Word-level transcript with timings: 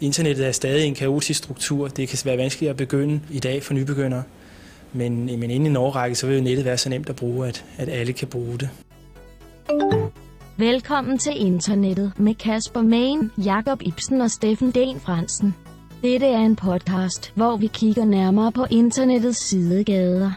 Internettet 0.00 0.46
er 0.46 0.52
stadig 0.52 0.86
en 0.86 0.94
kaotisk 0.94 1.38
struktur. 1.38 1.88
Det 1.88 2.08
kan 2.08 2.18
være 2.24 2.38
vanskeligt 2.38 2.70
at 2.70 2.76
begynde 2.76 3.20
i 3.30 3.38
dag 3.38 3.62
for 3.62 3.74
nybegyndere. 3.74 4.22
Men, 4.92 5.24
men 5.24 5.42
inden 5.42 5.66
i 5.66 5.68
en 5.68 5.76
årrække, 5.76 6.16
så 6.16 6.26
vil 6.26 6.42
nettet 6.42 6.64
være 6.64 6.78
så 6.78 6.88
nemt 6.88 7.08
at 7.08 7.16
bruge, 7.16 7.48
at, 7.48 7.64
at 7.78 7.88
alle 7.88 8.12
kan 8.12 8.28
bruge 8.28 8.58
det. 8.58 8.68
Velkommen 10.56 11.18
til 11.18 11.32
internettet 11.36 12.12
med 12.16 12.34
Kasper 12.34 12.82
Main, 12.82 13.30
Jakob 13.44 13.82
Ibsen 13.82 14.20
og 14.20 14.30
Steffen 14.30 14.70
Den 14.70 15.00
Fransen. 15.00 15.54
Dette 16.02 16.26
er 16.26 16.38
en 16.38 16.56
podcast, 16.56 17.32
hvor 17.34 17.56
vi 17.56 17.66
kigger 17.66 18.04
nærmere 18.04 18.52
på 18.52 18.66
internettets 18.70 19.48
sidegader. 19.48 20.30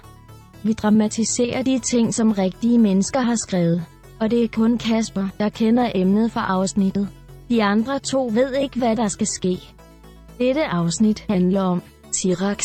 Vi 0.64 0.74
dramatiserer 0.74 1.62
de 1.62 1.80
ting, 1.80 2.14
som 2.14 2.32
rigtige 2.32 2.78
mennesker 2.78 3.20
har 3.20 3.36
skrevet. 3.36 3.84
Og 4.20 4.32
det 4.32 4.44
er 4.44 4.48
kun 4.48 4.78
Kasper, 4.78 5.28
der 5.38 5.50
kender 5.50 5.92
emnet 5.96 6.32
for 6.32 6.40
afsnittet. 6.40 7.08
De 7.50 7.64
andre 7.64 8.00
to 8.00 8.26
ved 8.34 8.54
ikke, 8.54 8.80
hvad 8.80 8.96
der 8.96 9.08
skal 9.08 9.28
ske. 9.28 9.58
Dette 10.40 10.66
afsnit 10.66 11.20
handler 11.30 11.62
om 11.62 11.82
Tirax. 12.12 12.64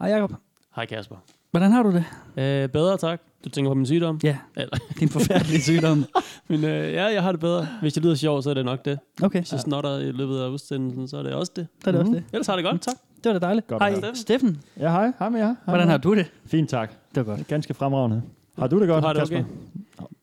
Hej 0.00 0.10
Jacob. 0.10 0.32
Hej 0.76 0.86
Kasper. 0.86 1.16
Hvordan 1.50 1.72
har 1.72 1.82
du 1.82 1.92
det? 1.92 2.04
Øh, 2.36 2.68
bedre, 2.68 2.96
tak. 2.96 3.20
Du 3.44 3.48
tænker 3.48 3.70
på 3.70 3.74
min 3.74 3.86
sygdom? 3.86 4.20
Ja, 4.22 4.36
Eller, 4.56 4.76
din 5.00 5.08
forfærdelige 5.08 5.62
sygdom. 5.62 6.04
men 6.48 6.64
øh, 6.64 6.92
ja, 6.92 7.04
jeg 7.04 7.22
har 7.22 7.32
det 7.32 7.40
bedre. 7.40 7.66
Hvis 7.80 7.92
det 7.92 8.02
lyder 8.02 8.14
sjovt, 8.14 8.44
så 8.44 8.50
er 8.50 8.54
det 8.54 8.64
nok 8.64 8.84
det. 8.84 8.98
Okay, 9.22 9.38
Hvis 9.40 9.52
jeg 9.52 9.60
snotter 9.60 9.98
i 9.98 10.12
løbet 10.12 10.40
af 10.40 10.48
udsendelsen, 10.48 11.08
så 11.08 11.16
er 11.18 11.22
det 11.22 11.34
også 11.34 11.52
det. 11.56 11.66
så 11.84 11.90
er 11.90 11.92
det 11.92 12.00
også 12.00 12.12
det. 12.12 12.24
Ellers 12.32 12.46
har 12.46 12.56
det 12.56 12.64
godt. 12.64 12.80
Tak. 12.82 12.94
Det 13.24 13.32
var 13.32 13.38
da 13.38 13.46
dejligt. 13.46 13.66
Godt 13.66 13.82
Hej. 13.82 14.14
Steffen. 14.14 14.62
Ja, 14.80 14.88
hej. 14.90 15.12
Hej 15.18 15.28
med 15.28 15.40
jer. 15.40 15.46
Hej 15.46 15.54
Hvordan 15.64 15.78
med 15.80 15.86
har 15.86 15.92
jer. 15.92 15.98
du 15.98 16.14
det? 16.14 16.26
Fint, 16.46 16.70
tak. 16.70 16.90
Det 17.14 17.26
var 17.26 17.36
godt. 17.36 17.48
Ganske 17.48 17.74
fremragende. 17.74 18.22
Har 18.58 18.66
du 18.66 18.80
det 18.80 18.88
godt, 18.88 19.02
Du 19.02 19.06
har 19.06 19.12
det 19.12 19.20
Kasper? 19.20 19.38
okay? 19.38 19.48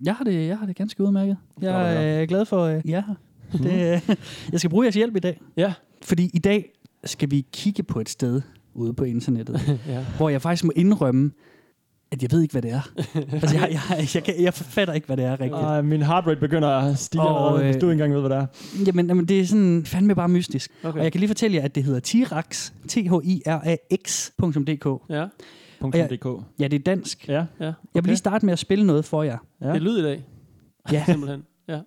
Jeg 0.05 0.15
har 0.15 0.23
det, 0.23 0.47
jeg 0.47 0.57
har 0.57 0.65
det 0.65 0.75
ganske 0.75 1.03
udmærket. 1.03 1.37
Jeg 1.61 2.21
er 2.21 2.25
glad 2.25 2.45
for, 2.45 2.65
at 2.65 2.81
I 2.85 2.91
er 2.91 3.01
her. 3.07 3.15
Det, 3.57 3.95
øh, 4.09 4.15
jeg 4.51 4.59
skal 4.59 4.69
bruge 4.69 4.83
jeres 4.85 4.95
hjælp 4.95 5.15
i 5.15 5.19
dag. 5.19 5.41
Ja. 5.57 5.73
Fordi 6.03 6.29
i 6.33 6.39
dag 6.39 6.71
skal 7.03 7.31
vi 7.31 7.45
kigge 7.53 7.83
på 7.83 7.99
et 7.99 8.09
sted 8.09 8.41
ude 8.73 8.93
på 8.93 9.03
internettet, 9.03 9.61
ja. 9.87 10.05
hvor 10.17 10.29
jeg 10.29 10.41
faktisk 10.41 10.63
må 10.63 10.71
indrømme, 10.75 11.31
at 12.11 12.21
jeg 12.21 12.31
ved 12.31 12.41
ikke, 12.41 12.51
hvad 12.51 12.61
det 12.61 12.71
er. 12.71 12.89
altså, 13.41 13.57
jeg, 13.57 13.69
jeg, 13.71 13.81
jeg, 13.89 14.07
jeg, 14.15 14.23
kan, 14.23 14.43
jeg 14.43 14.53
fatter 14.53 14.93
ikke, 14.93 15.07
hvad 15.07 15.17
det 15.17 15.25
er 15.25 15.31
rigtigt. 15.31 15.53
Ej, 15.53 15.81
min 15.81 16.01
heart 16.01 16.27
rate 16.27 16.39
begynder 16.39 16.69
at 16.69 16.99
stige 16.99 17.21
Og, 17.21 17.47
allerede, 17.47 17.63
hvis 17.65 17.75
øh, 17.75 17.81
du 17.81 17.89
ikke 17.89 18.03
engang 18.03 18.13
ved, 18.13 18.19
hvad 18.21 18.29
det 18.29 18.37
er. 18.37 18.45
Jamen, 18.85 19.07
jamen, 19.07 19.25
det 19.25 19.39
er 19.39 19.45
sådan 19.45 19.85
fandme 19.85 20.15
bare 20.15 20.29
mystisk. 20.29 20.71
Okay. 20.83 20.97
Og 20.97 21.03
jeg 21.03 21.11
kan 21.11 21.19
lige 21.19 21.29
fortælle 21.29 21.57
jer, 21.57 21.63
at 21.63 21.75
det 21.75 21.83
hedder 21.83 21.99
Tirax, 21.99 22.71
T-H-I-R-A-X.dk. 22.87 24.87
Ja. 25.09 25.25
Jeg- 25.93 26.09
.dk. 26.09 26.25
Ja, 26.59 26.67
det 26.67 26.79
er 26.79 26.83
dansk. 26.83 27.27
Ja, 27.27 27.45
ja. 27.59 27.65
Jeg 27.65 27.73
vil 27.93 28.05
lige 28.05 28.17
starte 28.17 28.45
med 28.45 28.53
at 28.53 28.59
spille 28.59 28.85
noget 28.85 29.05
for 29.05 29.23
jer. 29.23 29.37
ja. 29.61 29.67
Det 29.67 29.75
er 29.75 29.79
lyd 29.79 29.97
i 29.97 30.03
dag, 30.03 30.23
Ja, 30.91 31.03
simpelthen. 31.11 31.43
Ja. 31.67 31.79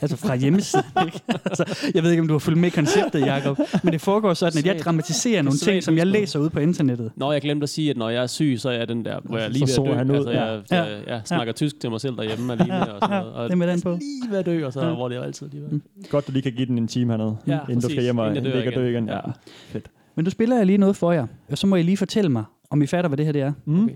altså 0.00 0.16
fra 0.16 0.36
hjemmesiden. 0.36 0.84
Ikke? 1.06 1.20
Altså, 1.44 1.90
jeg 1.94 2.02
ved 2.02 2.10
ikke, 2.10 2.20
om 2.20 2.28
du 2.28 2.34
har 2.34 2.38
fulgt 2.38 2.60
med 2.60 2.68
i 2.68 2.70
konceptet, 2.70 3.20
Jacob, 3.26 3.58
men 3.84 3.92
det 3.92 4.00
foregår 4.00 4.34
sådan, 4.34 4.58
at 4.58 4.66
jeg 4.66 4.78
dramatiserer 4.84 5.42
nogle 5.42 5.58
ting, 5.58 5.82
som 5.82 5.96
jeg 5.96 6.06
læser 6.06 6.38
ude 6.38 6.50
på 6.50 6.58
internettet. 6.60 7.12
Nå, 7.16 7.32
jeg 7.32 7.40
glemte 7.42 7.64
at 7.64 7.68
sige, 7.68 7.90
at 7.90 7.96
når 7.96 8.08
jeg 8.08 8.22
er 8.22 8.26
syg, 8.26 8.56
så 8.58 8.68
er 8.68 8.72
jeg 8.72 8.88
den 8.88 9.04
der, 9.04 9.20
hvor 9.24 9.36
jeg 9.38 9.44
er 9.44 9.48
lige 9.50 9.66
Så 9.66 9.82
ved 9.82 9.90
at 9.90 9.94
dø. 9.94 9.98
han 9.98 10.10
ud, 10.10 10.16
Altså, 10.16 10.30
ja. 10.30 10.44
jeg, 10.44 10.62
Ja. 10.70 10.82
jeg, 10.82 11.02
jeg 11.06 11.20
snakker 11.24 11.52
tysk 11.52 11.80
til 11.80 11.90
mig 11.90 12.00
selv 12.00 12.16
derhjemme 12.16 12.52
alene 12.52 12.92
og 12.94 13.00
sådan 13.02 13.16
noget. 13.22 13.34
Og 13.36 13.44
det 13.44 13.52
er 13.52 13.56
med 13.56 13.66
den 13.68 13.80
på. 13.80 13.90
lige 13.90 14.30
ved 14.30 14.38
at 14.38 14.46
dø, 14.46 14.66
og 14.66 14.72
så 14.72 14.86
Ja. 14.86 14.94
hvor 14.94 15.08
det 15.08 15.16
jo 15.16 15.20
altid 15.22 15.48
lige 15.48 15.62
ved. 15.62 15.80
Godt, 16.10 16.26
du 16.26 16.32
lige 16.32 16.42
kan 16.42 16.52
give 16.52 16.66
den 16.66 16.78
en 16.78 16.88
time 16.88 17.12
hernede, 17.12 17.36
Ja, 17.46 17.52
inden 17.52 17.66
du 17.68 17.74
præcis. 17.74 17.90
skal 17.90 18.02
hjem 18.02 18.18
og 18.18 18.32
ligge 18.32 18.68
og 18.68 18.74
dø 18.74 18.90
igen. 18.90 19.06
Ja. 19.08 19.14
Ja. 19.14 19.20
Fedt. 19.68 19.90
Men 20.16 20.24
du 20.24 20.30
spiller 20.30 20.56
jeg 20.56 20.66
lige 20.66 20.78
noget 20.78 20.96
for 20.96 21.12
jer, 21.12 21.26
og 21.50 21.58
så 21.58 21.66
må 21.66 21.76
I 21.76 21.82
lige 21.82 21.96
fortælle 21.96 22.30
mig, 22.30 22.44
om 22.70 22.82
I 22.82 22.86
fatter, 22.86 23.08
hvad 23.08 23.16
det 23.16 23.26
her 23.26 23.32
det 23.32 23.42
er. 23.42 23.52
Mm. 23.66 23.84
Okay. 23.84 23.94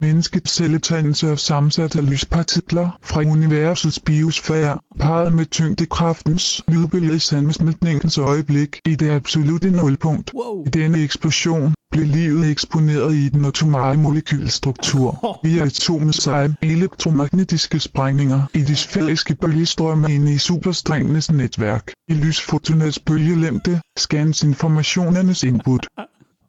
Menneskets 0.00 0.52
celletagelse 0.52 1.28
er 1.28 1.36
sammensat 1.36 1.96
af 1.96 2.10
lyspartikler 2.10 2.98
fra 3.02 3.20
universets 3.20 3.98
biosfære, 4.00 4.78
parret 5.00 5.32
med 5.32 5.46
tyngdekraftens 5.46 6.62
lydbølge 6.68 7.14
i 7.14 7.18
sammensmeltningens 7.18 8.18
øjeblik 8.18 8.80
i 8.86 8.94
det 8.94 9.10
absolute 9.10 9.70
nulpunkt. 9.70 10.34
Wow. 10.34 10.64
I 10.66 10.70
denne 10.70 10.98
eksplosion 10.98 11.74
blev 11.92 12.06
livet 12.06 12.50
eksponeret 12.50 13.14
i 13.14 13.28
den 13.28 13.44
atomare 13.44 13.96
molekylstruktur 13.96 15.38
via 15.44 15.64
atomets 15.64 16.26
egen 16.26 16.56
elektromagnetiske 16.62 17.80
sprængninger 17.80 18.42
i 18.54 18.60
de 18.60 18.76
sfæriske 18.76 19.34
bølgestrømme 19.34 20.14
inde 20.14 20.34
i 20.34 20.38
superstrengenes 20.38 21.30
netværk. 21.30 21.92
I 22.08 22.14
lysfotonets 22.14 22.98
bølgelængde 22.98 23.80
scans 23.96 24.42
informationernes 24.42 25.42
input. 25.42 25.86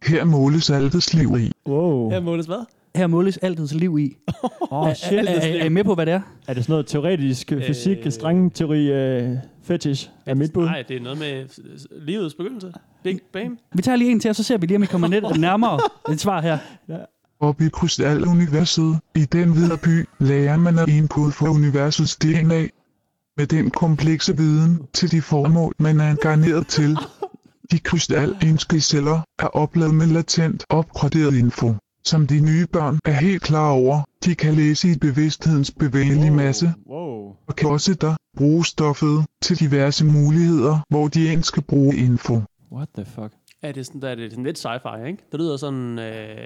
Her 0.06 0.24
måles 0.24 0.70
altets 0.70 1.14
liv 1.14 1.38
i. 1.40 1.52
Wow. 1.68 2.10
Her 2.10 2.20
måles 2.20 2.46
hvad? 2.46 2.66
Her 2.96 3.08
måles 3.08 3.38
altets 3.38 3.74
liv 3.74 4.00
i. 4.00 4.18
Åh, 4.72 4.90
Er, 4.90 4.94
shit. 4.94 5.20
er, 5.20 5.24
er, 5.24 5.40
er 5.62 5.66
I 5.66 5.70
med 5.70 5.84
på, 5.84 5.96
hvad 5.96 6.06
det 6.06 6.14
er? 6.14 6.22
Er 6.48 6.54
det 6.54 6.64
sådan 6.64 6.74
noget 6.74 6.88
teoretisk 6.88 7.52
øh, 7.52 7.68
fysik, 7.68 7.98
strengteori, 8.10 8.92
øh, 8.92 9.38
fetish? 9.64 10.10
Er 10.26 10.34
mit 10.34 10.54
bud? 10.54 10.66
Nej, 10.66 10.84
det 10.88 10.98
er 10.98 11.02
noget 11.02 11.20
med 11.20 11.46
livets 12.06 12.36
begyndelse. 12.36 12.74
Big 13.04 13.20
Bang. 13.34 13.60
Vi 13.76 13.82
tager 13.82 13.96
lige 13.96 14.12
en 14.12 14.20
til, 14.20 14.30
og 14.30 14.36
så 14.36 14.44
ser 14.44 14.58
vi 14.58 14.66
lige, 14.66 14.76
om 14.78 14.84
I 14.84 14.86
kommer 14.86 15.08
net 15.08 15.24
nærmere 15.40 15.80
et 16.12 16.20
svar 16.22 16.42
her. 16.42 16.58
Op 17.40 17.62
i 17.62 17.70
krystaluniverset, 17.74 19.00
i 19.16 19.26
den 19.26 19.52
hvide 19.52 19.78
by, 19.84 20.06
lærer 20.20 20.58
man 20.58 20.80
at 20.80 20.90
indkode 20.90 21.32
for 21.32 21.48
universets 21.50 22.16
DNA. 22.16 22.68
Med 23.38 23.48
den 23.48 23.70
komplekse 23.70 24.38
viden 24.38 24.80
til 24.94 25.12
de 25.12 25.22
formål, 25.22 25.74
man 25.80 26.00
er 26.00 26.16
garneret 26.16 26.68
til. 26.68 26.98
De 27.74 27.80
krystalinske 27.80 28.82
celler 28.82 29.20
er 29.40 29.48
opladet 29.48 29.96
med 29.96 30.08
latent 30.08 30.66
opgraderet 30.70 31.34
info, 31.36 31.74
som 32.06 32.28
de 32.28 32.40
nye 32.40 32.68
børn 32.74 33.00
er 33.06 33.12
helt 33.12 33.42
klar 33.42 33.70
over. 33.72 34.02
De 34.26 34.36
kan 34.36 34.54
læse 34.54 34.92
i 34.92 34.98
bevidsthedens 34.98 35.72
bevægelige 35.72 36.32
masse, 36.32 36.74
Wow. 36.88 37.36
og 37.48 37.56
kan 37.58 37.70
også 37.70 37.94
der 37.94 38.16
bruge 38.38 38.66
stoffet 38.66 39.26
til 39.42 39.60
diverse 39.60 40.06
muligheder, 40.06 40.80
hvor 40.90 41.08
de 41.08 41.34
end 41.34 41.44
skal 41.44 41.64
bruge 41.64 41.96
info. 41.96 42.42
What 42.72 42.88
the 42.96 43.06
fuck? 43.06 43.34
Ja, 43.64 43.68
det 43.68 43.78
er 43.78 43.84
sådan, 43.84 44.02
der 44.02 44.10
er 44.10 44.16
det 44.16 44.32
sådan 44.32 44.44
lidt 44.44 44.66
sci-fi, 44.66 45.06
ikke? 45.08 45.24
Det 45.32 45.40
lyder 45.40 45.58
sådan, 45.58 46.00
øh, 46.00 46.38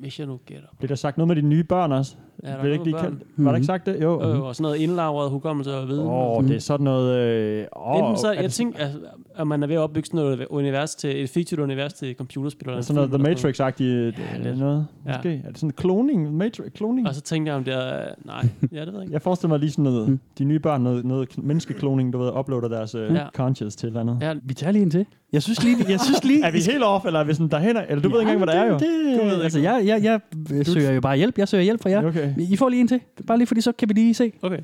hvis 0.00 0.18
jeg 0.18 0.26
nu 0.26 0.36
gætter. 0.46 0.68
Blev 0.78 0.88
der 0.88 0.94
sagt 0.94 1.16
noget 1.16 1.28
med 1.28 1.36
de 1.36 1.42
nye 1.42 1.64
børn 1.64 1.92
også? 1.92 2.14
Ja, 2.42 2.48
der 2.48 2.52
er 2.52 2.56
det 2.56 2.62
noget 2.64 2.72
ikke 2.72 2.84
lige 2.84 2.98
kaldt? 2.98 3.22
Var 3.36 3.50
der 3.50 3.56
ikke 3.56 3.66
sagt 3.66 3.86
det? 3.86 4.02
Jo. 4.02 4.22
Øh, 4.22 4.40
og 4.42 4.56
sådan 4.56 4.62
noget 4.62 4.76
indlagret 4.76 5.30
hukommelse 5.30 5.74
og 5.76 5.88
viden. 5.88 6.06
Åh, 6.06 6.36
oh, 6.36 6.44
det 6.44 6.56
er 6.56 6.60
sådan 6.60 6.84
noget... 6.84 7.16
Øh, 7.18 7.64
oh, 7.72 7.98
Enten 7.98 8.16
så, 8.16 8.26
er 8.28 8.32
jeg 8.32 8.42
det 8.44 8.52
tænker, 8.52 8.78
at, 8.78 8.90
at 9.36 9.46
man 9.46 9.62
er 9.62 9.66
ved 9.66 9.74
at 9.76 9.80
opbygge 9.80 10.06
sådan 10.06 10.20
noget 10.20 10.46
univers 10.50 10.94
til, 10.94 11.22
et 11.22 11.30
fiktivt 11.30 11.60
univers 11.60 11.92
til 11.92 12.14
computerspil. 12.18 12.68
eller 12.68 12.82
sådan 12.82 12.94
noget 13.08 13.10
The 13.36 13.36
sådan 13.42 13.52
Matrix-agtigt 13.72 14.20
Ja, 14.44 14.48
ja, 14.50 14.54
noget? 14.54 14.86
Ja. 15.06 15.12
Måske. 15.16 15.42
Er 15.44 15.48
det 15.48 15.58
sådan 15.58 15.70
kloning? 15.72 16.34
Matrix? 16.36 16.72
Kloning? 16.74 17.08
Og 17.08 17.14
så 17.14 17.20
tænkte 17.20 17.50
jeg, 17.50 17.56
om 17.56 17.64
det 17.64 17.74
er... 17.74 18.04
Nej, 18.24 18.48
ja, 18.72 18.80
det 18.80 18.86
ved 18.86 18.92
jeg 18.94 19.02
ikke. 19.02 19.12
Jeg 19.16 19.22
forestiller 19.22 19.48
mig 19.48 19.58
lige 19.60 19.70
sådan 19.70 19.84
noget, 19.84 20.08
Mm. 20.08 20.18
de 20.38 20.44
nye 20.44 20.58
børn, 20.58 20.80
noget, 20.80 21.04
noget 21.04 21.28
kl- 21.28 21.42
menneskekloning, 21.42 22.12
du 22.12 22.18
ved, 22.18 22.30
uploader 22.38 22.68
deres 22.68 22.94
uh, 22.94 23.00
Ja. 23.00 23.26
conscious 23.34 23.76
til 23.76 23.86
eller 23.86 24.00
andet. 24.00 24.18
Ja, 24.20 24.34
Vi 24.42 24.54
tager 24.54 24.72
lige 24.72 24.82
en 24.82 24.90
til. 24.90 25.06
Jeg 25.32 25.42
synes 25.42 25.64
lige, 25.64 25.76
jeg 25.88 26.00
synes 26.00 26.24
lige... 26.24 26.44
Er 26.46 26.50
vi 26.50 26.58
helt 26.58 26.84
off, 26.84 27.04
eller 27.04 27.20
er 27.20 27.24
vi 27.24 27.34
sådan 27.34 27.48
derhen? 27.48 27.76
Eller 27.88 28.02
du 28.02 28.08
ved 28.08 28.20
ikke 28.20 28.32
engang, 28.32 28.38
hvad 28.38 28.46
det 28.46 28.56
er 28.56 28.66
jo? 28.66 28.72
Det, 28.72 29.20
Du 29.20 29.26
ved 29.26 29.42
altså, 29.42 29.58
jeg, 29.60 29.82
jeg, 29.86 30.02
jeg, 30.04 30.20
jeg 30.56 30.66
søger 30.66 30.92
jo 30.92 31.00
bare 31.00 31.16
hjælp. 31.16 31.38
Jeg 31.38 31.48
søger 31.48 31.64
hjælp 31.64 31.82
fra 31.82 31.90
jer. 31.90 32.06
Okay. 32.06 32.31
I 32.38 32.56
får 32.56 32.68
lige 32.68 32.80
en 32.80 32.88
til. 32.88 33.00
Bare 33.26 33.38
lige 33.38 33.46
fordi, 33.46 33.60
så 33.60 33.72
kan 33.72 33.88
vi 33.88 33.94
lige 33.94 34.14
se. 34.14 34.32
okay. 34.42 34.58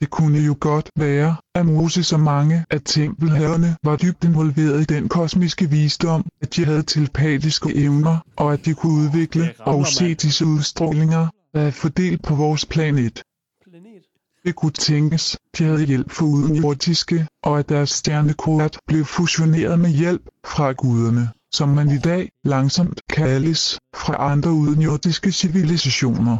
Det 0.00 0.10
kunne 0.10 0.38
jo 0.38 0.56
godt 0.60 0.90
være, 0.96 1.36
at 1.54 1.66
Moses 1.66 2.12
og 2.12 2.20
mange 2.20 2.64
af 2.70 2.80
tempelherrerne 2.84 3.76
var 3.84 3.96
dybt 3.96 4.24
involveret 4.24 4.80
i 4.80 4.94
den 4.94 5.08
kosmiske 5.08 5.70
visdom, 5.70 6.26
at 6.40 6.56
de 6.56 6.64
havde 6.64 6.82
telepatiske 6.82 7.76
evner, 7.76 8.18
og 8.36 8.52
at 8.52 8.64
de 8.64 8.74
kunne 8.74 8.92
udvikle 9.04 9.42
rammer, 9.60 9.80
og 9.80 9.86
se 9.86 10.14
disse 10.14 10.46
udstrålinger, 10.46 11.26
der 11.54 11.60
er 11.60 11.70
fordelt 11.70 12.22
på 12.22 12.34
vores 12.34 12.66
planet. 12.66 13.22
Planet. 13.70 14.02
Det 14.44 14.54
kunne 14.56 14.72
tænkes, 14.72 15.36
de 15.58 15.64
havde 15.64 15.86
hjælp 15.86 16.10
fra 16.10 16.26
udenjordiske, 16.26 17.26
og 17.42 17.58
at 17.58 17.68
deres 17.68 17.90
stjernekoret 17.90 18.78
blev 18.86 19.04
fusioneret 19.04 19.78
med 19.80 19.90
hjælp 19.90 20.22
fra 20.46 20.72
guderne, 20.72 21.28
som 21.52 21.68
man 21.68 21.90
i 21.90 21.98
dag 21.98 22.30
langsomt 22.44 23.00
kaldes 23.08 23.78
fra 23.96 24.30
andre 24.32 24.50
udenjordiske 24.52 25.32
civilisationer. 25.32 26.36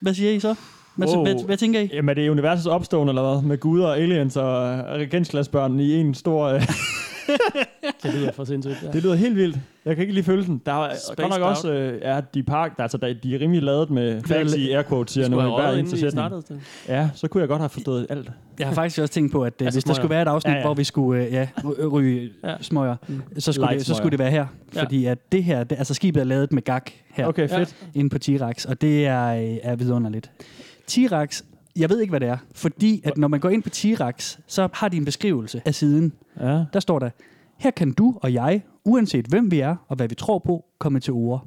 Hvad 0.00 0.14
siger 0.14 0.32
I 0.32 0.40
så? 0.40 0.54
Hvad, 0.96 1.08
Wow. 1.08 1.22
hvad, 1.24 1.44
hvad 1.46 1.56
tænker 1.56 1.80
I? 1.80 1.90
Jamen, 1.92 2.08
er 2.08 2.14
det 2.14 2.28
universets 2.28 2.66
opståen, 2.66 3.08
eller 3.08 3.32
hvad? 3.32 3.42
Med 3.42 3.58
guder 3.58 3.86
og 3.86 3.98
aliens 3.98 4.36
og 4.36 4.62
regentsglasbørn 4.88 5.80
i 5.80 5.94
en 6.00 6.14
stor... 6.14 6.44
Øh, 6.46 6.62
Det 8.02 8.14
lyder 8.14 8.32
for 8.32 8.44
sindssygt. 8.44 8.82
Ja. 8.82 8.88
det 8.92 9.02
lyder 9.02 9.14
helt 9.14 9.36
vildt. 9.36 9.58
Jeg 9.84 9.96
kan 9.96 10.02
ikke 10.02 10.14
lige 10.14 10.24
føle 10.24 10.44
den. 10.44 10.62
Der 10.66 10.72
er 10.72 10.88
Spaced 10.94 11.16
godt 11.16 11.28
nok 11.28 11.40
out. 11.48 11.56
også... 11.56 11.72
Øh, 11.72 12.00
ja, 12.02 12.20
de, 12.34 12.42
park, 12.42 12.76
der, 12.76 12.82
altså, 12.82 12.98
der, 12.98 13.14
de 13.22 13.34
er 13.34 13.40
rimelig 13.40 13.62
lavet 13.62 13.90
med 13.90 14.22
fancy 14.22 14.56
air 14.58 14.82
quotes, 14.82 15.12
siger 15.12 15.28
nu 15.28 15.40
i 15.40 15.42
hver 15.42 15.70
eneste 15.72 15.98
sætning. 16.00 16.28
Ja, 16.88 17.08
så 17.14 17.28
kunne 17.28 17.40
jeg 17.40 17.48
godt 17.48 17.60
have 17.60 17.68
forstået 17.68 18.06
alt. 18.10 18.30
Jeg 18.58 18.66
har 18.66 18.74
faktisk 18.74 19.00
også 19.00 19.14
tænkt 19.14 19.32
på, 19.32 19.42
at 19.42 19.46
Altså 19.52 19.64
altså, 19.64 19.76
hvis 19.76 19.84
der 19.84 19.94
skulle 19.94 20.10
være 20.10 20.22
et 20.22 20.28
afsnit, 20.28 20.50
Ja, 20.50 20.54
ja, 20.54 20.58
ja. 20.58 20.60
ja. 20.62 20.66
hvor 20.66 20.74
vi 20.74 20.84
skulle 20.84 21.24
øh, 21.24 21.32
ja, 21.32 21.48
ry- 21.64 21.86
ryge 21.86 22.30
Ja. 22.44 22.50
ja. 22.50 22.54
smøger, 22.60 22.96
så, 23.38 23.52
skulle 23.52 23.66
Light 23.68 23.78
det, 23.78 23.86
så 23.86 23.94
skulle 23.94 24.10
det 24.10 24.18
være 24.18 24.30
her. 24.30 24.46
Ja. 24.74 24.82
Fordi 24.82 25.04
at 25.06 25.32
det 25.32 25.44
her, 25.44 25.64
det, 25.64 25.78
altså 25.78 25.94
skibet 25.94 26.20
er 26.20 26.24
lavet 26.24 26.52
med 26.52 26.62
gak 26.62 26.90
her, 27.12 27.26
Okay, 27.26 27.48
Ja. 27.48 27.58
fedt. 27.58 27.76
inde 27.94 28.10
på 28.10 28.18
T-Rex, 28.24 28.68
og 28.68 28.80
det 28.80 29.06
er, 29.06 29.26
øh, 29.34 29.56
er 29.62 29.76
vidunderligt. 29.76 30.30
T-Rex, 30.90 31.42
jeg 31.76 31.90
ved 31.90 32.00
ikke, 32.00 32.10
hvad 32.10 32.20
det 32.20 32.28
er, 32.28 32.36
fordi 32.54 33.00
at 33.04 33.16
når 33.18 33.28
man 33.28 33.40
går 33.40 33.48
ind 33.48 33.62
på 33.62 33.68
T-Rex, 33.76 34.38
så 34.46 34.68
har 34.72 34.88
de 34.88 34.96
en 34.96 35.04
beskrivelse 35.04 35.62
af 35.64 35.74
siden. 35.74 36.12
Ja. 36.40 36.64
Der 36.72 36.80
står 36.80 36.98
der, 36.98 37.10
her 37.58 37.70
kan 37.70 37.92
du 37.92 38.18
og 38.22 38.32
jeg, 38.32 38.62
uanset 38.84 39.26
hvem 39.26 39.50
vi 39.50 39.60
er 39.60 39.76
og 39.88 39.96
hvad 39.96 40.08
vi 40.08 40.14
tror 40.14 40.38
på, 40.38 40.64
komme 40.78 41.00
til 41.00 41.12
ord. 41.12 41.46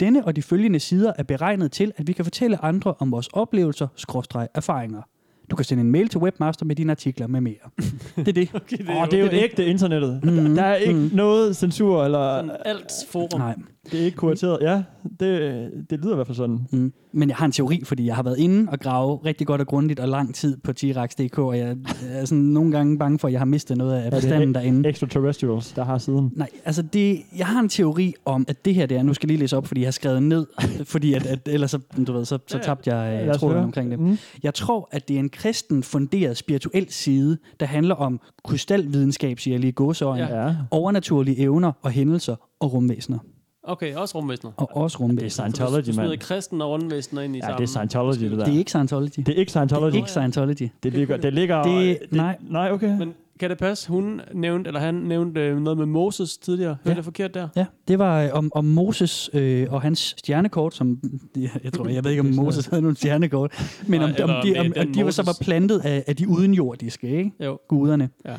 Denne 0.00 0.24
og 0.24 0.36
de 0.36 0.42
følgende 0.42 0.80
sider 0.80 1.12
er 1.18 1.22
beregnet 1.22 1.72
til, 1.72 1.92
at 1.96 2.06
vi 2.06 2.12
kan 2.12 2.24
fortælle 2.24 2.64
andre 2.64 2.94
om 2.98 3.12
vores 3.12 3.28
oplevelser, 3.32 3.86
skråstreg 3.96 4.48
erfaringer. 4.54 5.02
Du 5.50 5.56
kan 5.56 5.64
sende 5.64 5.80
en 5.80 5.90
mail 5.90 6.08
til 6.08 6.20
webmaster 6.20 6.64
med 6.66 6.76
dine 6.76 6.90
artikler 6.92 7.26
med 7.26 7.40
mere. 7.40 7.54
det 8.16 8.28
er 8.28 8.32
det. 8.32 8.50
Okay, 8.54 8.76
det 8.78 8.88
Åh, 8.88 8.96
oh, 9.02 9.06
det 9.10 9.14
er 9.14 9.18
jo 9.24 9.30
det. 9.30 9.42
ægte 9.42 9.66
internettet. 9.66 10.20
Mm. 10.24 10.54
Der 10.54 10.62
er 10.62 10.74
ikke 10.74 10.94
Mm. 11.00 11.10
noget 11.12 11.56
censur, 11.56 12.04
eller 12.04 12.36
Sådan 12.38 12.56
alt 12.64 12.92
forum. 13.08 13.40
Nej. 13.40 13.54
Det 13.92 14.00
er 14.00 14.04
ikke 14.04 14.16
kurateret. 14.16 14.58
Ja, 14.60 14.82
det, 15.20 15.70
det 15.90 16.00
lyder 16.00 16.12
i 16.12 16.14
hvert 16.14 16.26
fald 16.26 16.36
sådan. 16.36 16.66
Mm. 16.70 16.92
Men 17.12 17.28
jeg 17.28 17.36
har 17.36 17.46
en 17.46 17.52
teori, 17.52 17.82
fordi 17.84 18.06
jeg 18.06 18.16
har 18.16 18.22
været 18.22 18.38
inde 18.38 18.70
og 18.70 18.80
grave 18.80 19.16
rigtig 19.24 19.46
godt 19.46 19.60
og 19.60 19.66
grundigt 19.66 20.00
og 20.00 20.08
lang 20.08 20.34
tid 20.34 20.56
på 20.56 20.72
Tirax.dk, 20.72 21.38
og 21.38 21.58
jeg 21.58 21.76
er 22.08 22.24
sådan 22.24 22.44
nogle 22.44 22.72
gange 22.72 22.98
bange 22.98 23.18
for, 23.18 23.28
at 23.28 23.32
jeg 23.32 23.40
har 23.40 23.44
mistet 23.44 23.76
noget 23.76 23.94
af 23.94 24.10
det 24.10 24.20
bestanden 24.20 24.54
derinde. 24.54 24.88
Extraterrestrials, 24.88 25.72
der 25.72 25.84
har 25.84 25.98
siden. 25.98 26.32
Nej, 26.36 26.48
altså 26.64 26.82
det, 26.82 27.22
jeg 27.38 27.46
har 27.46 27.60
en 27.60 27.68
teori 27.68 28.14
om, 28.24 28.44
at 28.48 28.64
det 28.64 28.74
her 28.74 28.86
det 28.86 28.96
er, 28.96 29.02
nu 29.02 29.14
skal 29.14 29.26
jeg 29.26 29.28
lige 29.28 29.40
læse 29.40 29.56
op, 29.56 29.66
fordi 29.66 29.80
jeg 29.80 29.86
har 29.86 29.92
skrevet 29.92 30.22
ned, 30.22 30.46
fordi 30.84 31.14
at, 31.14 31.26
at 31.26 31.48
ellers 31.48 31.70
så, 31.70 31.78
du 32.06 32.12
ved, 32.12 32.24
så, 32.24 32.38
så 32.46 32.58
tabte 32.58 32.94
jeg 32.94 33.26
Lad 33.26 33.34
øh, 33.34 33.40
tråden 33.40 33.58
omkring 33.58 33.90
det. 33.90 34.00
Mm. 34.00 34.18
Jeg 34.42 34.54
tror, 34.54 34.88
at 34.92 35.08
det 35.08 35.16
er 35.16 35.20
en 35.20 35.30
kristen 35.30 35.82
funderet 35.82 36.36
spirituel 36.36 36.86
side, 36.90 37.38
der 37.60 37.66
handler 37.66 37.94
om 37.94 38.20
krystalvidenskab, 38.44 39.38
siger 39.38 39.54
jeg 39.54 39.60
lige 39.60 39.74
Ja. 40.02 40.46
Ja. 40.46 40.54
overnaturlige 40.70 41.38
evner 41.38 41.72
og 41.82 41.90
hændelser 41.90 42.36
og 42.60 42.72
rumvæsener. 42.72 43.18
Okay, 43.66 43.94
også 43.94 44.18
rumvæsener. 44.18 44.52
Og 44.56 44.76
også 44.76 44.98
Det 44.98 45.02
er 45.02 45.04
rumvæsener. 45.08 45.28
Scientology, 45.50 45.90
Du 45.90 45.96
mand. 46.08 46.18
kristen 46.20 46.62
og 46.62 46.70
rumvæsener 46.70 47.22
ind 47.22 47.36
i 47.36 47.38
Ja, 47.38 47.42
sammen. 47.44 47.58
det 47.58 47.64
er 47.64 47.68
Scientology, 47.68 48.18
det 48.30 48.30
der. 48.38 48.44
Det 48.44 48.54
er 48.54 48.58
ikke 48.58 48.70
Scientology. 48.70 49.10
Det 49.16 49.28
er 49.28 49.32
ikke 49.32 49.40
Det 49.40 49.50
Scientology. 49.50 49.92
er 49.92 49.96
ikke 49.96 50.10
Scientology. 50.10 50.68
Det 50.82 50.92
ligger... 50.92 51.16
Det 51.16 51.32
ligger 51.34 51.62
Det- 51.62 51.98
nej. 52.10 52.36
Nej, 52.50 52.70
okay. 52.72 52.98
Men 52.98 53.14
kan 53.40 53.50
det 53.50 53.58
passe, 53.58 53.88
hun 53.88 54.20
nævnte, 54.34 54.68
eller 54.68 54.80
han 54.80 54.94
nævnte 54.94 55.40
øh, 55.40 55.60
noget 55.60 55.78
med 55.78 55.86
Moses 55.86 56.38
tidligere? 56.38 56.70
Hørte 56.84 56.90
Ja. 56.90 56.94
jeg 56.96 57.04
forkert 57.04 57.34
der? 57.34 57.48
Ja, 57.56 57.64
det 57.88 57.98
var 57.98 58.22
øh, 58.22 58.28
om, 58.32 58.50
om 58.54 58.64
Moses 58.64 59.30
øh, 59.32 59.66
og 59.70 59.82
hans 59.82 60.14
stjernekort, 60.18 60.74
som 60.74 60.98
jeg, 61.36 61.50
jeg 61.64 61.72
tror, 61.72 61.88
jeg 61.88 62.04
ved 62.04 62.10
ikke, 62.10 62.20
om 62.20 62.26
Moses 62.44 62.66
havde 62.66 62.82
nogle 62.82 62.96
stjernekort, 62.96 63.80
men 63.86 64.02
om, 64.02 64.10
Nej, 64.10 64.22
om, 64.22 64.30
eller 64.30 64.42
de, 64.42 64.60
om, 64.60 64.72
om 64.88 64.92
de 64.92 65.04
var 65.04 65.10
så 65.10 65.22
var 65.22 65.36
plantet 65.40 65.78
af, 65.84 66.04
af 66.06 66.16
de 66.16 66.28
udenjordiske, 66.28 67.08
ikke? 67.16 67.32
Jo. 67.44 67.58
guderne. 67.68 68.08
Ja. 68.24 68.34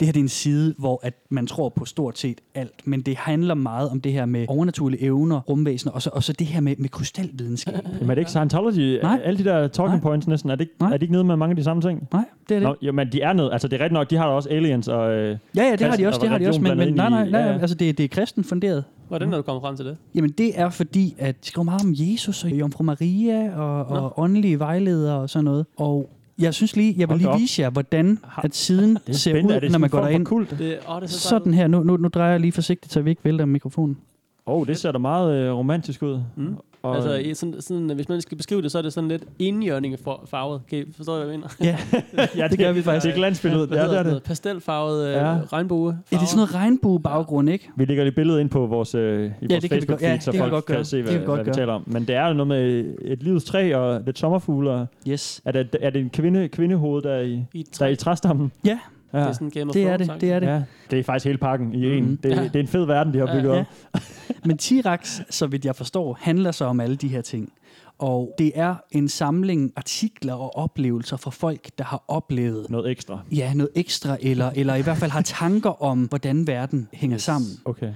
Det 0.00 0.06
her 0.08 0.12
det 0.12 0.20
er 0.20 0.24
en 0.24 0.28
side, 0.28 0.74
hvor 0.78 1.00
at 1.02 1.14
man 1.30 1.46
tror 1.46 1.68
på 1.68 1.84
stort 1.84 2.18
set 2.18 2.40
alt, 2.54 2.86
men 2.86 3.00
det 3.02 3.16
handler 3.16 3.54
meget 3.54 3.90
om 3.90 4.00
det 4.00 4.12
her 4.12 4.26
med 4.26 4.44
overnaturlige 4.48 5.02
evner, 5.02 5.40
rumvæsener, 5.40 5.92
og 5.92 6.02
så, 6.02 6.10
og 6.12 6.22
så 6.22 6.32
det 6.32 6.46
her 6.46 6.60
med, 6.60 6.74
med 6.78 6.88
krystalvidenskab. 6.88 7.74
Jamen 7.74 8.10
er 8.10 8.14
det 8.14 8.18
ikke 8.20 8.30
Scientology? 8.30 8.98
Nej. 9.02 9.20
Alle 9.24 9.38
de 9.38 9.44
der 9.44 9.68
talking 9.68 9.94
Nej. 9.96 10.00
points 10.02 10.26
næsten, 10.26 10.50
er 10.50 10.54
det, 10.54 10.60
ikke, 10.60 10.74
Nej. 10.80 10.88
er 10.88 10.92
det 10.92 11.02
ikke 11.02 11.12
noget 11.12 11.26
med 11.26 11.36
mange 11.36 11.50
af 11.52 11.56
de 11.56 11.64
samme 11.64 11.82
ting? 11.82 12.08
Nej, 12.12 12.24
det 12.48 12.54
er 12.54 12.58
det. 12.60 12.68
Nå, 12.68 12.76
jo, 12.82 12.92
men 12.92 13.12
de 13.12 13.20
er 13.20 13.32
noget. 13.32 13.52
Altså, 13.52 13.68
det 13.68 13.76
er 13.76 13.84
rigtigt 13.84 13.92
nok, 13.92 14.10
de 14.10 14.16
har 14.16 14.26
da 14.26 14.32
også 14.32 14.48
aliens 14.48 14.88
og... 14.88 15.12
Øh, 15.12 15.38
Ja, 15.56 15.62
ja, 15.64 15.72
det 15.76 15.80
har 15.80 15.96
de 15.96 16.06
også, 16.06 16.18
og 16.18 16.22
det 16.22 16.30
har 16.30 16.38
de 16.38 16.48
også, 16.48 16.60
men, 16.60 16.78
men 16.78 16.94
nej, 16.94 17.08
nej, 17.10 17.28
nej, 17.30 17.40
ja. 17.40 17.58
altså 17.58 17.76
det, 17.76 17.98
det 17.98 18.04
er 18.04 18.08
kristen 18.08 18.44
funderet. 18.44 18.84
Hvordan 19.08 19.32
er 19.32 19.36
du 19.36 19.42
kommet 19.42 19.62
frem 19.62 19.76
til 19.76 19.84
det? 19.86 19.96
Jamen 20.14 20.30
det 20.30 20.60
er 20.60 20.70
fordi, 20.70 21.14
at 21.18 21.42
de 21.44 21.48
skriver 21.48 21.64
meget 21.64 21.82
om 21.84 21.94
Jesus 21.96 22.44
og 22.44 22.50
Jomfru 22.50 22.84
Maria 22.84 23.56
og, 23.56 23.86
Nå. 23.90 24.00
og 24.00 24.18
åndelige 24.18 24.58
vejledere 24.58 25.18
og 25.20 25.30
sådan 25.30 25.44
noget. 25.44 25.66
Og 25.76 26.10
jeg 26.38 26.54
synes 26.54 26.76
lige, 26.76 26.94
jeg 26.98 27.08
vil 27.08 27.18
lige 27.18 27.38
vise 27.38 27.62
jer, 27.62 27.70
hvordan 27.70 28.18
at 28.42 28.54
siden 28.54 28.94
det 29.06 29.08
er 29.08 29.12
ser. 29.12 29.34
Er 29.34 29.44
ud, 29.44 29.60
det 29.60 29.70
når 29.72 29.78
man 29.78 29.90
går 29.90 30.00
derind. 30.00 30.26
kult? 30.26 30.50
det 30.50 30.78
åh, 30.88 30.96
det 30.96 31.02
er 31.02 31.06
så 31.06 31.20
Sådan 31.28 31.54
her. 31.54 31.66
Nu, 31.66 31.82
nu, 31.82 31.96
nu 31.96 32.08
drejer 32.08 32.30
jeg 32.30 32.40
lige 32.40 32.52
forsigtigt, 32.52 32.92
så 32.92 33.00
vi 33.00 33.10
ikke 33.10 33.24
vælter 33.24 33.44
mikrofonen. 33.44 33.98
Åh, 34.46 34.60
oh, 34.60 34.66
det 34.66 34.78
ser 34.78 34.92
da 34.92 34.98
meget 34.98 35.34
øh, 35.34 35.52
romantisk 35.54 36.02
ud. 36.02 36.22
Mm. 36.36 36.56
Og, 36.84 36.94
Altså, 36.96 37.14
i 37.14 37.34
sådan, 37.34 37.54
sådan, 37.60 37.90
hvis 37.94 38.08
man 38.08 38.20
skal 38.20 38.36
beskrive 38.36 38.62
det, 38.62 38.72
så 38.72 38.78
er 38.78 38.82
det 38.82 38.92
sådan 38.92 39.08
lidt 39.08 39.22
indjørning 39.38 39.98
for 40.04 40.24
farvet. 40.26 40.60
Kan 40.70 40.78
I 40.78 40.84
forstå, 40.96 41.16
hvad 41.16 41.26
jeg 41.26 41.36
mener? 41.38 41.48
Ja, 41.60 41.78
ja, 42.42 42.48
det 42.48 42.58
gør 42.58 42.72
vi 42.72 42.82
faktisk. 42.82 43.04
Det 43.06 43.10
er 43.12 43.16
glansbilledet. 43.16 43.70
Ja, 43.70 43.74
hedder 43.82 44.02
det 44.02 44.10
er 44.10 44.14
det. 44.14 44.22
Pastelfarvet 44.22 45.06
øh, 45.08 45.12
Ja. 45.12 45.36
regnbue. 45.52 45.98
ja 46.12 46.16
det 46.16 46.22
er 46.22 46.26
sådan 46.26 46.36
noget 46.36 46.54
regnbuebaggrund, 46.54 47.48
ikke? 47.50 47.70
Vi 47.76 47.84
lægger 47.84 48.04
det 48.04 48.14
billede 48.14 48.40
ind 48.40 48.50
på 48.50 48.66
vores, 48.66 48.94
øh, 48.94 49.02
i 49.02 49.28
vores 49.28 49.32
det 49.40 49.48
kan 49.50 49.62
vi 49.62 49.68
Facebook 49.68 49.88
godt- 49.98 50.02
ja, 50.02 50.10
feed, 50.12 50.20
så 50.20 50.30
det 50.30 50.36
kan 50.38 50.42
folk 50.42 50.52
godt 50.52 50.64
kan 50.66 50.74
gøre. 50.74 50.84
se, 50.84 50.96
Det 50.96 51.04
hvad, 51.04 51.12
kan 51.12 51.20
vi 51.20 51.26
godt 51.26 51.36
hvad 51.36 51.44
vi 51.44 51.48
gøre. 51.48 51.54
taler 51.56 51.72
om. 51.72 51.82
Men 51.86 52.02
det 52.06 52.14
er 52.16 52.26
jo 52.28 52.32
noget 52.34 52.48
med 52.48 52.94
et 53.04 53.22
livets 53.22 53.44
træ 53.44 53.74
og 53.74 54.00
lidt 54.06 54.18
sommerfugle. 54.18 54.70
Og 54.70 54.86
Yes. 55.08 55.42
er, 55.44 55.52
det, 55.52 55.76
er 55.80 55.90
det 55.90 56.00
en 56.00 56.10
kvinde, 56.10 56.48
kvindehoved, 56.48 57.02
der 57.02 57.12
er 57.12 57.20
i, 57.22 57.44
I 57.54 57.64
der 57.78 57.84
er 57.84 57.90
i 57.90 57.96
træstammen? 57.96 58.52
Ja, 58.66 58.78
Ja. 59.14 59.20
Det 59.20 59.28
er 59.28 59.32
sådan 59.32 59.50
Game 59.50 59.70
of 59.70 59.72
det 59.72 59.82
er 59.86 59.96
det, 59.96 60.12
det 60.20 60.32
er 60.32 60.40
det. 60.40 60.46
Ja, 60.46 60.62
det 60.90 60.98
er 60.98 61.02
faktisk 61.04 61.26
hele 61.26 61.38
pakken 61.38 61.74
i 61.74 61.84
en. 61.98 62.04
Mhm. 62.04 62.16
Det, 62.16 62.30
Ja. 62.30 62.42
det 62.44 62.56
er 62.56 62.60
en 62.60 62.68
fed 62.68 62.84
verden, 62.84 63.12
de 63.14 63.18
har 63.18 63.26
bygget 63.26 63.54
Ja. 63.54 63.60
op. 63.60 64.00
Men 64.44 64.58
T-Rex, 64.62 65.20
så 65.30 65.46
vidt 65.46 65.64
jeg 65.64 65.76
forstår, 65.76 66.18
handler 66.20 66.52
så 66.52 66.64
om 66.64 66.80
alle 66.80 66.96
de 66.96 67.08
her 67.08 67.20
ting. 67.20 67.52
Og 67.98 68.34
det 68.38 68.52
er 68.54 68.74
en 68.90 69.08
samling 69.08 69.72
artikler 69.76 70.34
og 70.34 70.56
oplevelser 70.56 71.16
fra 71.16 71.30
folk, 71.30 71.68
der 71.78 71.84
har 71.84 72.04
oplevet 72.08 72.66
Noget 72.70 72.90
ekstra. 72.90 73.18
ja, 73.32 73.54
noget 73.54 73.70
ekstra, 73.74 74.16
eller, 74.20 74.50
eller 74.54 74.74
i 74.74 74.82
hvert 74.82 74.96
fald 74.96 75.10
har 75.10 75.22
tanker 75.22 75.82
om, 75.82 76.02
hvordan 76.04 76.46
verden 76.46 76.88
hænger 76.92 77.18
sammen. 77.18 77.50
Okay. 77.64 77.92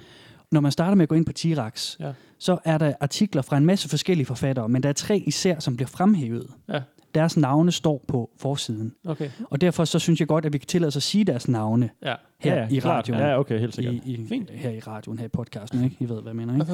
Når 0.52 0.60
man 0.60 0.72
starter 0.72 0.94
med 0.94 1.02
at 1.02 1.08
gå 1.08 1.14
ind 1.14 1.26
på 1.26 1.32
T-Rex, 1.38 1.96
Ja. 2.00 2.12
så 2.38 2.58
er 2.64 2.78
der 2.78 2.92
artikler 3.00 3.42
fra 3.42 3.56
en 3.56 3.66
masse 3.66 3.88
forskellige 3.88 4.26
forfattere, 4.26 4.68
men 4.68 4.82
der 4.82 4.88
er 4.88 4.92
tre 4.92 5.18
især, 5.26 5.58
som 5.58 5.76
bliver 5.76 5.88
fremhævet. 5.88 6.46
Ja. 6.68 6.80
Deres 7.14 7.36
navne 7.36 7.72
står 7.72 8.04
på 8.08 8.30
forsiden. 8.38 8.94
Okay. 9.06 9.30
Og 9.50 9.60
derfor 9.60 9.84
så 9.84 9.98
synes 9.98 10.20
jeg 10.20 10.28
godt, 10.28 10.46
at 10.46 10.52
vi 10.52 10.58
kan 10.58 10.66
tillade 10.66 10.88
os 10.88 10.96
at 10.96 11.02
sige 11.02 11.24
deres 11.24 11.48
navne 11.48 11.90
Ja. 12.04 12.14
Her 12.42 12.54
ja, 12.54 12.66
i 12.70 12.78
klart. 12.78 12.96
radioen. 12.98 13.20
Ja, 13.20 13.38
okay, 13.40 13.60
helt 13.60 13.74
sikkert. 13.74 13.94
I, 13.94 14.00
i, 14.12 14.26
Fint. 14.28 14.50
her 14.50 14.70
i 14.70 14.80
radioen, 14.80 15.18
her 15.18 15.26
i 15.26 15.28
podcasten, 15.28 15.84
ikke? 15.84 15.96
I 16.00 16.08
ved, 16.08 16.22
hvad 16.22 16.32
jeg 16.32 16.36
mener, 16.36 16.54
ikke? 16.54 16.66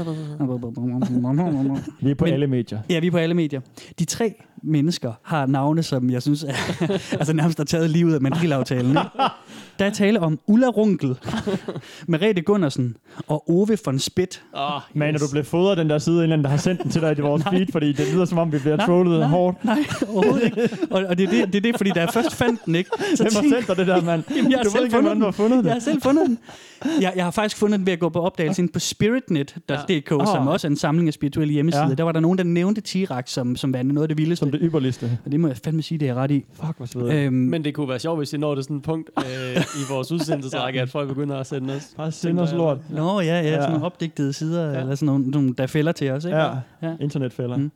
Vi 2.00 2.11
er 2.11 2.14
på 2.14 2.25
Men- 2.25 2.34
alle 2.34 2.46
medier. 2.46 2.78
Ja, 2.90 2.99
vi 3.00 3.06
er 3.06 3.11
på 3.11 3.16
alle 3.19 3.34
medier. 3.34 3.61
De 3.99 4.05
tre 4.05 4.34
mennesker 4.62 5.12
har 5.22 5.46
navne, 5.46 5.82
som 5.82 6.11
jeg 6.11 6.22
synes 6.22 6.44
er, 6.44 6.55
altså 7.20 7.32
nærmest 7.32 7.58
har 7.58 7.64
taget 7.64 7.90
livet 7.90 8.14
af 8.14 8.20
mandrilaftalen. 8.20 8.90
Ikke? 8.90 9.00
Der 9.78 9.84
er 9.84 9.90
tale 9.90 10.20
om 10.20 10.38
Ulla 10.46 10.66
Runkel, 10.69 11.16
Merete 12.08 12.43
Gunnarsen 12.43 12.96
og 13.26 13.50
Ove 13.50 13.78
von 13.84 13.99
Spidt. 13.99 14.43
Oh, 14.52 14.81
Men 14.94 15.14
er 15.14 15.19
du 15.19 15.25
blevet 15.31 15.46
fodret 15.46 15.78
den 15.78 15.90
der 15.90 15.99
side, 15.99 16.25
en 16.25 16.31
der 16.31 16.49
har 16.49 16.56
sendt 16.56 16.82
den 16.82 16.90
til 16.90 17.00
dig 17.02 17.19
i 17.19 17.20
vores 17.20 17.43
feed, 17.50 17.67
fordi 17.72 17.93
det 17.93 18.12
lyder 18.14 18.25
som 18.25 18.38
om, 18.38 18.52
vi 18.52 18.58
bliver 18.58 18.76
Nej, 18.76 18.87
trollet 18.87 19.19
nej. 19.20 19.28
hårdt. 19.28 19.64
Nej, 19.64 19.78
overhovedet 20.08 20.44
ikke. 20.44 20.69
Og, 20.90 21.05
og 21.08 21.19
det, 21.19 21.25
er 21.26 21.31
det, 21.31 21.46
det 21.52 21.55
er 21.55 21.60
det, 21.60 21.76
fordi 21.76 21.90
da 21.90 22.00
jeg 22.00 22.08
først 22.12 22.34
fandt 22.34 22.60
den, 22.67 22.75
ikke? 22.75 22.90
Så 23.14 23.22
Hvem 23.22 23.32
har 23.34 23.40
tænkte- 23.40 23.56
sendt 23.56 23.69
dig 23.69 23.76
det 23.76 23.87
der, 23.87 24.02
mand? 24.02 24.22
Jamen, 24.37 24.50
jeg 24.52 24.60
du 24.64 24.70
ved 24.70 24.84
ikke, 24.84 24.96
hvordan 25.00 25.19
du 25.19 25.25
har 25.25 25.32
fundet 25.32 25.53
det. 25.58 25.64
Jeg 25.64 25.72
har 25.72 25.80
selv 25.80 26.02
fundet 26.02 26.26
den. 26.26 26.38
Jeg, 27.00 27.12
jeg 27.16 27.24
har 27.24 27.30
faktisk 27.30 27.56
fundet 27.56 27.78
den 27.78 27.86
ved 27.86 27.92
at 27.92 27.98
gå 27.98 28.08
på 28.08 28.20
opdagelse 28.20 28.62
inde 28.62 28.72
på 28.72 28.78
spiritnet.dk, 28.78 29.90
ja. 29.90 30.00
som 30.08 30.20
Ah. 30.20 30.46
også 30.48 30.66
er 30.66 30.70
en 30.70 30.76
samling 30.76 31.08
af 31.08 31.14
spirituelle 31.14 31.52
hjemmesider. 31.54 31.88
Ja. 31.88 31.94
Der 31.94 32.02
var 32.04 32.12
der 32.12 32.20
nogen, 32.20 32.38
der 32.38 32.44
nævnte 32.44 32.82
T-Rex 32.88 33.22
som, 33.26 33.56
som 33.56 33.72
værende 33.74 33.94
noget 33.94 34.04
af 34.04 34.08
det 34.08 34.18
vildeste. 34.18 34.40
Som 34.40 34.50
det 34.50 34.60
ypperligste. 34.62 35.18
Og 35.24 35.32
det 35.32 35.40
må 35.40 35.48
jeg 35.48 35.56
fandme 35.64 35.82
sige, 35.82 35.98
det 35.98 36.08
er 36.08 36.14
ret 36.14 36.30
i. 36.30 36.44
Fuck, 36.52 36.76
hvor 36.76 36.86
svedigt. 36.86 37.14
Øhm, 37.14 37.34
Men 37.34 37.64
det 37.64 37.74
kunne 37.74 37.88
være 37.88 37.98
sjovt, 37.98 38.18
hvis 38.20 38.32
I 38.32 38.36
når 38.36 38.54
det 38.54 38.64
sådan 38.64 38.76
et 38.76 38.82
punkt 38.82 39.10
øh, 39.18 39.56
i 39.56 39.82
vores 39.90 40.12
udsendelsesrække, 40.12 40.80
at 40.80 40.88
folk 40.90 41.08
begynder 41.08 41.36
at 41.36 41.46
sende 41.46 41.74
os. 41.74 41.90
Bare 41.96 42.12
send 42.12 42.38
os 42.40 42.52
lort. 42.52 42.78
Nå 42.90 43.20
ja, 43.20 43.26
ja, 43.26 43.42
Ja. 43.42 43.54
sådan 43.56 43.70
nogle 43.70 43.84
opdigtede 43.86 44.32
sider, 44.32 44.72
ja. 44.72 44.80
eller 44.80 44.94
sådan 44.94 45.06
nogle, 45.06 45.30
nogle, 45.30 45.54
der 45.58 45.66
fælder 45.66 45.92
til 45.92 46.10
os. 46.10 46.24
Ikke? 46.24 46.36
Ja, 46.36 46.48
Ja. 46.82 46.92
internetfælder. 47.00 47.56
Mm. 47.56 47.70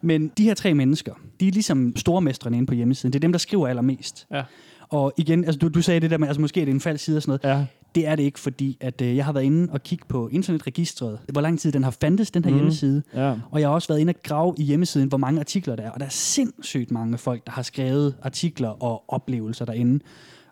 Men 0.00 0.28
de 0.38 0.42
her 0.44 0.54
tre 0.54 0.74
mennesker, 0.74 1.12
de 1.40 1.48
er 1.48 1.52
ligesom 1.52 1.96
stormestrene 1.96 2.56
inde 2.56 2.66
på 2.66 2.74
hjemmesiden. 2.74 3.12
Det 3.12 3.18
er 3.18 3.20
dem, 3.20 3.32
der 3.32 3.38
skriver 3.38 3.68
allermest. 3.68 4.26
Ja. 4.32 4.42
Og 4.90 5.12
igen, 5.16 5.44
altså 5.44 5.58
du, 5.58 5.68
du 5.68 5.82
sagde 5.82 6.00
det 6.00 6.10
der 6.10 6.18
med, 6.18 6.28
altså 6.28 6.40
måske 6.40 6.60
er 6.60 6.64
det 6.64 6.74
en 6.74 6.80
falsk 6.80 7.04
side 7.04 7.16
og 7.16 7.22
sådan 7.22 7.38
noget. 7.44 7.58
Ja. 7.58 7.66
Det 7.94 8.06
er 8.06 8.16
det 8.16 8.22
ikke, 8.22 8.38
fordi 8.40 8.76
at, 8.80 9.00
øh, 9.02 9.16
jeg 9.16 9.24
har 9.24 9.32
været 9.32 9.44
inde 9.44 9.72
og 9.72 9.82
kigge 9.82 10.04
på 10.08 10.28
internetregistret, 10.28 11.18
hvor 11.32 11.40
lang 11.40 11.60
tid 11.60 11.72
den 11.72 11.84
har 11.84 11.90
fandtes, 12.00 12.30
den 12.30 12.44
her 12.44 12.50
mm. 12.50 12.56
hjemmeside. 12.56 13.02
ja. 13.14 13.34
Og 13.50 13.60
jeg 13.60 13.68
har 13.68 13.74
også 13.74 13.88
været 13.88 14.00
inde 14.00 14.10
og 14.10 14.22
grave 14.22 14.54
i 14.58 14.62
hjemmesiden, 14.62 15.08
hvor 15.08 15.18
mange 15.18 15.40
artikler 15.40 15.76
der 15.76 15.82
er. 15.82 15.90
Og 15.90 16.00
der 16.00 16.06
er 16.06 16.10
sindssygt 16.10 16.90
mange 16.90 17.18
folk, 17.18 17.46
der 17.46 17.52
har 17.52 17.62
skrevet 17.62 18.14
artikler 18.22 18.68
og 18.82 19.04
oplevelser 19.08 19.64
derinde. 19.64 20.00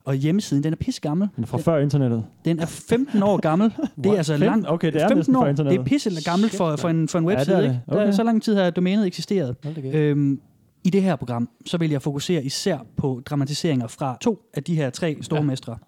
Og 0.04 0.14
hjemmesiden, 0.14 0.64
den 0.64 0.72
er 0.72 0.76
pisse 0.76 1.00
gammel. 1.00 1.28
Men 1.37 1.46
fra 1.46 1.58
før 1.58 1.78
internettet. 1.78 2.25
Den 2.44 2.58
er 2.60 2.66
15 2.66 3.22
år 3.22 3.37
gammel. 3.40 3.72
Det 4.04 4.06
er 4.12 4.16
altså 4.16 4.32
15? 4.32 4.46
langt. 4.50 4.70
Okay, 4.70 4.87
det 4.92 4.96
er 4.96 5.08
15 5.08 5.16
næsten 5.18 5.37
år. 5.37 5.40
fra 5.40 5.49
internettet. 5.49 5.78
Det 5.80 5.87
er 5.87 5.88
pisse 5.88 6.25
gammelt 6.30 6.56
for, 6.56 6.76
for, 6.76 6.88
en, 6.88 7.08
for 7.08 7.18
en 7.18 7.25
Ja, 7.25 7.30
det 7.30 7.37
er 7.37 7.38
webside. 7.38 7.56
det. 7.56 7.62
ikke? 7.64 7.80
Der 7.88 7.94
Okay. 7.96 8.06
er 8.06 8.10
så 8.10 8.22
lang 8.22 8.42
tid 8.42 8.54
har 8.56 8.70
domænet 8.70 9.06
eksisteret. 9.06 9.56
Øhm, 9.92 10.40
I 10.86 10.90
det 10.90 11.02
her 11.02 11.16
program, 11.16 11.48
så 11.66 11.78
vil 11.78 11.90
jeg 11.90 12.02
fokusere 12.02 12.44
især 12.44 12.78
på 12.96 13.22
dramatiseringer 13.26 13.86
fra 13.86 14.18
to 14.20 14.42
af 14.54 14.64
de 14.64 14.74
her 14.74 14.90
tre 14.90 15.16
stormestre. 15.22 15.78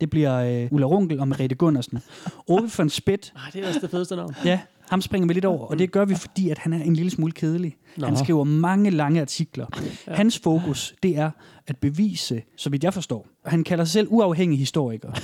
Det 0.00 0.10
bliver 0.10 0.36
øh, 0.62 0.68
Ulla 0.72 0.86
Runkel 0.86 1.20
og 1.20 1.28
Merete 1.28 1.54
Gunnarsen. 1.54 1.98
Ove 2.48 2.70
von 2.78 2.88
Spidt, 2.90 3.32
Ah, 3.36 3.52
det 3.52 3.64
er 3.64 3.68
også 3.68 3.80
det 3.80 3.90
fedeste 3.90 4.16
navn. 4.16 4.34
ja, 4.44 4.60
ham 4.90 5.00
springer 5.00 5.28
vi 5.28 5.34
lidt 5.34 5.44
over, 5.44 5.66
og 5.66 5.78
det 5.78 5.92
gør 5.92 6.04
vi, 6.04 6.14
fordi 6.14 6.50
at 6.50 6.58
han 6.58 6.72
er 6.72 6.82
en 6.82 6.94
lille 6.94 7.10
smule 7.10 7.32
kedelig. 7.32 7.76
Nå. 7.96 8.06
Han 8.06 8.16
skriver 8.16 8.44
mange 8.44 8.90
lange 8.90 9.20
artikler. 9.20 9.66
Hans 10.08 10.38
fokus, 10.38 10.94
det 11.02 11.18
er 11.18 11.30
at 11.66 11.76
bevise, 11.76 12.42
så 12.56 12.70
vidt 12.70 12.84
jeg 12.84 12.94
forstår, 12.94 13.26
han 13.46 13.64
kalder 13.64 13.84
sig 13.84 13.92
selv 13.92 14.06
uafhængig 14.10 14.58
historiker. 14.58 15.10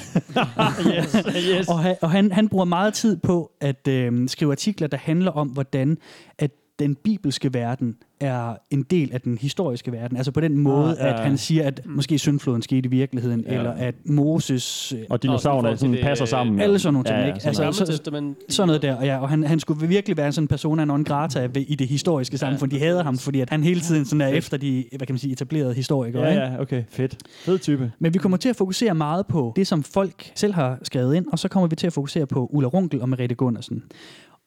yes, 0.99 1.17
yes. 1.49 1.69
Og, 1.69 1.79
han, 1.81 1.97
og 2.03 2.11
han, 2.11 2.33
han 2.33 2.49
bruger 2.49 2.65
meget 2.65 2.95
tid 2.95 3.17
på 3.17 3.51
at 3.61 3.89
øh, 3.89 4.29
skrive 4.29 4.53
artikler, 4.53 4.89
der 4.89 4.97
handler 4.97 5.31
om, 5.31 5.49
hvordan 5.49 5.99
at 6.39 6.51
den 6.79 6.95
bibelske 6.95 7.55
verden 7.55 7.97
er 8.21 8.55
en 8.71 8.83
del 8.83 9.13
af 9.13 9.21
den 9.21 9.39
historiske 9.39 9.93
verden. 9.93 10.17
Altså 10.17 10.33
på 10.33 10.41
den 10.41 10.59
måde, 10.59 10.91
Ah, 11.01 11.07
ja. 11.07 11.13
at 11.15 11.21
han 11.21 11.39
siger, 11.39 11.67
at 11.67 11.81
måske 11.87 12.19
syndfloden 12.19 12.63
skete 12.63 12.87
i 12.87 12.91
virkeligheden, 12.91 13.41
Ja. 13.47 13.53
ja. 13.53 13.59
eller 13.59 13.71
at 13.73 13.95
Moses... 14.05 14.93
Øh, 14.93 14.99
Og 15.11 15.23
dinosaurerne 15.23 15.61
forhold 15.63 15.77
til 15.77 15.81
sådan 15.81 15.95
det, 15.95 16.03
passer 16.03 16.25
sammen. 16.25 16.61
alle 16.61 16.79
sådan 16.79 16.93
nogle 16.93 17.05
ting, 17.09 17.19
ikke? 17.27 17.41
sådan 17.41 17.49
Altså, 17.49 17.63
noget. 17.63 17.75
så- 17.77 17.85
Gamle 17.85 17.93
testament. 17.97 18.37
sådan 18.49 18.67
noget 18.67 18.83
der, 18.83 18.95
og, 18.97 19.05
ja, 19.07 19.19
og 19.19 19.29
han, 19.29 19.43
han 19.45 19.61
skulle 19.61 19.89
virkelig 19.89 20.17
være 20.17 20.33
sådan 20.33 20.45
en 20.45 20.49
persona 20.49 20.85
non 20.85 21.05
grata 21.05 21.41
ved- 21.55 21.65
i 21.69 21.75
det 21.75 21.89
historiske 21.89 22.39
samfund. 22.39 22.71
De 22.71 22.79
hader 22.79 23.05
ham, 23.05 23.19
fordi 23.19 23.41
at 23.41 23.51
han 23.51 23.65
hele 23.65 23.81
tiden 23.81 24.05
sådan 24.05 24.21
er 24.21 24.29
efter 24.29 24.57
de 24.57 24.85
hvad 24.97 25.07
kan 25.07 25.15
man 25.15 25.19
sige, 25.19 25.33
etablerede 25.33 25.75
historikere. 25.75 26.23
Ja, 26.23 26.31
ikke? 26.31 26.43
ja, 26.43 26.61
okay. 26.61 26.83
Fedt. 26.89 27.17
Fed 27.45 27.59
type. 27.59 27.93
Men 27.99 28.15
vi 28.15 28.19
kommer 28.19 28.39
til 28.39 28.49
at 28.49 28.57
fokusere 28.57 28.95
meget 28.95 29.27
på 29.27 29.53
det, 29.57 29.67
som 29.67 29.83
folk 29.83 30.33
selv 30.35 30.55
har 30.55 30.79
skrevet 30.83 31.15
ind, 31.15 31.27
og 31.33 31.39
så 31.39 31.49
kommer 31.49 31.67
vi 31.69 31.77
til 31.77 31.87
at 31.87 31.93
fokusere 31.93 32.27
på 32.27 32.47
Ulla 32.53 32.69
Runkel 32.69 33.01
og 33.03 33.09
Merete 33.09 33.35
Gunnarsen. 33.35 33.83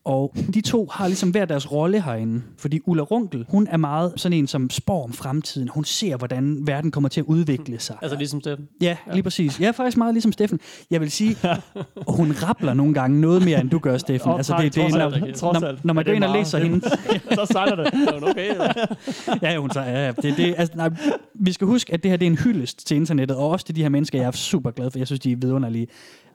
Og 0.06 0.36
de 0.54 0.62
to 0.62 0.88
har 0.92 1.08
ligesom 1.08 1.30
hver 1.30 1.46
deres 1.46 1.72
rolle 1.72 2.02
herinde. 2.02 2.42
Fordi 2.58 2.80
Ulla 2.86 3.04
Runkel, 3.04 3.46
hun 3.50 3.68
er 3.72 3.78
meget 3.78 4.14
sådan 4.16 4.38
en, 4.38 4.48
som 4.48 4.70
spår 4.70 5.04
om 5.04 5.14
fremtiden. 5.14 5.68
Hun 5.68 5.86
ser, 5.86 6.18
hvordan 6.18 6.68
verden 6.68 6.92
kommer 6.92 7.10
til 7.10 7.22
at 7.22 7.26
udvikle 7.26 7.80
sig. 7.80 7.96
Altså 8.02 8.18
ligesom 8.18 8.42
Steffen. 8.42 8.68
Ja, 8.82 8.98
lige 9.14 9.24
præcis. 9.24 9.60
Jeg 9.60 9.68
er 9.68 9.72
faktisk 9.72 9.98
meget 9.98 10.14
ligesom 10.14 10.32
Steffen. 10.32 10.60
Jeg 10.92 11.02
vil 11.02 11.12
sige, 11.12 11.38
hun 12.18 12.32
rappler 12.32 12.74
nogle 12.74 12.94
gange 12.94 13.22
noget 13.22 13.46
mere, 13.46 13.62
end 13.62 13.70
du 13.70 13.80
gør, 13.80 13.98
Steffen. 13.98 14.32
Altså, 14.32 14.56
det, 14.62 14.76
det, 14.76 14.84
er, 14.84 14.90
når, 14.90 15.60
når, 15.60 15.76
når 15.84 15.94
man 15.94 16.06
Ja, 16.06 16.12
går 16.12 16.16
ind 16.16 16.24
og 16.24 16.36
læser 16.36 16.58
hende, 16.58 16.90
så 17.38 17.48
sejler 17.52 17.76
det. 17.76 18.24
Okay? 18.24 18.56
Ja, 19.42 19.58
hun 19.58 19.70
tager, 19.70 19.90
ja, 19.90 20.06
ja. 20.06 20.12
det, 20.12 20.38
det, 20.38 20.56
altså, 20.58 20.78
nej, 20.78 20.90
vi 21.36 21.52
skal 21.52 21.68
huske, 21.68 21.94
at 21.94 22.04
det 22.04 22.12
her 22.12 22.18
det 22.18 22.26
er 22.26 22.32
en 22.32 22.38
hyldest 22.38 22.88
til 22.88 22.98
internettet, 22.98 23.38
og 23.38 23.50
også 23.50 23.66
til 23.66 23.76
de 23.76 23.82
her 23.82 23.90
mennesker, 23.90 24.20
jeg 24.20 24.28
er 24.28 24.32
super 24.32 24.72
glad 24.72 24.92
for. 24.92 25.00
Jeg 25.00 25.08
synes, 25.08 25.20
de 25.20 25.32
er 25.32 25.36
vidunderlige, 25.36 25.88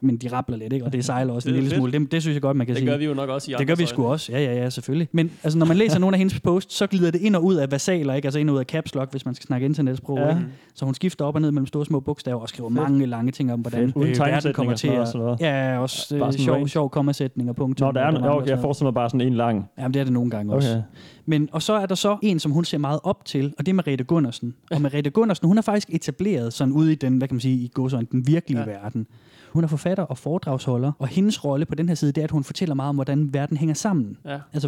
men 0.05 0.17
de 0.17 0.27
rappler 0.27 0.57
lidt, 0.57 0.73
ikke? 0.73 0.85
og 0.85 0.93
det 0.93 1.05
sejler 1.05 1.33
også 1.33 1.49
en 1.49 1.53
Det 1.53 1.57
er 1.59 1.61
lille 1.61 1.69
fedt. 1.69 1.77
smule. 1.79 1.91
Det, 1.91 2.11
det 2.11 2.21
synes 2.21 2.33
jeg 2.33 2.41
godt, 2.41 2.57
man 2.57 2.65
kan 2.67 2.75
Det 2.75 2.79
sige. 2.79 2.91
gør 2.91 2.97
vi 2.97 3.05
jo 3.05 3.13
nok 3.13 3.29
også 3.29 3.51
i 3.51 3.55
Det 3.57 3.67
gør 3.67 3.75
vi 3.75 3.85
sgu 3.85 4.05
også, 4.05 4.31
ja, 4.31 4.39
ja, 4.39 4.53
ja, 4.55 4.69
selvfølgelig. 4.69 5.07
Men 5.11 5.31
altså, 5.43 5.59
når 5.59 5.65
man 5.65 5.77
læser 5.77 5.99
nogle 5.99 6.15
af 6.15 6.17
hendes 6.17 6.39
posts, 6.39 6.75
så 6.75 6.87
glider 6.87 7.11
det 7.11 7.21
ind 7.21 7.35
og 7.35 7.43
ud 7.45 7.55
af 7.55 7.71
versaler, 7.71 8.13
ikke? 8.13 8.25
altså 8.25 8.39
ind 8.39 8.49
og 8.49 8.53
ud 8.53 8.59
af 8.59 8.65
caps 8.65 8.95
lock, 8.95 9.11
hvis 9.11 9.25
man 9.25 9.35
skal 9.35 9.47
snakke 9.47 9.65
internetsprog. 9.65 10.17
Ja. 10.17 10.29
Ikke? 10.29 10.41
Så 10.73 10.85
hun 10.85 10.93
skifter 10.93 11.25
op 11.25 11.35
og 11.35 11.41
ned 11.41 11.51
mellem 11.51 11.65
store 11.65 11.85
små 11.85 11.99
bogstaver 11.99 12.41
og 12.41 12.49
skriver 12.49 12.69
mange 12.69 13.05
lange 13.05 13.31
ting 13.31 13.53
om, 13.53 13.59
hvordan 13.59 13.79
Fedt. 13.85 13.95
Uden 13.95 14.09
øh, 14.09 14.19
verden 14.19 14.53
kommer 14.53 14.75
til 14.75 14.89
og 14.89 15.01
at... 15.07 15.15
noget. 15.15 15.39
Ja, 15.39 15.79
også 15.79 16.15
øh, 16.15 16.33
sjov, 16.33 16.55
range. 16.55 16.69
sjov 16.69 16.89
kommasætninger, 16.89 17.53
punktum. 17.53 17.85
Nå, 17.87 17.91
der 17.91 18.01
er, 18.01 18.11
og 18.17 18.29
og 18.29 18.35
okay, 18.37 18.47
jeg 18.49 18.59
forestiller 18.59 18.87
mig 18.91 18.93
bare 18.93 19.09
sådan 19.09 19.21
en 19.27 19.33
lang. 19.33 19.65
Jamen, 19.77 19.93
det 19.93 19.99
er 19.99 20.03
det 20.03 20.13
nogle 20.13 20.29
gange 20.31 20.53
også. 20.53 20.81
Men, 21.25 21.49
og 21.51 21.61
så 21.61 21.73
er 21.73 21.85
der 21.85 21.95
så 21.95 22.17
en, 22.23 22.39
som 22.39 22.51
hun 22.51 22.65
ser 22.65 22.77
meget 22.77 22.99
op 23.03 23.25
til, 23.25 23.53
og 23.59 23.65
det 23.65 23.71
er 23.71 23.75
Merete 23.75 24.03
Gundersen. 24.03 24.53
Og 24.71 24.81
Merete 24.81 25.09
Gundersen, 25.09 25.47
hun 25.47 25.57
er 25.57 25.61
faktisk 25.61 25.89
etableret 25.91 26.53
sådan 26.53 26.73
ude 26.73 26.91
i 26.91 26.95
den, 26.95 27.17
hvad 27.17 27.27
kan 27.27 27.35
man 27.35 27.41
sige, 27.41 27.55
i 27.55 27.71
godsøjne, 27.73 28.07
den 28.11 28.27
virkelige. 28.27 28.59
Ja. 28.59 28.65
verden. 28.65 29.07
Hun 29.55 29.63
er 29.63 29.67
forfatter 29.67 30.03
og 30.03 30.17
foredragsholder, 30.17 30.91
og 30.99 31.07
hendes 31.07 31.45
rolle 31.45 31.65
på 31.65 31.75
den 31.75 31.87
her 31.87 31.95
side, 31.95 32.11
det 32.11 32.21
er, 32.21 32.23
at 32.25 32.31
hun 32.31 32.43
fortæller 32.43 32.75
meget 32.75 32.89
om, 32.89 32.95
hvordan 32.95 33.33
verden 33.33 33.57
hænger 33.57 33.75
sammen. 33.75 34.17
Ja. 34.25 34.37
Altså, 34.53 34.67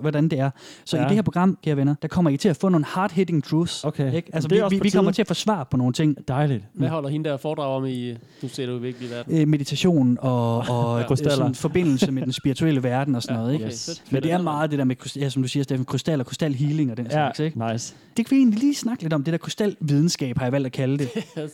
hvordan 0.00 0.28
det 0.28 0.38
er. 0.38 0.50
Så 0.84 0.96
ja. 0.96 1.02
Ja. 1.02 1.06
i 1.06 1.08
det 1.08 1.16
her 1.16 1.22
program, 1.22 1.58
kære 1.64 1.76
venner, 1.76 1.94
der 2.02 2.08
kommer 2.08 2.30
I 2.30 2.36
til 2.36 2.48
at 2.48 2.56
få 2.56 2.68
nogle 2.68 2.84
hard-hitting 2.86 3.42
truths. 3.48 3.84
Okay. 3.84 4.12
Ikke? 4.14 4.30
Altså, 4.34 4.48
vi, 4.48 4.60
vi, 4.70 4.78
vi 4.82 4.90
kommer 4.90 5.10
til 5.12 5.22
at 5.22 5.28
få 5.28 5.34
svar 5.34 5.64
på 5.64 5.76
nogle 5.76 5.92
ting. 5.92 6.16
Dejligt. 6.28 6.64
Hvad 6.74 6.88
holder 6.88 7.08
hende 7.08 7.30
der 7.30 7.36
foredrag 7.36 7.76
om 7.76 7.86
i, 7.86 8.12
du 8.42 8.48
ser 8.48 8.66
det 8.66 8.72
jo 8.72 8.78
virkelig 8.78 9.08
i 9.08 9.12
verden? 9.12 9.40
Øh, 9.40 9.48
meditation 9.48 10.18
og, 10.20 10.58
og 10.58 10.98
øh, 11.00 11.06
Krystaller. 11.06 11.36
sådan, 11.36 11.54
forbindelse 11.54 12.12
med 12.12 12.22
den 12.22 12.32
spirituelle 12.32 12.82
verden 12.82 13.14
og 13.14 13.22
sådan 13.22 13.36
noget. 13.40 13.52
Ikke? 13.52 13.64
okay, 13.64 13.72
Yes. 13.72 14.02
Men 14.10 14.22
det 14.22 14.32
er 14.32 14.42
meget 14.42 14.70
det 14.70 14.78
der 14.78 14.84
med, 14.84 14.96
krystal- 14.96 15.20
ja, 15.20 15.28
som 15.28 15.42
du 15.42 15.48
siger, 15.48 15.64
Steffen, 15.64 15.84
krystal 15.84 16.20
og 16.20 16.26
krystalhealing 16.26 16.90
og 16.90 16.96
den 16.96 17.06
Ja, 17.06 17.10
slags. 17.12 17.38
Ikke? 17.40 17.72
nice. 17.72 17.94
Det 18.16 18.26
kan 18.26 18.36
vi 18.36 18.40
egentlig 18.40 18.60
lige 18.60 18.74
snakke 18.74 19.02
lidt 19.02 19.12
om. 19.12 19.24
Det 19.24 19.32
der 19.32 19.38
krystalvidenskab 19.38 20.38
har 20.38 20.44
jeg 20.44 20.52
valgt 20.52 20.66
at 20.66 20.72
kalde 20.72 20.98
det. 20.98 21.08
Jeg 21.36 21.48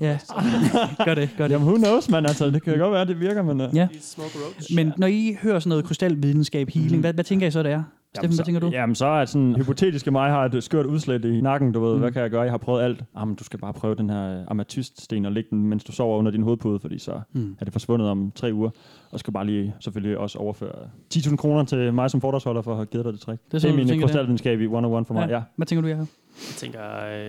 Ja, 0.00 0.18
gør 1.04 1.14
det, 1.14 1.28
gør 1.38 1.48
det. 1.48 1.54
Jamen, 1.54 1.68
who 1.68 1.76
knows, 1.76 2.05
man. 2.10 2.26
Altså, 2.26 2.50
det 2.50 2.62
kan 2.62 2.74
jo 2.74 2.82
godt 2.82 2.92
være, 2.92 3.04
det 3.04 3.20
virker, 3.20 3.42
men... 3.42 3.60
Uh... 3.60 3.66
Ja. 3.76 3.88
Men 4.74 4.92
når 4.96 5.06
I 5.06 5.36
hører 5.42 5.58
sådan 5.58 5.68
noget 5.68 5.84
krystalvidenskab, 5.84 6.68
healing, 6.70 7.00
hvad, 7.00 7.12
hvad 7.12 7.24
tænker 7.24 7.46
I 7.46 7.50
så, 7.50 7.62
det 7.62 7.72
er? 7.72 7.82
Steffen, 8.14 8.36
hvad 8.36 8.44
tænker 8.44 8.60
du? 8.60 8.68
Jamen, 8.68 8.94
så 8.94 9.06
er 9.06 9.18
det 9.18 9.28
sådan, 9.28 9.54
hypotetiske 9.56 10.10
mig 10.10 10.30
har 10.30 10.44
et 10.44 10.64
skørt 10.64 10.86
udslæt 10.86 11.24
i 11.24 11.40
nakken, 11.40 11.72
du 11.72 11.80
ved, 11.80 11.88
Mm. 11.90 11.94
mm. 11.94 12.00
hvad 12.00 12.12
kan 12.12 12.22
jeg 12.22 12.30
gøre? 12.30 12.42
Jeg 12.42 12.50
har 12.50 12.58
prøvet 12.58 12.82
alt. 12.82 13.04
Jamen, 13.18 13.34
du 13.34 13.44
skal 13.44 13.58
bare 13.58 13.72
prøve 13.72 13.94
den 13.94 14.10
her 14.10 14.44
amatyststen 14.48 15.24
og 15.26 15.32
lægge 15.32 15.50
den, 15.50 15.62
mens 15.66 15.84
du 15.84 15.92
sover 15.92 16.18
under 16.18 16.30
din 16.30 16.42
hovedpude, 16.42 16.80
fordi 16.80 16.98
så 16.98 17.20
Mm. 17.32 17.56
er 17.60 17.64
det 17.64 17.72
forsvundet 17.72 18.08
om 18.08 18.32
tre 18.34 18.54
uger. 18.54 18.70
Og 19.12 19.18
skal 19.20 19.32
bare 19.32 19.46
lige 19.46 19.74
selvfølgelig 19.80 20.18
også 20.18 20.38
overføre 20.38 20.72
10.000 21.14 21.36
kroner 21.36 21.64
til 21.64 21.94
mig 21.94 22.10
som 22.10 22.20
foredragsholder 22.20 22.62
for 22.62 22.70
at 22.70 22.76
have 22.76 22.86
givet 22.86 23.04
dig 23.04 23.12
det 23.12 23.20
trick. 23.20 23.40
Det, 23.52 23.62
sådan, 23.62 23.76
det 23.78 23.82
er 23.82 23.86
min 23.94 24.02
er? 24.02 24.06
krystalvidenskab 24.06 24.60
i 24.60 24.64
101 24.64 25.06
for 25.06 25.14
mig, 25.14 25.28
ja. 25.30 25.42
Hvad 25.56 25.66
tænker 25.66 25.82
du, 25.82 25.88
Jacob? 25.88 26.06
Jeg 26.36 26.54
tænker, 26.56 26.80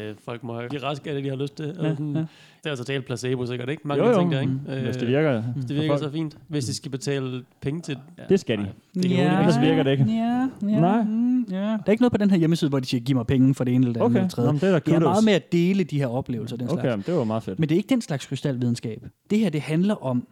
øh, 0.10 0.16
folk 0.26 0.44
må 0.44 0.62
blive 0.70 0.84
raske 0.84 1.10
af 1.10 1.16
det, 1.16 1.24
de 1.24 1.30
har 1.30 1.36
lyst 1.36 1.56
til. 1.58 1.66
Ja, 1.66 1.84
Ja, 1.88 1.90
sådan, 1.96 2.14
ja. 2.16 2.20
Det 2.20 2.66
er 2.66 2.70
altså 2.70 2.84
totalt 2.84 3.06
placebo, 3.06 3.46
sikkert 3.46 3.70
ikke? 3.70 3.82
Mange 3.88 4.04
Jo, 4.06 4.12
jo. 4.12 4.20
ting 4.20 4.32
der, 4.32 4.40
ikke? 4.40 4.54
Mm. 4.54 4.84
Hvis 4.84 4.98
det 4.98 5.08
virker. 5.08 5.42
Hvis 5.42 5.66
det 5.66 5.76
virker 5.76 5.98
så 5.98 6.12
fint. 6.12 6.38
Hvis 6.48 6.66
de 6.66 6.74
skal 6.74 6.92
betale 6.92 7.44
penge 7.62 7.82
til... 7.82 7.98
Ja. 8.18 8.24
Det 8.30 8.40
skal 8.40 8.58
de. 8.58 8.64
Nej, 8.64 8.72
det 8.94 9.04
kan 9.10 9.12
ja. 9.12 9.40
Ellers 9.40 9.62
virker 9.62 9.84
det 9.84 9.92
ikke. 9.92 10.04
Ja, 10.04 10.48
ja, 10.70 10.80
Nej. 10.80 11.04
mm, 11.04 11.44
ja. 11.52 11.56
Der 11.58 11.78
er 11.86 11.92
ikke 11.92 12.02
noget 12.04 12.12
på 12.12 12.18
den 12.18 12.30
her 12.32 12.38
hjemmeside, 12.38 12.70
hvor 12.70 12.80
de 12.80 12.86
siger, 12.86 13.02
giv 13.02 13.16
mig 13.16 13.28
penge 13.28 13.56
for 13.56 13.64
det 13.64 13.74
ene 13.74 13.88
eller 13.88 13.94
det 13.94 14.00
andet 14.00 14.06
Okay, 14.06 14.16
eller 14.16 14.28
det 14.28 14.32
tredje. 14.36 14.48
Jamen, 14.48 14.62
det 14.62 14.68
er 14.68 14.72
da 14.72 14.80
Det 14.80 14.88
er 14.88 15.00
kudos. 15.00 15.04
meget 15.06 15.24
med 15.26 15.34
at 15.34 15.52
dele 15.52 15.84
de 15.84 15.98
her 16.00 16.08
oplevelser, 16.08 16.58
den 16.58 16.70
Okay, 16.70 16.82
slags. 16.84 17.06
det 17.06 17.14
var 17.16 17.24
meget 17.24 17.44
fedt. 17.44 17.60
Men 17.60 17.70
det 17.70 17.76
er 17.76 17.78
ikke 17.78 17.90
den 17.90 18.02
slags 18.02 18.26
krystalvidenskab. 18.26 19.06
Det 19.30 19.40
her, 19.40 19.50
det 19.50 19.62
handler 19.62 20.04
om, 20.06 20.28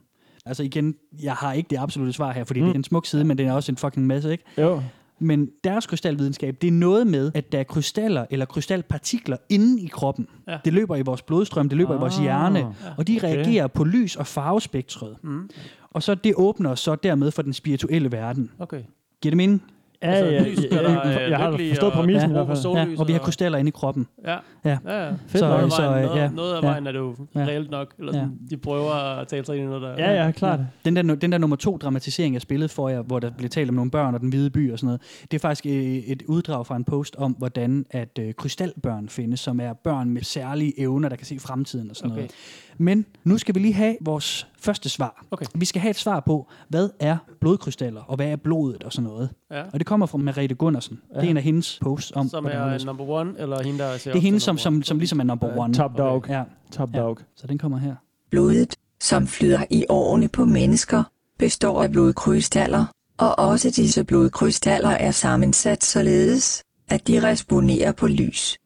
altså 0.46 0.63
igen, 0.63 0.96
jeg 1.24 1.34
har 1.34 1.53
ikke 1.53 1.67
det 1.70 1.77
absolutte 1.77 2.13
svar 2.13 2.32
her, 2.34 2.44
fordi 2.44 2.60
mm. 2.60 2.65
det 2.65 2.74
er 2.74 2.77
en 2.77 2.84
smuk 2.84 3.05
side, 3.05 3.24
men 3.24 3.38
det 3.38 3.46
er 3.46 3.51
også 3.51 3.72
en 3.72 3.77
fucking 3.77 4.08
masse, 4.08 4.32
ikke? 4.32 4.44
Jo. 4.58 4.82
Men 5.19 5.50
deres 5.63 5.88
krystalvidenskab, 5.88 6.57
det 6.62 6.67
er 6.67 6.72
noget 6.72 7.07
med, 7.07 7.31
at 7.36 7.51
der 7.51 7.60
er 7.60 7.63
krystaller 7.63 8.25
eller 8.29 8.45
krystalpartikler 8.45 9.38
inde 9.50 9.81
i 9.81 9.88
kroppen. 9.88 10.27
Ja. 10.48 10.57
Det 10.65 10.74
løber 10.74 10.95
i 10.95 11.01
vores 11.01 11.22
blodstrøm, 11.22 11.69
det 11.69 11.77
løber 11.77 11.91
ah, 11.91 11.98
i 11.98 12.00
vores 12.00 12.17
Ah, 12.17 12.24
hjerne, 12.24 12.75
og 12.98 13.07
de 13.07 13.17
okay. 13.17 13.27
reagerer 13.27 13.67
på 13.67 13.84
lys- 13.84 14.15
og 14.15 14.27
farvespektret. 14.27 15.17
Mm. 15.24 15.50
Og 15.91 16.03
så 16.03 16.15
det 16.15 16.34
åbner 16.36 16.75
så 16.75 16.95
dermed 16.95 17.31
for 17.31 17.41
den 17.41 17.53
spirituelle 17.53 18.12
verden. 18.12 18.51
Okay. 18.60 18.81
Giver 19.22 19.31
det 19.31 19.38
mening? 19.38 19.63
Ja, 20.03 20.07
Altså, 20.07 20.31
ja, 20.31 20.43
lys 20.43 20.57
ja, 20.71 20.77
dig, 20.77 21.01
ja, 21.05 21.23
øh, 21.25 21.29
jeg 21.29 21.37
har 21.37 21.51
forstået 21.51 21.79
og- 21.79 21.97
præmissen 21.99 22.31
Ja. 22.31 22.41
i 22.41 22.45
hvert 22.45 22.47
fald. 22.47 22.57
Ja, 22.57 22.61
Sollys 22.83 22.99
og 22.99 23.07
vi 23.07 23.11
har 23.13 23.19
krystaller 23.19 23.57
inde 23.57 23.69
i 23.69 23.71
kroppen. 23.71 24.07
Ja. 24.25 24.31
Ja. 24.65 24.77
Ja, 24.85 25.05
ja. 25.05 25.09
Fedt 25.11 25.31
Så-. 25.31 25.47
Noget 25.47 25.63
af 25.63 25.71
så, 25.71 25.81
vejen, 25.81 26.05
noget, 26.05 26.19
ja. 26.21 26.29
noget 26.29 26.53
af 26.55 26.61
Ja. 26.61 26.67
vejen 26.67 26.87
er 26.87 26.91
det 26.91 26.99
jo 26.99 27.15
Ja. 27.35 27.39
reelt 27.39 27.71
nok. 27.71 27.93
Eller 27.99 28.13
sådan, 28.13 28.31
De 28.49 28.57
prøver 28.57 28.91
at 28.93 29.27
tale 29.27 29.45
sig 29.45 29.55
ind 29.55 29.63
i 29.63 29.67
noget, 29.67 29.81
der... 29.81 29.89
Ja, 30.11 30.25
ja, 30.25 30.31
klart. 30.31 30.59
Den 30.85 30.95
der, 30.95 31.01
den 31.15 31.31
der 31.31 31.37
nummer 31.37 31.55
to 31.55 31.77
dramatisering, 31.77 32.33
jeg 32.33 32.41
spillede 32.41 32.69
for 32.69 32.89
jer, 32.89 33.01
hvor 33.01 33.19
der 33.19 33.31
blev 33.37 33.49
talt 33.49 33.69
om 33.69 33.75
nogle 33.75 33.91
børn 33.91 34.13
og 34.13 34.19
den 34.19 34.29
hvide 34.29 34.49
by 34.49 34.71
og 34.71 34.79
sådan 34.79 34.87
noget, 34.87 35.01
det 35.31 35.37
er 35.37 35.39
faktisk 35.39 35.65
øh, 35.65 35.73
et 35.97 36.23
uddrag 36.27 36.65
fra 36.65 36.75
en 36.75 36.83
post 36.83 37.15
om, 37.15 37.31
hvordan 37.31 37.85
at 37.91 38.19
øh, 38.19 38.33
krystalbørn 38.33 39.09
findes, 39.09 39.39
som 39.39 39.59
er 39.59 39.73
børn 39.73 40.09
med 40.09 40.21
særlige 40.21 40.79
evner, 40.79 41.09
der 41.09 41.15
kan 41.15 41.25
se 41.25 41.39
fremtiden 41.39 41.89
og 41.89 41.95
sådan 41.95 42.11
Okay. 42.11 42.19
noget. 42.21 42.31
Men 42.77 43.05
nu 43.24 43.38
skal 43.38 43.55
vi 43.55 43.60
lige 43.60 43.74
have 43.74 43.96
vores 44.01 44.48
første 44.60 44.89
svar. 44.89 45.25
Okay. 45.32 45.46
Vi 45.55 45.65
skal 45.65 45.82
have 45.82 45.89
et 45.89 45.96
svar 45.96 46.20
på, 46.20 46.48
hvad 46.70 46.89
er 47.00 47.17
blodkrystaller, 47.41 48.01
og 48.01 48.15
hvad 48.15 48.27
er 48.27 48.36
blodet 48.36 48.84
og 48.84 48.94
sådan 48.94 49.10
noget. 49.10 49.29
Ja. 49.51 49.63
Og 49.74 49.79
det 49.79 49.86
kommer 49.88 50.05
fra 50.05 50.17
Merete 50.17 50.55
Gundersen. 50.55 51.01
Ja. 51.15 51.20
Det 51.20 51.25
er 51.25 51.29
en 51.29 51.38
af 51.38 51.44
hendes 51.44 51.79
posts 51.82 52.12
om, 52.12 52.29
Som 52.29 52.46
er 52.46 52.86
number 52.86 53.10
one, 53.10 53.34
eller 53.38 53.63
hende, 53.63 53.79
der 53.79 53.98
ser 53.98 54.12
Det 54.12 54.17
er 54.20 54.22
hende, 54.22 54.39
som, 54.39 54.58
som, 54.58 54.84
som 54.84 54.98
ligesom 54.98 55.20
er 55.20 55.24
number 55.24 55.58
one. 55.58 55.74
Top 55.74 55.98
dog. 55.98 56.25
Ja, 56.29 56.44
Top 56.72 56.89
Ja. 56.94 57.00
dog. 57.00 57.17
så 57.36 57.48
den 57.48 57.58
kommer 57.58 57.77
her. 57.77 57.96
Blodet, 58.32 58.75
som 59.00 59.27
flyder 59.27 59.63
i 59.70 59.86
årene 59.89 60.27
på 60.27 60.46
mennesker, 60.46 61.03
består 61.39 61.84
af 61.84 61.91
blodkrystaller, 61.91 62.86
og 63.17 63.39
også 63.39 63.70
disse 63.70 64.03
blodkrystaller 64.03 64.89
er 64.89 65.12
sammensat 65.12 65.84
således, 65.84 66.63
at 66.89 67.08
de 67.08 67.24
responerer 67.24 67.91
på 67.91 68.08
lys. 68.08 68.58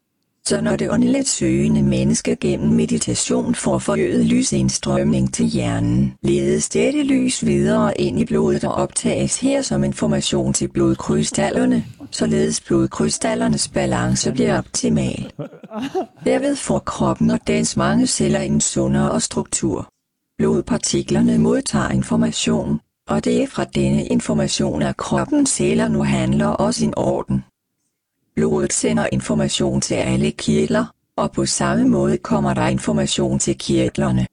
Så 0.50 0.62
når 0.62 0.76
det 0.76 0.92
åndeligt 0.92 1.28
søgende 1.28 1.84
menneske 1.84 2.36
gennem 2.36 2.70
meditation 2.70 3.56
får 3.56 3.78
forøget 3.78 4.26
lysindstrømning 4.26 5.34
til 5.34 5.46
hjernen, 5.46 6.14
ledes 6.24 6.70
dette 6.70 7.04
lys 7.04 7.46
videre 7.46 8.02
ind 8.02 8.20
i 8.20 8.26
blodet 8.26 8.64
og 8.64 8.74
optages 8.74 9.40
her 9.40 9.62
som 9.62 9.84
information 9.84 10.54
til 10.54 10.68
blodkrystallerne, 10.68 11.86
således 12.12 12.62
blodkrystallernes 12.62 13.68
balance 13.68 14.32
bliver 14.32 14.58
optimal. 14.58 15.32
Derved 16.26 16.56
får 16.56 16.80
kroppen 16.80 17.32
og 17.32 17.40
dens 17.48 17.78
mange 17.78 18.08
celler 18.08 18.40
en 18.40 18.62
sundere 18.62 19.22
struktur. 19.22 19.90
Blodpartiklerne 20.38 21.38
modtager 21.38 21.90
information, 21.90 22.80
og 23.10 23.26
det 23.26 23.44
er 23.44 23.48
fra 23.48 23.64
denne 23.64 24.06
information, 24.06 24.82
at 24.82 24.98
kroppens 24.98 25.50
celler 25.50 25.88
nu 25.88 26.04
handler 26.04 26.48
og 26.48 26.74
sin 26.74 26.94
orden. 26.98 27.44
Blodet 28.40 28.74
sender 28.74 29.08
information 29.12 29.82
til 29.82 29.96
alle 29.96 30.32
kirtler, 30.32 30.86
og 31.16 31.32
på 31.32 31.46
samme 31.46 31.88
måde 31.88 32.18
kommer 32.18 32.54
der 32.54 32.68
information 32.68 33.40
til 33.40 33.58
kirtlerne. 33.58 34.28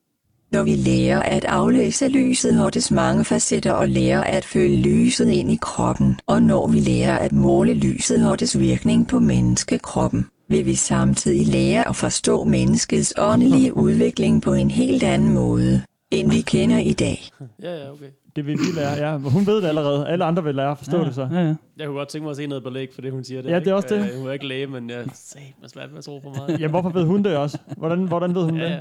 Når 0.53 0.63
vi 0.63 0.75
lærer 0.77 1.23
at 1.23 1.45
aflæse 1.45 2.09
lyset 2.09 2.55
har 2.55 2.71
dets 2.71 2.91
mange 2.91 3.25
facetter 3.25 3.73
og 3.73 3.89
lærer 3.89 4.25
at 4.25 4.45
følge 4.45 4.77
lyset 4.77 5.29
ind 5.29 5.51
i 5.51 5.59
kroppen, 5.63 6.19
og 6.27 6.43
når 6.43 6.67
vi 6.67 6.81
lærer 6.81 7.19
at 7.19 7.33
måle 7.33 7.75
lyset 7.75 8.21
har 8.21 8.37
dets 8.37 8.59
virkning 8.59 9.09
på 9.09 9.19
menneskekroppen, 9.19 10.27
vil 10.49 10.67
vi 10.67 10.75
samtidig 10.75 11.47
lære 11.47 11.89
at 11.89 11.97
forstå 11.97 12.45
menneskets 12.45 13.15
åndelige 13.19 13.77
udvikling 13.77 14.43
på 14.43 14.53
en 14.53 14.71
helt 14.71 15.03
anden 15.03 15.33
måde, 15.33 15.83
end 16.11 16.31
vi 16.31 16.41
kender 16.41 16.79
i 16.79 16.93
dag. 16.93 17.31
Ja, 17.63 17.75
ja, 17.75 17.93
okay. 17.93 18.11
Det 18.37 18.47
vil 18.47 18.59
vi 18.59 18.79
lære, 18.81 19.11
ja. 19.11 19.17
Hun 19.17 19.47
ved 19.47 19.57
det 19.63 19.69
allerede. 19.69 20.09
Alle 20.09 20.25
andre 20.25 20.45
vil 20.45 20.55
lære 20.55 20.71
at 20.71 20.79
forstå 20.79 20.99
ja, 20.99 21.05
det 21.05 21.15
så. 21.15 21.29
Ja, 21.33 21.39
ja. 21.41 21.55
Jeg 21.79 21.87
kunne 21.87 21.97
godt 21.99 22.09
tænke 22.09 22.23
mig 22.23 22.31
at 22.31 22.37
se 22.37 22.47
noget 22.47 22.65
belæg 22.65 22.89
for 22.95 23.03
det, 23.03 23.13
hun 23.13 23.25
siger. 23.25 23.43
Der, 23.43 23.51
Ja, 23.51 23.59
det 23.59 23.69
er 23.69 23.75
også 23.75 23.95
ikke? 23.95 24.07
det. 24.07 24.13
Øh, 24.13 24.19
hun 24.19 24.29
er 24.29 24.33
ikke 24.33 24.47
læge, 24.47 24.67
men 24.67 24.91
jeg 24.91 25.05
sagde, 25.15 25.47
man 25.61 25.71
svært 25.71 25.91
med 25.91 25.99
at 25.99 26.05
tro 26.05 26.21
for 26.23 26.31
meget. 26.35 26.61
Jamen, 26.61 26.71
hvorfor 26.71 26.91
ved 26.91 27.05
hun 27.05 27.23
det 27.25 27.37
også? 27.37 27.59
Hvordan, 27.77 27.99
hvordan 28.09 28.35
ved 28.35 28.43
hun 28.43 28.57
Ja, 28.57 28.65
det? 28.65 28.71
ja. 28.71 28.79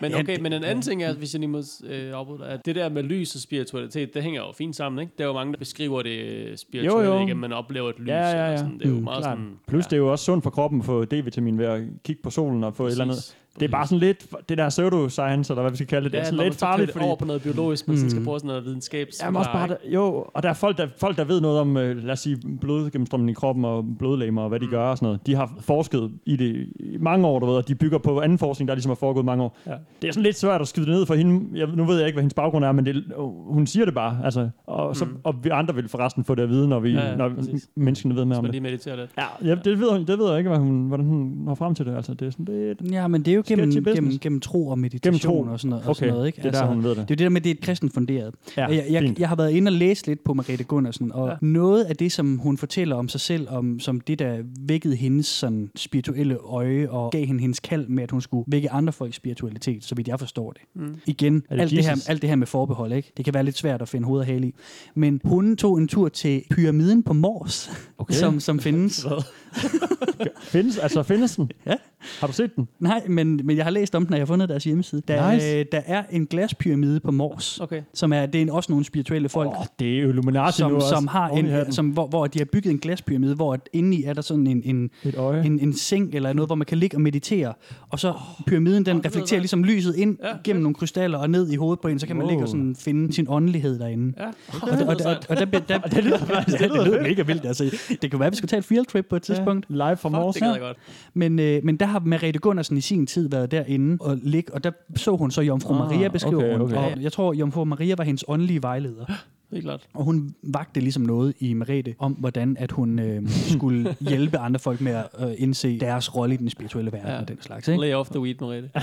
Men 0.00 0.14
okay, 0.14 0.40
men 0.40 0.52
en 0.52 0.64
anden 0.64 0.82
ting 0.82 1.02
er, 1.02 1.14
hvis 1.14 1.34
jeg 1.34 1.40
lige 1.40 1.50
må 1.50 1.62
øh, 1.84 2.12
afbryde 2.14 2.38
dig, 2.38 2.48
at 2.48 2.66
det 2.66 2.74
der 2.74 2.88
med 2.88 3.02
lys 3.02 3.34
og 3.34 3.40
spiritualitet, 3.40 4.14
det 4.14 4.22
hænger 4.22 4.40
jo 4.40 4.46
fint 4.58 4.76
sammen, 4.76 5.00
ikke? 5.00 5.12
Der 5.18 5.24
er 5.24 5.28
jo 5.28 5.34
mange, 5.34 5.52
der 5.52 5.58
beskriver 5.58 6.02
det 6.02 6.60
spirituelle, 6.60 7.08
Jo, 7.10 7.14
jo. 7.14 7.20
ikke? 7.20 7.30
At 7.30 7.36
man 7.36 7.52
oplever 7.52 7.88
et 7.88 7.98
lys. 7.98 8.08
Ja, 8.08 8.14
ja, 8.28 8.36
ja. 8.36 8.44
Eller 8.46 8.56
sådan. 8.56 8.78
Det 8.78 8.84
er 8.86 8.88
jo 8.90 8.96
Mm, 8.96 9.02
meget 9.04 9.22
Klart. 9.24 9.36
sådan... 9.38 9.50
Plus, 9.68 9.86
det 9.86 9.92
er 9.92 9.96
jo 10.00 10.10
også 10.12 10.24
sundt 10.24 10.42
for 10.42 10.50
kroppen 10.50 10.80
at 10.80 10.86
få 10.86 11.04
D-vitamin 11.04 11.58
ved 11.58 11.66
at 11.66 11.82
kigge 12.04 12.22
på 12.22 12.30
solen 12.30 12.64
og 12.64 12.74
få 12.76 12.86
et 12.86 12.90
eller 12.90 13.04
andet. 13.04 13.36
Det 13.60 13.62
er 13.68 13.70
bare 13.70 13.86
sådan 13.86 13.98
lidt, 13.98 14.26
det 14.48 14.58
der 14.58 14.68
pseudoscience, 14.68 15.52
eller 15.52 15.62
hvad 15.62 15.70
vi 15.70 15.76
skal 15.76 15.86
kalde 15.86 16.04
det, 16.04 16.12
det 16.12 16.18
er 16.18 16.22
Ja, 16.22 16.30
sådan 16.30 16.44
lidt 16.44 16.54
farligt, 16.54 16.92
fordi... 16.92 17.04
over 17.04 17.16
på 17.16 17.24
noget 17.24 17.42
biologisk, 17.42 17.88
man 17.88 17.96
mm. 18.02 18.08
skal 18.08 18.18
Mm. 18.20 18.24
prøve 18.24 18.38
sådan 18.38 18.48
noget 18.48 18.64
videnskab. 18.64 19.08
Jamen 19.22 19.36
også 19.36 19.52
bare, 19.52 19.68
der, 19.68 19.76
jo, 19.84 20.24
og 20.34 20.42
der 20.42 20.48
er 20.48 20.52
folk, 20.54 20.78
der, 20.78 20.86
folk, 20.98 21.16
der 21.16 21.24
ved 21.24 21.40
noget 21.40 21.60
om, 21.60 21.76
øh, 21.76 21.96
lad 22.04 22.12
os 22.12 22.20
sige, 22.20 22.38
blodgennemstrømning 22.60 23.30
i 23.30 23.34
kroppen 23.34 23.64
og 23.64 23.84
blodlægemer 23.98 24.42
og 24.42 24.48
hvad 24.48 24.60
de 24.60 24.66
gør 24.66 24.84
og 24.84 24.96
sådan 24.98 25.06
noget. 25.06 25.26
De 25.26 25.34
har 25.34 25.52
forsket 25.60 26.10
i 26.26 26.36
det 26.36 26.66
i 26.80 26.96
mange 27.00 27.26
år, 27.26 27.38
du 27.38 27.46
ved, 27.46 27.54
og 27.54 27.68
de 27.68 27.74
bygger 27.74 27.98
på 27.98 28.20
anden 28.20 28.38
forskning, 28.38 28.68
der 28.68 28.74
ligesom 28.74 28.90
har 28.90 28.94
foregået 28.94 29.24
mange 29.24 29.44
år. 29.44 29.56
Ja. 29.66 29.72
Det 30.02 30.08
er 30.08 30.12
sådan 30.12 30.22
lidt 30.22 30.38
svært 30.38 30.60
at 30.60 30.68
skyde 30.68 30.86
det 30.86 30.94
ned 30.94 31.06
for 31.06 31.14
hende. 31.14 31.58
Jeg, 31.58 31.68
nu 31.76 31.84
ved 31.84 31.96
jeg 31.98 32.06
ikke, 32.06 32.16
hvad 32.16 32.22
hendes 32.22 32.34
baggrund 32.34 32.64
er, 32.64 32.72
men 32.72 32.86
det, 32.86 33.04
hun 33.46 33.66
siger 33.66 33.84
det 33.84 33.94
bare. 33.94 34.18
Altså, 34.24 34.48
og, 34.66 34.96
så, 34.96 35.04
Mm. 35.04 35.10
og 35.24 35.34
vi 35.44 35.48
andre 35.48 35.74
vil 35.74 35.88
forresten 35.88 36.24
få 36.24 36.34
det 36.34 36.42
at 36.42 36.48
vide, 36.48 36.68
når, 36.68 36.80
vi, 36.80 36.90
Ja, 36.90 37.08
ja, 37.10 37.16
når 37.16 37.28
præcis. 37.34 37.68
menneskene 37.76 38.16
ved 38.16 38.24
mere 38.24 38.38
om 38.38 38.44
det. 38.44 38.52
lige 38.52 38.62
mediterer 38.62 38.96
lidt. 38.96 39.10
Ja, 39.18 39.48
ja 39.48 39.54
det, 39.54 39.78
ved, 39.80 40.06
det 40.06 40.18
ved 40.18 40.28
jeg 40.28 40.38
ikke, 40.38 40.50
hvad 40.50 40.58
hun, 40.58 40.86
hvordan 40.88 41.06
hun 41.06 41.32
når 41.44 41.54
frem 41.54 41.74
til 41.74 41.86
det. 41.86 41.96
Altså, 41.96 42.14
det 42.14 42.26
er 42.26 42.30
sådan 42.30 42.44
lidt... 42.44 42.92
Ja, 42.92 43.08
men 43.08 43.22
det 43.22 43.30
er 43.32 43.36
jo 43.36 43.41
gennem, 43.46 43.70
Sketchy 43.72 43.78
business. 43.84 43.96
gennem, 44.04 44.18
gennem 44.18 44.40
tro 44.40 44.68
og 44.68 44.78
meditation 44.78 45.12
Gennem 45.12 45.46
tro. 45.46 45.52
og 45.52 45.60
sådan 45.60 45.68
noget. 45.70 45.84
Og 45.84 45.90
Okay, 45.90 45.98
sådan 46.00 46.14
noget 46.14 46.26
ikke? 46.26 46.36
Altså, 46.36 46.50
det 46.50 46.56
er 46.56 46.60
der, 46.66 46.74
hun 46.74 46.84
ved 46.84 46.90
det. 46.90 46.96
Det 46.96 47.02
er 47.02 47.06
jo 47.10 47.14
det 47.14 47.18
der 47.18 47.28
med, 47.28 47.36
at 47.40 47.44
det 47.44 47.50
er 47.50 47.54
et 47.54 47.60
kristen 47.60 47.90
funderet. 47.90 48.34
Ja, 48.56 48.66
jeg, 48.66 48.86
jeg, 48.90 49.02
fint. 49.02 49.18
jeg 49.18 49.28
har 49.28 49.36
været 49.36 49.50
inde 49.50 49.68
og 49.68 49.72
læse 49.72 50.06
lidt 50.06 50.24
på 50.24 50.34
Margrethe 50.34 50.64
Gundersen, 50.64 51.12
og 51.12 51.28
Ja. 51.28 51.34
noget 51.40 51.84
af 51.84 51.96
det, 51.96 52.12
som 52.12 52.36
hun 52.38 52.58
fortæller 52.58 52.96
om 52.96 53.08
sig 53.08 53.20
selv, 53.20 53.46
om, 53.50 53.80
som 53.80 54.00
det, 54.00 54.18
der 54.18 54.38
vækkede 54.68 54.96
hendes 54.96 55.26
sådan, 55.26 55.70
spirituelle 55.76 56.36
øje, 56.36 56.88
og 56.90 57.10
gav 57.12 57.26
hende 57.26 57.40
hendes 57.40 57.60
kald 57.60 57.86
med, 57.88 58.02
at 58.02 58.10
hun 58.10 58.20
skulle 58.20 58.44
vække 58.48 58.70
andre 58.70 58.92
folks 58.92 59.16
spiritualitet, 59.16 59.84
så 59.84 59.94
vidt 59.94 60.08
jeg 60.08 60.18
forstår 60.18 60.52
det. 60.52 60.62
Mm. 60.74 60.94
Igen, 61.06 61.34
det 61.34 61.44
alt 61.50 61.70
det, 61.70 61.84
her, 61.84 62.04
alt 62.08 62.22
det 62.22 62.28
her 62.30 62.36
med 62.36 62.46
forbehold, 62.46 62.92
ikke? 62.92 63.12
det 63.16 63.24
kan 63.24 63.34
være 63.34 63.44
lidt 63.44 63.58
svært 63.58 63.82
at 63.82 63.88
finde 63.88 64.06
hoved 64.06 64.20
og 64.20 64.26
hale 64.26 64.46
i. 64.46 64.54
Men 64.94 65.20
hun 65.24 65.56
tog 65.56 65.78
en 65.78 65.88
tur 65.88 66.08
til 66.08 66.42
pyramiden 66.50 67.02
på 67.02 67.12
Mors, 67.12 67.70
okay. 67.98 68.14
som, 68.22 68.40
som 68.40 68.60
findes. 68.60 69.06
Findes, 70.42 70.78
altså, 70.78 71.02
findes 71.02 71.36
den? 71.36 71.50
Ja. 71.66 71.74
Har 72.20 72.26
du 72.26 72.32
set 72.32 72.56
den? 72.56 72.68
Nej, 72.80 73.02
men, 73.08 73.40
men 73.44 73.56
jeg 73.56 73.64
har 73.64 73.70
læst 73.70 73.94
om 73.94 74.04
den, 74.06 74.12
og 74.14 74.18
jeg 74.18 74.22
har 74.22 74.26
fundet 74.26 74.48
deres 74.48 74.64
hjemmeside. 74.64 75.02
Der, 75.08 75.32
Nice. 75.32 75.46
øh, 75.58 75.64
der 75.72 75.80
er 75.86 76.02
en 76.10 76.26
glaspyramide 76.26 77.00
på 77.00 77.10
Mors, 77.10 77.60
Okay. 77.60 77.82
som 77.94 78.12
er, 78.12 78.26
det 78.26 78.34
er 78.38 78.42
en- 78.42 78.50
også 78.50 78.72
nogle 78.72 78.84
spirituelle 78.84 79.28
folk, 79.28 79.48
Åh, 79.50 79.64
det 79.78 79.98
er 79.98 80.02
jo 80.02 80.08
Illuminati 80.08 80.56
som, 80.58 80.70
nu 80.70 80.76
også. 80.76 80.88
som 80.88 81.06
har 81.06 81.28
Oven 81.28 81.46
en, 81.46 81.72
som, 81.72 81.86
hvor, 81.88 82.06
hvor 82.06 82.26
de 82.26 82.38
har 82.38 82.44
bygget 82.44 82.70
en 82.72 82.78
glaspyramide, 82.78 83.34
hvor 83.34 83.54
at 83.54 83.60
indeni 83.72 84.04
er 84.04 84.12
der 84.12 84.22
sådan 84.22 84.46
en, 84.46 84.62
en, 84.64 84.90
Et 85.04 85.14
øje. 85.16 85.44
en, 85.46 85.58
en 85.60 85.76
seng 85.76 86.14
eller 86.14 86.32
noget, 86.32 86.48
hvor 86.48 86.54
man 86.56 86.66
kan 86.66 86.78
ligge 86.78 86.96
og 86.96 87.00
meditere. 87.00 87.52
Og 87.90 87.98
så 87.98 88.12
pyramiden, 88.46 88.86
den 88.86 88.96
lyder 88.96 89.06
reflekterer 89.08 89.40
ligesom 89.40 89.64
lyset 89.64 89.96
ind 89.96 90.18
Ja, 90.22 90.28
ja, 90.28 90.34
gennem 90.44 90.62
nogle 90.62 90.74
krystaller 90.74 91.18
og 91.18 91.30
ned 91.30 91.50
i 91.50 91.56
hovedet 91.56 91.80
på 91.80 91.88
en, 91.88 91.98
så 91.98 92.06
kan 92.06 92.16
man 92.16 92.22
Wow. 92.22 92.30
ligge 92.30 92.44
og 92.44 92.48
sådan 92.48 92.76
finde 92.78 93.12
sin 93.12 93.26
åndelighed 93.28 93.78
derinde. 93.78 94.12
Ja. 94.18 94.26
Og, 94.62 94.68
der, 94.78 94.86
og, 94.86 94.98
der, 94.98 95.14
og 95.28 95.36
der, 95.36 95.44
der, 95.44 95.58
der, 95.68 95.78
det 95.78 96.04
lyder 96.04 96.18
faktisk- 96.18 96.60
ja, 96.60 96.68
det 96.68 96.86
lyder 96.86 97.02
mega 97.02 97.22
vildt. 97.22 97.46
Altså, 97.46 97.76
det 98.02 98.10
kan 98.10 98.18
være, 98.20 98.26
at 98.26 98.32
vi 98.32 98.36
skal 98.36 98.48
tage 98.48 98.58
et 98.58 98.64
field 98.64 98.86
trip 98.86 99.06
på 99.10 99.16
et 99.16 99.22
tidspunkt. 99.44 99.66
Live 99.68 99.96
fra 99.96 100.08
Mors. 100.08 100.34
det 100.34 100.60
godt. 100.60 100.76
Men, 101.14 101.38
øh, 101.38 101.64
men 101.64 101.76
der 101.76 101.86
har 101.86 102.00
Merete 102.00 102.38
Gundersen 102.38 102.76
i 102.76 102.80
sin 102.80 103.06
tid 103.06 103.28
været 103.28 103.50
derinde 103.50 103.96
og 104.00 104.18
ligge, 104.22 104.54
og 104.54 104.64
der 104.64 104.70
så 104.96 105.16
hun 105.16 105.30
så 105.30 105.42
Jomfru 105.42 105.74
Ah, 105.74 105.78
Maria 105.78 106.08
beskriver 106.08 106.54
okay, 106.54 106.58
okay. 106.58 106.94
Og 106.96 107.02
jeg 107.02 107.12
tror, 107.12 107.32
Jomfru 107.32 107.64
Maria 107.64 107.94
var 107.98 108.04
hendes 108.04 108.24
åndelige 108.28 108.62
vejleder. 108.62 109.04
Helt 109.52 109.64
klart. 109.64 109.80
Og 109.94 110.04
hun 110.04 110.34
vagte 110.42 110.80
ligesom 110.80 111.02
noget 111.02 111.34
i 111.40 111.52
Merete 111.54 111.94
om, 111.98 112.12
hvordan 112.12 112.56
at 112.60 112.72
hun 112.72 112.98
øh, 112.98 113.28
skulle 113.56 113.96
hjælpe 114.00 114.38
andre 114.38 114.60
folk 114.60 114.80
med 114.80 114.92
at 114.92 115.04
øh, 115.28 115.34
indse 115.38 115.78
deres 115.80 116.16
rolle 116.16 116.34
i 116.34 116.36
den 116.38 116.50
spirituelle 116.50 116.92
verden 116.92 117.08
Ja. 117.10 117.20
og 117.20 117.28
den 117.28 117.36
slags. 117.40 117.68
Ikke? 117.68 117.80
Lay 117.80 117.94
off 117.94 118.10
the 118.10 118.20
weed, 118.20 118.34
Merete. 118.40 118.70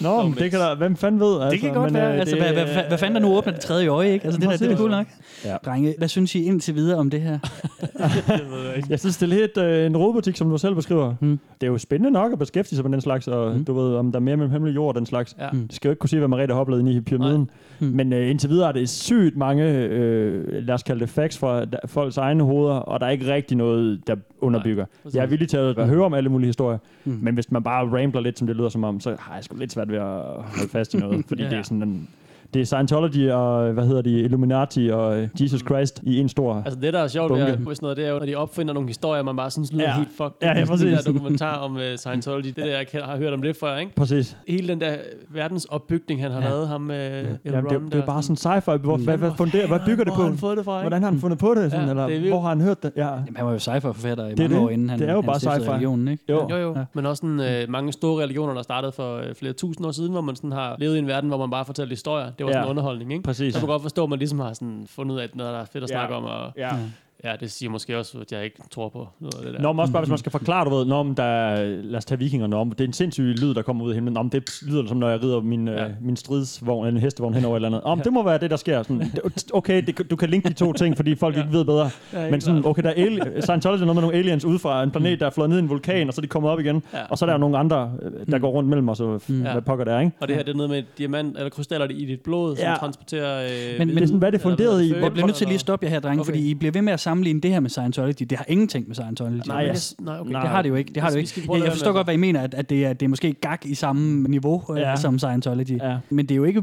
Nå, 0.00 0.22
men 0.22 0.32
det 0.38 0.50
kan 0.50 0.60
der, 0.60 0.76
hvem 0.76 0.96
fanden 0.96 1.20
ved? 1.20 1.34
Altså, 1.40 1.50
Det 1.50 1.60
kan 1.60 1.74
godt 1.74 1.92
men, 1.92 2.00
være. 2.00 2.12
øh, 2.14 2.20
Altså, 2.20 2.34
det- 2.36 2.44
hvad, 2.44 2.64
hvad, 2.64 2.84
hvad, 2.88 2.98
fanden 2.98 3.14
der 3.22 3.28
nu 3.28 3.36
åbner 3.36 3.52
det 3.52 3.60
tredje 3.60 3.88
øje, 3.88 4.12
ikke? 4.12 4.24
Altså, 4.24 4.40
det, 4.40 4.48
der, 4.48 4.56
det 4.56 4.72
er 4.72 4.76
cool 4.76 4.90
nok. 4.90 5.06
Ja. 5.44 5.56
Drenge, 5.64 5.94
hvad 5.98 6.08
synes 6.08 6.34
I 6.34 6.42
indtil 6.44 6.74
videre 6.74 6.98
om 6.98 7.10
det 7.10 7.20
her? 7.20 7.38
Jeg 8.90 9.00
synes, 9.00 9.16
det 9.16 9.22
er 9.32 9.36
lidt 9.36 9.56
øh, 9.56 9.86
en 9.86 9.96
rodebutik, 9.96 10.36
som 10.36 10.50
du 10.50 10.58
selv 10.58 10.74
beskriver. 10.74 11.14
Hmm. 11.20 11.38
Det 11.60 11.66
er 11.66 11.70
jo 11.70 11.78
spændende 11.78 12.10
nok 12.10 12.32
at 12.32 12.38
beskæftige 12.38 12.76
sig 12.76 12.84
med 12.84 12.92
den 12.92 13.00
slags, 13.00 13.28
og 13.28 13.52
Hmm. 13.52 13.64
du 13.64 13.72
ved, 13.72 13.94
om 13.94 14.12
der 14.12 14.18
er 14.18 14.22
mere 14.22 14.36
med 14.36 14.48
hemmelig 14.48 14.74
jord 14.74 14.88
og 14.88 14.94
den 14.94 15.06
slags. 15.06 15.36
Ja. 15.38 15.50
Hmm. 15.50 15.66
Det 15.66 15.76
skal 15.76 15.88
jo 15.88 15.92
ikke 15.92 16.00
kunne 16.00 16.10
sige, 16.10 16.20
hvad 16.20 16.28
Mariette 16.28 16.54
har 16.54 16.60
oplevet 16.60 16.80
inde 16.80 16.92
i 16.92 17.00
pyramiden. 17.00 17.50
Hmm. 17.78 17.88
Men 17.88 18.12
øh, 18.12 18.30
indtil 18.30 18.50
videre 18.50 18.68
er 18.68 18.72
det 18.72 18.88
sygt 18.98 19.36
mange, 19.36 19.64
øh, 19.74 20.44
lad 20.66 20.74
os 20.74 20.82
kalde 20.82 21.00
det 21.00 21.08
facts 21.08 21.38
fra 21.38 21.64
der- 21.64 21.78
folks 21.86 22.16
egne 22.16 22.42
hoveder, 22.44 22.74
og 22.74 23.00
der 23.00 23.06
er 23.06 23.10
ikke 23.10 23.34
rigtig 23.34 23.56
noget, 23.56 24.00
der 24.06 24.16
underbygger. 24.40 24.84
præcis. 25.02 25.16
jeg 25.16 25.22
er 25.22 25.26
villig 25.26 25.48
til 25.48 25.56
at 25.56 25.86
høre 25.88 26.04
om 26.04 26.14
alle 26.14 26.28
mulige 26.30 26.46
historier, 26.48 26.78
Hmm. 27.04 27.18
men 27.22 27.34
hvis 27.34 27.50
man 27.52 27.62
bare 27.62 27.88
rambler 28.00 28.20
lidt, 28.20 28.38
som 28.38 28.46
det 28.46 28.56
lyder 28.56 28.68
som 28.68 28.84
om, 28.84 29.00
så 29.00 29.16
har 29.18 29.34
jeg 29.34 29.44
sgu 29.44 29.56
lidt 29.56 29.72
svært 29.72 29.90
ved 29.90 29.98
at 29.98 30.04
holde 30.04 30.68
fast 30.72 30.94
i 30.94 30.96
noget, 30.96 31.24
fordi 31.28 31.42
Ja. 31.42 31.48
det 31.50 31.58
er 31.58 31.62
sådan 31.62 31.82
en... 31.82 32.08
Det 32.54 32.60
er 32.62 32.66
Scientology 32.66 33.30
og, 33.30 33.72
hvad 33.72 33.86
hedder 33.86 34.02
de, 34.02 34.10
Illuminati 34.20 34.88
og 34.92 35.20
øh, 35.20 35.28
Jesus 35.40 35.60
Christ 35.60 36.00
i 36.02 36.18
en 36.20 36.28
stor... 36.28 36.62
Altså 36.64 36.80
det, 36.80 36.92
der 36.92 37.00
er 37.00 37.08
sjovt 37.08 37.28
Bunke. 37.28 37.44
ved, 37.44 37.52
sådan 37.52 37.76
noget, 37.82 37.96
det 37.96 38.06
er 38.06 38.10
jo, 38.10 38.18
når 38.18 38.26
de 38.26 38.34
opfinder 38.34 38.74
nogle 38.74 38.88
historier, 38.88 39.22
man 39.22 39.36
bare 39.36 39.50
sådan 39.50 39.68
lyder 39.72 39.84
Ja. 39.84 39.96
helt 39.96 40.08
fucked. 40.16 40.30
Ja, 40.42 40.48
ja, 40.48 40.54
Sådan 40.64 40.78
Den 40.78 40.92
præcis. 40.94 41.04
der 41.04 41.12
dokumentar 41.12 41.56
om 41.56 41.74
uh, 41.76 41.80
Scientology, 41.96 42.46
det 42.46 42.56
der, 42.56 42.64
jeg 42.66 42.86
har 43.04 43.16
hørt 43.16 43.32
om 43.32 43.42
det 43.42 43.56
før, 43.56 43.76
ikke? 43.76 43.94
Præcis. 43.94 44.36
Hele 44.48 44.68
den 44.68 44.80
der 44.80 44.96
verdensopbygning, 45.28 46.22
han 46.22 46.30
har 46.30 46.42
Ja. 46.42 46.48
lavet 46.48 46.68
ham 46.68 46.80
med 46.80 46.96
ja. 47.22 47.28
Jamen, 47.44 47.64
det, 47.70 47.72
er- 47.76 47.78
det 47.78 47.94
er 47.94 48.06
bare 48.06 48.22
sådan 48.22 48.36
sci-fi. 48.58 48.76
Hvor, 48.76 48.96
Mm. 48.96 49.04
hvad, 49.04 49.16
hvad, 49.18 49.30
funderer, 49.36 49.66
hvad 49.68 49.80
bygger 49.86 50.04
det 50.04 50.12
Hvor 50.12 50.16
på? 50.16 50.22
har 50.22 50.28
han 50.28 50.38
fået 50.38 50.56
det 50.56 50.64
fra, 50.64 50.76
ikke? 50.78 50.82
Hvordan 50.82 51.02
har 51.02 51.10
han 51.10 51.20
fundet 51.20 51.38
på 51.38 51.54
det? 51.54 51.70
Sådan, 51.70 51.84
Ja, 51.84 51.90
eller 51.90 52.06
det 52.06 52.28
hvor 52.30 52.40
har 52.40 52.48
han 52.48 52.60
hørt 52.60 52.82
det? 52.82 52.92
Ja. 52.96 53.08
Jamen, 53.08 53.36
han 53.36 53.46
var 53.46 53.52
jo 53.52 53.58
sci-fi-forfatter 53.58 54.24
i 54.26 54.30
Det 54.30 54.38
mange 54.38 54.54
det. 54.54 54.62
år, 54.64 54.70
inden 54.70 54.90
han, 54.90 54.98
Det 54.98 55.08
er 55.08 55.12
jo 55.12 55.20
bare 55.20 55.36
sci-fi. 55.36 55.70
religionen, 55.70 56.08
ikke? 56.08 56.24
Jo. 56.28 56.46
Jo, 56.50 56.56
jo. 56.56 56.74
Ja. 56.76 56.84
Men 56.94 57.06
også 57.06 57.20
sådan, 57.20 57.40
øh, 57.40 57.70
mange 57.70 57.92
store 57.92 58.22
religioner, 58.22 58.54
der 58.54 58.62
startede 58.62 58.92
for 58.92 59.16
øh, 59.16 59.34
flere 59.34 59.52
tusind 59.52 59.86
år 59.86 59.90
siden, 59.90 60.12
hvor 60.12 60.20
man 60.20 60.36
sådan 60.36 60.52
har 60.52 60.76
levet 60.78 60.96
i 60.96 60.98
en 60.98 61.06
verden, 61.06 61.28
hvor 61.28 61.38
man 61.38 61.50
bare 61.50 61.64
fortæller 61.64 61.90
historier. 61.92 62.26
Det 62.38 62.46
var 62.46 62.52
sådan 62.52 62.64
Ja. 62.64 62.70
underholdning, 62.70 63.12
ikke? 63.12 63.22
Præcis. 63.22 63.54
Så 63.54 63.60
kan 63.60 63.66
man 63.68 63.74
godt 63.74 63.82
forstå, 63.82 64.02
at 64.04 64.08
man 64.10 64.18
ligesom 64.18 64.38
har 64.38 64.52
sådan 64.52 64.86
fundet 64.90 65.14
ud 65.14 65.20
af, 65.20 65.24
at 65.24 65.34
noget, 65.36 65.52
der 65.54 65.60
er 65.60 65.64
fedt 65.64 65.84
at 65.84 65.90
Ja. 65.90 65.94
snakke 65.94 66.14
om. 66.14 66.24
Og, 66.24 66.52
Ja. 66.56 66.70
Ja, 67.24 67.32
det 67.40 67.50
siger 67.50 67.70
måske 67.70 67.98
også, 67.98 68.18
at 68.18 68.32
jeg 68.32 68.44
ikke 68.44 68.56
tror 68.70 68.88
på 68.88 69.08
noget 69.20 69.34
af 69.34 69.42
det 69.44 69.54
der. 69.54 69.60
Nå, 69.60 69.72
men 69.72 69.80
også 69.80 69.92
bare, 69.92 70.02
hvis 70.02 70.08
man 70.08 70.18
skal 70.18 70.32
forklare, 70.32 70.64
du 70.64 70.70
ved, 70.76 70.84
når 70.84 71.02
der 71.16 71.22
er, 71.22 71.64
lad 71.82 71.96
os 71.98 72.04
tage 72.04 72.18
vikingerne 72.18 72.56
om, 72.56 72.70
det 72.70 72.80
er 72.80 72.84
en 72.88 72.92
sindssyg 72.92 73.22
lyd, 73.24 73.54
der 73.54 73.62
kommer 73.62 73.84
ud 73.84 73.90
af 73.90 73.94
himlen. 73.94 74.16
Om 74.16 74.30
det 74.30 74.50
lyder 74.66 74.86
som, 74.86 74.96
når 74.96 75.08
jeg 75.08 75.22
rider 75.22 75.40
min, 75.40 75.68
ja. 75.68 75.74
Ja. 75.74 75.84
øh, 75.84 75.90
min 76.00 76.16
stridsvogn, 76.16 76.86
eller 76.86 76.98
en 76.98 77.02
hestevogn 77.04 77.34
hen 77.34 77.44
over 77.44 77.54
et 77.54 77.58
eller 77.58 77.68
andet. 77.68 77.80
Om 77.82 78.00
det 78.00 78.12
må 78.12 78.22
være 78.22 78.38
det, 78.38 78.50
der 78.50 78.56
sker. 78.56 78.82
Sådan, 78.82 79.02
okay, 79.52 79.82
det, 79.86 80.10
du 80.10 80.16
kan 80.16 80.28
linke 80.30 80.48
de 80.48 80.54
to 80.54 80.72
ting, 80.72 80.96
fordi 80.96 81.14
folk 81.14 81.36
ja. 81.36 81.40
ikke 81.40 81.52
ved 81.52 81.64
bedre. 81.64 81.90
Ja, 82.12 82.30
Men 82.30 82.40
sådan, 82.40 82.66
okay, 82.66 82.82
der 82.82 82.88
er 82.90 82.94
ali- 83.06 83.40
Scientology 83.40 83.80
er 83.80 83.84
noget 83.84 83.94
med 83.96 84.02
nogle 84.02 84.16
aliens 84.16 84.44
ude 84.44 84.58
fra 84.58 84.82
en 84.82 84.90
planet, 84.90 85.20
der 85.20 85.26
er 85.26 85.30
flået 85.30 85.50
ned 85.50 85.58
i 85.58 85.62
en 85.62 85.68
vulkan, 85.68 86.08
og 86.08 86.14
så 86.14 86.20
er 86.20 86.22
de 86.22 86.28
kommet 86.28 86.52
op 86.52 86.60
igen. 86.60 86.82
Ja. 86.92 86.98
Og 87.08 87.18
så 87.18 87.24
er 87.24 87.30
der 87.30 87.36
nogle 87.36 87.58
andre, 87.58 87.92
øh, 88.02 88.26
der 88.32 88.38
går 88.38 88.50
rundt 88.50 88.68
mellem 88.68 88.88
os, 88.88 89.00
og 89.00 89.20
Mm. 89.28 89.40
hvad 89.40 89.62
pokker 89.62 89.84
der 89.84 89.94
er, 89.94 90.00
ikke? 90.00 90.12
Og 90.20 90.28
det 90.28 90.36
her, 90.36 90.42
det 90.42 90.52
er 90.52 90.56
noget 90.56 90.70
med 90.70 90.82
diamant, 90.98 91.36
eller 91.36 91.50
krystaller 91.50 91.86
i 91.90 92.04
dit 92.04 92.20
blod, 92.20 92.56
som 92.56 92.64
Ja. 92.66 92.74
transporterer... 92.74 93.42
Øh, 93.44 93.78
Men- 93.78 93.88
men 93.88 93.96
det 93.96 94.02
er 94.02 94.06
sådan, 94.06 94.18
hvad 94.18 94.28
er 94.28 94.30
det 94.30 94.40
funderet 94.40 94.82
i? 94.84 94.94
Jeg 94.94 95.12
bliver 95.12 95.26
nødt 95.26 95.36
til 95.36 95.46
lige 95.46 95.54
at 95.54 95.60
stoppe 95.60 95.86
jer 95.86 95.90
her, 95.90 96.00
drenge, 96.00 96.20
okay. 96.20 96.28
fordi 96.30 96.50
I 96.50 96.54
bliver 96.54 96.72
ved 96.72 96.82
med 96.82 96.92
at 96.92 97.00
sammenligne 97.08 97.40
det 97.40 97.50
her 97.50 97.60
med 97.60 97.70
Scientology. 97.70 98.22
Det 98.30 98.38
har 98.38 98.44
ingenting 98.48 98.86
med 98.86 98.94
Scientology. 98.94 99.40
Nej, 99.46 99.56
ja. 99.62 99.72
det, 99.72 99.94
nej, 100.00 100.20
okay. 100.20 100.30
Nej. 100.32 100.40
Det 100.40 100.50
har 100.50 100.62
det 100.62 100.68
jo 100.68 100.74
ikke. 100.74 100.92
Det 100.94 101.02
har 101.02 101.08
det 101.10 101.16
jo 101.16 101.20
ikke. 101.20 101.52
Jeg, 101.54 101.62
jeg 101.64 101.72
forstår 101.72 101.92
godt, 101.92 102.06
hvad 102.06 102.14
I 102.14 102.18
mener, 102.18 102.40
at, 102.42 102.54
at 102.54 102.70
det, 102.70 102.84
er, 102.86 102.92
det 102.92 103.04
er 103.06 103.08
måske 103.08 103.32
gag 103.32 103.58
i 103.66 103.74
samme 103.74 104.28
niveau 104.28 104.62
Ja. 104.76 104.88
ja. 104.90 104.96
som 104.96 105.18
Scientology. 105.18 105.78
Ja. 105.82 105.96
Men 106.10 106.26
det 106.26 106.34
er 106.34 106.36
jo 106.36 106.44
ikke 106.44 106.62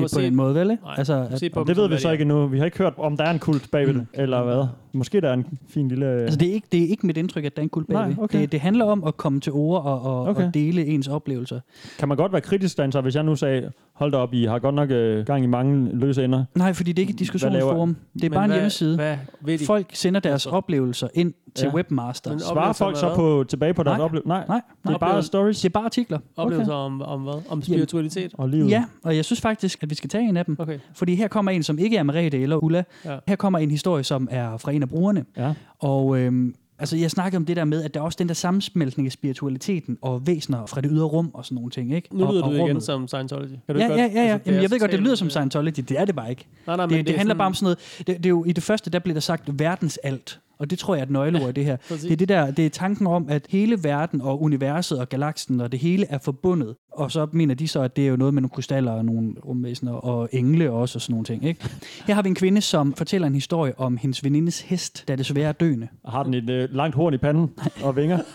må 0.00 0.04
på 0.04 0.08
se- 0.08 0.22
den 0.22 0.34
måde, 0.36 0.54
vel? 0.54 0.66
Nej, 0.66 0.76
Altså, 0.96 1.26
at, 1.30 1.38
se 1.38 1.50
på 1.50 1.64
det 1.64 1.76
ved 1.76 1.88
vi 1.88 1.98
så 1.98 2.10
ikke 2.10 2.22
endnu. 2.22 2.46
Vi 2.46 2.58
har 2.58 2.64
ikke 2.64 2.78
hørt, 2.78 2.92
om 2.98 3.16
der 3.16 3.24
er 3.24 3.30
en 3.30 3.38
kult 3.38 3.68
bagved 3.72 3.94
det, 3.94 4.06
eller 4.14 4.42
hvad. 4.44 4.66
Måske 4.94 5.20
der 5.20 5.28
er 5.28 5.32
en 5.34 5.46
fin 5.68 5.88
lille... 5.88 6.06
altså, 6.06 6.38
det 6.38 6.48
er 6.48 6.52
ikke, 6.52 6.66
det 6.72 6.82
er 6.84 6.88
ikke 6.88 7.06
mit 7.06 7.16
indtryk, 7.16 7.44
at 7.44 7.56
der 7.56 7.62
er 7.62 7.66
en 7.74 7.84
Nej, 7.88 7.98
bagved. 8.02 8.16
okay. 8.24 8.40
Det, 8.40 8.52
det 8.52 8.60
handler 8.60 8.84
om 8.84 9.04
at 9.04 9.16
komme 9.16 9.40
til 9.40 9.52
ord 9.52 9.84
og, 9.84 10.02
og, 10.02 10.20
Okay. 10.20 10.30
okay. 10.30 10.46
og 10.46 10.54
dele 10.54 10.86
ens 10.86 11.08
oplevelser. 11.08 11.60
Kan 11.98 12.08
man 12.08 12.16
godt 12.16 12.32
være 12.32 12.40
kritisk, 12.40 12.78
Dan, 12.78 12.92
så 12.92 13.00
hvis 13.00 13.14
jeg 13.14 13.22
nu 13.24 13.36
sagde, 13.36 13.70
hold 13.92 14.12
da 14.12 14.18
op, 14.18 14.34
I 14.34 14.44
har 14.44 14.58
godt 14.58 14.74
nok 14.74 14.90
øh, 14.90 15.26
gang 15.26 15.44
i 15.44 15.46
mange 15.46 15.90
løse 15.98 16.24
ender. 16.24 16.44
Nej, 16.54 16.72
fordi 16.72 16.92
det 16.92 16.98
er 16.98 17.02
ikke 17.02 17.12
et 17.12 17.18
diskussionsforum. 17.18 17.96
Det 18.14 18.24
er 18.24 18.28
Men 18.28 18.32
bare 18.32 18.44
en 18.44 18.50
hvad- 18.50 18.58
hjemmeside. 18.58 18.96
Hvad 18.96 19.16
ved 19.40 19.58
de? 19.58 19.64
Folk 19.66 19.86
sender 19.92 20.20
deres 20.20 20.32
Altså. 20.32 20.50
oplevelser 20.50 21.08
ind 21.14 21.34
til 21.54 21.66
Ja. 21.66 21.74
Webmaster. 21.74 22.30
Men 22.30 22.38
Nej, 22.38 22.52
Svarer 22.52 22.72
folk 22.72 22.96
så 22.96 23.14
på, 23.14 23.44
tilbage 23.48 23.74
på 23.74 23.82
deres 23.82 23.96
Nej. 23.98 24.04
oplevelse? 24.04 24.28
Nej, 24.28 24.44
nej. 24.48 24.60
det 24.86 24.94
er 24.94 24.98
bare 24.98 25.10
Oplevelser- 25.18 25.26
stories 25.26 25.60
Det 25.60 25.64
er 25.68 25.70
bare 25.72 25.84
artikler. 25.84 26.18
Oplevelser 26.36 26.72
om, 26.72 27.02
om 27.02 27.20
hvad? 27.22 27.42
Om 27.48 27.62
spiritualitet? 27.62 28.32
og 28.38 28.48
livet. 28.48 28.70
Ja, 28.70 28.84
og 29.04 29.16
jeg 29.16 29.24
synes 29.24 29.40
faktisk, 29.40 29.82
at 29.82 29.90
vi 29.90 29.94
skal 29.94 30.10
tage 30.10 30.28
en 30.28 30.36
af 30.36 30.44
dem. 30.44 30.56
Okay. 30.58 30.78
Fordi 30.94 31.14
her 31.14 31.28
kommer 31.28 31.50
en, 31.52 31.62
som 31.62 31.78
ikke 31.78 31.96
er 31.96 32.02
Merete 32.02 32.38
eller 32.42 32.56
Ulla. 32.64 32.82
Ja. 33.04 33.16
Her 33.28 33.36
kommer 33.36 33.58
en 33.58 33.70
historie, 33.70 34.04
som 34.04 34.28
er 34.30 34.56
fra 34.56 34.72
en 34.72 34.81
af 34.82 34.88
brugerne. 34.88 35.24
Ja. 35.36 35.52
Og 35.78 36.18
øhm, 36.18 36.54
altså, 36.78 36.96
jeg 36.96 37.10
snakkede 37.10 37.36
om 37.36 37.46
det 37.46 37.56
der 37.56 37.64
med, 37.64 37.82
at 37.84 37.94
der 37.94 38.00
er 38.00 38.04
også 38.04 38.16
den 38.18 38.28
der 38.28 38.34
sammensmeltning 38.34 39.06
af 39.06 39.12
spiritualiteten 39.12 39.98
og 40.02 40.26
væsener 40.26 40.66
fra 40.66 40.80
det 40.80 40.90
ydre 40.92 41.04
rum 41.06 41.30
og 41.34 41.44
sådan 41.44 41.54
nogle 41.54 41.70
ting. 41.70 41.94
Ikke? 41.94 42.16
Nu 42.16 42.24
og, 42.24 42.32
lyder 42.32 42.42
og 42.42 42.50
du 42.50 42.54
igen 42.54 42.66
rummet. 42.66 42.82
som 42.82 43.08
Scientology. 43.08 43.48
Kan 43.48 43.58
du 43.68 43.78
Ja, 43.80 43.84
ikke 43.84 43.94
ja, 43.94 44.02
godt- 44.02 44.14
ja, 44.14 44.22
ja. 44.24 44.32
altså, 44.32 44.50
Jamen, 44.50 44.62
jeg 44.62 44.70
ved 44.70 44.80
godt, 44.80 44.92
det 44.92 45.00
lyder 45.00 45.14
som 45.14 45.30
Scientology. 45.30 45.80
Det 45.88 45.90
er 46.00 46.04
det 46.04 46.14
bare 46.16 46.30
ikke. 46.30 46.46
Nej, 46.66 46.76
nej, 46.76 46.86
men 46.86 46.96
Det, 46.98 47.06
det, 47.06 47.12
er 47.14 47.18
handler 47.18 47.30
sådan- 47.32 47.38
bare 47.38 47.46
om 47.46 47.54
sådan 47.54 47.64
noget. 47.64 47.78
Det, 47.98 48.06
det 48.16 48.26
er 48.26 48.30
jo, 48.30 48.44
I 48.44 48.52
det 48.52 48.62
første, 48.62 48.90
der 48.90 48.98
bliver 48.98 49.14
der 49.14 49.20
sagt 49.20 49.58
verdens 49.58 49.96
alt. 50.02 50.40
Og 50.62 50.70
det 50.70 50.78
tror 50.78 50.94
jeg 50.94 51.00
er 51.00 51.06
et 51.06 51.10
nøgleord 51.10 51.48
i 51.48 51.52
det 51.52 51.64
her. 51.64 51.76
Præcis. 51.88 52.02
Det 52.02 52.12
er, 52.12 52.16
det, 52.16 52.28
der, 52.28 52.50
det 52.50 52.66
er 52.66 52.70
tanken 52.70 53.06
om, 53.06 53.26
at 53.28 53.46
hele 53.48 53.84
verden 53.84 54.20
og 54.20 54.42
universet 54.42 54.98
og 54.98 55.08
galaksen 55.08 55.60
og 55.60 55.72
det 55.72 55.80
hele 55.80 56.06
er 56.10 56.18
forbundet. 56.18 56.74
Og 56.92 57.12
så 57.12 57.28
mener 57.32 57.54
de 57.54 57.68
så, 57.68 57.80
at 57.82 57.96
det 57.96 58.04
er 58.04 58.08
jo 58.08 58.16
noget 58.16 58.34
med 58.34 58.42
nogle 58.42 58.50
krystaller 58.50 58.92
og 58.92 59.04
nogle 59.04 59.34
rumvæsener 59.44 59.92
og 59.92 60.28
engle 60.32 60.70
også 60.70 60.96
og 60.96 61.02
sådan 61.02 61.12
nogle 61.12 61.24
ting. 61.24 61.44
Ikke? 61.44 61.64
Her 62.06 62.14
har 62.14 62.22
vi 62.22 62.28
en 62.28 62.34
kvinde, 62.34 62.60
som 62.60 62.94
fortæller 62.94 63.26
en 63.26 63.34
historie 63.34 63.78
om 63.78 63.96
hendes 63.96 64.24
venindes 64.24 64.60
hest, 64.60 65.04
der 65.08 65.16
desværre 65.16 65.48
er 65.48 65.52
døende. 65.52 65.88
Har 66.08 66.22
den 66.22 66.34
et 66.34 66.50
øh, 66.50 66.68
langt 66.72 66.96
horn 66.96 67.14
i 67.14 67.18
panden 67.18 67.50
og 67.82 67.96
vinger? 67.96 68.18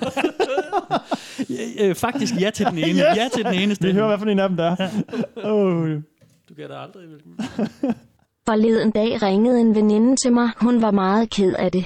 Øh, 1.82 1.96
faktisk 1.96 2.34
ja 2.42 2.50
til 2.50 2.66
den 2.66 2.78
ene. 2.78 2.90
yes! 2.90 3.00
Ja 3.00 3.28
til 3.34 3.46
den 3.46 3.54
ene 3.54 3.76
Vi 3.82 3.92
hører, 3.92 4.08
hvad 4.08 4.18
for 4.18 4.26
en 4.26 4.40
af 4.40 4.50
dem 4.50 4.58
der 4.58 4.76
er. 4.80 4.90
Oh. 5.44 5.90
Du 6.50 6.54
gætter 6.54 6.76
aldrig, 6.78 7.08
hvilken. 7.08 7.32
Forleden 8.48 8.92
dag 8.92 9.22
ringede 9.22 9.62
en 9.62 9.76
veninde 9.76 10.16
til 10.16 10.34
mig. 10.34 10.50
Hun 10.62 10.82
var 10.82 10.92
meget 10.92 11.30
ked 11.30 11.54
af 11.54 11.72
det. 11.72 11.86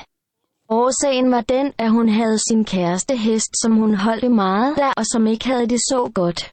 Årsagen 0.74 1.32
var 1.32 1.42
den, 1.42 1.74
at 1.78 1.92
hun 1.92 2.10
havde 2.10 2.40
sin 2.50 2.66
kæreste 2.66 3.18
hest, 3.18 3.62
som 3.62 3.72
hun 3.76 3.96
holdte 3.96 4.30
meget 4.30 4.76
der, 4.78 4.94
og 4.98 5.06
som 5.06 5.28
ikke 5.28 5.46
havde 5.46 5.68
det 5.68 5.80
så 5.80 6.12
godt. 6.14 6.52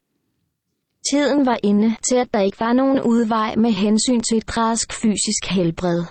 Tiden 1.11 1.47
var 1.47 1.59
inde 1.63 1.97
til, 2.09 2.17
at 2.17 2.35
der 2.35 2.41
ikke 2.41 2.61
var 2.61 2.73
nogen 2.73 3.01
udvej 3.01 3.55
med 3.57 3.71
hensyn 3.71 4.21
til 4.21 4.37
et 4.39 4.47
græsk 4.47 4.93
fysisk 4.93 5.47
helbred. 5.51 6.05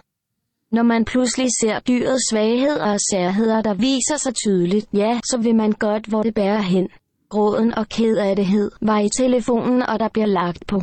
Når 0.72 0.84
man 0.84 1.06
pludselig 1.06 1.48
ser 1.62 1.80
dyrets 1.80 2.30
svaghed 2.30 2.80
og 2.80 2.98
særheder, 3.12 3.62
der 3.62 3.74
viser 3.74 4.18
sig 4.18 4.36
tydeligt, 4.36 4.88
ja, 4.94 5.20
så 5.24 5.38
vil 5.38 5.56
man 5.56 5.72
godt, 5.72 6.06
hvor 6.06 6.24
det 6.24 6.34
bærer 6.34 6.62
hen. 6.62 6.88
Gråden 7.30 7.74
og 7.76 7.90
kedattighed 7.90 8.72
var 8.82 9.00
i 9.00 9.10
telefonen, 9.18 9.82
og 9.82 10.00
der 10.00 10.10
bliver 10.14 10.28
lagt 10.28 10.68
på. 10.68 10.82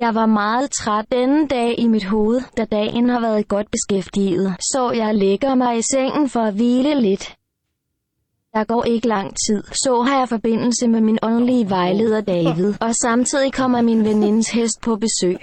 Jeg 0.00 0.14
var 0.14 0.26
meget 0.26 0.70
træt 0.70 1.04
denne 1.12 1.48
dag 1.48 1.74
i 1.78 1.88
mit 1.88 2.04
hoved, 2.04 2.40
da 2.56 2.64
dagen 2.64 3.08
har 3.08 3.20
været 3.20 3.48
godt 3.48 3.70
beskæftiget, 3.70 4.56
så 4.60 4.90
jeg 4.90 5.14
lægger 5.14 5.54
mig 5.54 5.78
i 5.78 5.82
sengen 5.92 6.28
for 6.28 6.40
at 6.40 6.54
hvile 6.54 7.00
lidt. 7.00 7.36
Der 8.54 8.64
går 8.64 8.84
ikke 8.84 9.08
lang 9.08 9.34
tid, 9.46 9.62
så 9.62 10.02
har 10.02 10.18
jeg 10.18 10.28
forbindelse 10.28 10.88
med 10.88 11.00
min 11.00 11.18
åndelige 11.22 11.70
vejleder 11.70 12.20
David, 12.20 12.74
og 12.80 12.94
samtidig 12.94 13.52
kommer 13.52 13.82
min 13.82 14.04
venindes 14.04 14.50
hest 14.50 14.80
på 14.82 14.96
besøg. 14.96 15.36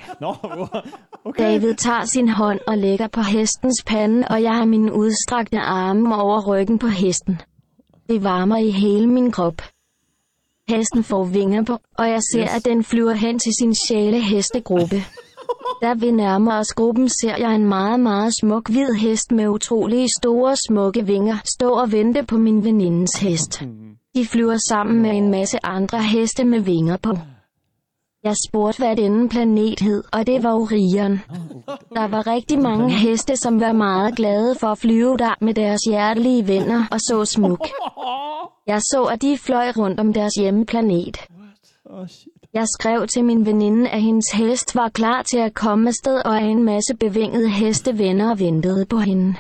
Okay. 1.25 1.43
David 1.43 1.75
tager 1.75 2.05
sin 2.05 2.29
hånd 2.29 2.59
og 2.67 2.77
lægger 2.77 3.07
på 3.07 3.21
hestens 3.21 3.83
pande, 3.85 4.27
og 4.29 4.43
jeg 4.43 4.55
har 4.55 4.65
mine 4.65 4.93
udstrakte 4.93 5.59
arme 5.59 6.15
over 6.15 6.47
ryggen 6.47 6.79
på 6.79 6.87
hesten. 6.87 7.41
Det 8.09 8.23
varmer 8.23 8.57
i 8.57 8.69
hele 8.69 9.07
min 9.07 9.31
krop. 9.31 9.61
Hesten 10.69 11.03
får 11.03 11.23
vinger 11.23 11.63
på, 11.63 11.77
og 11.97 12.09
jeg 12.09 12.21
ser, 12.31 12.45
at 12.45 12.65
den 12.65 12.83
flyver 12.83 13.13
hen 13.13 13.39
til 13.39 13.51
sin 13.59 13.75
sjæle 13.75 14.21
hestegruppe. 14.21 15.03
Da 15.81 15.93
vi 15.93 16.11
nærmer 16.11 16.59
os 16.59 16.73
gruppen, 16.73 17.09
ser 17.09 17.35
jeg 17.37 17.55
en 17.55 17.65
meget, 17.65 17.99
meget 17.99 18.33
smuk 18.41 18.69
hvid 18.69 18.93
hest 18.93 19.31
med 19.31 19.47
utrolige 19.47 20.07
store, 20.19 20.55
smukke 20.67 21.05
vinger 21.05 21.37
stå 21.55 21.69
og 21.69 21.91
vente 21.91 22.23
på 22.23 22.37
min 22.37 22.63
venindes 22.63 23.11
hest. 23.19 23.63
De 24.15 24.25
flyver 24.25 24.57
sammen 24.69 25.01
med 25.01 25.11
en 25.11 25.31
masse 25.31 25.65
andre 25.65 26.03
heste 26.03 26.43
med 26.43 26.59
vinger 26.59 26.97
på. 26.97 27.17
Jeg 28.27 28.35
spurgte, 28.49 28.79
hvad 28.79 28.95
denne 28.95 29.29
planet 29.29 29.79
hed, 29.79 30.03
og 30.13 30.27
det 30.27 30.43
var 30.43 30.53
Orion. 30.53 31.11
Der 31.93 32.07
var 32.07 32.27
rigtig 32.27 32.59
mange 32.59 32.89
heste, 32.89 33.35
som 33.35 33.59
var 33.59 33.71
meget 33.71 34.15
glade 34.15 34.55
for 34.59 34.67
at 34.67 34.77
flyve 34.77 35.17
der 35.17 35.35
med 35.41 35.53
deres 35.53 35.81
hjertelige 35.81 36.47
venner 36.47 36.83
og 36.91 36.99
så 36.99 37.25
smuk. 37.25 37.67
Jeg 38.67 38.81
så, 38.81 39.03
at 39.03 39.21
de 39.21 39.37
fløj 39.37 39.71
rundt 39.77 39.99
om 39.99 40.13
deres 40.13 40.33
hjemmeplanet. 40.33 41.17
Jeg 42.53 42.67
skrev 42.67 43.07
til 43.07 43.25
min 43.25 43.45
veninde, 43.45 43.89
at 43.89 44.01
hendes 44.01 44.31
hest 44.33 44.75
var 44.75 44.89
klar 44.89 45.21
til 45.21 45.37
at 45.37 45.53
komme 45.53 45.87
afsted, 45.87 46.21
og 46.25 46.37
at 46.37 46.43
en 46.49 46.63
masse 46.63 46.95
bevingede 46.99 47.49
hestevenner 47.49 48.35
ventede 48.35 48.85
på 48.85 48.97
hende. 48.97 49.35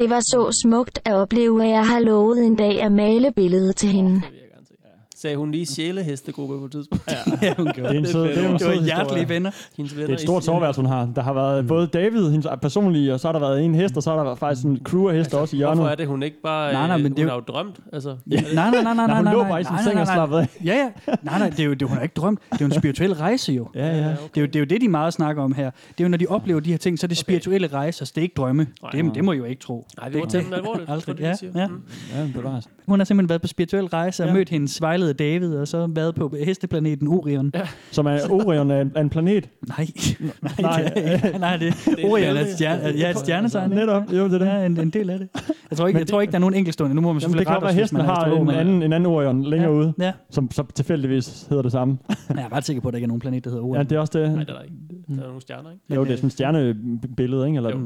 Det 0.00 0.10
var 0.10 0.20
så 0.20 0.60
smukt 0.62 0.98
at 1.04 1.14
opleve, 1.14 1.64
at 1.64 1.70
jeg 1.70 1.86
har 1.86 2.00
lovet 2.00 2.46
en 2.46 2.56
dag 2.56 2.82
at 2.82 2.92
male 2.92 3.32
billedet 3.32 3.76
til 3.76 3.88
hende. 3.88 4.14
Det 4.14 4.22
vil 4.22 4.38
jeg 4.40 4.48
gerne 4.50 4.66
se. 4.66 5.11
Sagde 5.22 5.36
hun 5.36 5.50
lige 5.52 5.66
sjælehestegruppe 5.66 6.58
på 6.58 6.64
et 6.64 6.72
tidspunkt? 6.72 7.04
Ja. 7.12 7.16
Ja, 7.46 7.54
hun 7.56 7.66
Det 7.66 7.74
gjorde 7.74 7.94
er 7.94 7.98
en 7.98 8.06
sød, 8.06 8.22
det 8.22 8.38
er 8.44 8.48
en 8.48 8.58
Det 8.58 8.66
var 8.66 8.84
hjertelige 8.84 9.28
venner. 9.28 9.50
Hendes 9.76 9.96
venner 9.96 10.06
Det 10.06 10.12
er 10.12 10.16
et 10.16 10.20
stort 10.20 10.44
soveværelse, 10.44 10.80
hun 10.80 10.90
har. 10.90 11.12
Der 11.16 11.22
har 11.22 11.32
været 11.32 11.66
både 11.68 11.86
David, 11.86 12.30
hendes 12.30 12.46
personlige, 12.62 13.14
og 13.14 13.20
så 13.20 13.28
har 13.28 13.32
der 13.32 13.40
været 13.40 13.64
en 13.64 13.74
hest, 13.74 13.96
og 13.96 14.02
så 14.02 14.10
har 14.10 14.16
der 14.16 14.24
været 14.24 14.38
faktisk 14.38 14.66
en 14.66 14.80
crew 14.84 15.08
af 15.08 15.16
heste 15.16 15.38
også 15.38 15.56
i 15.56 15.58
hjørnet. 15.58 15.76
Hvorfor 15.76 15.90
er 15.90 15.94
det, 15.94 16.06
hun 16.06 16.22
ikke 16.22 16.36
bare... 16.42 16.72
Nej, 16.72 16.86
nej, 16.86 16.96
øh, 16.96 17.02
men 17.02 17.12
det 17.12 17.18
hun 17.18 17.24
jo- 17.24 17.28
har 17.30 17.36
jo 17.36 17.40
drømt. 17.40 17.80
Altså, 17.92 18.16
Ja, 18.30 18.40
nej, 18.40 18.70
nej, 18.70 18.70
nej, 18.70 18.82
nej, 18.82 18.94
Nej, 18.94 19.06
nej, 19.06 19.16
hun 19.16 19.24
nej, 19.24 19.32
lå 19.32 19.38
nej, 19.42 19.48
bare 19.50 19.60
i 19.60 19.64
sin 19.64 19.72
nej, 19.72 19.82
seng 19.82 19.94
nej, 19.94 20.02
og 20.02 20.06
nej. 20.06 20.14
slappede 20.14 20.40
af. 20.40 20.48
Ja, 20.64 20.74
ja. 20.76 21.14
Nej, 21.22 21.38
nej, 21.38 21.48
det 21.50 21.60
er 21.60 21.64
jo, 21.64 21.74
det, 21.74 21.88
hun 21.88 21.96
har 21.96 22.02
ikke 22.02 22.14
drømt. 22.16 22.40
Det 22.52 22.60
er 22.60 22.64
jo 22.64 22.66
en 22.66 22.72
spirituel 22.78 23.12
rejse 23.14 23.52
jo. 23.52 23.68
Ja, 23.74 23.86
ja. 23.86 23.96
Det 23.96 24.06
er, 24.36 24.40
jo, 24.40 24.46
det 24.46 24.56
er 24.56 24.60
jo 24.60 24.66
det, 24.66 24.80
de 24.80 24.88
meget 24.88 25.12
snakker 25.14 25.42
om 25.42 25.52
her. 25.54 25.70
Det 25.70 26.00
er 26.00 26.04
jo, 26.04 26.08
når 26.08 26.18
de 26.18 26.26
oplever 26.28 26.60
de 26.60 26.70
her 26.70 26.78
ting, 26.78 26.98
så 26.98 27.06
er 27.06 27.08
det 27.08 27.16
spirituelle 27.16 27.66
rejser, 27.66 28.04
så 28.04 28.12
det 28.14 28.20
er 28.20 28.22
ikke 28.22 28.34
drømme. 28.36 28.66
Det, 28.92 29.10
det 29.14 29.24
må 29.24 29.32
I 29.32 29.36
jo 29.36 29.44
ikke 29.44 29.62
tro. 29.62 29.86
Nej, 30.00 30.08
vi 30.08 30.18
må 30.18 30.26
tage 30.26 30.44
den 30.44 30.52
alvorligt. 30.54 30.90
Aldrig. 30.92 31.18
Det 31.18 31.24
er 31.26 31.28
Ja, 31.42 31.46
det, 31.46 31.52
ja. 31.60 31.66
Mm. 31.66 31.82
Ja, 32.16 32.28
bevares. 32.40 32.68
Hun 32.86 33.00
har 33.00 33.04
simpelthen 33.04 33.28
været 33.28 33.40
på 33.42 33.48
spirituel 33.48 33.84
rejse 33.86 34.22
og 34.22 34.28
Ja. 34.28 34.34
mødt 34.34 34.48
hendes 34.48 34.80
vejlede 34.80 35.12
David, 35.14 35.54
og 35.56 35.68
så 35.68 35.86
været 35.94 36.14
på 36.14 36.34
hesteplaneten 36.44 37.08
Orion. 37.08 37.50
Ja. 37.54 37.60
Som 37.90 38.06
er 38.06 38.18
Orion 38.30 38.70
er 38.70 38.80
en, 38.80 38.92
er 38.94 39.00
en 39.00 39.10
planet. 39.10 39.48
Nej, 39.68 39.86
nej, 40.20 40.52
Nej. 40.60 40.82
det 40.94 41.06
er 41.06 41.12
ikke. 41.26 41.38
nej, 41.38 41.56
det 41.56 41.68
er 41.68 42.10
Orion 42.10 42.36
er 42.36 42.44
stjerne, 42.54 42.98
ja, 42.98 43.10
et 43.10 43.18
stjernetegn. 43.18 43.70
Netop, 43.70 44.02
jo, 44.12 44.24
det 44.24 44.34
er 44.34 44.38
det. 44.38 44.46
Ja, 44.46 44.66
en, 44.66 44.80
en 44.80 44.90
del 44.90 45.10
af 45.10 45.18
det. 45.18 45.28
Jeg 45.70 45.78
tror 45.78 45.86
ikke, 45.86 45.98
jeg 45.98 46.06
tror 46.06 46.20
ikke 46.20 46.30
der 46.30 46.36
er 46.38 46.40
nogen 46.40 46.54
enkeltstående. 46.54 46.94
Nu 46.96 47.00
må 47.00 47.12
man 47.12 47.20
Jamen, 47.22 47.38
det 47.38 47.40
selvfølgelig 47.40 47.46
kan 47.46 47.62
være, 47.62 47.70
at 47.70 47.76
hesten 47.76 48.00
har 48.00 48.24
en 48.26 48.50
anden, 48.50 48.82
en 48.82 48.92
anden 48.92 49.06
Orion 49.06 49.44
længere 49.44 49.72
ude, 49.72 49.92
Ja, 50.00 50.12
som 50.30 50.50
så 50.50 50.64
tilfældigvis 50.74 51.46
hedder 51.48 51.62
det 51.62 51.72
samme. 51.72 51.98
jeg 52.30 52.38
er 52.50 52.52
ret 52.52 52.64
sikker 52.64 52.82
på, 52.82 52.88
at 52.88 52.92
der 52.92 52.96
ikke 52.96 53.04
er 53.04 53.08
nogen 53.08 53.20
planet, 53.20 53.44
der 53.44 53.50
hedder 53.50 53.64
Orion. 53.64 53.76
Ja, 53.76 53.82
det 53.82 53.92
er 53.92 54.00
også 54.00 54.18
det. 54.18 54.30
Nej, 54.34 54.44
det 54.44 54.50
er 54.50 54.54
der 54.54 54.62
ikke. 54.62 54.74
Der 55.16 55.22
er 55.22 55.26
nogle 55.26 55.40
stjerner, 55.40 55.70
ikke? 55.70 55.94
Jo, 55.94 56.04
det 56.04 56.12
er 56.12 56.16
sådan 56.16 56.26
et 56.26 56.32
stjernebillede, 56.32 57.46
ikke? 57.46 57.56
Eller. 57.56 57.76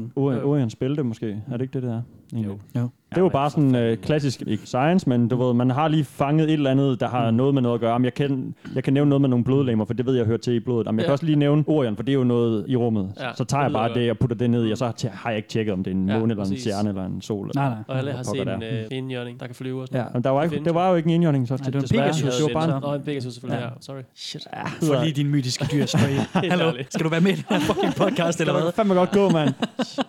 Orions 0.45 0.75
bælte 0.75 1.03
måske. 1.03 1.27
Er 1.51 1.57
det 1.57 1.61
ikke 1.61 1.73
det, 1.73 1.83
det 1.83 1.91
er? 1.91 2.01
Egentlig? 2.33 2.57
Jo. 2.75 2.81
Jo. 2.81 2.89
Det 3.09 3.17
er 3.17 3.21
jo 3.21 3.29
bare 3.29 3.49
sådan 3.49 3.75
øh, 3.75 3.97
klassisk, 3.97 4.41
ikke 4.47 4.63
science, 4.65 5.09
men 5.09 5.27
du 5.27 5.35
ved, 5.45 5.53
man 5.53 5.69
har 5.71 5.87
lige 5.87 6.03
fanget 6.03 6.47
et 6.47 6.53
eller 6.53 6.71
andet, 6.71 6.99
der 6.99 7.07
har 7.07 7.31
noget 7.31 7.53
med 7.53 7.61
noget 7.61 7.73
at 7.75 7.81
gøre. 7.81 7.99
Men 7.99 8.03
jeg 8.05 8.13
kan, 8.13 8.55
jeg 8.75 8.83
kan 8.83 8.93
nævne 8.93 9.09
noget 9.09 9.21
med 9.21 9.29
nogle 9.29 9.45
blodlemmer, 9.45 9.85
for 9.85 9.93
det 9.93 10.05
ved 10.05 10.15
jeg 10.15 10.25
hører 10.25 10.37
til 10.37 10.53
i 10.53 10.59
blodet. 10.59 10.85
Jamen, 10.85 10.99
jeg 10.99 11.03
kan 11.05 11.09
Ja. 11.09 11.11
også 11.11 11.25
lige 11.25 11.35
nævne 11.35 11.63
Orion, 11.67 11.95
for 11.95 12.03
det 12.03 12.11
er 12.11 12.13
jo 12.17 12.23
noget 12.23 12.65
i 12.67 12.75
rummet. 12.75 13.11
Ja, 13.19 13.29
så 13.35 13.43
tager 13.43 13.61
det 13.63 13.69
jeg 13.69 13.73
bare 13.73 13.93
det 13.93 14.11
og 14.11 14.17
putter 14.17 14.35
det 14.35 14.49
ned 14.49 14.67
i, 14.67 14.71
og 14.71 14.77
så 14.77 14.91
tje- 15.01 15.09
har 15.13 15.29
jeg 15.29 15.37
ikke 15.37 15.49
tjekket, 15.49 15.73
om 15.73 15.83
det 15.83 15.91
er 15.91 15.95
en 15.95 16.09
Ja, 16.09 16.19
måne, 16.19 16.31
eller 16.33 16.45
en 16.45 16.57
stjerne, 16.59 16.89
eller 16.89 17.05
en 17.05 17.21
sol. 17.21 17.51
Nej, 17.55 17.69
nej. 17.69 17.77
Og 17.87 17.97
alle 17.97 18.11
har 18.11 18.23
set 18.23 18.41
en, 18.41 18.47
det 18.47 18.63
øh, 18.91 18.97
enhjørning, 18.97 19.39
der 19.39 19.45
kan 19.45 19.55
flyve 19.55 19.81
og 19.81 19.87
sådan 19.87 20.01
Ja. 20.01 20.07
Men 20.13 20.23
der 20.23 20.29
var, 20.29 20.43
Det 20.43 20.51
ikke, 20.53 20.65
det 20.65 20.73
var 20.73 20.89
jo 20.89 20.95
ikke 20.95 21.07
en 21.09 21.15
enhjørning, 21.15 21.47
så 21.47 21.53
Nej, 21.57 21.65
det 21.65 21.73
var 21.73 21.81
en. 21.81 21.87
Pegasus. 21.89 22.35
Det 22.35 22.53
var 22.53 22.67
bare 22.67 22.81
så. 22.81 22.93
En 22.95 23.01
Pegasus 23.01 23.33
selvfølgelig, 23.33 23.61
Ja. 23.61 23.65
ja. 23.65 23.71
Sorry. 23.81 24.01
Shit. 24.15 24.47
For 24.83 25.03
lige 25.03 25.13
din 25.13 25.27
mytiske 25.29 25.65
dyr. 25.71 25.85
Hallo, 26.51 26.71
skal 26.89 27.03
du 27.05 27.09
være 27.09 27.21
med 27.21 27.31
i 27.31 27.35
den 27.35 27.43
her 27.49 27.59
fucking 27.59 27.93
podcast, 28.03 28.39
eller 28.41 28.53
Det 28.53 28.61
hvad? 28.61 28.65
var 28.67 28.71
fandme 28.71 28.93
godt 28.93 29.11
gå, 29.11 29.29
mand. 29.29 29.49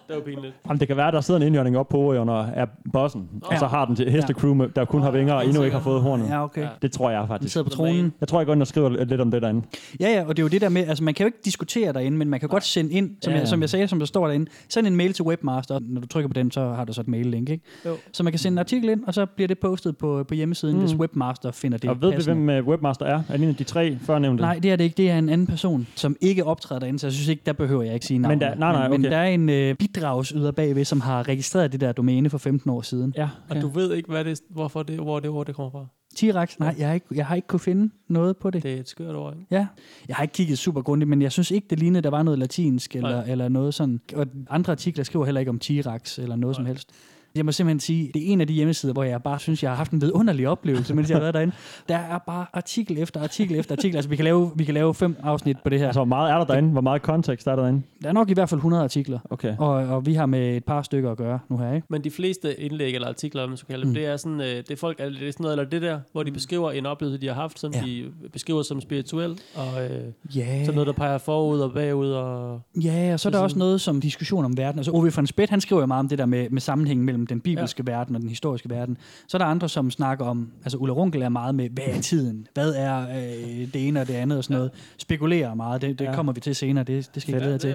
Det 0.08 0.16
var 0.16 0.20
pinligt. 0.20 0.54
Jamen, 0.66 0.80
det 0.80 0.88
kan 0.88 0.96
være, 0.96 1.12
der 1.12 1.20
sidder 1.20 1.40
en 1.40 1.46
indjørning 1.46 1.78
op 1.78 1.88
på 1.88 2.07
Orion 2.08 2.28
og 2.28 2.46
er 2.54 2.66
bossen. 2.92 3.28
Og 3.42 3.58
så 3.58 3.66
har 3.66 3.84
den 3.84 3.96
til 3.96 4.10
hestecrew, 4.10 4.54
med- 4.54 4.68
der 4.76 4.84
kun 4.84 5.02
har 5.02 5.10
vinger 5.10 5.34
og 5.34 5.46
endnu 5.46 5.62
ikke 5.62 5.76
har 5.76 5.82
fået 5.82 6.02
hornet. 6.02 6.28
Ja, 6.28 6.44
okay. 6.44 6.62
Ja. 6.62 6.68
Det 6.82 6.92
tror 6.92 7.10
jeg 7.10 7.20
Den 7.20 7.28
faktisk. 7.28 7.52
sidder 7.52 7.64
på 7.64 7.70
tronen. 7.70 8.12
Jeg 8.20 8.28
tror, 8.28 8.38
jeg 8.38 8.46
går 8.46 8.52
ind 8.52 8.60
og 8.62 8.66
skriver 8.66 9.04
lidt 9.04 9.20
om 9.20 9.30
det 9.30 9.42
derinde. 9.42 9.62
Ja, 10.00 10.08
ja, 10.10 10.24
og 10.24 10.36
det 10.36 10.42
er 10.42 10.44
jo 10.44 10.48
det 10.48 10.60
der 10.60 10.68
med, 10.68 10.88
altså 10.88 11.04
man 11.04 11.14
kan 11.14 11.24
jo 11.24 11.26
ikke 11.26 11.38
diskutere 11.44 11.92
derinde, 11.92 12.18
men 12.18 12.28
man 12.28 12.40
kan 12.40 12.48
godt 12.48 12.64
sende 12.64 12.92
ind, 12.92 13.10
som, 13.22 13.30
Ja, 13.30 13.36
jeg, 13.36 13.42
ja. 13.44 13.46
som 13.50 13.60
jeg 13.60 13.70
sagde, 13.70 13.88
som 13.88 13.98
der 13.98 14.06
står 14.06 14.26
derinde, 14.26 14.50
send 14.68 14.86
en 14.86 14.96
mail 14.96 15.12
til 15.12 15.24
Webmaster, 15.24 15.78
når 15.82 16.00
du 16.00 16.06
trykker 16.06 16.28
på 16.28 16.32
den, 16.34 16.50
så 16.50 16.68
har 16.72 16.84
du 16.84 16.92
så 16.92 17.00
et 17.00 17.08
mail-link, 17.08 17.48
ikke? 17.50 17.64
Jo. 17.86 17.96
Så 18.12 18.22
man 18.22 18.32
kan 18.32 18.38
sende 18.38 18.54
en 18.54 18.58
artikel 18.58 18.88
ind, 18.88 19.00
og 19.06 19.14
så 19.14 19.26
bliver 19.26 19.48
det 19.48 19.58
postet 19.58 19.96
på, 19.96 20.24
på 20.28 20.34
hjemmesiden, 20.34 20.74
mm. 20.76 20.80
hvis 20.82 20.94
Webmaster 20.94 21.50
finder 21.50 21.78
det 21.78 21.90
Og 21.90 22.02
ved 22.02 22.08
vi, 22.10 22.14
passende. 22.14 22.34
hvem 22.44 22.50
øh, 22.50 22.66
Webmaster 22.68 23.06
er? 23.06 23.22
Er 23.28 23.32
det 23.32 23.42
en 23.42 23.48
af 23.48 23.54
de 23.56 23.64
tre 23.64 23.98
førnævnte? 24.02 24.40
Nej, 24.42 24.58
det 24.62 24.72
er 24.72 24.76
det 24.76 24.84
ikke. 24.84 24.96
Det 24.96 25.10
er 25.10 25.18
en 25.18 25.28
anden 25.28 25.46
person, 25.46 25.86
som 25.94 26.16
ikke 26.20 26.44
optræder 26.44 26.78
derinde, 26.80 26.98
så 26.98 27.06
jeg 27.06 27.12
synes 27.12 27.28
ikke, 27.28 27.42
der 27.46 27.52
behøver 27.52 27.82
jeg 27.82 27.94
ikke 27.94 28.06
sige 28.06 28.18
navnet. 28.18 28.40
der- 28.40 28.54
nej, 28.54 28.72
nej, 28.72 28.88
men, 28.88 28.90
men 28.90 29.00
okay. 29.00 29.10
der 29.16 29.22
er 29.22 29.28
en 29.28 29.48
øh, 29.48 29.74
bidragsyder 29.74 30.50
bagved, 30.52 30.84
som 30.84 31.00
har 31.00 31.28
registreret 31.28 31.72
det 31.72 31.80
der 31.80 31.92
domæne 31.98 32.30
for 32.30 32.38
15 32.38 32.70
år 32.70 32.82
siden. 32.82 33.14
Ja, 33.16 33.28
Og 33.50 33.62
du 33.62 33.68
ved 33.68 33.94
ikke, 33.94 34.08
hvad 34.10 34.24
det, 34.24 34.40
hvorfor 34.50 34.82
det, 34.82 34.96
hvor 34.98 35.20
det 35.20 35.30
ord 35.30 35.46
det 35.46 35.54
kommer 35.54 35.70
fra. 35.70 35.86
T-Rex? 36.18 36.56
Nej, 36.58 36.74
jeg 36.78 36.86
har, 36.86 36.94
ikke, 36.94 37.06
jeg 37.14 37.26
har 37.26 37.34
ikke 37.36 37.48
kunne 37.48 37.60
finde 37.60 37.90
noget 38.08 38.36
på 38.36 38.50
det. 38.50 38.62
Det 38.62 38.74
er 38.74 38.80
et 38.80 38.88
skørt 38.88 39.14
ord, 39.16 39.34
ikke? 39.34 39.46
Ja, 39.50 39.66
jeg 40.08 40.16
har 40.16 40.22
ikke 40.22 40.32
kigget 40.32 40.58
super 40.58 40.82
grundigt, 40.82 41.08
men 41.08 41.22
jeg 41.22 41.32
synes 41.32 41.50
ikke, 41.50 41.66
det 41.70 41.78
lignede, 41.78 42.02
der 42.02 42.10
var 42.10 42.22
noget 42.22 42.38
latinsk 42.38 42.96
eller, 42.96 43.10
Nej. 43.10 43.30
eller 43.30 43.48
noget 43.48 43.74
sådan. 43.74 44.00
Og 44.14 44.26
andre 44.50 44.70
artikler 44.72 45.04
skriver 45.04 45.24
heller 45.24 45.38
ikke 45.38 45.50
om 45.50 45.60
T-Rex 45.64 46.22
eller 46.22 46.36
noget 46.36 46.54
Nej. 46.54 46.58
som 46.58 46.66
helst. 46.66 46.90
Jeg 47.36 47.44
må 47.44 47.52
simpelthen 47.52 47.80
sige, 47.80 48.10
det 48.14 48.22
er 48.28 48.32
en 48.32 48.40
af 48.40 48.46
de 48.46 48.52
hjemmesider, 48.52 48.92
hvor 48.92 49.02
jeg 49.04 49.22
bare 49.22 49.38
synes, 49.38 49.62
jeg 49.62 49.70
har 49.70 49.76
haft 49.76 49.90
en 49.92 50.00
vidunderlig 50.00 50.48
oplevelse, 50.48 50.94
mens 50.94 51.08
jeg 51.10 51.14
har 51.16 51.20
været 51.20 51.34
derinde. 51.34 51.54
Der 51.88 51.96
er 51.96 52.18
bare 52.26 52.46
artikel 52.52 52.98
efter 52.98 53.22
artikel 53.22 53.56
efter 53.58 53.74
artikel. 53.74 53.96
Altså, 53.96 54.08
vi 54.10 54.16
kan 54.16 54.24
lave, 54.24 54.50
vi 54.56 54.64
kan 54.64 54.74
lave 54.74 54.94
fem 54.94 55.16
afsnit 55.22 55.56
på 55.64 55.68
det 55.70 55.78
her. 55.78 55.86
Altså, 55.86 55.98
hvor 55.98 56.04
meget 56.04 56.32
er 56.32 56.38
der 56.38 56.44
derinde? 56.44 56.68
Hvor 56.70 56.80
meget 56.80 57.02
kontekst 57.02 57.46
er 57.46 57.56
der 57.56 57.62
derinde? 57.62 57.82
Der 58.02 58.08
er 58.08 58.12
nok 58.12 58.30
i 58.30 58.34
hvert 58.34 58.48
fald 58.48 58.58
100 58.58 58.82
artikler, 58.82 59.18
Okay. 59.30 59.56
og, 59.58 59.68
og 59.68 60.06
vi 60.06 60.14
har 60.14 60.26
med 60.26 60.56
et 60.56 60.64
par 60.64 60.82
stykker 60.82 61.10
at 61.10 61.16
gøre 61.16 61.38
nu 61.48 61.56
her, 61.58 61.72
ikke? 61.74 61.86
Men 61.90 62.04
de 62.04 62.10
fleste 62.10 62.60
indlæg 62.60 62.94
eller 62.94 63.08
artikler, 63.08 63.42
om 63.42 63.48
man 63.48 63.56
skal 63.58 63.66
kalde 63.68 63.82
dem, 63.82 63.88
Mm. 63.90 63.94
det 63.94 64.06
er 64.06 64.16
sådan, 64.16 64.40
øh, 64.40 64.46
det 64.46 64.70
er 64.70 64.76
folk, 64.76 65.00
er 65.00 65.08
det 65.08 65.14
sådan 65.34 65.34
noget, 65.44 65.58
eller 65.58 65.70
det 65.70 65.82
der, 65.82 66.00
hvor 66.12 66.22
de 66.22 66.32
beskriver 66.32 66.70
en 66.70 66.86
oplevelse, 66.86 67.20
de 67.20 67.26
har 67.26 67.34
haft, 67.34 67.58
som 67.60 67.72
Ja. 67.74 67.80
de 67.86 68.04
beskriver 68.32 68.62
som 68.62 68.80
spirituel, 68.80 69.38
og 69.54 69.84
øh, 69.84 69.90
Ja. 70.36 70.60
sådan 70.64 70.74
noget, 70.74 70.86
der 70.86 70.92
peger 70.92 71.18
forud 71.18 71.60
og 71.60 71.72
bagud, 71.74 72.08
og 72.10 72.60
Ja, 72.84 73.10
og 73.12 73.20
så 73.20 73.28
er 73.28 73.30
der 73.30 73.38
Så 73.38 73.42
også 73.42 73.54
sådan- 73.54 73.58
noget 73.58 73.80
som 73.80 74.00
diskussion 74.00 74.44
om 74.44 74.56
verden. 74.56 74.78
Altså 74.78 74.92
Ove 74.92 75.12
von 75.16 75.26
Speth, 75.26 75.50
han 75.50 75.60
skriver 75.60 75.82
jo 75.82 75.86
meget 75.86 76.00
om 76.00 76.08
det 76.08 76.18
der 76.18 76.26
med, 76.26 76.50
med 76.50 76.60
sammenhængen 76.60 77.06
mellem 77.06 77.17
den 77.26 77.40
bibelske 77.40 77.82
ja. 77.86 77.92
verden 77.92 78.14
og 78.14 78.20
den 78.20 78.28
historiske 78.28 78.70
verden. 78.70 78.96
Så 79.28 79.36
er 79.36 79.38
der 79.38 79.46
andre, 79.46 79.68
som 79.68 79.90
snakker 79.90 80.24
om, 80.24 80.48
altså 80.64 80.78
Ulla 80.78 80.94
Runkel 80.94 81.22
er 81.22 81.28
meget 81.28 81.54
med, 81.54 81.68
hvad 81.70 81.84
er 81.86 82.00
tiden? 82.00 82.46
Hvad 82.54 82.74
er 82.74 83.00
øh, 83.08 83.68
det 83.74 83.88
ene 83.88 84.00
og 84.00 84.08
det 84.08 84.14
andet 84.14 84.38
og 84.38 84.44
sådan 84.44 84.56
noget? 84.56 84.70
Spekulerer 84.98 85.54
meget, 85.54 85.82
det, 85.82 85.98
det 85.98 86.04
Ja. 86.04 86.10
ja. 86.10 86.16
kommer 86.16 86.32
vi 86.32 86.40
til 86.40 86.54
senere, 86.54 86.84
det, 86.84 87.10
det 87.14 87.22
skal 87.22 87.32
jeg 87.32 87.40
glæde 87.40 87.52
jer 87.52 87.58
til. 87.58 87.74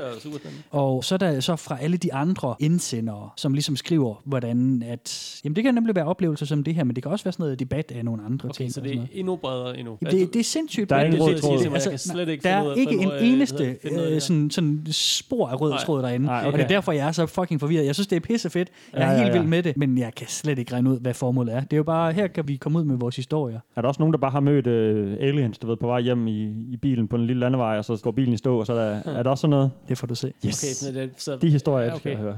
Og 0.71 1.03
så 1.03 1.15
er 1.15 1.17
der 1.17 1.39
så 1.39 1.56
fra 1.56 1.77
alle 1.82 1.97
de 1.97 2.13
andre 2.13 2.56
indsendere, 2.60 3.29
som 3.38 3.53
ligesom 3.53 3.75
skriver, 3.75 4.21
hvordan 4.25 4.84
at... 4.88 5.39
Jamen 5.43 5.56
det 5.56 5.63
kan 5.63 5.73
nemlig 5.75 5.95
være 5.95 6.06
oplevelser 6.06 6.45
som 6.45 6.63
det 6.63 6.75
her, 6.75 6.84
men 6.84 6.95
det 6.95 7.03
kan 7.03 7.12
også 7.12 7.25
være 7.25 7.32
sådan 7.32 7.43
noget 7.43 7.60
debat 7.60 7.91
af 7.95 8.06
nogle 8.06 8.23
andre 8.25 8.49
Okay, 8.49 8.58
ting. 8.58 8.73
så 8.73 8.82
det 8.82 8.95
er 8.97 9.01
endnu 9.12 9.36
bredere 9.36 9.77
endnu. 9.79 9.97
Det, 10.01 10.34
det 10.34 10.39
er 10.39 10.43
sindssygt. 10.43 10.89
Der 10.89 10.95
er 10.95 10.99
bredt. 10.99 11.13
ingen 11.15 11.27
Det- 11.36 11.43
rød 11.43 11.58
tråd. 11.58 11.63
Jeg 11.63 11.73
altså, 11.73 12.12
slet 12.12 12.29
ikke 12.29 12.43
der 12.43 12.49
er 12.49 12.71
af, 12.71 12.77
ikke 12.77 12.91
en 12.97 13.12
eneste 13.21 13.75
øh, 13.84 14.21
sådan, 14.21 14.51
sådan 14.51 14.86
spor 14.91 15.47
af 15.47 15.62
rød 15.62 15.73
tråd 15.86 16.01
derinde. 16.01 16.25
Nej, 16.25 16.43
Og 16.45 16.53
det 16.53 16.62
er 16.62 16.67
derfor, 16.67 16.91
jeg 16.91 17.08
er 17.08 17.12
så 17.12 17.25
fucking 17.25 17.60
forvirret. 17.60 17.86
Jeg 17.86 17.95
synes, 17.95 18.08
det 18.08 18.15
er 18.15 18.19
pisse 18.19 18.49
fedt. 18.49 18.69
Jeg 18.93 19.01
er 19.01 19.06
Ja, 19.06 19.12
ja, 19.17 19.23
helt 19.23 19.33
ja. 19.34 19.38
ja. 19.38 19.41
vild 19.41 19.50
med 19.50 19.63
det, 19.63 19.78
men 19.78 19.98
jeg 19.98 20.12
kan 20.17 20.28
slet 20.28 20.60
ikke 20.60 20.74
regne 20.74 20.89
ud, 20.89 21.00
hvad 21.00 21.13
formålet 21.13 21.54
er. 21.56 21.60
Det 21.60 21.74
er 21.74 21.78
jo 21.78 21.84
bare, 21.84 22.13
her 22.13 22.28
kan 22.28 22.48
vi 22.48 22.56
komme 22.56 22.80
ud 22.80 22.84
med 22.84 22.96
vores 22.96 23.15
historier. 23.15 23.60
Er 23.76 23.82
der 23.82 23.88
også 23.88 24.02
nogen, 24.02 24.13
der 24.13 24.19
bare 24.19 24.32
har 24.32 24.39
mødt 24.39 24.67
øh, 24.67 25.17
aliens, 25.19 25.58
du 25.58 25.67
ved, 25.67 25.78
på 25.78 25.88
vej 25.88 26.02
hjem 26.02 26.28
i, 26.28 26.43
i 26.72 26.78
bilen 26.82 27.08
på 27.08 27.15
en 27.15 27.28
lille 27.28 27.39
landevej, 27.39 27.78
og 27.78 27.86
så 27.86 28.00
går 28.04 28.12
bilen 28.12 28.34
i 28.34 28.38
stå, 28.38 28.60
og 28.60 28.65
så 28.65 28.74
er 28.74 28.78
der, 28.78 29.12
er 29.13 29.24
der 29.24 29.30
også 29.30 29.41
sådan 29.41 29.50
noget? 29.50 29.72
Det 29.89 29.98
får 29.98 30.08
du 30.08 30.15
se. 30.15 30.34
Yes. 30.46 30.84
Okay, 30.89 31.02
det, 31.02 31.10
så, 31.17 31.38
De 31.41 31.50
historier, 31.50 31.86
Ja, 31.86 31.91
ja, 31.91 31.96
okay. 31.96 32.10
jeg 32.10 32.17
høre. 32.19 32.36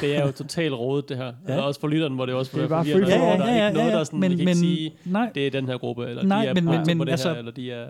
det 0.00 0.16
er 0.16 0.26
jo 0.26 0.32
totalt 0.32 0.74
rådet, 0.74 1.08
det 1.08 1.16
her. 1.16 1.32
Ja. 1.48 1.60
Også 1.60 1.80
for 1.80 1.88
lytteren, 1.88 2.14
hvor 2.14 2.26
det 2.26 2.34
også 2.34 2.52
Det 2.54 2.64
er 2.64 2.68
bare 2.68 2.84
forvirrende. 2.84 3.06
free 3.06 3.18
for 3.18 3.26
all. 3.26 3.40
Der 3.40 3.46
er 3.46 3.66
ikke 3.68 3.78
noget, 3.78 3.92
der 3.92 3.98
er 4.00 4.04
sådan, 4.04 4.20
men, 4.20 4.30
vi 4.32 4.36
kan 4.36 4.44
men, 4.44 4.54
sige, 4.54 4.92
nej, 5.04 5.30
det 5.34 5.46
er 5.46 5.50
den 5.50 5.66
her 5.68 5.78
gruppe, 5.78 6.06
eller 6.06 6.22
Nej, 6.22 6.42
de 6.42 6.48
er 6.48 6.54
men- 6.54 6.64
men, 6.64 6.80
men- 6.86 6.98
på 6.98 7.04
det 7.04 7.10
altså- 7.10 7.28
her, 7.30 7.36
eller 7.38 7.52
de 7.52 7.70
er... 7.72 7.84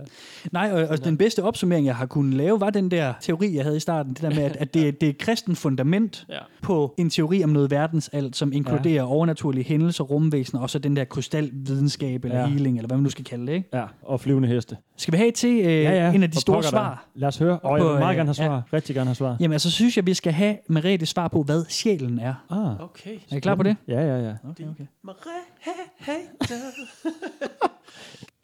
nej 0.53 0.71
og, 0.73 0.89
og 0.89 1.05
den 1.05 1.17
bedste 1.19 1.43
opsummering, 1.43 1.87
jeg 1.87 1.97
har 1.97 2.07
kunnet 2.07 2.35
lave, 2.35 2.61
var 2.61 2.71
den 2.71 2.91
der 2.91 3.13
teori, 3.21 3.55
jeg 3.57 3.63
havde 3.65 3.77
i 3.77 3.81
starten. 3.81 4.13
Det 4.15 4.23
der 4.23 4.31
med, 4.31 4.43
at, 4.43 4.57
at 4.57 4.75
det, 4.75 4.85
det 5.01 5.09
er 5.09 5.13
kristen 5.19 5.57
fundament 5.57 6.27
Ja. 6.31 6.39
på 6.63 6.95
en 6.99 7.11
teori 7.11 7.45
om 7.45 7.51
noget 7.51 7.71
verdensalt, 7.71 8.37
som 8.45 8.53
inkluderer 8.53 8.95
ja. 8.95 9.07
overnaturlige 9.07 9.65
hændelser, 9.65 10.05
rumvæsener, 10.05 10.63
og 10.63 10.71
så 10.71 10.79
den 10.79 10.97
der 10.97 11.05
krystalvidenskab, 11.05 12.25
eller 12.25 12.39
Ja. 12.41 12.47
healing, 12.47 12.77
eller 12.79 12.87
hvad 12.87 12.97
man 12.97 13.03
nu 13.03 13.11
skal 13.11 13.25
kalde 13.25 13.47
det. 13.47 13.53
Ikke? 13.53 13.69
Ja, 13.73 13.85
og 14.03 14.21
flyvende 14.21 14.49
heste. 14.49 14.77
Skal 14.97 15.13
vi 15.13 15.17
have 15.19 15.31
til 15.31 15.57
øh, 15.59 15.65
ja, 15.65 15.91
ja. 16.07 16.13
en 16.13 16.23
af 16.23 16.31
de 16.31 16.35
For 16.37 16.41
store 16.41 16.63
svar? 16.63 17.07
Lad 17.15 17.29
os 17.29 17.39
høre. 17.39 17.59
Og 17.59 17.79
jeg 17.79 17.83
På, 17.87 17.89
vil 17.91 17.99
meget 17.99 18.13
øh, 18.13 18.17
gerne 18.17 18.29
have 18.29 18.35
svar. 18.35 18.55
ja. 18.55 18.61
Rigtig 18.77 18.95
gerne 18.95 19.09
have 19.09 19.15
svar. 19.15 19.37
Jamen, 19.41 19.53
altså 19.53 19.71
synes 19.71 19.97
jeg, 19.97 20.07
vi 20.07 20.15
skal 20.15 20.33
have 20.33 20.57
Merete 20.69 21.07
svar 21.07 21.29
på, 21.29 21.43
hvad 21.43 21.65
sjælen 21.69 22.19
er. 22.19 22.35
Ah, 22.51 22.81
Okay. 22.81 23.15
Er 23.33 23.37
I 23.37 23.41
klar 23.41 23.55
på 23.55 23.63
det? 23.63 23.77
ja, 23.89 24.01
ja, 24.01 24.19
ja. 24.29 24.33
Okay, 24.51 24.65
okay. 24.71 24.85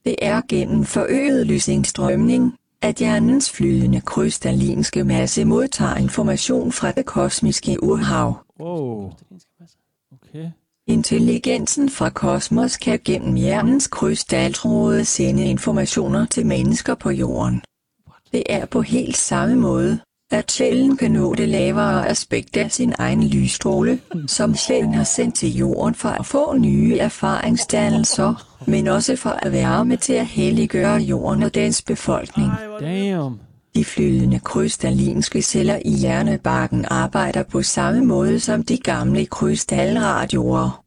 Det 0.04 0.16
er 0.22 0.40
gennem 0.48 0.84
forøget 0.84 1.46
lysindstrømning, 1.46 2.54
at 2.82 2.96
hjernens 2.96 3.50
flydende 3.50 4.00
krystallinske 4.00 5.04
masse 5.04 5.44
modtager 5.44 5.96
information 5.96 6.72
fra 6.72 6.90
det 6.92 7.06
kosmiske 7.06 7.82
urhav. 7.82 8.38
Wow. 8.60 9.12
Intelligensen 10.90 11.88
fra 11.88 12.11
kosmos 12.11 12.76
kan 12.76 13.00
gennem 13.05 13.35
hjernens 13.35 13.87
krystaltråde 13.87 15.05
sende 15.05 15.44
informationer 15.44 16.26
til 16.26 16.46
mennesker 16.46 16.94
på 16.94 17.11
jorden. 17.11 17.62
Det 18.33 18.42
er 18.48 18.66
på 18.66 18.83
helt 18.83 19.16
samme 19.16 19.57
måde, 19.57 20.00
at 20.31 20.53
sjælen 20.53 20.96
kan 20.96 21.11
nå 21.11 21.35
det 21.35 21.48
lavere 21.48 22.09
aspekt 22.09 22.57
af 22.57 22.72
sin 22.72 22.94
egen 22.98 23.29
lysstråle, 23.29 24.00
som 24.26 24.55
sjælen 24.55 24.94
har 24.94 25.05
sendt 25.05 25.35
til 25.35 25.57
jorden 25.57 25.94
for 25.94 26.09
at 26.09 26.26
få 26.26 26.57
nye 26.59 26.98
erfaringsdannelser, 26.98 28.46
men 28.66 28.87
også 28.87 29.16
for 29.16 29.31
at 29.31 29.53
være 29.53 29.85
med 29.85 29.96
til 29.96 30.12
at 30.12 30.26
helliggøre 30.26 30.96
jorden 30.96 31.42
og 31.42 31.55
dens 31.55 31.83
befolkning. 31.83 32.50
Damn. 32.81 33.49
De 33.74 33.85
flydende 33.85 34.40
krystallinske 34.40 35.42
celler 35.42 35.78
i 35.85 35.90
hjernebarken 35.90 36.85
arbejder 36.90 37.42
på 37.42 37.62
samme 37.62 38.04
måde 38.04 38.40
som 38.40 38.62
de 38.62 38.78
gamle 38.78 39.26
krystalradioer. 39.26 40.85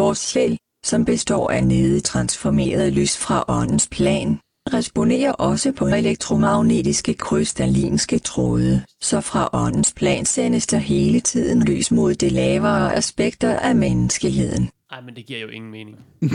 Vores 0.00 0.18
sjæl, 0.18 0.58
som 0.84 1.04
består 1.04 1.50
af 1.50 1.64
nedetransformeret 1.64 2.92
lys 2.92 3.16
fra 3.18 3.44
åndens 3.48 3.88
plan, 3.88 4.38
responerer 4.72 5.32
også 5.32 5.72
på 5.72 5.86
elektromagnetiske 5.86 7.14
krystallinske 7.14 8.18
tråde, 8.18 8.84
så 9.02 9.20
fra 9.20 9.48
åndens 9.52 9.92
plan 9.92 10.24
sendes 10.24 10.66
der 10.66 10.78
hele 10.78 11.20
tiden 11.20 11.62
lys 11.62 11.90
mod 11.90 12.14
de 12.14 12.28
lavere 12.28 12.94
aspekter 12.94 13.58
af 13.58 13.76
menneskeheden. 13.76 14.70
Ej, 14.94 15.00
men 15.00 15.16
det 15.16 15.26
giver 15.26 15.40
jo 15.40 15.48
ingen 15.48 15.70
mening. 15.70 15.96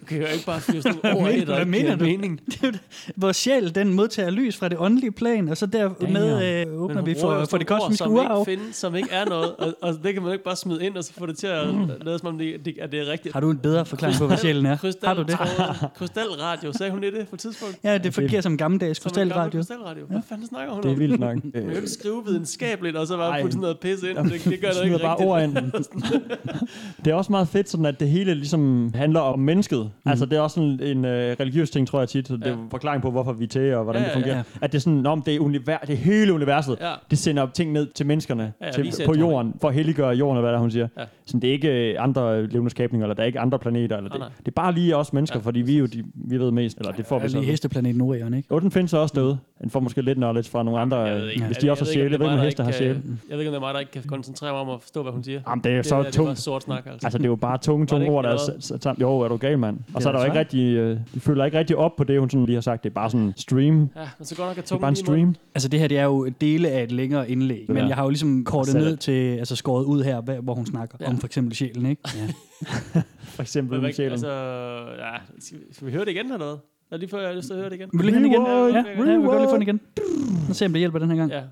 Du 0.00 0.04
kan 0.14 0.20
jo 0.22 0.26
ikke 0.26 0.44
bare 0.46 0.60
fyre 0.60 0.82
sådan 0.82 0.98
nogle 1.04 1.18
ord 1.18 1.32
du? 1.32 1.38
der 1.40 1.44
Hvad 1.44 1.58
ikke 1.58 1.70
mener 1.70 1.82
giver 1.84 1.96
du? 1.96 2.04
mening. 2.04 2.40
Vores 3.16 3.36
sjæl, 3.36 3.74
den 3.74 3.94
modtager 3.94 4.30
lys 4.30 4.56
fra 4.56 4.68
det 4.68 4.78
åndelige 4.78 5.12
plan, 5.12 5.48
og 5.48 5.56
så 5.56 5.66
dermed 5.66 6.66
øh, 6.66 6.82
åbner 6.82 7.02
vi 7.02 7.14
bruger 7.20 7.34
jo 7.34 7.40
for, 7.40 7.46
for 7.46 7.58
det 7.58 7.66
sådan 7.68 7.72
ord, 7.76 7.80
kosmiske 7.80 8.04
som 8.04 8.12
urhav. 8.12 8.44
ikke 8.48 8.60
findes, 8.60 8.76
som 8.76 8.94
ikke 8.96 9.08
er 9.10 9.24
noget, 9.24 9.56
og, 9.56 9.74
og, 9.82 9.92
det 10.04 10.12
kan 10.14 10.22
man 10.22 10.24
jo 10.24 10.32
ikke 10.32 10.44
bare 10.44 10.56
smide 10.56 10.84
ind, 10.86 10.96
og 10.96 11.04
så 11.04 11.12
få 11.18 11.26
det 11.26 11.38
til 11.38 11.46
at 11.46 11.66
lade 12.04 12.18
som 12.18 12.28
om, 12.28 12.38
det, 12.38 12.64
det, 12.64 12.74
at 12.80 12.92
det 12.92 13.00
er 13.00 13.12
rigtigt. 13.12 13.32
Har 13.34 13.40
du 13.40 13.50
en 13.50 13.58
bedre 13.58 13.86
forklaring 13.86 14.18
på, 14.18 14.26
hvad 14.26 14.36
sjælen 14.36 14.66
er? 14.66 14.76
Krystal, 14.76 15.06
Har 15.08 15.14
du 15.14 15.22
det? 15.22 15.38
Krystalradio, 15.98 16.72
sagde 16.72 16.92
hun 16.92 17.02
det, 17.02 17.12
det 17.12 17.28
på 17.28 17.36
et 17.36 17.40
tidspunkt? 17.40 17.76
Ja, 17.84 17.98
det 17.98 18.14
fungerer 18.14 18.40
som 18.40 18.56
gammeldags 18.56 18.98
Som 19.02 19.08
en 19.08 19.14
gammel 19.28 19.32
krystalradio. 19.52 19.58
Krystalradio. 19.58 20.06
Hvad 20.06 20.20
fanden 20.28 20.46
snakker 20.48 20.74
hun 20.74 20.82
Det 20.82 20.88
er 20.88 20.92
om? 20.92 20.98
vildt 20.98 21.20
nok. 21.20 21.34
Man 21.44 21.52
kan 21.52 21.62
jo 21.70 21.76
ikke 21.76 21.88
skrive 21.88 22.22
videnskabeligt, 22.26 22.96
og 22.96 23.06
så 23.06 23.16
bare 23.16 23.30
Ej. 23.30 23.40
putte 23.42 23.52
sådan 23.52 23.60
noget 23.60 23.78
pis 23.78 24.02
ind. 24.02 24.16
Det, 24.30 24.44
det 24.44 24.60
gør 24.60 24.68
det 24.68 24.76
Smider 24.76 24.84
ikke 24.84 24.98
bare 24.98 25.12
rigtigt. 25.12 25.28
ord 25.28 25.42
ind. 25.42 25.54
det 27.04 27.10
er 27.10 27.14
også 27.14 27.32
meget 27.32 27.48
fedt, 27.48 27.68
sådan 27.70 27.86
at 27.86 27.99
det 28.00 28.08
hele 28.08 28.34
ligesom 28.34 28.92
handler 28.94 29.20
om 29.20 29.38
mennesket. 29.38 29.90
Mm. 30.04 30.10
Altså 30.10 30.26
det 30.26 30.36
er 30.38 30.40
også 30.40 30.54
sådan 30.54 30.80
en 30.82 31.04
øh, 31.04 31.36
religiøs 31.40 31.70
ting, 31.70 31.88
tror 31.88 31.98
jeg 31.98 32.08
tit. 32.08 32.28
Så 32.28 32.36
det 32.36 32.42
er 32.42 32.48
Ja. 32.50 32.54
jo 32.56 32.62
en 32.62 32.70
forklaring 32.70 33.02
på, 33.02 33.10
hvorfor 33.10 33.32
vi 33.32 33.44
er 33.44 33.48
til, 33.48 33.74
og 33.74 33.84
hvordan 33.84 34.02
Ja, 34.02 34.06
det 34.06 34.14
fungerer. 34.14 34.36
ja. 34.36 34.42
At 34.62 34.72
det 34.72 34.78
er 34.78 34.82
sådan, 34.82 35.06
om 35.06 35.22
det 35.22 35.34
er, 35.34 35.40
univers, 35.40 35.78
det 35.86 35.92
er 35.92 35.96
hele 35.96 36.32
universet. 36.32 36.76
Ja. 36.80 36.92
Det 37.10 37.18
sender 37.18 37.46
ting 37.54 37.72
ned 37.72 37.86
til 37.94 38.06
menneskerne, 38.06 38.52
Ja, 38.60 38.66
ja, 38.66 38.72
til, 38.72 38.88
er 38.88 39.06
på 39.06 39.14
jorden, 39.14 39.54
for 39.60 39.68
at 39.68 39.74
helliggøre 39.74 40.08
jorden, 40.16 40.36
og 40.36 40.42
hvad 40.42 40.52
der 40.52 40.58
hun 40.58 40.70
siger. 40.70 40.88
Ja. 40.98 41.02
Sådan, 41.30 41.40
det 41.42 41.48
er 41.48 41.52
ikke 41.52 41.90
øh, 41.92 41.96
andre 41.98 42.46
levende 42.46 42.70
skabninger, 42.70 43.06
eller 43.06 43.14
der 43.14 43.22
er 43.22 43.26
ikke 43.26 43.40
andre 43.40 43.58
planeter. 43.58 43.96
Eller 43.96 44.10
det, 44.10 44.20
det 44.38 44.48
er 44.48 44.52
bare 44.56 44.74
lige 44.74 44.96
os 44.96 45.12
mennesker, 45.12 45.38
Ja. 45.38 45.44
fordi 45.44 45.60
vi 45.60 45.78
jo 45.78 45.86
de, 45.86 46.04
vi 46.14 46.38
ved 46.38 46.50
mest. 46.50 46.78
Eller 46.78 46.92
det 46.92 47.06
får 47.06 47.18
vi 47.18 47.22
Ja, 47.22 47.28
så. 47.28 47.38
lige 47.38 47.50
hesteplaneten 47.50 48.00
Orion, 48.00 48.34
ikke? 48.34 48.48
Jo, 48.50 48.58
den 48.58 48.70
findes 48.70 48.92
også 48.94 49.12
derude. 49.16 49.38
Den 49.62 49.70
får 49.70 49.80
måske 49.80 50.02
lidt 50.02 50.16
knowledge 50.16 50.50
fra 50.50 50.62
nogle 50.62 50.80
andre, 50.80 50.96
Jeg 50.96 51.16
ved 51.20 51.30
ikke. 51.30 51.44
hvis 51.44 51.56
de 51.56 51.66
jeg 51.66 51.70
også 51.70 51.84
har 51.84 51.92
sjæle. 51.92 52.04
ikke, 52.04 52.12
Jeg 52.14 52.20
om 52.20 52.24
ved, 52.26 52.30
at 52.32 52.36
mig, 52.38 52.44
hester 52.44 52.62
der 52.64 52.70
har 52.72 52.78
sjæle. 52.78 52.90
ikke 52.90 53.02
kan- 53.02 53.20
Jeg 53.28 53.36
ved 53.38 53.40
ikke, 53.44 53.48
om 53.48 53.52
det 53.52 53.56
er 53.56 53.66
mig, 53.66 53.74
der 53.74 53.80
ikke 53.80 53.92
kan 53.92 54.02
koncentrere 54.02 54.52
mig 54.52 54.60
om 54.60 54.68
at 54.70 54.80
forstå, 54.80 55.02
hvad 55.02 55.12
hun 55.12 55.24
siger. 55.24 55.40
Jamen, 55.48 55.64
det 55.64 55.72
er 55.72 55.82
så 55.82 56.02
tungt. 56.12 56.38
sort 56.38 56.62
snak, 56.62 56.82
altså. 56.86 57.06
Altså, 57.06 57.18
det 57.18 57.24
er 57.24 57.28
jo 57.28 57.36
bare 57.36 57.58
tunge, 57.58 57.86
tunge 57.86 58.04
ikke 58.04 58.12
ord, 58.14 58.24
der 58.24 58.30
er. 58.30 58.94
Jo, 59.00 59.18
er 59.20 59.28
du 59.28 59.36
gal, 59.36 59.58
mand. 59.58 59.78
Og 59.94 60.02
så 60.02 60.08
er 60.08 60.12
der 60.12 60.20
jo 60.20 60.26
ikke 60.26 60.38
rigtig... 60.38 60.64
Øh, 60.76 60.98
de 61.14 61.20
føler 61.20 61.44
ikke 61.44 61.58
rigtig 61.58 61.76
op 61.76 61.96
på 61.96 62.04
det, 62.04 62.20
hun 62.20 62.30
sådan 62.30 62.46
lige 62.46 62.56
har 62.56 62.60
sagt. 62.60 62.84
Det 62.84 62.90
er 62.90 62.94
bare 62.94 63.10
sådan 63.10 63.32
stream. 63.36 63.64
Ja, 63.96 64.00
men 64.18 64.24
så 64.26 64.36
godt 64.36 64.48
nok 64.48 64.58
er 64.58 64.62
Det 64.62 64.72
er 64.72 64.78
bare 64.78 64.88
en 64.88 64.96
stream. 64.96 65.34
Altså 65.54 65.68
det 65.68 65.80
her, 65.80 65.88
det 65.88 65.98
er 65.98 66.04
jo 66.04 66.28
dele 66.40 66.68
af 66.68 66.82
et 66.82 66.92
længere 66.92 67.30
indlæg, 67.30 67.64
men 67.68 67.88
jeg 67.88 67.96
har 67.96 68.02
jo 68.02 68.08
ligesom 68.08 68.44
kortet 68.44 68.72
Selv 68.72 68.84
ned 68.84 68.96
til, 68.96 69.36
altså 69.36 69.56
skåret 69.56 69.84
ud 69.84 70.02
her, 70.02 70.40
hvor 70.40 70.54
hun 70.54 70.66
snakker 70.66 70.96
om 71.06 71.18
for 71.20 71.26
eksempel 71.26 71.56
sjælen, 71.56 71.86
ikke? 71.86 72.02
Ja. 72.16 72.32
For 73.36 73.42
eksempel 73.42 73.80
hvad, 73.80 73.92
sjælen. 73.92 74.12
altså, 74.12 74.30
ja, 74.98 75.10
skal, 75.38 75.58
vi- 75.58 75.74
skal 75.74 75.86
vi 75.86 75.92
høre 75.92 76.04
det 76.04 76.10
igen 76.10 76.24
eller 76.24 76.38
noget? 76.38 76.60
Ja, 76.92 76.96
lige 76.96 77.08
før 77.08 77.18
jeg 77.20 77.28
har 77.28 77.34
lyst 77.36 77.46
til 77.46 77.54
at 77.54 77.60
høre 77.60 77.70
det 77.70 77.76
igen. 77.76 77.88
Vil 77.92 78.00
du 78.00 78.18
lige 78.18 78.26
igen? 78.26 78.46
Rewind, 78.46 78.76
Ja, 78.76 78.82
ja, 78.90 79.02
vi 79.02 79.04
kan 79.10 79.22
godt 79.22 79.40
lige 79.40 79.50
få 79.50 79.54
den 79.54 79.62
igen. 79.62 79.80
Os 80.50 80.56
se, 80.56 80.64
om 80.66 80.72
det 80.72 80.78
hjælper 80.78 80.98
den 80.98 81.10
her 81.10 81.16
gang. 81.16 81.30
Ja. 81.30 81.42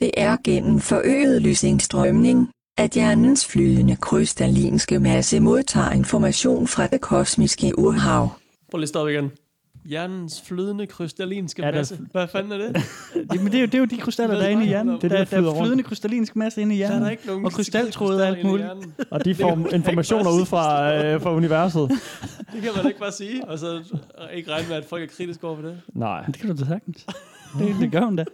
Det 0.00 0.10
er 0.16 0.36
gennem 0.44 0.80
forøget 0.80 1.42
lysindstrømning, 1.42 2.48
at 2.78 2.90
hjernens 2.90 3.46
flydende 3.46 3.96
krystallinske 3.96 4.98
masse 4.98 5.40
modtager 5.40 5.90
information 5.90 6.66
fra 6.66 6.86
det 6.86 7.00
kosmiske 7.00 7.78
urhav. 7.78 8.28
Prøv 8.70 8.78
lige 8.78 8.84
at 8.84 8.88
stoppe 8.88 9.12
igen. 9.12 9.30
Hjernens 9.90 10.42
flydende 10.46 10.86
krystallinske 10.86 11.62
Ja, 11.62 11.70
der- 11.70 11.76
masse. 11.76 11.98
Hvad 12.12 12.28
fanden 12.28 12.52
er 12.52 12.56
det? 12.58 12.76
Jamen, 13.34 13.46
det 13.52 13.54
er, 13.54 13.60
jo, 13.60 13.66
det 13.66 13.74
er 13.74 13.78
jo 13.78 13.84
de 13.84 13.96
krystaller, 13.98 14.36
der 14.36 14.42
er 14.44 14.48
inde 14.48 14.64
i 14.64 14.68
hjernen. 14.68 14.94
Det 14.94 15.04
er 15.04 15.08
der, 15.08 15.24
der 15.24 15.40
der 15.40 15.52
er 15.54 15.62
flydende 15.64 15.82
krystallinsk 15.82 16.36
masse 16.36 16.60
inde 16.62 16.74
i 16.74 16.78
Der 16.78 16.84
er 16.84 16.88
hjernen. 16.88 17.04
der 17.04 17.10
ikke 17.10 17.26
nogen 17.26 17.44
Og 17.44 17.52
krystaltråde 17.52 18.22
og 18.22 18.26
alt 18.28 18.36
krystaller 18.36 18.70
inde 18.72 18.72
i 18.72 18.86
muligt. 18.86 19.10
Og 19.10 19.24
de 19.24 19.34
får 19.34 19.74
informationer 19.74 20.30
ud 20.40 20.46
fra, 20.46 20.94
øh, 21.04 21.20
fra 21.22 21.34
universet. 21.34 21.90
Det 22.52 22.62
kan 22.62 22.70
man 22.76 22.86
ikke 22.86 22.98
bare 23.00 23.12
sige, 23.12 23.48
og 23.48 23.58
så 23.58 23.82
ikke 24.34 24.50
regne 24.52 24.68
med, 24.68 24.76
at 24.76 24.84
folk 24.84 25.02
er 25.02 25.06
kritiske 25.16 25.46
over 25.46 25.56
for 25.56 25.62
det. 25.62 25.80
Nej. 25.94 26.24
Det 26.26 26.38
kan 26.38 26.56
du 26.56 26.62
da 26.62 26.68
sagtens. 26.68 27.06
Det, 27.58 27.76
det 27.80 27.92
gør 27.92 28.00
hun 28.04 28.16
da. 28.16 28.24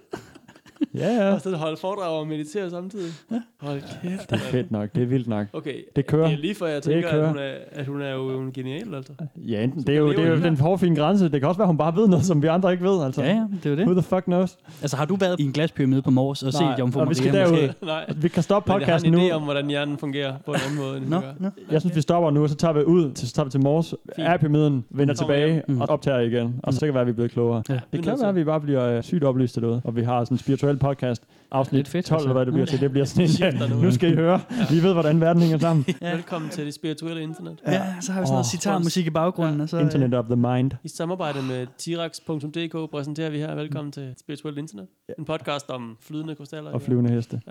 Ja, 0.94 1.14
ja. 1.14 1.32
Og 1.34 1.40
så 1.40 1.56
holde 1.56 1.76
foredrag 1.76 2.18
og 2.20 2.26
meditere 2.26 2.70
samtidig. 2.70 3.12
Hold 3.60 3.80
kæft. 4.02 4.30
Det 4.30 4.36
er 4.36 4.38
fedt 4.38 4.70
nok. 4.70 4.88
Det 4.94 5.02
er 5.02 5.06
vildt 5.06 5.28
nok. 5.28 5.46
Okay, 5.52 5.74
Det 5.96 6.06
kører. 6.06 6.26
det 6.28 6.34
er 6.36 6.40
lige 6.40 6.54
før 6.54 6.66
jeg 6.66 6.74
Det 6.76 6.82
tænker, 6.84 7.08
at 7.08 7.28
hun, 7.28 7.38
er, 7.38 7.52
at 7.72 7.86
hun 7.86 8.02
er 8.02 8.10
jo 8.14 8.40
en 8.40 8.52
genial, 8.52 8.94
altså. 8.94 9.12
Ja, 9.36 9.62
enten, 9.64 9.82
det 9.82 9.94
er 9.94 9.98
jo, 9.98 10.10
det 10.10 10.18
er 10.18 10.28
jo 10.28 10.36
den 10.36 10.56
hårfine 10.60 10.96
grænse. 10.96 11.28
Det 11.28 11.40
kan 11.40 11.48
også 11.48 11.58
være, 11.58 11.66
hun 11.66 11.76
bare 11.78 11.96
ved 11.96 12.08
noget, 12.08 12.24
som 12.24 12.42
vi 12.42 12.46
andre 12.46 12.72
ikke 12.72 12.84
ved. 12.84 13.04
Altså. 13.04 13.22
Ja, 13.22 13.28
ja, 13.28 13.46
det 13.62 13.66
er 13.66 13.70
jo 13.70 13.76
Who 13.76 13.94
det. 13.94 14.04
the 14.04 14.16
fuck 14.16 14.24
knows? 14.24 14.56
Altså, 14.82 14.96
har 14.96 15.04
du 15.04 15.16
været 15.16 15.40
i 15.40 15.42
en 15.44 15.52
glaspyramide 15.52 16.02
på 16.02 16.10
Mors 16.10 16.42
og 16.42 16.52
set 16.52 16.66
Jomfru 16.78 17.00
og 17.00 17.08
vi 17.10 17.14
skal 17.14 17.32
Maria 17.32 17.44
derud. 17.46 17.68
Nej, 17.82 18.04
Vi 18.16 18.28
kan 18.28 18.42
stoppe 18.42 18.72
men 18.72 18.80
jeg 18.80 18.86
har 18.86 18.92
podcasten 18.92 19.14
en 19.14 19.20
nu. 19.20 19.28
idé 19.28 19.32
om, 19.32 19.42
hvordan 19.42 19.66
hjernen 19.66 19.98
fungerer 19.98 20.34
på 20.46 20.52
en 20.52 20.58
anden 20.66 20.78
måde, 20.84 20.96
end 20.96 21.08
gør. 21.10 21.20
nå. 21.40 21.48
Jeg 21.70 21.80
synes, 21.80 21.96
vi 21.96 22.00
stopper 22.00 22.30
nu, 22.30 22.42
og 22.42 22.48
så 22.48 22.54
tager 22.56 22.72
vi 22.74 22.84
ud, 22.84 23.12
til, 23.12 23.28
så 23.28 23.34
tager 23.34 23.44
vi 23.44 23.50
til 23.50 23.60
Mors, 23.60 23.94
er 24.16 24.36
pyramiden, 24.36 24.84
vender 24.90 25.14
tilbage 25.14 25.52
hjem. 25.52 25.62
Mm. 25.68 25.80
og 25.80 25.88
optager 25.90 26.18
igen. 26.20 26.60
Og 26.62 26.72
så 26.74 26.80
kan 26.80 26.86
det 26.86 26.94
være, 26.94 27.00
at 27.00 27.06
vi 27.06 27.10
er 27.10 27.14
blevet 27.14 27.30
klogere. 27.30 27.62
Ja. 27.68 27.78
Det 27.92 28.02
kan 28.04 28.18
være, 28.20 28.28
at 28.28 28.34
vi 28.34 28.44
bare 28.44 28.60
bliver 28.60 28.84
øh, 28.96 29.02
sygt 29.02 29.24
oplyst 29.24 29.56
derude, 29.56 29.80
og 29.84 29.96
vi 29.96 30.02
har 30.02 30.24
sådan 30.24 30.34
en 30.34 30.38
spirituel 30.38 30.65
podcast. 30.74 31.20
Afsnit 31.50 31.88
fedt, 31.88 32.06
12, 32.06 32.18
eller 32.20 32.28
altså. 32.28 32.32
hvad 32.32 32.46
det 32.46 32.52
bliver 32.52 32.66
til. 32.66 32.80
Det 32.80 32.90
bliver 32.90 33.04
sådan 33.04 33.54
en, 33.72 33.80
nu. 33.82 33.90
skal 33.90 34.12
I 34.12 34.14
høre. 34.14 34.40
Vi 34.70 34.82
ved, 34.82 34.92
hvordan 34.92 35.20
verden 35.20 35.42
hænger 35.42 35.58
sammen. 35.58 35.84
Ja. 36.02 36.14
Velkommen 36.14 36.50
til 36.50 36.66
det 36.66 36.74
spirituelle 36.74 37.22
internet. 37.22 37.60
Ja, 37.66 37.82
så 38.00 38.12
har 38.12 38.20
vi 38.20 38.26
sådan 38.26 38.32
noget 38.34 38.38
Åh. 38.38 38.50
sitarmusik 38.50 39.06
i 39.06 39.10
baggrunden. 39.10 39.60
Og 39.60 39.68
så, 39.68 39.78
Internet 39.78 40.14
of 40.14 40.24
the 40.24 40.36
mind. 40.36 40.70
I 40.84 40.88
samarbejde 40.88 41.42
med 41.42 41.66
Tirax.dk 41.78 42.90
præsenterer 42.90 43.30
vi 43.30 43.38
her 43.38 43.54
Velkommen 43.54 43.92
til 43.92 44.14
Spirituelt 44.20 44.58
Internet. 44.58 44.86
En 45.18 45.24
podcast 45.24 45.70
om 45.70 45.96
flydende 46.00 46.34
krystaller. 46.34 46.70
Og 46.70 46.82
flyvende 46.82 47.10
heste. 47.10 47.40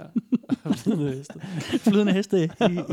Ja. 0.65 0.71
flydende 0.71 1.11
heste. 1.17 1.33
flydende 1.89 2.13
heste 2.13 2.43
i, 2.43 2.43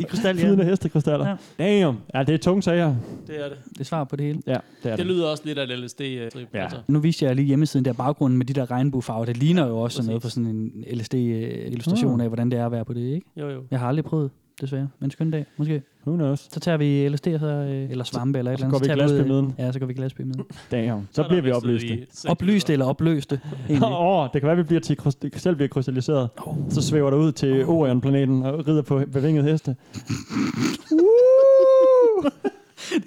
i 0.01 0.03
krystal. 0.03 0.37
Ja. 0.37 0.43
Flydende 0.45 0.65
hestekrystaller. 0.65 1.37
Damn. 1.59 1.99
Ja, 2.15 2.23
det 2.23 2.35
er 2.35 2.39
tunge 2.39 2.63
sager. 2.63 2.95
Det 3.27 3.45
er 3.45 3.49
det. 3.49 3.59
Det 3.73 3.81
er 3.81 3.85
svar 3.85 4.05
på 4.05 4.17
det 4.17 4.27
hele. 4.27 4.43
Ja, 4.47 4.53
det 4.53 4.59
er 4.85 4.91
Det 4.91 4.99
det. 4.99 5.07
lyder 5.07 5.27
også 5.27 5.43
lidt 5.47 5.59
af 5.59 5.67
LSD-trip. 5.81 6.49
Ja. 6.55 6.63
Altså. 6.63 6.79
Nu 6.89 6.99
viste 6.99 7.25
jeg 7.25 7.37
lige 7.37 7.47
hjemmesiden 7.47 7.85
der 7.85 7.93
baggrunden 7.93 8.39
med 8.39 8.47
de 8.47 8.53
der 8.53 8.71
regnbuefarver. 8.71 9.25
Det 9.25 9.37
ligner 9.37 9.67
jo 9.67 9.79
også 9.81 9.97
sådan 9.97 10.07
noget 10.07 10.23
på 10.23 10.29
sådan 10.29 10.47
en 10.47 10.73
LSD-illustration 10.95 12.21
af, 12.21 12.29
hvordan 12.29 12.51
det 12.51 12.59
er 12.59 12.67
at 12.67 12.73
være 12.73 12.85
på 12.85 12.93
det, 12.93 13.01
ikke? 13.15 13.27
Jo, 13.37 13.51
jo. 13.51 13.63
Jeg 13.71 13.81
har 13.81 13.89
aldrig 13.89 14.05
prøvet. 14.05 14.31
desværre. 14.61 14.89
Men 14.99 15.11
skøn 15.11 15.31
dag, 15.31 15.47
måske. 15.57 15.83
Who 16.07 16.17
knows? 16.17 16.49
Så 16.51 16.61
tager 16.61 16.77
vi 16.77 17.09
LSD, 17.09 17.27
så, 17.39 17.47
øh, 17.47 17.91
eller 17.91 18.05
svampe, 18.05 18.39
eller 18.39 18.53
et 18.53 18.59
så 18.59 18.65
eller 18.67 18.77
andet. 18.77 18.89
går 18.89 18.95
vi 18.97 19.03
øh, 19.03 19.09
glasbymiden. 19.09 19.55
Ja, 19.59 19.73
så 19.73 19.79
går 19.79 19.87
vi 19.87 19.95
glasbymiden. 19.95 20.45
Damn. 20.71 21.09
Så 21.13 21.23
er 21.23 21.29
bliver 21.29 21.43
vi 21.43 21.51
oplyste. 21.51 22.07
Oplyste 22.29 22.73
eller 22.73 22.87
opløste, 22.87 23.41
egentlig. 23.69 23.89
Åh, 23.89 24.23
oh, 24.23 24.29
det 24.33 24.41
kan 24.41 24.47
være, 24.47 24.57
vi 24.57 24.63
bliver 24.63 24.81
til, 24.81 24.97
selv 25.37 25.57
bliver 25.57 25.69
krystalliseret. 25.69 26.29
Så 26.69 26.83
svæver 26.83 27.11
der 27.11 27.17
ud 27.17 27.33
til 27.33 27.65
Orion-planeten 27.67 28.43
og 28.43 28.69
rider 28.69 28.83
på 28.83 29.03
bevingede 29.13 29.51
heste. 29.51 29.77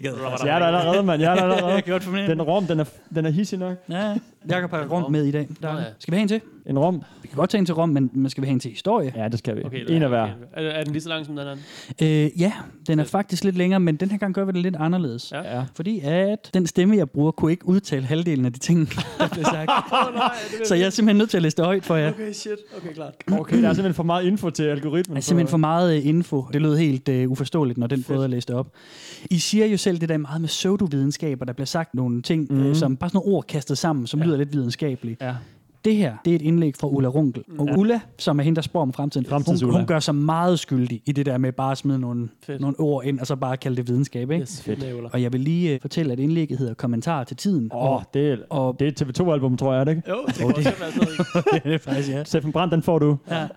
Altså, 0.03 0.45
jeg 0.45 0.55
er 0.55 0.59
der 0.59 0.65
allerede, 0.65 1.03
mand. 1.03 1.21
Jeg 1.21 1.31
er 1.31 1.35
der 1.35 1.43
allerede. 1.51 1.73
Jeg 1.73 1.83
kan 1.83 1.91
godt 1.91 2.03
fornemme. 2.03 2.31
Den 2.31 2.41
rom, 2.41 2.65
den 2.65 2.79
er, 2.79 2.83
den 3.15 3.25
er 3.25 3.29
hissig 3.29 3.59
nok. 3.59 3.77
Ja, 3.89 4.17
Jakob 4.49 4.71
har 4.71 4.85
rum 4.85 5.11
med 5.11 5.25
i 5.25 5.31
dag. 5.31 5.47
Der, 5.61 5.73
Nå, 5.73 5.79
ja. 5.79 5.85
Skal 5.99 6.11
vi 6.11 6.15
have 6.15 6.21
en 6.21 6.27
til? 6.27 6.41
En 6.65 6.79
rom? 6.79 7.03
Vi 7.21 7.27
kan 7.27 7.35
godt 7.35 7.49
tage 7.49 7.59
en 7.59 7.65
til 7.65 7.75
rum, 7.75 7.89
men, 7.89 8.09
men 8.13 8.29
skal 8.29 8.41
vi 8.41 8.47
have 8.47 8.53
en 8.53 8.59
til 8.59 8.71
historie? 8.71 9.13
Ja, 9.15 9.27
det 9.27 9.39
skal 9.39 9.55
vi. 9.55 9.63
Okay, 9.65 9.85
en 9.89 10.01
af 10.01 10.09
hver. 10.09 10.23
okay. 10.23 10.33
Er, 10.53 10.69
er 10.69 10.83
den 10.83 10.93
lige 10.93 11.01
så 11.01 11.09
lang 11.09 11.25
som 11.25 11.35
den 11.35 11.47
anden? 11.47 11.65
Øh, 12.01 12.41
ja, 12.41 12.53
den 12.87 12.99
er 12.99 13.03
faktisk 13.03 13.43
lidt 13.43 13.57
længere, 13.57 13.79
men 13.79 13.95
den 13.95 14.11
her 14.11 14.17
gang 14.17 14.33
gør 14.33 14.45
vi 14.45 14.51
det 14.51 14.61
lidt 14.61 14.75
anderledes. 14.75 15.31
Ja. 15.31 15.57
Ja. 15.57 15.63
Fordi 15.75 15.99
at 16.03 16.49
den 16.53 16.67
stemme, 16.67 16.97
jeg 16.97 17.09
bruger, 17.09 17.31
kunne 17.31 17.51
ikke 17.51 17.67
udtale 17.67 18.05
halvdelen 18.05 18.45
af 18.45 18.53
de 18.53 18.59
ting, 18.59 18.89
der 19.19 19.27
blev 19.27 19.43
sagt. 19.43 19.71
Så 20.65 20.75
jeg 20.75 20.85
er 20.85 20.89
simpelthen 20.89 21.17
nødt 21.17 21.29
til 21.29 21.37
at 21.37 21.43
læse 21.43 21.57
det 21.57 21.65
højt 21.65 21.85
for 21.85 21.95
jer. 21.95 22.09
Okay, 22.09 22.33
shit. 22.33 22.57
Okay, 22.77 22.93
klart. 22.93 23.13
Okay, 23.31 23.61
der 23.61 23.69
er 23.69 23.73
simpelthen 23.73 23.93
for 23.93 24.03
meget 24.03 24.25
info 24.25 24.49
til 24.49 24.63
algoritmen. 24.63 25.15
Der 25.15 25.17
er 25.17 25.21
simpelthen 25.21 25.51
for 25.51 25.57
meget 25.57 25.97
øh, 25.97 26.05
info. 26.05 26.45
Det 26.53 26.61
lød 26.61 26.77
helt 26.77 27.09
uh, 27.09 27.31
uforståeligt, 27.31 27.77
når 27.77 27.87
den 27.87 28.03
prøvede 28.03 28.23
at 28.23 28.29
læse 28.29 28.47
det 28.47 28.55
op. 28.55 28.67
I 29.31 29.39
siger 29.39 29.65
jo 29.65 29.77
selv 29.77 29.97
det 30.01 30.09
der 30.09 30.17
meget 30.17 30.41
med 30.41 30.47
pseudovidenskab, 30.47 31.41
og 31.41 31.47
der 31.47 31.53
bliver 31.53 31.65
sagt 31.65 31.93
nogle 31.93 32.21
ting, 32.21 32.47
mm. 32.49 32.63
øh, 32.63 32.75
som 32.75 32.97
bare 32.97 33.09
sådan 33.09 33.17
nogle 33.17 33.37
ord 33.37 33.45
kastet 33.47 33.77
sammen, 33.77 34.07
som 34.07 34.19
ja. 34.19 34.25
lyder 34.25 34.34
lidt 34.37 34.53
videnskabelige. 34.53 35.17
Ja. 35.21 35.33
Det 35.85 35.95
her, 35.95 36.13
det 36.25 36.31
er 36.31 36.35
et 36.35 36.41
indlæg 36.41 36.75
fra 36.79 36.87
Ulla 36.87 37.07
Runkel. 37.09 37.43
Og 37.59 37.67
Ja. 37.67 37.77
Ulla, 37.77 37.99
som 38.17 38.39
er 38.39 38.43
hende, 38.43 38.55
der 38.55 38.61
spår 38.61 38.81
om 38.81 38.93
fremtiden, 38.93 39.25
hun, 39.61 39.71
hun 39.71 39.85
gør 39.85 39.99
sig 39.99 40.15
meget 40.15 40.59
skyldig 40.59 41.01
i 41.05 41.11
det 41.11 41.25
der 41.25 41.37
med 41.37 41.51
bare 41.51 41.71
at 41.71 41.77
smide 41.77 41.99
nogle, 41.99 42.29
Fedt. 42.45 42.61
nogle 42.61 42.79
ord 42.79 43.05
ind, 43.05 43.19
og 43.19 43.27
så 43.27 43.35
bare 43.35 43.57
kalde 43.57 43.77
det 43.77 43.87
videnskab. 43.87 44.31
Ikke? 44.31 44.41
Yes, 44.41 44.61
fedt. 44.63 45.13
Og 45.13 45.21
jeg 45.21 45.33
vil 45.33 45.41
lige 45.41 45.73
uh, 45.75 45.81
fortælle, 45.81 46.13
at 46.13 46.19
indlægget 46.19 46.57
hedder 46.57 46.73
Kommentar 46.73 47.23
til 47.23 47.37
tiden. 47.37 47.69
Åh, 47.73 47.91
oh, 47.91 48.01
det, 48.13 48.31
er, 48.31 48.37
og 48.49 48.75
det 48.79 48.85
er 49.01 49.05
et 49.07 49.19
TV2-album, 49.19 49.57
tror 49.57 49.73
jeg, 49.73 49.79
er 49.79 49.83
det 49.83 49.91
ikke? 49.95 50.09
Jo, 50.09 50.15
det 50.25 50.35
sådan 50.35 50.53
noget. 50.95 51.63
det 51.63 51.73
er 51.73 51.77
faktisk, 51.77 52.09
ja. 52.09 52.23
Steffen 52.23 52.51
Brandt, 52.51 52.71
den 52.73 52.81
får 52.83 52.99
du. 52.99 53.17
Ja. 53.31 53.47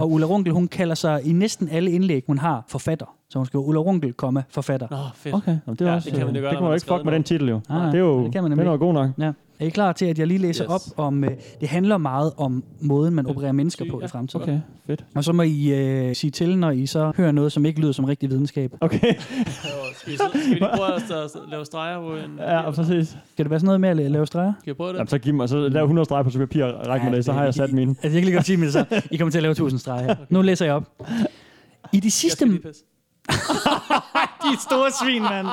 Og 0.00 0.10
Ulla 0.12 0.26
Runkel, 0.26 0.52
hun 0.52 0.68
kalder 0.68 0.94
sig 0.94 1.20
i 1.24 1.32
næsten 1.32 1.68
alle 1.68 1.90
indlæg, 1.90 2.24
hun 2.26 2.38
har, 2.38 2.64
forfatter. 2.68 3.06
Så 3.30 3.38
hun 3.38 3.46
skriver 3.46 3.64
Ulla 3.64 3.80
Runkel, 3.80 4.12
komma, 4.12 4.42
forfatter. 4.48 4.86
Nå, 4.90 4.96
fedt. 5.14 5.34
Okay, 5.34 5.56
Jamen, 5.66 5.76
det, 5.78 5.80
er 5.80 5.86
Ja, 5.88 5.94
også, 5.94 6.10
det 6.10 6.18
kan 6.18 6.26
man 6.26 6.34
jo 6.36 6.40
gøre, 6.40 6.50
det 6.50 6.56
kan 6.58 6.62
man 6.62 6.70
jo 6.70 6.74
ikke 6.74 6.86
fuck 6.86 7.04
med 7.04 7.12
den 7.12 7.22
titel, 7.22 7.48
jo. 7.48 7.60
Nej, 7.68 7.86
det 7.86 7.94
er 7.94 7.98
jo 7.98 8.24
det 8.24 8.32
kan 8.32 8.42
man 8.42 8.50
den 8.52 8.58
er 8.60 8.64
nemlig. 8.64 8.80
jo 8.80 8.86
god 8.86 8.92
nok. 8.94 9.10
Ja. 9.18 9.32
Er 9.60 9.66
I 9.66 9.68
klar 9.68 9.92
til, 9.92 10.06
at 10.06 10.18
jeg 10.18 10.26
lige 10.26 10.38
læser 10.38 10.64
Yes. 10.64 10.70
op 10.70 10.80
om... 11.06 11.24
Uh, 11.24 11.30
det 11.60 11.68
handler 11.68 11.98
meget 11.98 12.32
om 12.36 12.64
måden, 12.80 13.14
man 13.14 13.26
opererer 13.26 13.52
mennesker 13.52 13.84
på 13.90 14.00
i 14.04 14.08
fremtiden. 14.08 14.42
Okay, 14.42 14.60
fedt. 14.86 15.04
Og 15.14 15.24
så 15.24 15.32
må 15.32 15.42
I 15.42 16.08
uh, 16.08 16.14
sige 16.16 16.30
til, 16.30 16.58
når 16.58 16.70
I 16.70 16.86
så 16.86 17.12
hører 17.16 17.32
noget, 17.32 17.52
som 17.52 17.66
ikke 17.66 17.80
lyder 17.80 17.92
som 17.92 18.04
rigtig 18.04 18.30
videnskab. 18.30 18.72
Okay, 18.80 19.14
Skal 19.14 20.12
vi, 20.12 20.16
så, 20.16 20.22
skal 20.28 20.40
vi 20.40 20.54
lige 20.54 20.68
prøve 20.74 20.94
at 20.94 21.30
lave 21.50 21.64
streger 21.64 22.00
på 22.00 22.16
en... 22.16 22.38
ja, 22.38 22.70
præcis. 22.70 23.16
Skal 23.32 23.44
det 23.44 23.50
være 23.50 23.60
sådan 23.60 23.66
noget 23.66 23.80
med 23.80 23.88
at 23.88 23.96
la- 23.96 24.08
lave 24.12 24.26
streger? 24.26 24.52
Skal 24.60 24.72
vi 24.72 24.76
prøve 24.76 24.88
det? 24.88 24.94
Jamen, 24.96 25.08
så 25.08 25.18
giv 25.18 25.34
mig, 25.34 25.48
så 25.48 25.68
lav 25.68 25.82
100 25.82 26.04
streger 26.04 26.22
på 26.22 26.30
papir 26.30 26.64
og 26.64 26.86
ræk 26.86 27.02
mig 27.02 27.12
det, 27.12 27.24
så 27.24 27.32
har 27.32 27.44
jeg 27.44 27.54
sat 27.54 27.72
mine. 27.72 27.90
Altså, 27.90 28.02
jeg 28.08 28.12
kan 28.12 28.24
lige 28.24 28.34
godt 28.34 28.46
sige 28.46 28.60
det 28.64 28.72
så. 28.72 29.02
I 29.10 29.16
kommer 29.16 29.30
til 29.30 29.38
at 29.38 29.42
lave 29.42 29.50
1000 29.52 29.78
streger 29.80 30.02
her. 30.02 30.14
Nu 30.30 30.42
læser 30.42 30.64
jeg 30.64 30.74
op. 30.74 30.84
I 31.92 32.00
de 32.00 32.06
Jeg 32.06 32.12
sidste... 32.12 32.36
skal 32.36 32.48
lige 32.48 32.60
pisse. 32.60 32.82
De 34.42 34.48
er 34.52 34.60
store 34.70 34.90
svin, 35.04 35.22
mand. 35.22 35.46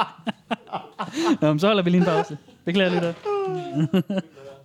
Nå, 1.42 1.48
men 1.48 1.60
så 1.60 1.68
holder 1.68 1.84
vi 1.84 1.90
lige 1.90 2.00
en 2.00 2.06
pause. 2.06 2.38
Beklager 2.66 2.90
lidt. 2.92 3.04
af. 3.04 3.14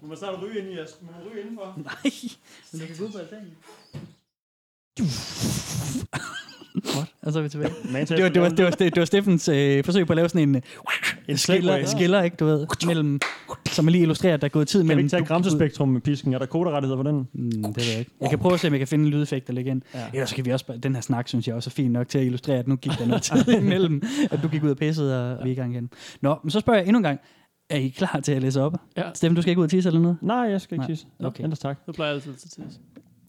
Må 0.03 0.17
så 0.17 0.27
ryge 0.43 0.59
ind 0.59 0.69
i, 0.69 0.77
må 1.03 1.11
ryge 1.31 1.41
indenfor. 1.43 1.75
Nej, 1.85 2.13
men 2.73 2.81
du 2.81 2.87
kan 2.87 2.97
gå 2.99 3.05
ud 3.05 3.11
på 3.13 3.19
altanen. 3.19 3.53
Godt, 6.95 7.13
og 7.23 7.33
så 7.33 7.39
er 7.39 7.43
vi 7.43 7.49
tilbage. 7.49 7.71
Det 8.09 8.23
var, 8.23 8.29
det 8.29 8.43
var, 8.43 8.49
det 8.49 8.65
var, 8.65 8.71
det 8.71 8.97
var 8.97 9.05
Steffens 9.05 9.49
øh, 9.49 9.85
forsøg 9.85 10.07
på 10.07 10.13
at 10.13 10.17
lave 10.17 10.29
sådan 10.29 10.49
en, 10.49 10.57
øh, 10.57 10.63
en 11.29 11.37
skiller, 11.37 11.87
skiller, 11.87 12.23
ikke, 12.23 12.37
du 12.37 12.45
ved, 12.47 12.67
mellem, 12.87 13.21
som 13.71 13.87
er 13.87 13.91
lige 13.91 14.03
illustrerer, 14.03 14.35
at 14.35 14.41
der 14.41 14.47
er 14.47 14.49
gået 14.51 14.69
tid 14.69 14.81
Kan 14.81 14.85
vi 14.85 14.89
mellem... 14.89 15.05
ikke 15.05 15.11
tage 15.11 15.25
Gramsespektrum 15.25 15.89
med 15.89 16.01
pisken? 16.01 16.35
Er 16.35 16.39
der 16.39 16.47
koderettigheder 16.47 17.03
på 17.03 17.09
den? 17.09 17.29
Mm, 17.33 17.51
det 17.51 17.77
ved 17.77 17.85
jeg 17.91 17.99
ikke. 17.99 18.11
Jeg 18.21 18.31
kan 18.31 18.39
prøve 18.39 18.55
at 18.55 18.61
se, 18.61 18.67
om 18.67 18.73
jeg 18.73 18.81
kan 18.81 18.89
finde 18.89 19.05
en 19.05 19.11
lydeffekt, 19.11 19.47
der 19.47 19.53
ligger 19.53 19.73
ind. 19.73 19.83
Ja. 19.95 19.99
Ja. 19.99 20.07
Ellers 20.13 20.33
kan 20.33 20.45
vi 20.45 20.51
også, 20.51 20.65
den 20.83 20.95
her 20.95 21.03
snak, 21.03 21.29
synes 21.29 21.47
jeg 21.47 21.55
også 21.55 21.71
er 21.71 21.73
fin 21.73 21.91
nok 21.91 22.09
til 22.09 22.19
at 22.19 22.25
illustrere, 22.25 22.59
at 22.59 22.69
nu 22.69 22.77
gik 22.77 22.93
der 22.99 23.07
noget 23.07 23.23
tid 23.23 23.49
imellem, 23.63 24.03
at 24.31 24.41
du 24.43 24.49
gik 24.49 24.65
ud 24.65 24.71
og 24.71 24.77
pissede, 24.77 25.39
og 25.39 25.45
vi 25.45 25.49
er 25.49 25.53
i 25.53 25.57
gang 25.57 25.73
igen. 25.75 25.91
Nå, 26.21 26.37
men 26.43 26.51
så 26.51 26.61
spørger 26.61 26.81
jeg 26.81 26.87
endnu 26.89 26.99
en 26.99 27.03
gang. 27.03 27.21
Er 27.71 27.77
I 27.77 27.89
klar 27.89 28.21
til 28.23 28.33
at 28.33 28.43
læse 28.43 28.63
op? 28.63 28.77
Ja. 28.97 29.03
Steffen, 29.15 29.37
du 29.37 29.43
skal 29.43 29.51
ikke 29.51 29.59
ud 29.61 29.65
og 29.65 29.71
tisse 29.71 29.89
eller 29.89 30.01
noget? 30.01 30.17
Nej, 30.23 30.37
jeg 30.37 30.61
skal 30.61 30.75
ikke 30.75 30.81
Nej. 30.81 30.89
tisse. 30.91 31.07
Okay. 31.21 31.43
Ellers 31.45 31.59
tak. 31.59 31.87
Du 31.87 31.93
plejer 31.93 32.13
altid 32.13 32.35
til 32.35 32.51
tids. 32.51 32.81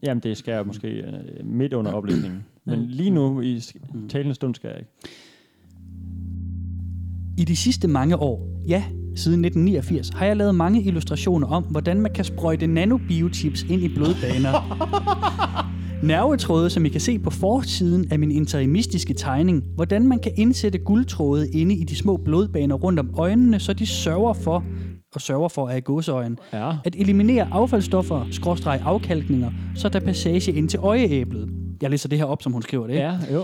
Jamen, 0.02 0.22
det 0.22 0.36
skal 0.36 0.52
jeg 0.52 0.66
måske 0.66 0.88
øh, 0.88 1.12
midt 1.46 1.72
under 1.72 1.92
oplæsningen. 1.92 2.44
Men 2.64 2.86
lige 2.86 3.10
nu 3.10 3.40
i 3.40 3.56
sk- 3.58 4.08
talende 4.08 4.34
stund 4.34 4.54
skal 4.54 4.68
jeg 4.68 4.78
ikke. 4.78 4.90
I 7.38 7.44
de 7.44 7.56
sidste 7.56 7.88
mange 7.88 8.16
år, 8.16 8.46
ja, 8.68 8.84
siden 9.16 9.44
1989, 9.44 10.08
har 10.08 10.26
jeg 10.26 10.36
lavet 10.36 10.54
mange 10.54 10.82
illustrationer 10.82 11.46
om, 11.48 11.62
hvordan 11.64 12.00
man 12.00 12.12
kan 12.12 12.24
sprøjte 12.24 12.66
nanobiochips 12.66 13.62
ind 13.62 13.82
i 13.82 13.88
blodbaner. 13.94 14.52
Nervetråde, 16.02 16.70
som 16.70 16.84
I 16.84 16.88
kan 16.88 17.00
se 17.00 17.18
på 17.18 17.30
forsiden 17.30 18.06
af 18.12 18.18
min 18.18 18.30
interimistiske 18.30 19.14
tegning. 19.14 19.62
Hvordan 19.74 20.08
man 20.08 20.18
kan 20.18 20.32
indsætte 20.36 20.78
guldtråde 20.78 21.50
inde 21.50 21.74
i 21.74 21.84
de 21.84 21.96
små 21.96 22.16
blodbaner 22.16 22.74
rundt 22.74 23.00
om 23.00 23.10
øjnene, 23.18 23.60
så 23.60 23.72
de 23.72 23.86
sørger 23.86 24.32
for, 24.32 24.64
og 25.14 25.20
sørger 25.20 25.48
for 25.48 25.68
af 25.68 25.84
gåseøjen, 25.84 26.38
Ja. 26.52 26.72
at 26.84 26.96
eliminere 26.98 27.48
affaldsstoffer, 27.52 28.26
skråstreg 28.30 28.80
afkalkninger, 28.84 29.50
så 29.74 29.88
der 29.88 30.00
er 30.00 30.04
passage 30.04 30.52
ind 30.52 30.68
til 30.68 30.78
øjeæblet. 30.82 31.48
Jeg 31.82 31.90
læser 31.90 32.08
det 32.08 32.18
her 32.18 32.24
op, 32.24 32.42
som 32.42 32.52
hun 32.52 32.62
skriver 32.62 32.86
det. 32.86 32.92
ikke? 32.94 33.04
Ja, 33.06 33.18
jo. 33.34 33.42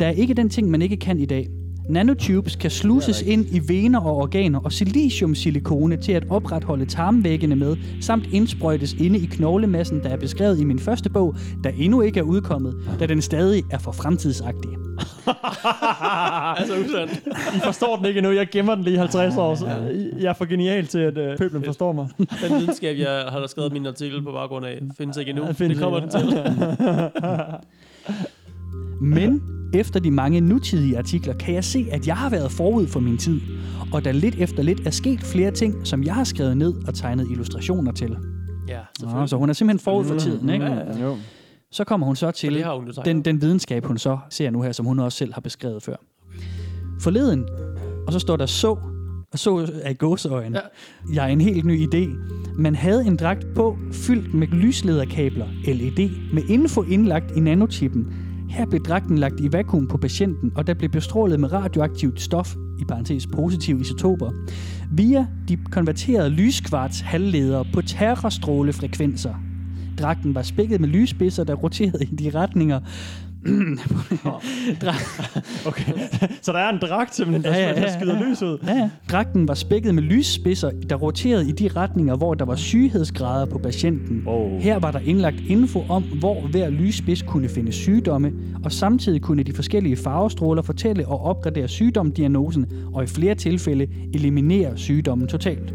Der 0.00 0.06
er 0.06 0.10
ikke 0.10 0.34
den 0.34 0.48
ting, 0.48 0.70
man 0.70 0.82
ikke 0.82 0.96
kan 0.96 1.18
i 1.18 1.24
dag. 1.26 1.48
Nanotubes 1.88 2.56
kan 2.56 2.70
sluses 2.70 3.22
ind 3.22 3.46
i 3.52 3.60
vener 3.68 4.00
og 4.00 4.16
organer 4.16 4.60
og 4.64 4.72
siliciumsilikone 4.72 5.96
til 5.96 6.12
at 6.12 6.24
opretholde 6.30 6.86
tarmvæggene 6.86 7.56
med, 7.56 7.76
samt 8.00 8.26
indsprøjtes 8.32 8.92
inde 8.92 9.18
i 9.18 9.26
knoglemassen, 9.26 10.02
der 10.02 10.08
er 10.08 10.16
beskrevet 10.16 10.60
i 10.60 10.64
min 10.64 10.78
første 10.78 11.10
bog, 11.10 11.34
der 11.64 11.70
endnu 11.78 12.00
ikke 12.00 12.20
er 12.20 12.24
udkommet, 12.24 12.74
da 13.00 13.06
den 13.06 13.22
stadig 13.22 13.64
er 13.70 13.78
for 13.78 13.92
fremtidsagtig. 13.92 14.70
Altså 16.58 16.74
usandt. 16.74 17.26
I 17.56 17.60
forstår 17.64 17.96
den 17.96 18.06
ikke 18.06 18.18
endnu. 18.18 18.32
Jeg 18.32 18.48
gemmer 18.52 18.74
den 18.74 18.84
lige 18.84 18.94
i 18.94 18.98
50 18.98 19.36
år. 19.36 19.54
Så 19.54 19.66
jeg 20.18 20.28
er 20.28 20.32
for 20.32 20.44
genial 20.44 20.86
til, 20.86 20.98
at 20.98 21.18
øh, 21.18 21.38
pøblen 21.38 21.64
forstår 21.64 21.92
mig. 21.92 22.08
Den 22.18 22.58
videnskab, 22.58 22.98
jeg 22.98 23.24
har 23.28 23.46
skrevet 23.46 23.72
min 23.72 23.86
artikel 23.86 24.22
på 24.22 24.32
baggrund 24.32 24.66
af, 24.66 24.80
findes 24.98 25.16
ikke 25.16 25.30
endnu. 25.30 25.44
Ja, 25.44 25.52
findes 25.52 25.78
det 25.78 25.84
kommer 25.84 26.00
den 26.00 26.08
ikke. 26.08 26.32
til. 26.32 26.44
Men 29.00 29.42
efter 29.74 30.00
de 30.00 30.10
mange 30.10 30.40
nutidige 30.40 30.98
artikler 30.98 31.34
kan 31.34 31.54
jeg 31.54 31.64
se, 31.64 31.86
at 31.92 32.06
jeg 32.06 32.16
har 32.16 32.30
været 32.30 32.52
forud 32.52 32.86
for 32.86 33.00
min 33.00 33.18
tid, 33.18 33.40
og 33.92 34.04
der 34.04 34.12
lidt 34.12 34.34
efter 34.34 34.62
lidt 34.62 34.86
er 34.86 34.90
sket 34.90 35.20
flere 35.20 35.50
ting, 35.50 35.86
som 35.86 36.04
jeg 36.04 36.14
har 36.14 36.24
skrevet 36.24 36.56
ned 36.56 36.74
og 36.86 36.94
tegnet 36.94 37.30
illustrationer 37.30 37.92
til. 37.92 38.16
Ja, 38.68 38.80
Nå, 39.00 39.26
så 39.26 39.36
hun 39.36 39.48
er 39.48 39.52
simpelthen 39.52 39.84
forud 39.84 40.04
for 40.04 40.18
tiden, 40.18 40.48
ikke? 40.48 40.66
Jo. 41.02 41.16
Så 41.70 41.84
kommer 41.84 42.06
hun 42.06 42.16
så 42.16 42.30
til 42.30 42.54
det 42.54 42.64
har 42.64 42.74
hun 42.74 42.92
den, 43.04 43.22
den 43.22 43.40
videnskab, 43.40 43.84
hun 43.84 43.98
så 43.98 44.18
ser 44.30 44.50
nu 44.50 44.62
her, 44.62 44.72
som 44.72 44.86
hun 44.86 44.98
også 44.98 45.18
selv 45.18 45.34
har 45.34 45.40
beskrevet 45.40 45.82
før. 45.82 45.96
Forleden, 47.00 47.44
og 48.06 48.12
så 48.12 48.18
står 48.18 48.36
der 48.36 48.46
så, 48.46 48.76
og 49.32 49.38
så 49.38 49.68
er 49.82 49.90
i 49.90 49.94
gåseøjen. 49.94 50.52
Ja. 50.52 50.58
Ja. 50.58 51.14
Jeg 51.14 51.24
er 51.24 51.28
en 51.28 51.40
helt 51.40 51.64
ny 51.64 51.86
idé. 51.86 52.08
Man 52.58 52.74
havde 52.74 53.06
en 53.06 53.16
dragt 53.16 53.46
på, 53.54 53.78
fyldt 53.92 54.34
med 54.34 54.46
lyslederkabler, 54.46 55.46
LED, 55.64 56.10
med 56.32 56.42
info 56.48 56.82
indlagt 56.82 57.36
i 57.36 57.40
nanochippen. 57.40 58.27
Her 58.48 58.66
blev 58.66 58.80
dragten 58.82 59.18
lagt 59.18 59.40
i 59.40 59.52
vakuum 59.52 59.88
på 59.88 59.96
patienten, 59.96 60.52
og 60.54 60.66
der 60.66 60.74
blev 60.74 60.90
bestrålet 60.90 61.40
med 61.40 61.52
radioaktivt 61.52 62.20
stof, 62.20 62.54
i 62.80 62.84
parentes 62.84 63.26
positive 63.26 63.80
isotoper, 63.80 64.30
via 64.92 65.26
de 65.48 65.56
konverterede 65.70 66.30
lyskvarts 66.30 67.00
halvledere 67.00 67.64
på 67.74 67.82
terrorstrålefrekvenser. 67.82 69.34
Dragten 69.98 70.34
var 70.34 70.42
spækket 70.42 70.80
med 70.80 70.88
lysspidser, 70.88 71.44
der 71.44 71.54
roterede 71.54 72.04
i 72.04 72.14
de 72.14 72.30
retninger. 72.38 72.80
Okay. 75.66 75.92
Så 76.42 76.52
der 76.52 76.58
er 76.58 76.68
en 76.70 76.78
dragt 76.78 77.14
simpelthen, 77.14 77.44
der, 77.52 77.58
Ja, 77.58 77.68
ja, 77.68 77.74
der 77.74 77.80
ja, 77.80 77.98
skyder 77.98 78.14
ja. 78.18 78.28
lys 78.30 78.42
ud. 78.42 78.58
Ja, 78.66 78.72
ja. 78.74 78.90
Dragten 79.10 79.48
var 79.48 79.54
spækket 79.54 79.94
med 79.94 80.02
lysspidser, 80.02 80.70
der 80.90 80.96
roterede 80.96 81.48
i 81.48 81.52
de 81.52 81.68
retninger, 81.68 82.16
hvor 82.16 82.34
der 82.34 82.44
var 82.44 82.56
syghedsgrader 82.56 83.46
på 83.46 83.58
patienten. 83.58 84.22
Wow. 84.26 84.58
Her 84.60 84.78
var 84.78 84.90
der 84.90 84.98
indlagt 84.98 85.40
info 85.48 85.84
om, 85.88 86.02
hvor 86.02 86.40
hver 86.50 86.70
lysspids 86.70 87.22
kunne 87.22 87.48
finde 87.48 87.72
sygdomme, 87.72 88.32
og 88.64 88.72
samtidig 88.72 89.22
kunne 89.22 89.42
de 89.42 89.52
forskellige 89.52 89.96
farvestråler 89.96 90.62
fortælle 90.62 91.08
og 91.08 91.20
opgradere 91.24 91.68
sygdomsdiagnosen, 91.68 92.66
og 92.94 93.04
i 93.04 93.06
flere 93.06 93.34
tilfælde 93.34 93.86
eliminere 94.14 94.78
sygdommen 94.78 95.28
totalt. 95.28 95.74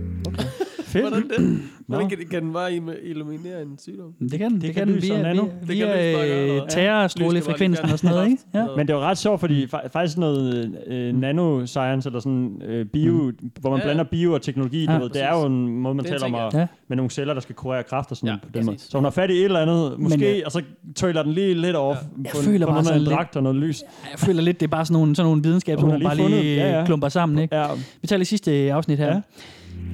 Fedt. 0.83 1.03
Hvordan 1.09 1.29
det? 1.37 1.59
Nå. 1.87 1.95
Hvordan 1.95 2.09
kan, 2.09 2.17
kan 2.31 2.43
den 2.43 2.53
bare 2.53 2.73
eliminere 3.03 3.61
en 3.61 3.77
sygdom? 3.79 4.13
Det 4.29 4.39
kan 4.39 4.51
den. 4.51 4.61
Det, 4.61 4.75
kan 4.75 4.87
kan 4.87 4.93
den 4.93 5.01
via, 5.01 5.21
nano. 5.21 5.43
via, 5.43 5.51
Det 5.59 5.67
via 5.69 5.85
gøre, 5.85 6.49
øh, 6.55 6.61
og- 6.61 6.69
terrorstrålefrekvensen 6.69 7.89
og 7.91 7.99
sådan 7.99 8.15
noget, 8.15 8.29
ikke? 8.31 8.43
Ja. 8.53 8.65
Men 8.77 8.87
det 8.87 8.95
var 8.95 9.01
ret 9.01 9.17
sjovt, 9.17 9.39
fordi 9.39 9.65
fa- 9.65 9.87
faktisk 9.87 10.17
noget 10.17 10.71
øh, 10.87 11.15
nanoscience, 11.15 12.09
eller 12.09 12.19
sådan 12.19 12.61
øh, 12.65 12.85
bio, 12.85 13.31
hvor 13.61 13.69
man 13.69 13.79
Ja, 13.79 13.83
ja. 13.85 13.87
blander 13.87 14.03
bio 14.03 14.33
og 14.33 14.41
teknologi, 14.41 14.85
Ja, 14.85 14.95
du 14.95 15.01
ved, 15.01 15.09
det 15.09 15.23
er 15.23 15.39
jo 15.39 15.45
en 15.45 15.67
måde, 15.67 15.95
man 15.95 16.05
Det 16.05 16.13
er 16.13 16.17
taler 16.19 16.37
om 16.37 16.51
ja. 16.59 16.67
med 16.87 16.97
nogle 16.97 17.09
celler, 17.11 17.33
der 17.33 17.41
skal 17.41 17.55
kurere 17.55 17.83
kræft 17.83 18.11
og 18.11 18.17
sådan 18.17 18.29
Ja, 18.29 18.35
på 18.43 18.49
den 18.53 18.65
måde. 18.65 18.77
Så 18.79 18.97
hun 18.97 19.03
har 19.03 19.11
fat 19.11 19.29
i 19.29 19.33
et 19.33 19.43
eller 19.43 19.59
andet, 19.59 19.99
måske, 19.99 20.17
Men, 20.19 20.27
øh, 20.27 20.41
og 20.45 20.51
så 20.51 20.61
tøjler 20.95 21.23
den 21.23 21.31
lige 21.33 21.53
lidt 21.53 21.75
off 21.75 21.99
Jeg 22.23 22.31
på, 22.31 22.37
føler 22.41 22.65
på 22.65 22.71
bare 22.73 22.83
noget 22.83 23.07
dragt 23.07 23.35
og 23.35 23.43
noget 23.43 23.57
lys. 23.57 23.83
Jeg 24.11 24.19
føler 24.19 24.41
lidt, 24.41 24.59
det 24.59 24.65
er 24.65 24.71
bare 24.71 24.85
sådan 24.85 24.93
nogle, 24.99 25.15
sådan 25.15 25.27
nogle 25.27 25.43
videnskab, 25.43 25.79
som 25.79 25.89
Hun 25.89 26.01
har 26.01 26.09
hun 26.09 26.17
bare 26.17 26.29
lige 26.29 26.55
ja, 26.55 26.79
ja. 26.79 26.85
klumper 26.85 27.09
sammen, 27.09 27.37
ikke? 27.39 27.55
Ja, 27.55 27.65
Vi 28.01 28.07
tager 28.07 28.17
lige 28.17 28.25
sidste 28.25 28.51
afsnit 28.73 28.97
her. 28.97 29.21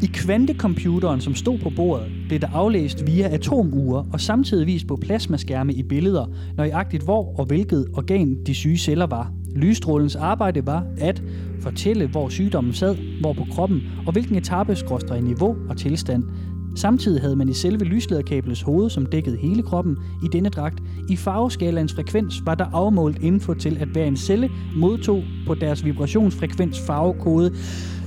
I 0.02 0.06
kvantecomputeren, 0.06 1.22
som 1.22 1.36
stod 1.36 1.60
på 1.60 1.70
bordet, 1.76 2.12
blev 2.28 2.40
der 2.40 2.48
aflæst 2.54 3.08
via 3.08 3.28
atomure 3.28 4.06
og 4.14 4.22
samtidig 4.22 4.68
vist 4.68 4.88
på 4.88 4.96
plasmaskærme 4.96 5.74
i 5.74 5.84
billeder, 5.84 6.26
nøjagtigt 6.58 7.04
hvor 7.04 7.40
og 7.40 7.46
hvilket 7.46 7.88
organ 7.94 8.38
de 8.46 8.56
syge 8.56 8.78
celler 8.78 9.06
var. 9.06 9.32
Lysstrålens 9.56 10.16
arbejde 10.16 10.66
var 10.66 10.86
at 10.98 11.24
fortælle, 11.62 12.08
hvor 12.08 12.30
sygdommen 12.30 12.74
sad, 12.74 12.96
hvor 13.22 13.34
på 13.34 13.46
kroppen, 13.52 13.82
og 14.06 14.12
hvilken 14.14 14.36
etape, 14.36 14.78
i 15.18 15.22
niveau 15.22 15.56
og 15.70 15.78
tilstand. 15.78 16.24
Samtidig 16.76 17.22
havde 17.22 17.36
man 17.36 17.50
i 17.50 17.54
selve 17.54 17.86
lyslederkablets 17.86 18.62
hoved, 18.62 18.90
som 18.90 19.06
dækkede 19.06 19.38
hele 19.38 19.62
kroppen, 19.62 19.98
i 20.24 20.28
denne 20.32 20.50
dragt. 20.50 20.84
I 21.10 21.16
farveskalaens 21.16 21.94
frekvens 21.94 22.46
var 22.46 22.56
der 22.56 22.66
afmålt 22.74 23.24
info 23.24 23.54
til, 23.54 23.78
at 23.80 23.88
hver 23.88 24.06
en 24.06 24.18
celle 24.18 24.50
modtog 24.76 25.24
på 25.48 25.56
deres 25.56 25.86
vibrationsfrekvens 25.86 26.80
farvekode 26.88 27.52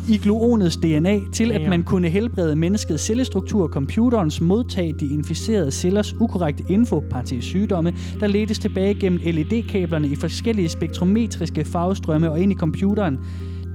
i 0.09 0.19
gluonets 0.19 0.77
DNA 0.77 1.19
til, 1.33 1.53
at 1.53 1.69
man 1.69 1.83
kunne 1.83 2.09
helbrede 2.09 2.57
menneskets 2.57 3.03
cellestruktur, 3.03 3.69
computerens 3.69 4.41
modtage 4.41 4.93
de 5.01 5.07
inficerede 5.15 5.71
cellers 5.71 6.15
ukorrekte 6.21 6.65
info, 6.69 7.01
parentes 7.11 7.45
sygdomme, 7.45 7.95
der 8.21 8.27
ledtes 8.27 8.59
tilbage 8.59 8.95
gennem 8.95 9.21
LED-kablerne 9.25 10.09
i 10.09 10.15
forskellige 10.15 10.69
spektrometriske 10.69 11.65
farvestrømme 11.65 12.31
og 12.31 12.41
ind 12.41 12.53
i 12.53 12.55
computeren. 12.55 13.19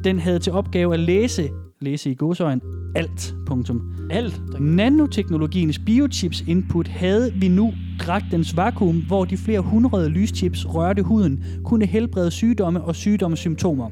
Den 0.03 0.19
havde 0.19 0.39
til 0.39 0.53
opgave 0.53 0.93
at 0.93 0.99
læse, 0.99 1.49
læse 1.81 2.11
i 2.11 2.15
godsøjen, 2.15 2.61
alt. 2.95 3.35
Punktum. 3.45 3.81
alt. 4.09 4.41
Nanoteknologiens 4.59 5.79
biochips 5.79 6.43
input 6.47 6.87
havde 6.87 7.33
vi 7.33 7.47
nu 7.47 7.73
dragtens 7.99 8.57
vakuum, 8.57 9.03
hvor 9.07 9.25
de 9.25 9.37
flere 9.37 9.59
hundrede 9.59 10.09
lyschips 10.09 10.65
rørte 10.75 11.01
huden, 11.01 11.43
kunne 11.63 11.85
helbrede 11.85 12.31
sygdomme 12.31 12.81
og 12.81 12.95
sygdomssymptomer. 12.95 13.89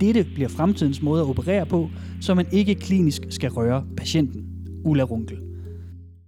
Dette 0.00 0.26
bliver 0.34 0.48
fremtidens 0.48 1.02
måde 1.02 1.22
at 1.22 1.26
operere 1.28 1.66
på, 1.66 1.90
så 2.20 2.34
man 2.34 2.46
ikke 2.52 2.74
klinisk 2.74 3.22
skal 3.30 3.50
røre 3.50 3.84
patienten. 3.96 4.44
Ulla 4.84 5.02
Runkel. 5.02 5.38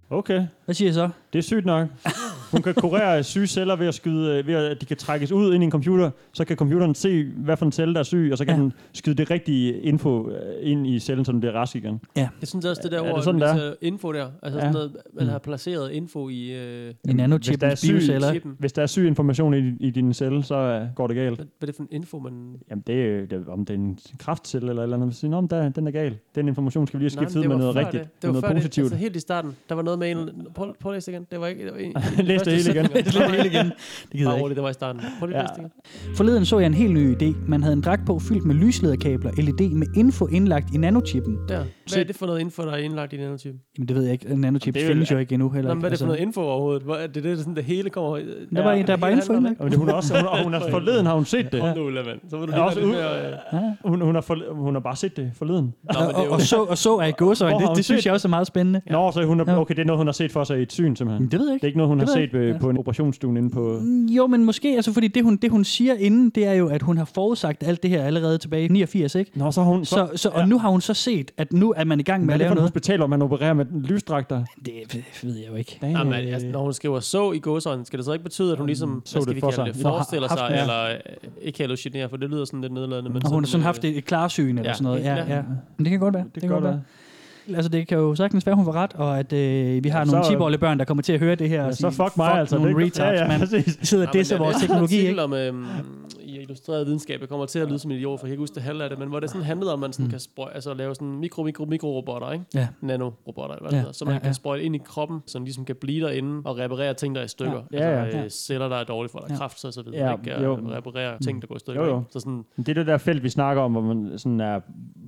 Okay, 0.09 0.47
Hvad 0.65 0.75
siger 0.75 0.87
jeg 0.87 0.93
så? 0.93 1.09
det 1.33 1.39
er 1.39 1.43
sygt 1.43 1.65
nok. 1.65 1.87
Hun 2.51 2.61
kan 2.61 2.73
kurere 2.73 3.23
syge 3.23 3.47
celler 3.47 3.75
ved 3.75 3.87
at 3.87 3.93
skyde, 3.93 4.37
øh, 4.39 4.47
ved 4.47 4.53
at 4.55 4.81
de 4.81 4.85
kan 4.85 4.97
trækkes 4.97 5.31
ud 5.31 5.53
ind 5.53 5.63
i 5.63 5.65
en 5.65 5.71
computer. 5.71 6.11
Så 6.33 6.45
kan 6.45 6.57
computeren 6.57 6.95
se, 6.95 7.23
hvad 7.37 7.57
for 7.57 7.65
en 7.65 7.71
celle, 7.71 7.93
der 7.93 7.99
er 7.99 8.03
syg, 8.03 8.29
og 8.31 8.37
så 8.37 8.45
kan 8.45 8.51
Ja. 8.53 8.57
ja. 8.57 8.63
den 8.63 8.73
skyde 8.93 9.15
det 9.15 9.31
rigtige 9.31 9.79
info 9.81 10.29
øh, 10.29 10.35
ind 10.61 10.87
i 10.87 10.99
cellen, 10.99 11.25
så 11.25 11.31
den 11.31 11.39
bliver 11.39 11.53
rask 11.53 11.75
igen. 11.75 11.99
Jeg 12.15 12.29
synes 12.43 12.65
også, 12.65 12.81
det 12.83 12.91
der 12.91 12.99
Er 12.99 13.03
det 13.03 13.13
ord, 13.13 13.23
sådan, 13.23 13.41
det 13.41 13.55
det 13.55 13.67
er? 13.67 13.73
info 13.81 14.13
der, 14.13 14.27
altså 14.41 14.57
Ja. 14.59 14.61
sådan 14.63 14.73
noget, 14.73 14.97
man 15.13 15.23
Mm. 15.25 15.29
har 15.29 15.37
placeret 15.39 15.91
info 15.91 16.29
i... 16.29 16.51
Øh, 16.53 16.89
I 16.89 17.13
Hvis 17.13 17.57
der 17.59 17.67
er 17.67 17.75
syg- 17.75 17.91
bioceller. 17.91 18.29
chippen. 18.31 18.55
Hvis 18.59 18.73
der 18.73 18.81
er 18.81 18.85
syg 18.87 19.07
information 19.07 19.53
i, 19.53 19.87
i 19.87 19.89
din 19.89 20.13
celle, 20.13 20.43
så 20.43 20.55
øh, 20.55 20.87
går 20.95 21.07
det 21.07 21.15
galt. 21.15 21.35
Hvad, 21.35 21.45
hvad 21.45 21.45
er 21.61 21.65
det 21.65 21.75
for 21.75 21.83
en 21.83 21.89
info, 21.91 22.19
man... 22.19 22.33
Jamen, 22.69 22.83
det 22.87 23.05
er, 23.05 23.25
det 23.25 23.47
om 23.47 23.65
det 23.65 23.73
er 23.73 23.77
en 23.77 23.97
kraftcelle 24.19 24.69
eller 24.69 24.83
eller 24.83 24.97
andet. 24.97 25.23
"Nå, 25.23 25.41
men 25.41 25.49
der, 25.49 25.69
den 25.69 25.87
er 25.87 25.91
gal. 25.91 26.17
Den 26.35 26.47
information 26.47 26.87
skal 26.87 26.99
vi 26.99 27.03
lige 27.03 27.09
skifte 27.09 27.39
ud 27.39 27.45
med 27.47 27.57
noget 27.57 27.75
rigtigt. 27.75 28.03
Det, 28.03 28.21
det 28.21 28.27
var 28.27 28.33
noget 28.33 28.45
før 28.45 28.53
positivt. 28.53 28.85
Det, 28.85 28.91
altså 28.91 28.95
helt 29.03 29.15
i 29.15 29.19
starten, 29.19 29.55
der 29.69 29.75
var 29.75 29.81
noget 29.81 29.99
med 29.99 30.11
en... 30.11 30.29
Prøv, 30.55 30.73
prøv 30.79 30.91
at 30.91 30.95
læse 30.95 31.11
det 31.11 31.17
igen. 31.17 31.27
Det 31.31 31.39
var 31.39 31.47
ikke... 31.47 31.63
Det 31.65 31.73
var 31.73 31.79
en, 31.79 31.93
Læs 32.47 32.63
det 32.65 32.73
hele 32.73 32.79
igen. 32.89 32.91
Læs 33.05 33.13
det 33.13 33.31
hele 33.31 33.47
igen. 33.49 33.65
Det 33.65 33.73
gider 34.11 34.25
Bare 34.25 34.33
jeg 34.35 34.43
ikke. 34.45 34.55
det 34.55 34.63
var 34.63 34.69
i 34.69 34.73
starten. 34.73 35.01
Prøv 35.19 35.27
lige 35.27 35.37
Ja. 35.39 35.43
det 35.43 35.51
igen. 35.57 35.71
Forleden 36.15 36.45
så 36.45 36.59
jeg 36.59 36.65
en 36.67 36.73
helt 36.73 36.93
ny 36.93 37.15
idé. 37.23 37.35
Man 37.47 37.63
havde 37.63 37.73
en 37.73 37.81
dragt 37.81 38.05
på 38.05 38.19
fyldt 38.19 38.45
med 38.45 38.55
lyslederkabler, 38.55 39.31
LED 39.37 39.69
med 39.69 39.87
info 39.95 40.27
indlagt 40.27 40.73
i 40.73 40.77
nanochippen. 40.77 41.37
Der. 41.49 41.63
Hvad 41.91 41.99
er 41.99 42.03
det 42.03 42.15
for 42.15 42.25
noget 42.25 42.39
info, 42.39 42.61
der 42.63 42.71
er 42.71 42.77
indlagt 42.77 43.13
i 43.13 43.17
nanochip? 43.17 43.53
Jamen 43.77 43.87
det 43.87 43.95
ved 43.95 44.03
jeg 44.03 44.11
ikke. 44.13 44.35
Nanochips 44.35 44.77
Det 44.77 44.87
findes 44.87 45.11
jo 45.11 45.17
ikke 45.17 45.33
endnu 45.33 45.49
heller. 45.49 45.69
Nå, 45.69 45.73
men 45.73 45.79
hvad 45.81 45.89
er 45.89 45.93
det 45.93 45.99
for 45.99 46.05
Altså, 46.05 46.05
noget 46.05 46.19
info 46.27 46.41
overhovedet? 46.41 46.83
Hvor, 46.83 46.95
er 46.95 47.07
det 47.07 47.23
det, 47.23 47.37
sådan, 47.39 47.55
det 47.55 47.63
hele 47.63 47.89
kommer... 47.89 48.17
Der 48.55 48.63
var, 48.63 48.73
en, 48.73 48.87
der 48.87 48.93
er 48.93 48.97
bare 48.97 49.11
info 49.11 49.33
indlagt. 49.33 49.59
Og 49.59 49.69
det, 49.71 49.77
hun 49.79 49.89
er 49.89 49.93
også, 49.93 50.17
hun, 50.17 50.27
og 50.27 50.43
hun 50.43 50.53
er 50.53 50.59
forleden 50.69 51.05
har 51.05 51.13
hun 51.15 51.25
set 51.25 51.51
det. 51.51 51.61
Hold 51.61 51.75
nu, 51.77 51.83
mand. 51.89 52.19
Så 52.29 52.35
må 52.37 52.45
du 52.45 52.51
Ja, 52.51 52.57
lige 52.57 52.65
også 52.65 52.79
lidt 52.79 52.89
mere... 52.89 53.25
øh, 53.27 53.33
Ja. 53.53 53.59
Hun, 53.85 54.01
hun, 54.01 54.15
har 54.15 54.53
hun 54.53 54.73
har 54.75 54.79
bare 54.79 54.95
set 54.95 55.17
det 55.17 55.31
forleden. 55.35 55.73
Nå, 55.93 55.99
men 55.99 56.07
det 56.09 56.15
Og, 56.15 56.29
og, 56.29 56.41
så, 56.41 56.55
og 56.63 56.77
så 56.77 56.97
er 56.97 57.05
i 57.05 57.13
har 57.19 57.57
Det, 57.67 57.77
det 57.77 57.85
synes 57.85 58.05
jeg 58.05 58.13
også 58.13 58.27
er 58.27 58.29
meget 58.29 58.47
spændende. 58.47 58.81
Ja. 58.87 58.91
Nå, 58.91 59.11
så 59.11 59.23
hun 59.25 59.39
er, 59.39 59.43
Ja. 59.47 59.59
okay, 59.59 59.75
det 59.75 59.81
er 59.81 59.85
noget, 59.85 59.97
hun 59.97 60.07
har 60.07 60.11
set 60.11 60.31
for 60.31 60.43
sig 60.43 60.59
i 60.59 60.61
et 60.61 60.71
syn, 60.71 60.95
simpelthen. 60.95 61.23
Men 61.23 61.31
det 61.31 61.39
ved 61.39 61.47
jeg 61.47 61.51
Det 61.51 61.55
ikke. 61.55 61.63
er 61.65 61.67
ikke 61.67 61.77
noget, 61.77 61.89
hun 61.89 61.99
Det 61.99 62.07
har 62.09 62.13
set 62.15 62.30
jeg 62.37 62.41
ved, 62.41 62.47
ikke. 62.47 62.59
på 62.59 62.69
en 62.69 62.77
operationsstue 62.77 63.37
inde 63.37 63.49
på... 63.49 63.79
Mm, 63.81 64.05
Jo, 64.05 64.27
men 64.27 64.45
måske, 64.45 64.67
altså 64.75 64.93
fordi 64.93 65.07
det 65.07 65.23
hun, 65.23 65.35
det 65.35 65.51
hun 65.51 65.63
siger 65.63 65.93
inden, 65.93 66.29
det 66.29 66.45
er 66.45 66.53
jo, 66.53 66.67
at 66.67 66.81
hun 66.81 66.97
har 66.97 67.05
forudsagt 67.05 67.63
alt 67.63 67.83
det 67.83 67.89
her 67.91 68.03
allerede 68.03 68.37
tilbage 68.37 68.65
i 68.65 68.67
89, 68.67 69.15
ikke? 69.15 69.31
Nå, 69.35 69.51
så 69.51 69.63
har 69.63 69.71
hun... 69.71 69.85
Så, 69.85 70.09
så, 70.15 70.29
og 70.29 70.47
nu 70.47 70.59
har 70.59 70.69
hun 70.69 70.81
så 70.81 70.93
set, 70.93 71.31
at 71.37 71.53
nu 71.53 71.73
er 71.77 71.83
man 71.83 71.99
i 71.99 72.03
gang 72.03 72.25
med 72.25 72.27
Hvad 72.27 72.33
er 72.33 72.35
at 72.35 72.39
det 72.39 72.43
lave 72.45 72.49
for 72.49 72.53
et 72.53 72.55
noget. 72.55 72.69
hospital, 72.69 72.97
hvor 72.97 73.07
man 73.07 73.21
opererer 73.21 73.53
med 73.53 73.65
lysdragter? 73.83 74.43
Det 74.65 75.03
ved 75.23 75.35
jeg 75.37 75.49
jo 75.49 75.55
ikke. 75.55 75.79
Jamen, 75.81 76.13
altså, 76.13 76.47
når 76.47 76.63
hun 76.63 76.73
skriver 76.73 76.99
så 76.99 77.31
i 77.31 77.39
gåsøjne, 77.39 77.85
skal 77.85 77.97
det 77.99 78.05
så 78.05 78.13
ikke 78.13 78.23
betyde, 78.23 78.51
at 78.51 78.57
hun 78.57 78.67
ligesom, 78.67 79.01
Så 79.05 79.13
hvad 79.15 79.21
skal 79.21 79.29
det 79.29 79.35
vi 79.35 79.39
for 79.41 79.51
kalde 79.51 79.65
sig. 79.65 79.73
det, 79.75 79.81
forestiller 79.81 80.27
sig, 80.27 80.37
det, 80.49 80.55
ja. 80.55 80.61
eller 80.61 80.83
øh, 80.83 80.95
ikke 81.41 81.59
hallucinere, 81.59 82.09
for 82.09 82.17
det 82.17 82.29
lyder 82.29 82.45
sådan 82.45 82.61
lidt 82.61 82.73
nedladende. 82.73 83.09
Men 83.09 83.25
Og 83.25 83.31
hun 83.31 83.43
har 83.43 83.47
sådan 83.47 83.61
øh, 83.61 83.65
haft 83.65 83.85
et, 83.85 83.97
et 83.97 84.05
klarsyn 84.05 84.57
eller 84.57 84.69
ja, 84.69 84.73
sådan 84.73 84.83
noget. 84.83 85.03
Ja, 85.03 85.15
ja. 85.15 85.35
ja. 85.35 85.41
Men 85.77 85.85
det 85.85 85.89
kan 85.89 85.99
godt 85.99 86.13
være. 86.13 86.25
Det 86.35 86.41
kan 86.41 86.49
godt 86.51 86.63
være. 86.63 86.81
Altså, 87.55 87.69
det 87.69 87.87
kan 87.87 87.97
jo 87.97 88.15
sagtens 88.15 88.45
være, 88.45 88.55
hun 88.55 88.65
får 88.65 88.71
ret, 88.71 88.93
og 88.93 89.19
at 89.19 89.33
øh, 89.33 89.83
vi 89.83 89.89
har 89.89 89.99
Ja, 89.99 90.05
nogle 90.05 90.23
så- 90.25 90.51
10 90.51 90.57
børn, 90.57 90.79
der 90.79 90.85
kommer 90.85 91.01
til 91.01 91.13
at 91.13 91.19
høre 91.19 91.35
det 91.35 91.49
her. 91.49 91.61
Ja, 91.61 91.67
og 91.67 91.73
så 91.73 91.77
sige, 91.77 91.91
fuck 91.91 92.17
mig, 92.17 92.31
altså. 92.39 92.55
Nogle 92.57 92.69
det, 92.75 92.85
retards, 92.85 93.19
ja, 93.19 93.31
ja. 93.33 93.61
De 93.79 93.85
sidder 93.85 94.07
og 94.07 94.13
disser 94.13 94.37
vores 94.37 94.55
teknologi, 94.57 94.83
artikel 94.95 95.09
ikke? 95.09 95.21
om, 95.23 95.33
i 96.23 96.30
illustreret 96.51 96.85
videnskab, 96.87 97.19
jeg 97.21 97.29
kommer 97.29 97.45
til 97.45 97.59
at 97.59 97.67
lyde 97.67 97.79
som 97.79 97.91
en 97.91 97.97
idiot, 97.97 98.19
for 98.19 98.27
jeg 98.27 98.29
kan 98.29 98.33
ikke 98.33 98.41
huske 98.41 98.55
det 98.55 98.63
halve 98.63 98.83
af 98.83 98.89
det, 98.89 98.99
men 98.99 99.07
hvor 99.09 99.19
det 99.19 99.29
sådan 99.29 99.45
handlede 99.45 99.73
om, 99.73 99.79
at 99.83 99.87
man 99.87 99.93
sådan 99.93 100.05
Mm. 100.05 100.09
kan 100.09 100.19
sprøj, 100.19 100.51
altså 100.53 100.73
lave 100.73 100.95
sådan 100.95 101.07
mikro, 101.19 101.43
mikro, 101.43 101.65
mikro-robotter, 101.65 102.31
ikke? 102.31 102.45
Ja. 102.55 102.67
Nanorobotter, 102.81 103.55
eller 103.55 103.61
hvad 103.61 103.71
Ja, 103.71 103.75
det 103.75 103.81
hedder, 103.81 103.93
så 103.93 104.05
man 104.05 104.13
ja, 104.13 104.19
kan 104.19 104.27
ja. 104.27 104.33
sprøjte 104.33 104.63
ind 104.63 104.75
i 104.75 104.79
kroppen, 104.85 105.19
så 105.27 105.37
den 105.37 105.45
ligesom 105.45 105.65
kan 105.65 105.75
blive 105.75 106.05
derinde 106.05 106.41
og 106.45 106.57
reparere 106.57 106.93
ting, 106.93 107.15
der 107.15 107.21
er 107.21 107.25
i 107.25 107.27
stykker. 107.27 107.61
Ja, 107.73 107.89
ja, 107.89 108.03
altså 108.03 108.17
ja. 108.17 108.23
øh, 108.23 108.29
celler, 108.29 108.69
der 108.69 108.75
er 108.75 108.83
dårlige 108.83 109.11
for, 109.11 109.19
der 109.19 109.25
er 109.25 109.29
Ja. 109.33 109.37
kræft, 109.37 109.59
så, 109.59 109.71
så 109.71 109.81
videre, 109.81 110.09
Ja, 110.09 110.15
ikke? 110.17 110.43
jo. 110.43 110.53
Og 110.53 110.71
reparere 110.71 111.19
ting, 111.23 111.41
der 111.41 111.47
går 111.47 111.55
i 111.55 111.59
stykker. 111.59 111.81
Jo, 111.85 111.89
jo. 111.89 112.03
Så 112.09 112.19
sådan, 112.19 112.45
Det 112.57 112.69
er 112.69 112.73
det 112.73 112.87
der 112.87 112.97
felt, 112.97 113.23
vi 113.23 113.29
snakker 113.29 113.63
om, 113.63 113.71
hvor 113.71 113.81
man 113.81 114.11
sådan 114.17 114.39
er 114.39 114.59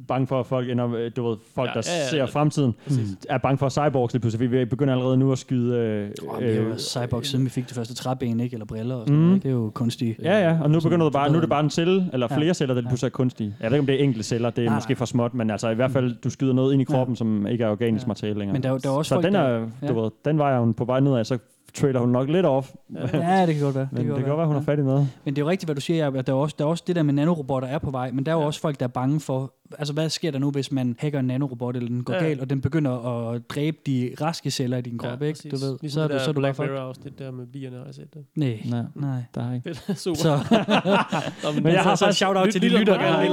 bange 0.07 0.27
for, 0.27 0.39
at 0.39 0.45
folk 0.45 0.69
ender, 0.69 0.93
øh, 0.95 1.11
du 1.15 1.27
ved, 1.29 1.37
folk, 1.55 1.69
Ja, 1.75 1.79
der 1.81 1.87
ja, 1.93 1.99
ja. 2.03 2.09
ser 2.09 2.25
fremtiden, 2.25 2.73
Præcis. 2.87 3.17
er 3.29 3.37
bange 3.37 3.57
for 3.57 3.69
cyborgs 3.69 4.13
lige 4.13 4.21
pludselig. 4.21 4.51
Vi 4.51 4.65
begynder 4.65 4.93
allerede 4.93 5.17
nu 5.17 5.31
at 5.31 5.37
skyde... 5.37 5.77
Øh, 5.77 6.09
Oh, 6.27 6.39
det 6.41 6.51
er 6.57 6.61
jo 6.61 6.67
øh, 6.69 6.77
cyborg, 6.77 7.25
siden 7.25 7.45
vi 7.45 7.49
fik 7.49 7.67
det 7.67 7.75
første 7.75 7.93
træben, 7.95 8.39
ikke? 8.39 8.53
Eller 8.53 8.65
briller 8.65 8.95
og 8.95 9.07
sådan 9.07 9.15
Mm. 9.15 9.21
noget, 9.21 9.35
ikke? 9.35 9.43
Det 9.43 9.49
er 9.55 9.57
jo 9.59 9.71
kunstigt. 9.73 10.19
Ja, 10.19 10.49
ja, 10.49 10.59
og 10.61 10.71
nu 10.71 10.79
begynder 10.79 11.05
det 11.05 11.13
bare, 11.13 11.31
nu 11.34 11.38
er 11.38 11.41
det 11.41 11.49
bare 11.49 11.63
en 11.63 11.69
celle, 11.69 12.09
eller 12.13 12.27
Ja. 12.31 12.38
flere 12.38 12.53
celler, 12.53 12.75
der 12.75 12.81
pludselig 12.81 13.07
er 13.07 13.11
kunstige. 13.11 13.55
Jeg 13.59 13.71
ved 13.71 13.77
ikke, 13.77 13.79
om 13.81 13.86
det 13.88 13.99
er 13.99 14.03
enkelte 14.03 14.23
celler, 14.27 14.49
det 14.49 14.61
er 14.65 14.69
Nej, 14.69 14.75
måske 14.77 14.91
nej. 14.91 14.97
for 14.97 15.05
småt, 15.05 15.34
men 15.34 15.49
altså 15.49 15.69
i 15.69 15.75
hvert 15.75 15.91
fald, 15.91 16.15
du 16.23 16.29
skyder 16.29 16.53
noget 16.53 16.73
ind 16.73 16.81
i 16.81 16.86
kroppen, 16.86 17.15
som 17.15 17.47
ikke 17.47 17.63
er 17.63 17.69
organisk 17.69 18.05
Ja. 18.05 18.07
materiale 18.07 18.39
længere. 18.39 18.53
Men 18.53 18.63
der, 18.63 18.71
er 18.73 18.77
der 18.77 18.89
er 18.89 18.93
også 18.93 19.09
så 19.09 19.15
folk, 19.15 19.25
den, 19.25 19.36
er, 19.36 19.67
du 19.88 20.01
ved, 20.01 20.11
den 20.25 20.38
vej 20.38 20.53
er 20.55 20.59
hun 20.59 20.73
på 20.73 20.86
vej 20.86 20.99
nedad, 20.99 21.23
så 21.23 21.38
trader 21.73 21.99
hun 21.99 22.09
nok 22.09 22.29
lidt 22.29 22.45
off. 22.45 22.71
Ja, 23.13 23.45
det 23.45 23.55
kan 23.55 23.63
godt 23.63 23.75
være. 23.75 23.88
Men 23.91 24.07
det 24.07 24.15
kan 24.15 24.25
godt 24.25 24.38
være, 24.38 24.47
hun 24.47 24.55
har 24.55 24.61
ja. 24.67 24.71
fat 24.71 24.79
i 24.79 24.81
noget. 24.81 25.09
Men 25.25 25.36
det 25.36 25.41
er 25.41 25.45
jo 25.45 25.49
rigtigt, 25.49 25.67
hvad 25.67 25.75
du 25.75 25.81
siger, 25.81 26.05
Jacob, 26.05 26.27
der 26.27 26.34
er 26.34 26.38
også, 26.38 26.55
der 26.59 26.65
er 26.65 26.69
også 26.69 26.84
det 26.88 26.95
der 26.95 27.03
med 27.03 27.13
nanorobotter 27.13 27.67
er 27.67 27.77
på 27.77 27.91
vej, 27.91 28.11
men 28.11 28.25
der 28.25 28.31
er 28.31 28.36
jo 28.36 28.41
Ja. 28.41 28.45
også 28.47 28.61
folk, 28.61 28.79
der 28.79 28.86
er 28.86 28.89
bange 28.89 29.19
for, 29.19 29.53
altså 29.80 29.93
hvad 29.93 30.09
sker 30.09 30.32
der 30.32 30.39
nu, 30.39 30.51
hvis 30.51 30.71
man 30.71 30.95
hacker 30.99 31.19
en 31.19 31.26
nanorobot, 31.26 31.76
eller 31.76 31.89
den 31.89 32.03
går 32.03 32.13
Ja. 32.13 32.19
galt, 32.24 32.41
og 32.41 32.49
den 32.49 32.61
begynder 32.61 32.91
at 33.32 33.41
dræbe 33.49 33.78
de 33.86 34.11
raske 34.21 34.51
celler 34.51 34.78
i 34.78 34.82
din 34.82 34.97
krop, 34.97 35.21
ikke? 35.21 35.49
Du 35.49 35.55
ved, 35.57 35.78
ligesom 35.82 35.99
så 35.99 36.01
er 36.01 36.07
det 36.07 36.11
du, 36.11 36.17
der 36.17 36.24
så 36.24 36.30
er 36.30 36.34
du 36.34 36.41
bare 36.41 36.53
Black. 36.53 36.71
Mirror 36.71 36.84
afsnit 36.88 37.19
der 37.19 37.32
med 37.32 37.45
bierne, 37.45 37.78
har 37.78 37.86
jeg 37.86 37.93
set 37.95 38.13
det. 38.13 38.21
Nej, 38.36 38.59
Nej, 38.65 38.82
nej. 38.95 39.19
der 39.36 39.41
har 39.41 39.53
ikke. 39.53 39.76
Super. 39.95 40.15
Så, 40.19 40.38
Nå, 41.43 41.61
Men 41.61 41.74
jeg 41.74 41.82
har 41.84 41.95
så 41.95 42.05
faktisk- 42.05 42.17
shout-out 42.17 42.49
til 42.51 42.61
de 42.61 42.69
lytter, 42.80 42.93
Ja, 43.01 43.19
ja, 43.21 43.30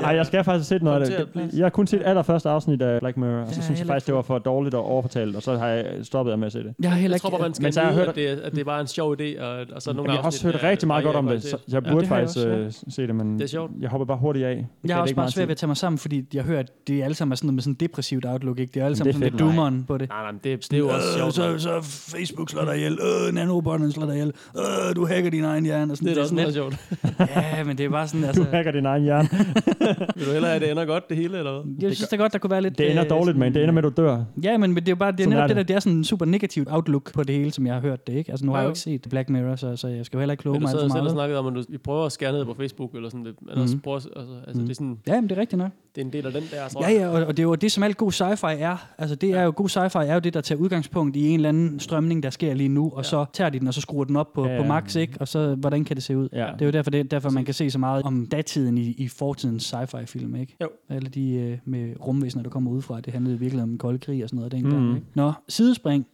Nej, 0.00 0.10
jeg 0.10 0.26
skal 0.26 0.44
faktisk 0.44 0.68
set 0.68 0.82
noget 0.82 1.02
af 1.10 1.26
det. 1.34 1.50
Jeg 1.58 1.64
har 1.64 1.70
kun 1.70 1.86
set 1.86 2.02
allerførste 2.04 2.48
afsnit 2.48 2.82
af 2.82 3.00
Black 3.00 3.16
Mirror, 3.16 3.40
og 3.40 3.48
så 3.48 3.54
Ja, 3.56 3.62
synes 3.64 3.78
jeg 3.80 3.86
faktisk, 3.86 4.06
det 4.06 4.14
var 4.14 4.22
for 4.22 4.38
dårligt 4.38 4.74
og 4.74 4.84
overfortalt, 4.84 5.36
og 5.36 5.42
så 5.42 5.56
har 5.56 5.68
jeg 5.68 5.86
stoppet 6.02 6.38
med 6.38 6.46
at 6.46 6.52
se 6.52 6.58
det. 6.58 6.74
Jeg 6.82 6.90
har 6.90 6.98
heller 6.98 7.14
Jeg 7.14 7.16
ikke... 7.16 7.22
tror 7.22 7.30
bare, 7.30 7.40
man 7.48 7.54
skal 7.54 7.62
Men 7.62 7.72
så 7.72 7.80
har 7.80 7.86
jeg 7.86 7.94
nyde, 7.96 8.00
hørt- 8.04 8.08
at 8.08 8.14
det, 8.14 8.30
er- 8.30 8.46
at 8.46 8.52
det 8.52 8.60
er 8.60 8.64
bare 8.64 8.80
en 8.80 8.86
sjov 8.86 9.16
idé, 9.20 9.42
og, 9.42 9.66
og 9.72 9.82
så 9.82 9.92
nogle 9.92 10.10
jeg 10.12 10.20
har 10.20 10.26
også 10.26 10.46
hørt 10.46 10.54
er- 10.54 10.62
rigtig 10.62 10.86
meget 10.86 11.00
er 11.02 11.04
godt 11.06 11.16
om 11.16 11.26
det, 11.26 11.42
så 11.42 11.56
jeg 11.68 11.74
Ja, 11.86 11.90
burde 11.92 12.00
jeg 12.02 12.08
faktisk 12.08 12.38
også, 12.46 12.48
øh, 12.48 12.72
se 12.88 13.06
det, 13.06 13.14
men 13.14 13.34
Det 13.34 13.42
er 13.42 13.46
sjovt. 13.48 13.72
jeg 13.80 13.90
hopper 13.90 14.06
bare 14.06 14.18
hurtigt 14.18 14.46
af. 14.46 14.66
Jeg 14.84 14.94
har 14.94 15.02
også 15.02 15.10
ikke 15.10 15.16
bare 15.16 15.22
meget 15.22 15.47
svært 15.48 15.50
ved 15.50 15.52
at 15.52 15.56
tage 15.56 15.68
mig 15.68 15.76
sammen, 15.76 15.98
fordi 15.98 16.24
jeg 16.34 16.42
hører, 16.44 16.60
at 16.60 16.70
det 16.88 17.00
er 17.00 17.04
alle 17.04 17.14
sammen 17.14 17.32
er 17.32 17.36
sådan 17.36 17.46
noget 17.46 17.54
med 17.54 17.62
sådan 17.62 17.72
en 17.72 17.76
depressivt 17.80 18.24
outlook, 18.26 18.58
ikke? 18.58 18.70
Det 18.74 18.80
er 18.80 18.84
alle 18.84 18.90
Men 18.92 18.96
sammen 18.96 19.12
det 19.14 19.26
er 19.26 19.30
sådan 19.30 19.38
lidt 19.38 19.56
doomeren 19.56 19.84
på 19.84 19.98
det. 19.98 20.08
Nej, 20.08 20.22
nej, 20.22 20.32
men 20.32 20.40
det, 20.44 20.62
det 20.70 20.72
er 20.72 20.78
jo 20.78 20.88
også 20.88 21.08
sjovt. 21.18 21.34
så, 21.34 21.58
så 21.58 21.80
Facebook 21.82 22.50
slår 22.50 22.64
dig 22.64 22.76
ihjel, 22.76 22.92
øh, 23.28 23.34
nanorobotterne 23.34 23.92
slår 23.92 24.06
dig 24.06 24.14
ihjel, 24.14 24.32
øh, 24.56 24.96
du 24.96 25.06
hacker 25.06 25.30
din 25.30 25.44
egen 25.44 25.64
hjerne. 25.64 25.92
Og 25.92 25.96
sådan, 25.96 26.06
det 26.08 26.12
er 26.12 26.14
da 26.14 26.20
også 26.20 26.28
sådan 26.28 26.42
meget 26.42 26.54
sjovt. 26.54 26.76
lidt, 27.02 27.30
ja, 27.36 27.64
men 27.64 27.78
det 27.78 27.84
er 27.84 27.90
bare 27.90 28.08
sådan, 28.08 28.20
Du 28.22 28.26
altså... 28.26 28.44
hacker 28.52 28.70
din 28.72 28.86
egen 28.86 29.02
hjerne. 29.02 29.28
Vil 30.16 30.26
du 30.26 30.32
hellere 30.32 30.50
have, 30.50 30.54
at 30.56 30.62
det 30.62 30.70
ender 30.70 30.84
godt, 30.84 31.08
det 31.08 31.16
hele, 31.16 31.38
eller 31.38 31.52
hvad? 31.62 31.72
Jeg 31.82 31.96
synes 31.96 32.08
da 32.08 32.16
godt, 32.16 32.32
der 32.32 32.38
kunne 32.38 32.50
være 32.50 32.62
lidt... 32.62 32.78
Det 32.78 32.90
ender 32.90 33.04
øh, 33.04 33.10
dårligt, 33.10 33.38
men 33.38 33.54
det 33.54 33.62
ender 33.62 33.72
med, 33.74 33.84
at 33.84 33.96
du 33.96 34.02
dør. 34.02 34.24
Ja, 34.42 34.58
men 34.58 34.74
det 34.76 34.88
er 34.88 34.92
jo 34.92 34.96
bare, 34.96 35.12
det 35.12 35.20
er 35.20 35.24
Sådan 35.24 35.36
netop 35.36 35.48
det, 35.48 35.56
der, 35.56 35.62
det. 35.62 35.68
det 35.68 35.74
er 35.76 35.80
sådan 35.80 35.96
en 35.98 36.04
super 36.04 36.24
negativt 36.26 36.68
outlook 36.70 37.12
på 37.14 37.22
det 37.22 37.34
hele, 37.34 37.50
som 37.52 37.66
jeg 37.66 37.74
har 37.74 37.80
hørt 37.80 38.06
det, 38.06 38.12
ikke? 38.14 38.30
Altså, 38.30 38.46
nu 38.46 38.52
har 38.52 38.58
jeg 38.58 38.64
jo 38.64 38.70
ikke 38.70 38.80
set 38.80 39.06
Black 39.10 39.28
Mirror, 39.30 39.56
så, 39.56 39.76
så 39.76 39.88
jeg 39.88 40.06
skal 40.06 40.16
jo 40.16 40.20
heller 40.20 40.32
ikke 40.32 40.42
kloge 40.42 40.54
Men 40.54 40.60
du 40.60 40.64
mig 40.64 40.70
sad 40.70 40.78
alt 40.82 40.82
selv 40.82 40.90
for 40.92 40.98
og 40.98 41.04
meget. 41.04 41.12
snakkede 41.14 41.38
om, 41.38 41.46
at 41.46 41.54
du, 41.54 41.62
vi 41.68 41.78
prøver 41.78 42.06
at 42.06 42.12
skære 42.12 42.32
ned 42.32 42.44
på 42.44 42.54
Facebook, 42.54 42.94
eller 42.94 43.08
sådan 43.08 43.24
lidt. 43.24 43.36
Eller 43.50 43.64
Mhm. 43.64 43.72
mm. 43.74 43.80
prøver, 43.80 43.96
altså, 43.96 44.34
altså 44.46 44.62
det 44.62 44.70
er 44.70 44.74
sådan, 44.74 44.98
Ja, 45.06 45.20
men 45.28 45.30
det 45.30 45.36
er 45.36 45.40
rigtigt 45.40 45.58
nok. 45.58 45.70
Det 45.94 46.00
er 46.00 46.04
en 46.06 46.12
del 46.12 46.26
af 46.26 46.32
den 46.32 46.42
der, 46.50 46.68
tror 46.68 46.82
Ja, 46.82 46.88
jeg. 46.92 46.96
ja, 47.00 47.08
og, 47.08 47.26
og 47.26 47.36
det 47.36 47.42
er 47.42 47.44
jo 47.44 47.54
det, 47.54 47.72
som 47.72 47.82
alt 47.82 47.96
god 47.96 48.12
sci-fi 48.12 48.46
er. 48.62 48.86
Altså, 48.98 49.14
det 49.14 49.30
er 49.30 49.42
jo, 49.42 49.52
god 49.56 49.68
sci-fi 49.68 49.98
er 50.08 50.14
jo 50.14 50.20
det, 50.20 50.34
der 50.34 50.40
tager 50.40 50.58
udgangspunkt 50.58 51.16
i 51.16 51.28
en 51.28 51.34
eller 51.34 51.48
anden 51.48 51.80
strømning, 51.80 52.22
der 52.22 52.30
sker 52.30 52.54
lige 52.54 52.68
nu, 52.68 52.90
og 52.94 53.04
så 53.06 53.24
tager 53.32 53.50
de 53.50 53.58
den, 53.58 53.68
og 53.68 53.74
så 53.74 53.80
skruer 53.80 54.04
den 54.04 54.16
op 54.16 54.32
på, 54.32 54.46
Ja, 54.46 54.56
på 54.56 54.62
ja. 54.62 54.68
max, 54.68 54.96
ikke? 54.96 55.12
Og 55.20 55.28
så, 55.28 55.54
hvordan 55.54 55.84
kan 55.84 55.96
det 55.96 56.04
se 56.04 56.16
ud? 56.18 56.28
Ja. 56.32 56.46
Det 56.52 56.62
er 56.62 56.66
jo 56.66 56.72
derfor, 56.72 56.90
det, 56.90 57.10
derfor 57.10 57.30
man 57.30 57.44
kan 57.44 57.54
se 57.54 57.70
så 57.70 57.78
meget 57.78 58.02
om 58.02 58.26
datiden 58.26 58.78
i, 58.78 58.94
i 58.98 59.08
fortidens 59.08 59.74
sci-fi-film, 59.74 60.34
ikke? 60.36 60.56
Jo. 60.60 60.68
Alle 60.88 61.08
de 61.08 61.30
øh, 61.32 61.58
med 61.64 61.94
rumvæsener, 62.06 62.42
der 62.42 62.50
kommer 62.50 62.70
udefra, 62.70 63.00
det 63.00 63.12
handlede 63.12 63.38
virkelig 63.38 63.62
om 63.62 63.78
kold 63.78 63.98
krig 63.98 64.22
og 64.22 64.28
sådan 64.28 64.36
noget 64.36 64.52
dengang, 64.52 64.82
Mhm. 64.86 64.94
ikke? 64.94 65.06
Nå, 65.14 65.32
sidespring. 65.48 66.06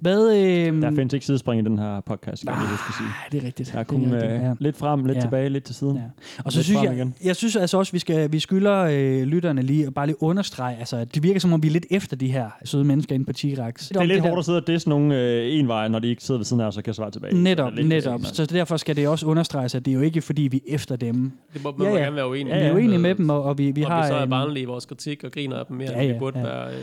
Hvad... 0.00 0.36
Øh, 0.36 0.82
Der 0.82 0.90
findes 0.90 1.12
ikke 1.14 1.26
sidespring 1.26 1.60
i 1.60 1.64
den 1.64 1.78
her 1.78 2.00
podcast, 2.00 2.40
skal 2.42 2.50
jeg 2.52 2.58
lige 2.60 2.70
huske 2.70 2.92
sige. 2.98 3.08
det 3.32 3.42
er 3.42 3.46
rigtigt. 3.46 3.72
Der 3.72 3.78
er 3.78 3.82
Det 3.82 3.92
er 3.92 3.98
kun 3.98 4.12
rigtigt, 4.14 4.32
øh, 4.32 4.40
ja. 4.42 4.52
lidt 4.58 4.76
frem, 4.76 5.04
lidt 5.04 5.16
Ja. 5.16 5.22
tilbage, 5.22 5.48
lidt 5.48 5.64
til 5.64 5.74
siden. 5.74 5.96
Ja. 5.96 6.02
Og 6.44 6.52
så 6.52 6.58
Lidt 6.58 6.64
synes 6.66 6.82
jeg, 6.82 6.94
igen. 6.94 7.14
jeg 7.24 7.36
synes 7.36 7.56
altså 7.56 7.78
også, 7.78 7.92
vi 7.92 7.98
skal 7.98 8.32
vi 8.32 8.38
skylder 8.38 8.76
øh, 8.90 9.22
lytterne 9.22 9.62
lige 9.62 9.86
at 9.86 9.94
bare 9.94 10.06
lige 10.06 10.22
understrege, 10.22 10.76
altså 10.78 10.96
at 10.96 11.14
det 11.14 11.22
virker 11.22 11.40
som 11.40 11.52
om 11.52 11.62
vi 11.62 11.68
er 11.68 11.72
lidt 11.72 11.86
efter 11.90 12.16
de 12.16 12.32
her 12.32 12.50
søde 12.64 12.84
mennesker 12.84 13.14
inde 13.14 13.24
på 13.26 13.32
T-Rex. 13.38 13.88
Det 13.88 13.96
er 13.96 14.04
lidt 14.04 14.20
hårdt 14.20 14.38
at 14.38 14.44
sidde 14.44 14.58
og 14.58 14.66
disse 14.66 14.88
nogle 14.88 15.20
øh, 15.20 15.58
en 15.58 15.68
vej, 15.68 15.88
når 15.88 15.98
de 15.98 16.08
ikke 16.08 16.22
sidder 16.24 16.38
ved 16.38 16.44
siden 16.44 16.60
af 16.62 16.66
os 16.66 16.76
og 16.76 16.82
kan 16.84 16.94
svare 16.94 17.10
tilbage. 17.10 17.42
Netop, 17.42 17.72
Det 17.72 17.78
er 17.78 17.82
lidt- 17.82 17.88
netop. 17.88 18.20
Så 18.24 18.46
derfor 18.46 18.76
skal 18.76 18.96
det 18.96 19.08
også 19.08 19.26
understreges, 19.26 19.74
at 19.74 19.84
det 19.84 19.90
er 19.90 19.94
jo 19.94 20.00
ikke 20.00 20.20
fordi, 20.22 20.42
vi 20.42 20.56
er 20.56 20.74
efter 20.74 20.96
dem. 20.96 21.32
Det 21.54 21.62
må 21.64 21.74
man 21.78 21.86
Ja, 21.86 21.92
ja, 21.92 21.98
ja. 21.98 22.04
gerne 22.04 22.16
være 22.16 22.28
uenig 22.28 22.54
Vi 22.54 22.58
er 22.60 22.74
uenige 22.74 22.98
med 22.98 23.14
dem, 23.14 23.30
og, 23.30 23.42
og 23.42 23.58
vi, 23.58 23.70
vi 23.70 23.82
og 23.82 23.90
har... 23.90 24.02
vi 24.02 24.08
så 24.08 24.14
er 24.14 24.22
en- 24.22 24.30
barnlige 24.30 24.62
i 24.62 24.66
vores 24.66 24.86
kritik 24.86 25.24
og 25.24 25.32
griner 25.32 25.56
af 25.56 25.66
dem 25.66 25.76
mere, 25.76 25.88
Ja, 25.90 25.96
ja, 25.96 26.00
ja, 26.02 26.06
ja, 26.06 26.12
vi 26.12 26.18
burde 26.18 26.38
ja. 26.38 26.44
være... 26.44 26.66
Øh, 26.68 26.80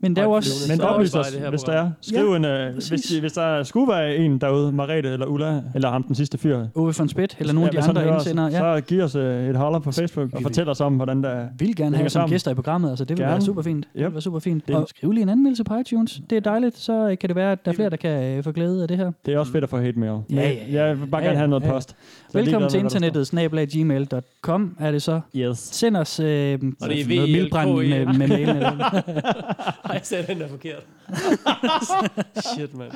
men 0.00 0.16
der 0.16 0.22
er 0.22 0.26
jo 0.26 0.32
også... 0.32 0.72
Men 0.72 0.80
oplys 0.80 1.14
os, 1.14 1.26
det 1.26 1.40
her 1.40 1.50
hvis 1.50 1.60
der 1.62 1.72
er. 1.72 1.90
Skriv 2.00 2.32
en, 2.34 2.44
øh, 2.44 2.74
hvis, 2.74 3.10
hvis 3.20 3.32
der 3.32 3.62
skulle 3.62 3.92
være 3.92 4.16
en 4.16 4.38
derude, 4.38 4.72
Marete 4.72 5.08
eller 5.08 5.26
Ulla, 5.26 5.62
eller 5.74 5.90
ham 5.90 6.02
den 6.02 6.14
sidste 6.14 6.38
fyr. 6.38 6.66
Ove 6.74 6.94
von 6.98 7.08
Spidt, 7.08 7.36
eller 7.38 7.52
nogle 7.52 7.68
af 7.68 7.72
de 7.82 7.88
andre 7.88 8.08
indsender. 8.14 8.48
Ja. 8.48 8.58
Så 8.58 8.80
giv 8.86 9.02
os 9.02 9.14
øh, 9.14 9.48
et 9.48 9.56
holler 9.56 9.78
på 9.78 9.92
Facebook 9.92 10.28
og 10.32 10.42
fortæl 10.42 10.68
os 10.68 10.80
om, 10.80 10.94
hvordan 10.94 11.22
der 11.22 11.28
er. 11.28 11.46
vil 11.58 11.76
gerne 11.76 11.96
have 11.96 12.08
som 12.10 12.28
gæster 12.30 12.50
i 12.50 12.54
programmet, 12.54 12.90
altså 12.90 13.04
det 13.04 13.18
vil 13.18 13.22
Gerne. 13.24 13.32
være 13.32 13.40
super 13.42 13.62
fint. 13.62 13.88
Det 13.94 14.04
vil 14.04 14.12
være 14.12 14.20
super 14.22 14.38
fint. 14.38 14.70
Og 14.70 14.88
skriv 14.88 15.12
lige 15.12 15.22
en 15.22 15.28
anmeldelse 15.28 15.64
på 15.64 15.74
iTunes. 15.78 16.20
Det 16.30 16.36
er 16.36 16.40
dejligt, 16.40 16.78
så 16.78 17.16
kan 17.20 17.28
det 17.28 17.36
være, 17.36 17.52
at 17.52 17.64
der 17.64 17.70
er 17.70 17.74
flere, 17.74 17.90
der 17.90 17.96
kan 17.96 18.36
øh, 18.36 18.44
få 18.44 18.52
glæde 18.52 18.82
af 18.82 18.88
det 18.88 18.96
her. 18.96 19.12
Det 19.26 19.34
er 19.34 19.38
også 19.38 19.52
fedt 19.52 19.64
at 19.64 19.70
få 19.70 19.78
hate 19.78 19.98
mail. 19.98 20.12
Ja, 20.30 20.36
ja, 20.36 20.50
ja. 20.72 20.84
Jeg 20.84 21.00
vil 21.00 21.06
bare 21.06 21.20
Ja, 21.22 21.26
gerne 21.26 21.32
ja, 21.32 21.38
have 21.38 21.48
noget 21.48 21.62
ja. 21.64 21.70
post. 21.70 21.96
Velkommen 22.32 22.70
til 22.70 22.80
internettet, 22.80 23.26
snabelaggmail.com 23.26 24.76
er 24.80 24.90
det 24.90 25.02
så. 25.02 25.20
Yes. 25.36 25.58
Send 25.58 25.96
os 25.96 26.20
øh, 26.20 26.26
det 26.26 26.52
er 26.52 26.58
noget 26.80 27.06
VLKE. 27.08 27.32
mildbrand 27.32 27.70
med, 27.70 28.06
med 28.06 28.28
mailen. 28.28 28.62
Jeg 29.92 30.00
sagde, 30.02 30.26
den 30.34 30.42
er 30.42 30.48
forkert. 30.48 30.82
Shit, 32.54 32.74
mand. 32.74 32.90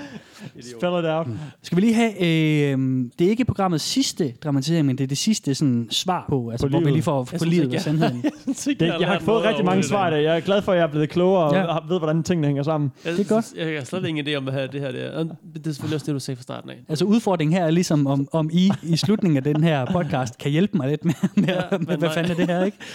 Spell 0.78 0.98
it 0.98 1.04
out. 1.10 1.26
Skal 1.62 1.76
vi 1.76 1.80
lige 1.80 1.94
have, 1.94 2.12
øh, 2.20 3.04
det 3.18 3.24
er 3.26 3.30
ikke 3.30 3.44
programmets 3.44 3.84
sidste 3.84 4.32
dramatisering, 4.44 4.86
men 4.86 4.98
det 4.98 5.04
er 5.04 5.08
det 5.08 5.18
sidste 5.18 5.54
sådan, 5.54 5.86
svar 5.90 6.24
på, 6.28 6.50
altså 6.50 6.66
På 6.66 6.70
hvor 6.70 6.78
vi 6.78 6.84
livet. 6.84 6.92
lige 6.92 7.02
får 7.02 7.18
Jeg 7.18 7.26
på 7.26 7.44
synes 7.44 7.54
livet 7.54 7.64
ikke, 7.64 7.76
og 7.76 7.80
sandheden. 7.82 8.24
Det, 8.80 8.82
jeg 9.00 9.08
har 9.08 9.18
fået 9.18 9.44
rigtig 9.44 9.64
mange 9.64 9.82
svar 9.82 10.08
i 10.08 10.10
dag. 10.10 10.22
Jeg 10.24 10.36
er 10.36 10.40
glad 10.40 10.62
for, 10.62 10.72
at 10.72 10.78
jeg 10.78 10.84
er 10.84 10.90
blevet 10.90 11.10
klogere 11.10 11.44
og 11.44 11.54
Ja. 11.54 11.60
har- 11.60 11.84
ved, 11.88 11.98
hvordan 11.98 12.22
tingene 12.22 12.46
hænger 12.46 12.62
sammen. 12.62 12.92
Jeg, 13.04 13.12
Det 13.12 13.20
er 13.20 13.34
godt. 13.34 13.44
Jeg, 13.56 13.66
jeg 13.72 13.78
har 13.80 13.84
slet 13.84 14.06
ingen 14.06 14.28
idé 14.28 14.34
om, 14.34 14.42
hvad 14.42 14.68
det 14.68 14.80
her 14.80 14.92
det 14.92 15.06
er. 15.06 15.10
Og 15.18 15.24
Det 15.54 15.66
er 15.66 15.70
selvfølgelig 15.72 15.94
også 15.94 16.06
det, 16.06 16.14
du 16.14 16.18
sagde 16.20 16.36
fra 16.36 16.42
starten 16.42 16.70
af. 16.70 16.76
Altså 16.88 17.04
udfordringen 17.04 17.56
her 17.58 17.64
er 17.64 17.70
ligesom, 17.70 18.06
om, 18.06 18.28
om 18.32 18.50
I 18.52 18.70
i 18.82 18.96
slutningen 18.96 19.36
af 19.36 19.42
den 19.44 19.62
her 19.64 19.84
podcast 19.92 20.38
kan 20.38 20.50
hjælpe 20.50 20.76
mig 20.76 20.88
lidt 20.88 21.04
med, 21.04 21.14
med, 21.34 21.48
Ja, 21.48 21.60
med 21.78 21.86
hvad 21.86 21.98
nej. 21.98 22.14
fanden 22.14 22.32
er 22.32 22.36
det 22.36 22.46
her, 22.46 22.64
ikke? 22.64 22.76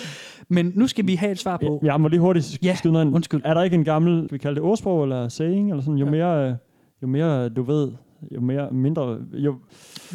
Men 0.50 0.72
nu 0.76 0.88
skal 0.88 1.08
vi 1.08 1.16
have 1.16 1.32
et 1.32 1.39
svar 1.39 1.58
på. 1.58 1.80
Jeg, 1.84 1.91
jeg 1.91 2.02
må 2.02 2.08
lige 2.08 2.20
hurtigt 2.20 2.60
Ja, 2.64 2.76
skyde 2.76 2.93
noget 2.93 3.06
ind. 3.06 3.16
undskyld. 3.16 3.41
Er 3.45 3.54
der 3.54 3.64
ikke 3.64 3.76
en 3.76 3.84
gammel, 3.84 4.28
vi 4.32 4.38
kalde 4.38 4.56
det 4.56 4.64
ordsprog 4.64 5.04
eller 5.04 5.28
saying, 5.28 5.70
eller 5.70 5.82
sådan, 5.84 5.98
jo 5.98 6.06
mere, 6.10 6.50
øh, 6.50 6.56
jo 7.02 7.08
mere 7.08 7.50
du 7.50 7.64
ved, 7.64 7.91
jo 8.36 8.41
mere 8.41 8.72
mindre, 8.72 9.18
jo, 9.34 9.55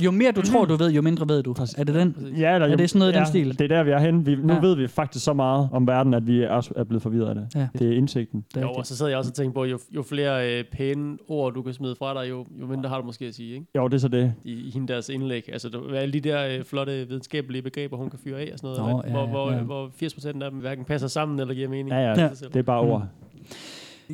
Jo 0.04 0.10
mere 0.10 0.32
du 0.32 0.42
tror, 0.42 0.64
du 0.64 0.76
ved, 0.76 0.90
jo 0.92 1.02
mindre 1.02 1.28
ved 1.28 1.42
du. 1.42 1.50
Er 1.78 1.84
det 1.84 1.94
den? 1.94 2.16
ja, 2.38 2.54
eller, 2.54 2.68
Er 2.68 2.76
det 2.76 2.90
sådan 2.90 2.98
noget 2.98 3.12
i 3.12 3.14
den 3.14 3.22
ja, 3.22 3.28
stil? 3.28 3.58
Det 3.58 3.72
er 3.72 3.76
der, 3.76 3.82
vi 3.82 3.90
er 3.90 3.98
henne. 3.98 4.24
Vi, 4.24 4.36
nu 4.36 4.52
Ja. 4.52 4.60
ved 4.60 4.76
vi 4.76 4.88
faktisk 4.88 5.24
så 5.24 5.32
meget 5.32 5.68
om 5.72 5.86
verden, 5.86 6.14
at 6.14 6.26
vi 6.26 6.42
er, 6.42 6.70
er 6.76 6.84
blevet 6.84 7.02
forvirret 7.02 7.28
af 7.28 7.34
det. 7.34 7.46
Ja. 7.54 7.68
Det 7.78 7.92
er 7.92 7.96
indsigten. 7.96 8.44
Det 8.54 8.56
er 8.56 8.66
Jo, 8.66 8.72
og 8.72 8.86
så 8.86 8.96
sidder 8.96 9.10
jeg 9.10 9.18
også 9.18 9.30
og 9.30 9.34
tænker 9.34 9.52
på, 9.54 9.64
jo, 9.64 9.78
jo 9.96 10.02
flere 10.02 10.58
øh, 10.58 10.64
pæne 10.72 11.18
ord, 11.28 11.54
du 11.54 11.62
kan 11.62 11.74
smide 11.74 11.94
fra 11.98 12.22
dig, 12.22 12.30
jo, 12.30 12.46
jo 12.60 12.66
mindre 12.66 12.88
har 12.88 13.00
du 13.00 13.06
måske 13.06 13.24
at 13.26 13.34
sige, 13.34 13.54
ikke? 13.54 13.66
Jo, 13.76 13.88
det 13.88 13.94
er 13.94 13.98
så 13.98 14.08
det. 14.08 14.34
I, 14.44 14.52
i 14.52 14.70
hende 14.70 14.92
deres 14.92 15.08
indlæg. 15.08 15.48
Altså, 15.52 15.68
der, 15.68 15.94
alle 15.94 16.12
de 16.12 16.20
der 16.20 16.58
øh, 16.58 16.64
flotte 16.64 17.08
videnskabelige 17.08 17.62
begreber, 17.62 17.96
hun 17.96 18.10
kan 18.10 18.18
fyre 18.24 18.38
af 18.40 18.50
og 18.52 18.58
sådan 18.58 18.76
noget, 18.82 19.04
Nå, 19.06 19.10
hvor, 19.10 19.20
ja, 19.22 19.26
hvor, 19.30 19.52
ja. 19.52 19.58
hvor 19.62 19.90
80% 20.02 20.42
af 20.44 20.50
dem 20.50 20.60
hverken 20.60 20.84
passer 20.84 21.08
sammen 21.08 21.40
eller 21.40 21.54
giver 21.54 21.68
mening. 21.68 21.88
Ja, 21.88 21.98
ja, 22.00 22.20
Ja. 22.20 22.28
det 22.28 22.56
er 22.56 22.62
bare 22.62 22.80
ord. 22.80 23.06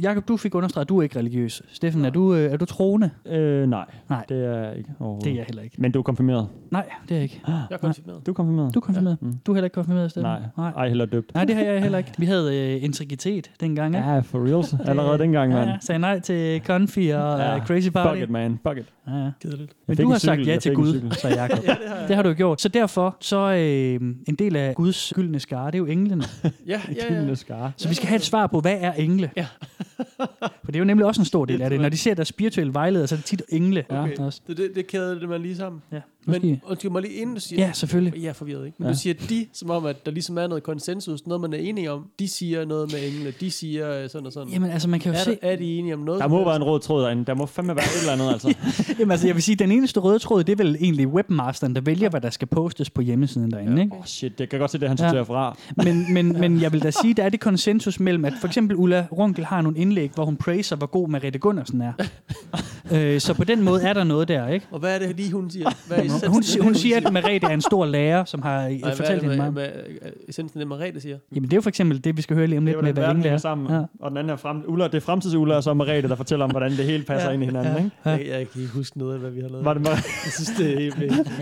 Jakob, 0.03 0.29
du 0.29 0.37
fik 0.37 0.55
understreget, 0.55 0.85
at 0.85 0.89
du 0.89 0.99
er 0.99 1.03
ikke 1.03 1.19
religiøs. 1.19 1.63
Steffen, 1.73 2.05
er 2.05 2.11
du, 2.11 2.35
øh, 2.35 2.53
er 2.53 2.57
du 2.57 2.65
troende? 2.65 3.11
Øh, 3.27 3.67
nej, 3.69 3.85
Nej. 4.09 4.25
det 4.29 4.45
er 4.45 4.59
jeg 4.59 4.77
ikke 4.79 4.91
overhovedet. 5.01 5.25
Det 5.25 5.33
er 5.33 5.37
jeg 5.37 5.45
heller 5.49 5.63
ikke. 5.63 5.77
Men 5.79 5.93
du 5.93 5.99
er 5.99 6.03
konfirmeret. 6.03 6.49
Nej, 6.71 6.87
det 7.03 7.11
er 7.11 7.15
jeg 7.17 7.23
ikke. 7.23 7.41
Jeg 7.47 7.67
er 7.71 7.77
konfirmeret. 7.77 8.27
Du 8.27 8.31
er 8.31 8.35
konfirmeret? 8.35 8.75
Du 8.75 8.79
er 8.79 8.83
konfirmeret. 8.83 9.19
Ja. 9.23 9.27
Mm. 9.27 9.35
Du 9.47 9.53
er 9.53 9.57
heller 9.57 9.67
ikke 9.67 9.75
konfirmeret, 9.75 10.11
Steffen? 10.11 10.23
Nej, 10.31 10.41
Nej. 10.57 10.71
ej 10.71 10.89
heller 10.89 11.07
døbt. 11.07 11.35
Nej, 11.35 11.45
det 11.45 11.55
har 11.57 11.63
jeg 11.63 11.83
heller 11.83 11.99
ikke. 11.99 12.13
Vi 12.19 12.27
havde 12.27 12.75
øh, 12.77 12.85
integritet 12.85 13.51
dengang, 13.61 13.95
ikke? 13.97 14.09
Ja, 14.09 14.19
for 14.21 14.47
reals. 14.47 14.75
Allerede 14.89 15.19
dengang, 15.19 15.53
Ja, 15.53 15.59
mand. 15.59 15.71
ja, 15.71 15.77
sagde 15.81 15.99
nej 15.99 16.21
til 16.21 16.61
Confi 16.67 17.09
og 17.09 17.39
Ja. 17.39 17.53
ja. 17.53 17.65
Crazy 17.67 17.89
Party. 17.89 18.15
Fuck 18.19 18.23
it, 18.23 18.31
man. 18.31 18.59
Fuck 18.69 18.79
it. 18.79 18.87
Ja, 19.09 19.17
ja. 19.17 19.31
Kedeligt. 19.43 19.73
Men 19.87 19.97
du 19.97 20.11
har 20.11 20.19
sagt 20.19 20.47
ja 20.47 20.57
til 20.57 20.75
Gud, 20.75 21.11
sagde 21.13 21.43
Jacob. 21.43 21.59
Ja, 21.69 21.71
det 21.73 21.89
har 21.89 21.97
jeg. 21.97 22.09
Det 22.09 22.17
har 22.17 22.23
du 22.23 22.29
jo 22.29 22.35
gjort. 22.37 22.61
Så 22.61 22.69
derfor, 22.69 23.17
så 23.21 23.37
øh, 23.53 24.01
en 24.29 24.35
del 24.39 24.57
af 24.57 24.75
Guds 24.75 25.13
gyldne 25.17 25.41
skare, 25.41 25.67
det 25.67 25.75
er 25.75 25.79
jo 25.79 25.87
englene. 25.87 26.23
Ja, 26.45 26.51
ja, 26.67 26.81
ja. 26.89 27.09
Gyldne 27.09 27.37
skare. 27.37 27.73
Så 27.77 27.89
vi 27.89 27.95
skal 27.95 28.09
have 28.09 28.17
et 28.17 28.23
svar 28.23 28.47
på, 28.47 28.61
hvad 28.61 28.77
er 28.81 28.93
engle? 28.93 29.31
Ja. 29.37 29.47
For 30.65 30.67
det 30.67 30.77
er 30.77 30.79
jo 30.79 30.85
nemlig 30.85 31.07
også 31.07 31.21
en 31.21 31.25
stor 31.25 31.45
del 31.45 31.63
af 31.63 31.71
det. 31.71 31.81
Når 31.81 31.89
de 31.89 31.97
ser 31.99 32.15
deres 32.15 32.29
spirituelle 32.29 32.75
vejleder, 32.75 33.07
så 33.07 33.15
er 33.15 33.17
det 33.17 33.25
tit 33.25 33.43
engle. 33.49 33.85
Okay. 33.89 34.19
Ja, 34.19 34.25
også. 34.25 34.41
Det, 34.47 34.57
det, 34.57 34.75
det 34.75 34.87
kæder 34.87 35.19
det 35.19 35.29
man 35.29 35.43
lige 35.43 35.57
sammen. 35.57 35.83
ja. 35.93 36.01
Men 36.29 36.35
Måske. 36.35 36.61
undskyld 36.67 36.91
mig 36.91 37.03
lige 37.03 37.15
inden 37.15 37.35
du 37.35 37.41
siger... 37.41 37.67
Ja, 37.67 37.73
selvfølgelig. 37.73 38.23
Jeg 38.23 38.29
er 38.29 38.33
forvirret, 38.33 38.67
ikke? 38.67 38.77
Men 38.79 38.85
Ja. 38.85 38.89
ja. 38.89 38.93
du 38.95 38.99
siger 38.99 39.15
de, 39.29 39.47
som 39.53 39.71
om, 39.71 39.87
at 39.87 40.07
der 40.07 40.13
ligesom 40.13 40.39
er 40.39 40.47
noget 40.47 40.63
konsensus, 40.63 41.27
noget 41.27 41.41
man 41.41 41.53
er 41.53 41.59
enige 41.59 41.91
om. 41.93 42.05
De 42.19 42.29
siger 42.29 42.65
noget 42.65 42.93
med 42.93 43.01
engle, 43.13 43.35
de 43.41 43.51
siger 43.51 44.03
øh, 44.03 44.11
sådan 44.11 44.27
og 44.27 44.33
sådan. 44.33 44.49
Jamen 44.49 44.71
altså, 44.71 44.89
man 44.89 45.01
kan 45.01 45.13
jo 45.13 45.19
er, 45.19 45.23
se... 45.25 45.39
er 45.43 45.57
de 45.57 45.79
enige 45.79 45.95
om 45.95 46.01
noget? 46.01 46.21
Der 46.21 46.29
må 46.29 46.45
være 46.45 46.57
en 46.57 46.65
rød 46.65 46.81
tråd 46.81 47.03
derinde. 47.03 47.25
Der 47.25 47.35
må 47.35 47.47
fandme 47.47 47.77
være 47.77 47.85
et 47.85 48.01
eller 48.01 48.13
andet, 48.13 48.33
altså. 48.33 48.55
Jamen 48.99 49.11
altså, 49.11 49.27
jeg 49.27 49.35
vil 49.35 49.43
sige, 49.43 49.57
den 49.57 49.73
eneste 49.73 50.01
røde 50.01 50.19
tråd, 50.19 50.45
det 50.45 50.53
er 50.53 50.57
vel 50.65 50.77
egentlig 50.81 51.09
webmasteren, 51.09 51.75
der 51.75 51.81
vælger, 51.81 52.09
hvad 52.11 52.21
der 52.21 52.31
skal 52.31 52.49
postes 52.49 52.91
på 52.91 53.01
hjemmesiden 53.03 53.51
derinde, 53.51 53.75
ja. 53.77 53.81
ikke? 53.83 53.93
Åh, 53.95 53.99
oh, 54.01 54.05
shit. 54.07 54.39
Det 54.39 54.49
kan 54.49 54.59
godt 54.59 54.71
se, 54.71 54.79
det 54.81 54.89
han 54.89 54.99
Ja. 55.01 55.05
sorterer 55.09 55.25
fra. 55.25 55.57
Men, 55.77 56.13
men, 56.15 56.41
men 56.41 56.61
jeg 56.61 56.73
vil 56.73 56.83
da 56.83 56.91
sige, 56.91 57.15
der 57.15 57.23
er 57.25 57.29
det 57.29 57.41
konsensus 57.41 58.01
mellem, 58.01 58.25
at 58.25 58.33
for 58.41 58.47
eksempel 58.47 58.77
Ulla 58.77 59.07
Runkel 59.13 59.45
har 59.45 59.61
nogle 59.63 59.79
indlæg, 59.79 60.11
hvor 60.15 60.25
hun 60.25 60.37
praiser, 60.37 60.77
hvor 60.77 60.87
god 60.87 61.09
Merete 61.09 61.39
Gunnarsen 61.39 61.81
er. 61.81 61.93
øh, 62.93 63.21
så 63.21 63.35
på 63.35 63.45
den 63.45 63.63
måde 63.63 63.83
er 63.83 63.93
der 63.93 64.05
noget 64.05 64.29
der, 64.29 64.49
ikke? 64.49 64.67
Og 64.71 64.79
hvad 64.79 64.95
er 64.95 64.99
det 65.07 65.17
lige, 65.17 65.33
hun 65.33 65.51
siger? 65.51 65.71
Hvad 65.87 65.99
er 65.99 66.03
Hun, 66.03 66.11
hun, 66.33 66.43
siger, 66.43 66.57
det, 66.57 66.65
hun 66.65 66.75
siger, 66.75 66.97
at 66.97 67.13
Merete 67.13 67.47
er 67.47 67.51
en 67.51 67.61
stor 67.61 67.87
lærer, 67.87 68.25
som 68.25 68.43
har 68.43 68.61
hvad 68.63 68.79
er 68.83 68.95
fortalt 68.97 69.21
det 69.23 69.31
hende 69.31 69.37
meget. 69.37 69.55
med, 69.55 69.69
med 70.03 70.11
essensen 70.29 70.61
det, 70.61 70.69
Margrethe 70.69 71.01
siger? 71.01 71.19
Jamen 71.35 71.45
det 71.51 71.53
er 71.53 71.57
jo 71.57 71.61
for 71.61 71.69
eksempel 71.69 72.05
det, 72.05 72.17
vi 72.17 72.23
skal 72.23 72.37
høre 72.37 72.47
lige 72.47 72.59
om 72.59 72.65
lidt 72.67 72.77
er, 72.77 72.83
med, 72.83 72.93
hvad 72.93 73.03
verden 73.03 73.17
engle 73.17 73.23
hænger 73.23 73.35
er. 73.35 73.41
sammen. 73.41 73.71
Ja. 73.75 73.83
Og 74.01 74.11
den 74.11 74.17
anden 74.19 74.31
er 74.31 74.37
frem... 74.37 74.63
Ulla, 74.67 74.85
det 74.85 74.95
er 74.95 75.01
fremtids-Ulla, 75.01 75.55
og 75.57 75.63
så 75.63 75.75
Marete, 75.75 76.09
der 76.09 76.15
fortæller 76.15 76.45
om, 76.45 76.51
hvordan 76.51 76.71
det 76.71 76.85
hele 76.85 77.05
passer 77.05 77.29
Ja. 77.29 77.35
ind 77.35 77.43
i 77.43 77.47
hinanden, 77.47 77.77
ikke? 77.85 77.91
Ja. 78.05 78.11
Jeg, 78.11 78.27
jeg 78.27 78.49
kan 78.51 78.61
ikke 78.63 78.75
huske 78.75 78.99
noget 78.99 79.15
af, 79.15 79.21
hvad 79.21 79.31
vi 79.31 79.41
har 79.41 79.49
lavet. 79.49 79.65
Var 79.65 79.75
det 79.75 79.89
Mar- 79.89 80.25
Jeg 80.25 80.33
synes, 80.33 80.51
det 80.59 80.73
er 80.75 80.79
helt 80.81 81.01
vildt. 81.01 81.29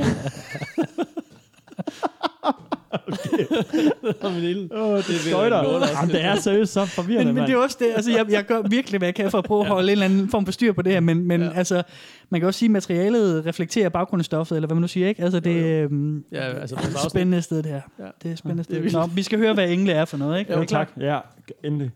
okay. 3.07 4.69
Åh, 4.73 4.97
det 4.99 5.09
vil 5.09 5.15
jeg 5.15 5.21
skøjter. 5.31 5.79
dig. 5.79 5.89
Jamen, 6.01 6.15
det 6.15 6.25
er 6.25 6.35
seriøst 6.37 6.73
så 6.73 6.85
forvirrende, 6.85 7.25
Men, 7.33 7.35
men 7.35 7.45
det 7.51 7.53
er 7.53 7.57
også 7.63 7.77
det, 7.81 7.87
altså 7.97 8.11
jeg, 8.11 8.27
jeg 8.31 8.45
gør 8.45 8.63
virkelig, 8.63 8.99
hvad 8.99 9.09
jeg 9.09 9.15
kan 9.15 9.31
for 9.31 9.39
at 9.39 9.45
prøve 9.45 9.61
at 9.61 9.67
holde 9.67 9.87
en 9.87 9.91
eller 9.93 10.05
anden 10.05 10.29
form 10.29 10.45
for 10.45 10.53
styr 10.53 10.73
på 10.73 10.83
det 10.83 10.93
her, 10.93 11.01
men, 11.01 11.25
men 11.29 11.41
ja. 11.41 11.47
Ja. 11.47 11.53
altså, 11.55 11.83
man 12.31 12.41
kan 12.41 12.47
også 12.47 12.59
sige, 12.59 12.67
at 12.67 12.71
materialet 12.71 13.47
reflekterer 13.47 13.89
baggrundsstoffet, 13.89 14.57
eller 14.57 14.67
hvad 14.67 14.75
man 14.75 14.81
nu 14.81 14.89
siger, 14.89 15.09
ikke? 15.09 15.23
Altså 15.23 15.41
det 15.41 15.67
er 15.77 15.85
øhm, 15.85 16.25
Ja, 16.33 16.39
altså, 16.61 16.75
et 16.77 16.83
vores 16.83 16.95
afsnit. 16.95 17.11
spændende 17.11 17.43
sted, 17.43 17.57
det 17.63 17.67
her. 17.73 17.81
Ja. 17.99 18.05
Det 18.23 18.33
er 18.33 18.37
spændende 18.37 18.65
Det 18.65 18.85
er 18.85 18.89
sted. 18.89 19.01
Nå, 19.01 19.07
vi 19.07 19.23
skal 19.23 19.39
høre, 19.39 19.55
hvad 19.55 19.69
engle 19.71 19.93
er 19.93 20.05
for 20.05 20.17
noget, 20.17 20.39
ikke? 20.39 20.53
Jo, 20.53 20.65
tak. 20.65 20.89
Ja, 21.01 21.19
endelig. 21.65 21.91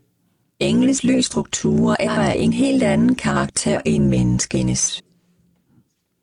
Engles 0.59 1.03
lysstrukturer 1.03 1.95
er 1.99 2.11
af 2.11 2.35
en 2.37 2.53
helt 2.53 2.83
anden 2.83 3.15
karakter 3.15 3.81
end 3.85 4.05
menneskenes. 4.05 5.01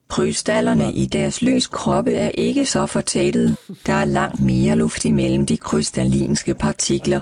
Krystallerne 0.09 0.93
i 0.93 1.05
deres 1.05 1.41
lyskroppe 1.41 2.11
er 2.11 2.29
ikke 2.29 2.65
så 2.65 2.85
fortættet, 2.85 3.57
der 3.85 3.93
er 3.93 4.05
langt 4.05 4.41
mere 4.41 4.75
luft 4.75 5.05
imellem 5.05 5.45
de 5.45 5.57
krystallinske 5.57 6.53
partikler. 6.53 7.21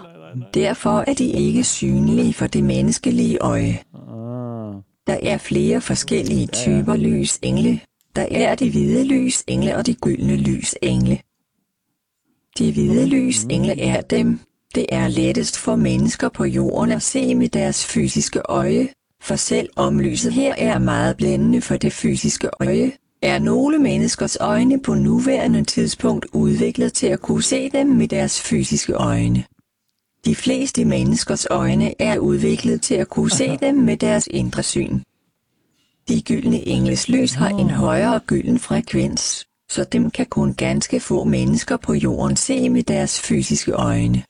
Derfor 0.53 1.03
er 1.07 1.13
de 1.13 1.25
ikke 1.25 1.63
synlige 1.63 2.33
for 2.33 2.47
det 2.47 2.63
menneskelige 2.63 3.37
øje. 3.41 3.79
Der 5.07 5.17
er 5.23 5.37
flere 5.37 5.81
forskellige 5.81 6.47
typer 6.47 6.95
lysengle. 6.95 7.79
Der 8.15 8.27
er 8.31 8.55
de 8.55 8.69
hvide 8.69 9.03
lysengle 9.03 9.75
og 9.75 9.85
de 9.85 9.93
gyldne 9.93 10.35
lysengle. 10.35 11.19
De 12.57 12.71
hvide 12.71 13.05
lysengle 13.05 13.81
er 13.81 14.01
dem, 14.01 14.39
det 14.75 14.85
er 14.89 15.07
lettest 15.07 15.57
for 15.57 15.75
mennesker 15.75 16.29
på 16.29 16.45
jorden 16.45 16.91
at 16.91 17.01
se 17.01 17.35
med 17.35 17.49
deres 17.49 17.85
fysiske 17.85 18.41
øje, 18.49 18.87
for 19.21 19.35
selv 19.35 19.69
om 19.75 19.99
lyset 19.99 20.33
her 20.33 20.55
er 20.57 20.79
meget 20.79 21.17
blændende 21.17 21.61
for 21.61 21.77
det 21.77 21.93
fysiske 21.93 22.49
øje, 22.59 22.91
er 23.21 23.39
nogle 23.39 23.79
menneskers 23.79 24.37
øjne 24.39 24.81
på 24.81 24.93
nuværende 24.93 25.63
tidspunkt 25.63 26.25
udviklet 26.33 26.93
til 26.93 27.07
at 27.07 27.21
kunne 27.21 27.43
se 27.43 27.69
dem 27.69 27.87
med 27.87 28.07
deres 28.07 28.41
fysiske 28.41 28.93
øjne. 28.93 29.43
De 30.25 30.35
fleste 30.35 30.85
menneskers 30.85 31.45
øjne 31.49 32.01
er 32.01 32.17
udviklet 32.17 32.81
til 32.81 32.95
at 32.95 33.09
kunne 33.09 33.31
se 33.31 33.57
dem 33.57 33.75
med 33.75 33.97
deres 33.97 34.27
indre 34.31 34.63
syn. 34.63 34.99
De 36.07 36.21
gyldne 36.21 36.67
engles 36.67 37.09
lys 37.09 37.33
har 37.33 37.49
en 37.49 37.69
højere 37.69 38.19
gylden 38.27 38.59
frekvens, 38.59 39.47
så 39.69 39.83
dem 39.83 40.11
kan 40.11 40.25
kun 40.25 40.53
ganske 40.53 40.99
få 40.99 41.23
mennesker 41.23 41.77
på 41.77 41.93
jorden 41.93 42.35
se 42.35 42.69
med 42.69 42.83
deres 42.83 43.21
fysiske 43.21 43.71
øjne. 43.71 44.23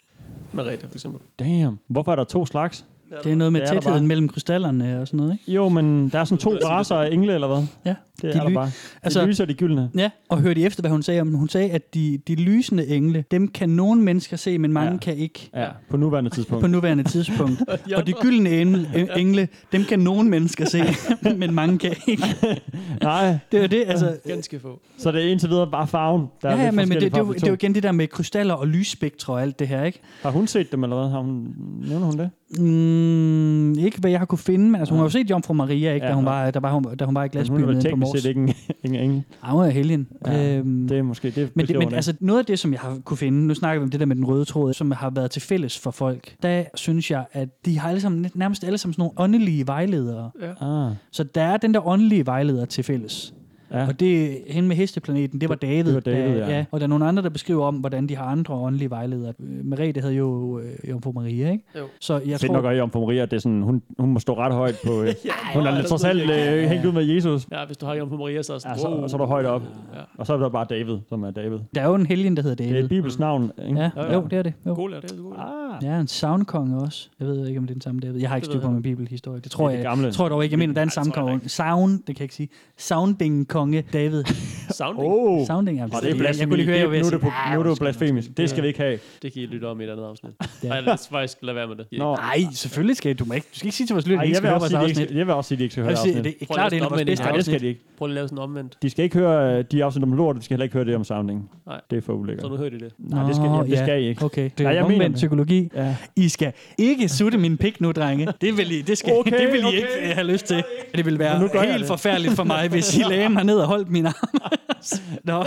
Merete, 0.53 0.88
for 0.88 0.95
eksempel. 0.95 1.21
Damn. 1.39 1.79
Hvorfor 1.89 2.11
er 2.11 2.15
der 2.15 2.23
to 2.23 2.45
slags? 2.45 2.85
Det 3.24 3.32
er 3.32 3.36
noget 3.36 3.53
med 3.53 3.62
Det 3.62 3.70
der 3.70 3.80
tætheden 3.82 4.08
mellem 4.08 4.30
krystallerne 4.30 5.01
og 5.01 5.08
sådan 5.08 5.18
noget, 5.18 5.34
ikke? 5.34 5.51
Jo, 5.51 5.70
men 5.70 6.10
der 6.10 6.20
er 6.20 6.24
sådan 6.24 6.38
to 6.38 6.53
raser 6.66 6.95
af 6.95 7.10
engle, 7.12 7.34
eller 7.34 7.47
hvad? 7.47 7.64
Ja. 7.86 7.95
Det 8.22 8.24
De 8.24 8.28
er 8.28 8.41
der 8.41 8.49
ly- 8.49 8.53
bare. 8.53 8.66
De 8.66 8.72
Altså- 9.03 9.26
lyser 9.26 9.45
de 9.45 9.53
gyldne. 9.53 9.89
Ja, 9.97 10.10
og 10.30 10.41
hørte 10.41 10.62
I 10.62 10.66
efter, 10.66 10.82
hvad 10.82 10.91
hun 10.91 11.03
sagde 11.03 11.22
om? 11.22 11.34
Hun 11.34 11.49
sagde, 11.49 11.70
at 11.72 11.93
de, 11.93 12.20
de 12.28 12.36
lysende 12.36 12.88
engle, 12.88 13.24
dem 13.32 13.47
kan 13.47 13.70
nogle 13.70 14.01
mennesker 14.01 14.38
se, 14.38 14.58
men 14.58 14.74
mange 14.74 14.91
Ja. 14.91 14.97
kan 14.97 15.18
ikke 15.18 15.49
Ja, 15.55 15.68
på 15.89 15.97
nuværende 15.97 16.30
tidspunkt. 16.30 16.62
på 16.62 16.68
nuværende 16.68 17.03
tidspunkt. 17.03 17.64
og 17.97 18.08
de 18.08 18.14
gyldne 18.22 18.49
engle, 18.49 19.08
engle, 19.18 19.47
dem 19.72 19.84
kan 19.84 19.99
nogle 19.99 20.30
mennesker 20.30 20.66
se, 20.66 20.84
men 21.38 21.53
mange 21.53 21.78
kan 21.80 21.95
ikke. 22.08 22.24
Nej, 23.01 23.38
Det 23.51 23.64
er 23.64 23.68
det, 23.68 23.84
altså... 23.88 24.18
Ganske 24.28 24.60
få. 24.60 24.80
så 24.97 25.12
det 25.12 25.26
er 25.26 25.32
indtil 25.32 25.49
videre 25.49 25.68
bare 25.72 25.88
farven, 25.88 26.26
der 26.41 26.49
Ja, 26.51 26.58
er 26.58 26.64
ja, 26.64 26.72
men, 26.72 26.89
men 26.89 27.01
det, 27.01 27.12
det, 27.12 27.14
er 27.20 27.24
jo, 27.24 27.34
det 27.34 27.43
er 27.43 27.47
jo 27.47 27.53
igen 27.53 27.76
det 27.76 27.84
der 27.84 27.91
med 27.91 28.08
krystaller 28.08 28.53
og 28.53 28.68
lysspektre 28.68 29.34
og 29.34 29.41
alt 29.41 29.60
det 29.60 29.68
her, 29.68 29.84
ikke? 29.84 29.99
Har 30.22 30.30
hun 30.30 30.47
set 30.47 30.72
dem, 30.72 30.84
eller 30.84 30.99
hvad? 30.99 31.10
Har 31.10 31.20
hun, 31.20 31.47
nævner 31.89 32.05
hun 32.05 32.18
det? 32.18 32.30
Mm, 32.59 33.71
ikke 33.79 33.99
hvad 33.99 34.11
jeg 34.11 34.19
har 34.19 34.25
kunne 34.25 34.39
finde, 34.39 34.65
men 34.65 34.75
altså, 34.75 34.93
hun 34.93 34.99
har 34.99 35.05
jo 35.05 35.09
set 35.09 35.29
Jomfru 35.29 35.53
Maria, 35.53 35.93
ikke, 35.93 36.05
Ja, 36.05 36.09
da, 36.11 36.15
hun 36.15 36.23
ja. 36.25 36.29
var, 36.31 36.51
da, 36.51 36.59
var 36.59 36.71
hun, 36.73 36.95
da 36.97 37.05
hun 37.05 37.15
var 37.15 37.23
i 37.23 37.29
Men 37.33 37.47
hun 37.47 37.61
er 37.61 37.65
glasbyen 37.67 37.75
på 37.75 37.81
teknisk 37.81 37.97
Mors. 37.97 38.21
set 38.21 38.29
ikke 38.29 38.41
en, 38.41 38.53
en 38.83 38.95
engel. 38.95 39.23
Ah, 39.43 39.51
hun 39.51 39.63
er 39.65 39.69
helgen. 39.69 40.07
Ja, 40.27 40.57
øhm, 40.57 40.87
Det 40.87 40.97
er 40.97 41.01
måske, 41.03 41.31
det 41.31 41.51
Men, 41.55 41.67
det, 41.67 41.77
men 41.77 41.93
altså, 41.93 42.13
noget 42.19 42.39
af 42.39 42.45
det, 42.45 42.59
som 42.59 42.71
jeg 42.71 42.79
har 42.79 42.97
kunne 43.05 43.17
finde, 43.17 43.47
nu 43.47 43.53
snakker 43.53 43.79
vi 43.79 43.83
om 43.83 43.89
det 43.89 43.99
der 43.99 44.05
med 44.05 44.15
den 44.15 44.25
røde 44.25 44.45
tråd, 44.45 44.73
som 44.73 44.91
har 44.91 45.09
været 45.09 45.31
til 45.31 45.41
fælles 45.41 45.79
for 45.79 45.91
folk, 45.91 46.35
der 46.43 46.63
synes 46.75 47.11
jeg, 47.11 47.25
at 47.33 47.65
de 47.65 47.79
har 47.79 47.89
alle 47.89 48.01
sammen, 48.01 48.31
nærmest 48.35 48.63
alle 48.63 48.77
sammen 48.77 48.93
sådan 48.93 49.01
nogle 49.01 49.13
åndelige 49.17 49.67
vejledere. 49.67 50.31
ikke. 50.41 50.55
Ah, 50.61 50.91
Så 51.11 51.23
der 51.23 51.41
er 51.41 51.57
den 51.57 51.73
der 51.73 51.87
åndelige 51.87 52.25
vejleder 52.25 52.65
til 52.65 52.83
fælles. 52.83 53.33
Ja. 53.72 53.88
Og 53.88 53.99
det 53.99 54.38
hende 54.47 54.68
med 54.68 54.76
hesteplaneten, 54.76 55.41
det 55.41 55.49
var 55.49 55.55
David. 55.55 55.84
det 55.84 55.93
var 55.93 55.99
David, 55.99 56.36
der, 56.39 56.49
ja. 56.49 56.65
Og 56.72 56.80
der 56.80 56.86
er 56.86 56.88
nogle 56.89 57.05
andre, 57.05 57.24
der 57.24 57.30
beskriver 57.30 57.65
om, 57.65 57.76
hvordan 57.76 58.07
de 58.09 58.15
har 58.15 58.26
andre 58.26 58.53
åndelige 58.53 58.89
vejledere. 58.89 59.34
Øh, 59.39 59.65
Merete 59.65 60.01
havde 60.01 60.13
jo 60.15 60.59
øh, 60.59 60.89
Jomfru 60.89 61.11
Maria, 61.11 61.51
ikke? 61.51 61.63
Jo. 61.80 61.84
Så 61.99 62.13
jeg 62.13 62.39
Fedt 62.39 62.51
tror... 62.51 62.61
nok 62.61 62.65
at 62.74 62.80
om 62.82 62.91
for 62.91 62.99
Maria, 63.05 63.22
det 63.26 63.34
er 63.34 63.39
sådan, 63.39 63.61
hun, 63.61 63.82
hun 63.99 64.09
må 64.13 64.20
stå 64.20 64.38
ret 64.38 64.53
højt 64.53 64.76
på... 64.86 64.91
Øh, 65.03 65.13
hun 65.53 65.65
er 65.65 65.76
lidt 65.76 65.86
trods 65.88 66.03
alt 66.03 66.22
øh, 66.32 66.70
hængt 66.70 66.86
ud 66.86 66.91
med 66.91 67.03
Jesus. 67.03 67.47
Ja, 67.51 67.65
hvis 67.65 67.78
du 67.78 67.86
har 67.86 67.95
Jomfru 67.95 68.18
Maria, 68.18 68.41
så 68.43 68.53
er 68.53 68.55
Ja, 68.55 68.59
sådan, 68.59 68.80
så, 68.80 68.89
wow. 68.89 69.07
så 69.07 69.15
er 69.15 69.20
du 69.22 69.26
højt 69.26 69.45
op. 69.45 69.61
Ja. 69.95 69.99
Og 70.18 70.26
så 70.28 70.34
er 70.34 70.38
der 70.38 70.49
bare 70.49 70.65
David, 70.70 70.97
som 71.09 71.24
er 71.24 71.32
David. 71.32 71.57
Der 71.76 71.82
er 71.82 71.86
jo 71.88 71.95
en 71.95 72.05
helgen, 72.05 72.36
der 72.38 72.41
hedder 72.43 72.55
Det 72.55 72.65
er 72.65 72.70
David. 72.70 72.84
et 72.84 72.89
bibelsk 72.89 73.20
navn, 73.20 73.51
ikke? 73.68 73.80
Ja, 73.80 73.89
Ja, 73.95 74.05
ja. 74.05 74.13
jo, 74.13 74.28
det 74.30 74.39
er 74.39 74.43
det. 74.43 74.53
Jo. 74.65 74.74
God 74.76 74.89
lærer, 74.89 75.01
det 75.01 75.11
er 75.11 75.15
god. 75.24 75.34
Ah, 75.38 75.84
Ja, 75.84 75.99
en 75.99 76.07
soundkonge 76.07 76.78
også. 76.82 77.09
Jeg 77.20 77.28
ved 77.28 77.47
ikke, 77.47 77.59
om 77.59 77.63
det 77.65 77.72
er 77.72 77.76
den 77.76 77.82
samme 77.82 78.01
David. 78.01 78.20
Jeg 78.22 78.30
har 78.30 78.36
ikke 78.36 78.45
styr 78.45 78.59
på 78.61 78.70
min 78.72 78.82
bibelhistorie. 78.82 79.39
Det 79.39 79.51
tror 79.51 79.70
jeg, 79.70 80.13
tror 80.13 80.26
jeg 80.26 80.32
dog 80.32 80.43
ikke. 80.43 80.53
Jeg 80.53 80.59
mener, 80.59 80.74
der 80.74 80.82
er 80.82 80.86
en 80.86 80.89
soundkonge. 80.91 81.49
Sound, 81.49 81.91
det 81.91 82.05
kan 82.05 82.15
jeg 82.15 82.22
ikke 82.22 82.36
sige. 82.36 82.49
Sounding 82.78 83.47
konge 83.58 83.84
David. 83.93 84.24
Sounding, 84.70 85.08
oh. 85.14 85.45
Sounding, 85.47 85.78
ja. 85.78 85.84
Og 85.84 85.89
det 85.89 85.95
er 85.97 86.01
jeg, 86.01 86.10
jeg 86.10 86.18
blasfemi. 86.18 86.49
kunne 86.49 86.58
lige 86.58 86.66
høre, 86.66 86.76
Det- 86.78 86.93
jeg 86.93 87.01
nu 87.01 87.05
er 87.08 87.12
det, 87.12 87.22
på, 87.22 87.28
"Ah, 87.45 87.53
nu 87.53 87.60
er 87.60 87.64
det 87.70 87.80
blasfemisk. 87.80 88.28
undskyld." 88.28 88.36
Det 88.36 88.49
skal 88.49 88.64
vi 88.64 88.68
ikke 88.68 88.80
have. 88.80 88.99
det 89.22 89.34
kan 89.34 89.41
I 89.41 89.45
lytte 89.45 89.66
om 89.66 89.82
i 89.82 89.84
et 89.84 89.89
andet 89.89 90.03
afsnit. 90.03 90.32
Ja. 90.64 90.68
Nej, 90.68 90.80
lad 90.82 90.93
os 90.93 91.08
faktisk 91.12 91.38
lade 91.41 91.55
være 91.55 91.68
med 91.68 91.76
det. 91.76 91.86
Nå. 91.97 92.16
Nej, 92.16 92.38
selvfølgelig 92.53 92.97
skal 92.97 93.16
du 93.16 93.26
må 93.26 93.34
ikke. 93.34 93.47
Du 93.53 93.58
skal 93.58 93.68
ikke 93.68 93.78
sige 93.78 93.88
til 93.88 93.93
vores 93.93 94.08
lytter, 94.08 94.22
at 94.22 94.26
jeg, 94.26 94.30
vil 94.30 94.36
skal 94.36 94.47
høre 94.49 94.60
også 94.60 94.78
vores 94.78 94.89
afsnit. 94.89 95.12
jeg 95.18 95.28
vil 95.28 95.34
også 95.36 95.47
sige, 95.47 95.55
at 95.55 95.60
de 95.60 95.64
ikke 95.64 95.72
skal 95.74 95.82
Jeg 95.82 95.88
høre 95.88 95.97
sige, 95.97 96.18
afsnit. 96.18 96.24
det 96.39 96.49
er 96.49 96.53
klart 96.53 96.74
af 96.74 96.78
at 96.78 96.82
vores 96.89 97.03
bedste 97.03 97.26
Nej, 97.26 97.32
det 97.36 97.45
skal 97.45 97.53
afsnit. 97.53 97.62
de 97.62 97.68
ikke. 97.68 97.82
Prøv 97.97 98.08
lige 98.08 98.14
at 98.14 98.16
lave 98.16 98.28
sådan 98.28 98.43
omvendt. 98.43 98.78
De 98.82 98.89
skal 98.89 99.03
ikke 99.03 99.18
høre 99.18 99.58
øh, 99.58 99.64
de 99.72 99.84
afsnit 99.84 100.03
om 100.03 100.14
lort, 100.14 100.36
de 100.36 100.41
skal 100.41 100.53
heller 100.55 100.64
ikke 100.64 100.74
høre 100.74 100.86
det 100.86 100.95
om 100.95 101.03
sounding. 101.03 101.49
Nej. 101.68 101.82
Det 101.89 101.97
er 101.97 102.01
for 102.01 102.14
ulækkert. 102.14 102.41
Så 102.43 102.49
nu 102.49 102.55
hører 102.58 102.70
de 102.70 102.80
det. 102.80 102.91
Nej, 102.97 103.24
det 103.28 103.36
skal, 103.36 103.49
det 103.72 103.78
skal 103.80 104.03
I 104.03 104.08
ikke. 104.08 104.26
Okay, 104.26 104.43
det 104.43 104.60
Nej, 104.60 104.72
er 104.72 104.76
jeg 104.76 104.84
omvendt 104.84 105.03
det. 105.05 105.14
psykologi. 105.16 105.70
I 106.16 106.30
skal 106.30 106.51
ikke 106.78 107.10
sutte 107.10 107.38
min 107.38 107.58
pik 107.58 107.82
nu, 107.82 107.91
drenge. 107.91 108.28
Det 108.41 108.58
vil 108.58 108.72
I, 108.72 108.82
det 108.82 108.97
skal, 108.97 109.14
Okay, 109.14 109.32
det 109.41 109.53
vil 109.53 109.62
I 109.62 109.64
okay. 109.64 109.78
ikke 109.78 110.14
have 110.14 110.28
lyst 110.28 110.45
til. 110.45 110.64
Det 110.95 111.05
vil 111.05 111.20
være 111.20 111.32
jeg 111.53 111.62
helt 111.72 111.80
det. 111.80 111.88
forfærdeligt 111.88 112.34
for 112.34 112.43
mig, 112.43 112.68
hvis 112.70 112.97
I 112.97 113.01
lagde 113.10 113.30
mig 113.30 113.43
ned 113.47 113.57
og 113.59 113.67
holdt 113.67 113.89
mine 113.91 114.09
arme. 114.09 114.39
Nå. 115.23 115.43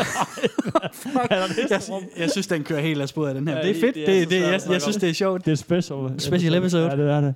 Fuck. 0.92 1.30
Jeg, 1.30 1.80
jeg 2.18 2.30
synes, 2.30 2.46
den 2.46 2.64
kører 2.64 2.80
helt 2.80 3.00
af 3.02 3.08
sporet, 3.08 3.36
den 3.36 3.48
her. 3.48 3.56
Ja, 3.56 3.62
Det 3.62 3.68
er 3.70 3.72
det- 3.72 3.80
fedt. 3.82 3.94
det 3.94 4.02
er 4.02 4.06
Det, 4.20 4.30
det, 4.30 4.40
svært 4.40 4.64
jeg, 4.66 4.72
jeg 4.72 4.82
synes, 4.82 4.96
det 4.96 5.08
er 5.08 5.12
sjovt. 5.14 5.44
Det 5.46 5.52
er 5.52 5.56
special. 5.56 5.98
Special 6.20 6.54
episode. 6.54 6.86
Ja, 6.90 6.96
det 6.96 7.10
er 7.10 7.20
det. 7.20 7.34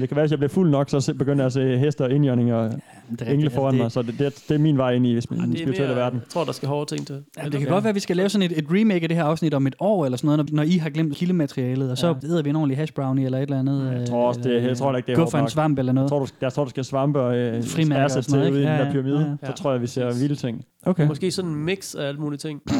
Det 0.00 0.08
kan 0.08 0.16
være, 0.16 0.22
hvis 0.24 0.30
jeg 0.30 0.38
bliver 0.38 0.48
fuld 0.48 0.70
nok, 0.70 0.90
så 0.90 1.14
begynder 1.18 1.38
jeg 1.42 1.46
at 1.46 1.52
se 1.52 1.78
hester 1.78 2.04
og 2.04 2.10
indjørning 2.12 2.54
og 2.54 2.70
Det 3.18 3.32
engle 3.32 3.50
foran 3.50 3.80
Altså, 3.80 3.82
mig. 3.82 3.92
Så 3.92 4.02
det, 4.02 4.18
det, 4.34 4.44
det 4.48 4.54
er 4.54 4.58
min 4.58 4.78
vej 4.78 4.90
ind 4.92 5.06
i 5.06 5.08
den 5.08 5.16
Det 5.16 5.30
er 5.30 5.46
spirituelle 5.46 5.86
mere, 5.94 5.96
verden. 6.04 6.18
Jeg 6.18 6.28
tror, 6.28 6.44
der 6.44 6.52
skal 6.52 6.68
hårde 6.68 6.94
ting 6.94 7.06
til. 7.06 7.22
Ja, 7.38 7.44
det 7.48 7.60
kan 7.60 7.68
godt 7.68 7.84
være, 7.84 7.88
at 7.88 7.94
vi 7.94 8.00
skal 8.00 8.16
lave 8.16 8.28
sådan 8.28 8.50
et, 8.50 8.58
et 8.58 8.64
remake 8.70 9.02
af 9.02 9.08
det 9.08 9.16
her 9.16 9.24
afsnit 9.24 9.54
om 9.54 9.66
et 9.66 9.74
år, 9.80 10.04
eller 10.04 10.18
sådan 10.18 10.26
noget, 10.26 10.38
når, 10.38 10.56
når 10.56 10.62
I 10.62 10.76
har 10.76 10.90
glemt 10.90 11.16
kildematerialet, 11.16 11.90
og 11.90 11.98
så 11.98 12.06
Ja. 12.22 12.28
æder 12.28 12.42
vi 12.42 12.50
en 12.50 12.56
ordentlig 12.56 12.78
hash 12.78 12.92
brownie, 12.92 13.24
eller 13.24 13.38
et 13.38 13.42
eller 13.42 13.58
andet. 13.58 13.92
Jeg 13.98 14.08
tror 14.08 14.28
også, 14.28 14.40
det, 14.40 14.62
jeg 14.62 14.76
tror 14.76 14.96
ikke, 14.96 15.06
det 15.06 15.12
er 15.12 15.16
hårdt 15.18 15.26
Guffer 15.26 15.38
en 15.38 15.48
svamp 15.50 15.78
eller 15.78 15.90
Jeg 15.90 15.94
noget. 15.94 16.08
tror, 16.08 16.18
du, 16.18 16.26
jeg 16.40 16.52
tror, 16.52 16.64
du 16.64 16.70
skal 16.70 16.84
svampe 16.84 17.20
og 17.20 17.36
øh, 17.36 17.52
noget, 17.88 18.24
til 18.24 18.38
ude 18.38 18.48
i 18.48 18.52
den 18.54 18.62
Ja, 18.62 18.78
der 18.78 18.92
pyramide. 18.92 19.20
ja, 19.20 19.46
ja. 19.46 19.52
Så 19.56 19.62
tror 19.62 19.72
jeg, 19.72 19.80
vi 19.82 19.86
ser 19.86 20.20
vilde 20.20 20.34
ting. 20.34 20.64
Okay. 20.86 21.06
Måske 21.06 21.30
sådan 21.30 21.50
en 21.50 21.56
mix 21.64 21.94
af 21.94 22.08
alle 22.08 22.20
mulige 22.20 22.38
ting. 22.38 22.62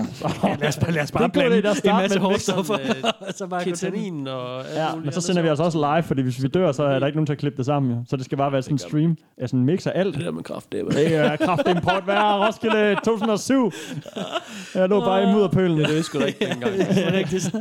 Ja, 0.45 0.57
lad 0.61 0.69
os 0.69 0.77
bare, 0.79 0.93
lad 0.93 1.03
os 1.03 1.13
bare 1.13 1.23
Det 1.25 1.33
blande 1.33 1.59
idé, 1.59 1.63
der 1.63 1.71
en 1.71 1.77
starter 1.77 2.01
masse 2.03 2.19
hårdstoffer. 2.19 2.75
Øh, 2.75 2.89
gå. 3.39 3.71
Ketamin 3.71 4.29
og 4.29 4.59
alt 4.59 4.67
Ja, 4.77 4.87
men 5.05 5.13
så 5.13 5.21
sender 5.21 5.43
vi 5.43 5.47
sjovt. 5.47 5.51
altså 5.51 5.63
også 5.65 5.79
live, 5.79 6.03
fordi 6.03 6.23
hvis 6.23 6.43
vi 6.43 6.49
dør, 6.49 6.73
så 6.73 6.83
er 6.83 6.99
der 7.07 7.09
ikke 7.09 7.17
nogen 7.17 7.27
til 7.27 7.33
at 7.33 7.39
klippe 7.39 7.57
det 7.57 7.67
sammen. 7.67 7.93
Jo. 7.93 7.99
Så 8.09 8.17
det 8.17 8.25
skal 8.25 8.39
bare 8.39 8.53
være 8.53 8.63
sådan 8.63 8.75
en 8.75 8.79
stream. 8.79 9.17
Ja, 9.41 9.47
sådan 9.47 9.61
en 9.61 9.67
mix 9.67 9.87
af 9.87 9.93
alt. 9.95 10.15
Det 10.17 10.25
der 10.25 10.31
med 10.31 10.43
kraft, 10.43 10.73
det 10.73 10.81
er 10.81 10.85
Det 10.85 11.15
er 11.17 11.37
kraftimport 11.37 12.05
hver 12.05 12.47
Roskilde 12.47 12.97
2007. 13.05 13.73
Jeg 14.75 14.89
lå 14.89 15.01
bare 15.01 15.23
i 15.23 15.33
mudderpølen. 15.33 15.79
det 15.79 15.99
er 15.99 16.03
sgu 16.03 16.19
da 16.21 16.25
ikke 16.25 16.47
dengang. 16.53 16.73
Det 16.73 17.07
er 17.07 17.13
rigtigt. 17.13 17.55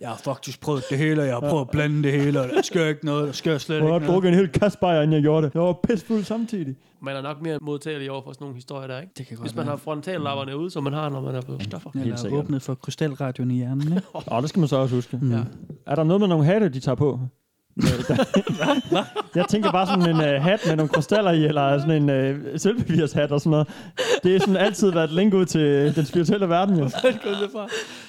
Jeg 0.00 0.08
har 0.08 0.16
faktisk 0.24 0.60
prøvet 0.60 0.84
det 0.90 0.98
hele, 0.98 1.20
og 1.22 1.26
jeg 1.26 1.34
har 1.34 1.40
prøvet 1.40 1.60
at 1.60 1.70
blande 1.70 2.02
det 2.02 2.12
hele, 2.22 2.40
og 2.40 2.48
der 2.48 2.62
sker 2.62 2.86
ikke 2.86 3.06
noget, 3.06 3.26
der 3.26 3.32
sker 3.32 3.58
slet 3.58 3.76
Jeg 3.76 3.82
ikke 3.84 3.92
har 3.92 3.98
noget. 3.98 4.12
drukket 4.12 4.28
en 4.28 4.34
hel 4.34 4.48
kasse 4.48 4.78
bajer, 4.78 5.02
inden 5.02 5.14
jeg 5.14 5.22
gjorde 5.22 5.46
det. 5.46 5.54
Jeg 5.54 5.62
var 5.62 5.72
pissfuld 5.88 6.24
samtidig. 6.24 6.76
Man 7.02 7.16
er 7.16 7.22
nok 7.22 7.42
mere 7.42 7.58
modtagelig 7.62 8.10
over 8.10 8.22
for 8.22 8.32
sådan 8.32 8.44
nogle 8.44 8.54
historier 8.54 8.86
der, 8.86 9.00
ikke? 9.00 9.12
Det 9.18 9.26
kan 9.26 9.38
Hvis 9.40 9.54
man 9.56 9.66
har 9.66 9.76
frontallapperne 9.76 10.56
ude, 10.58 10.70
som 10.70 10.84
man 10.84 10.92
har, 10.92 11.08
når 11.08 11.20
man 11.20 11.34
er 11.34 11.40
på 11.40 11.52
stoffer. 11.60 11.90
Eller 11.94 12.32
åbnet 12.32 12.62
for 12.62 12.74
krystalradioen 12.74 13.50
i 13.50 13.54
hjernen, 13.56 13.82
ikke? 13.92 14.02
Åh, 14.32 14.40
det 14.42 14.48
skal 14.48 14.60
man 14.60 14.68
så 14.68 14.76
også 14.76 14.94
huske. 14.94 15.18
Mm. 15.22 15.30
Ja. 15.32 15.38
Er 15.86 15.94
der 15.94 16.04
noget 16.04 16.20
med 16.20 16.28
nogle 16.28 16.44
hatte, 16.44 16.68
de 16.68 16.80
tager 16.80 16.96
på? 16.96 17.20
Jeg 19.36 19.44
tænker 19.48 19.72
bare 19.72 19.86
sådan 19.86 20.10
en 20.10 20.16
uh, 20.16 20.42
hat 20.42 20.60
med 20.66 20.76
nogle 20.76 20.88
krystaller 20.88 21.30
i, 21.30 21.44
eller 21.44 21.78
sådan 21.80 22.10
en 22.10 22.30
uh, 22.30 22.36
sølvpapirshat 22.56 23.32
og 23.32 23.40
sådan 23.40 23.50
noget. 23.50 23.68
Det 24.24 24.36
er 24.36 24.40
sådan 24.40 24.56
altid 24.56 24.92
været 24.92 25.04
et 25.04 25.12
link 25.14 25.34
ud 25.34 25.44
til 25.44 25.96
den 25.96 26.04
spirituelle 26.04 26.48
verden, 26.48 26.78
jo. 26.78 26.90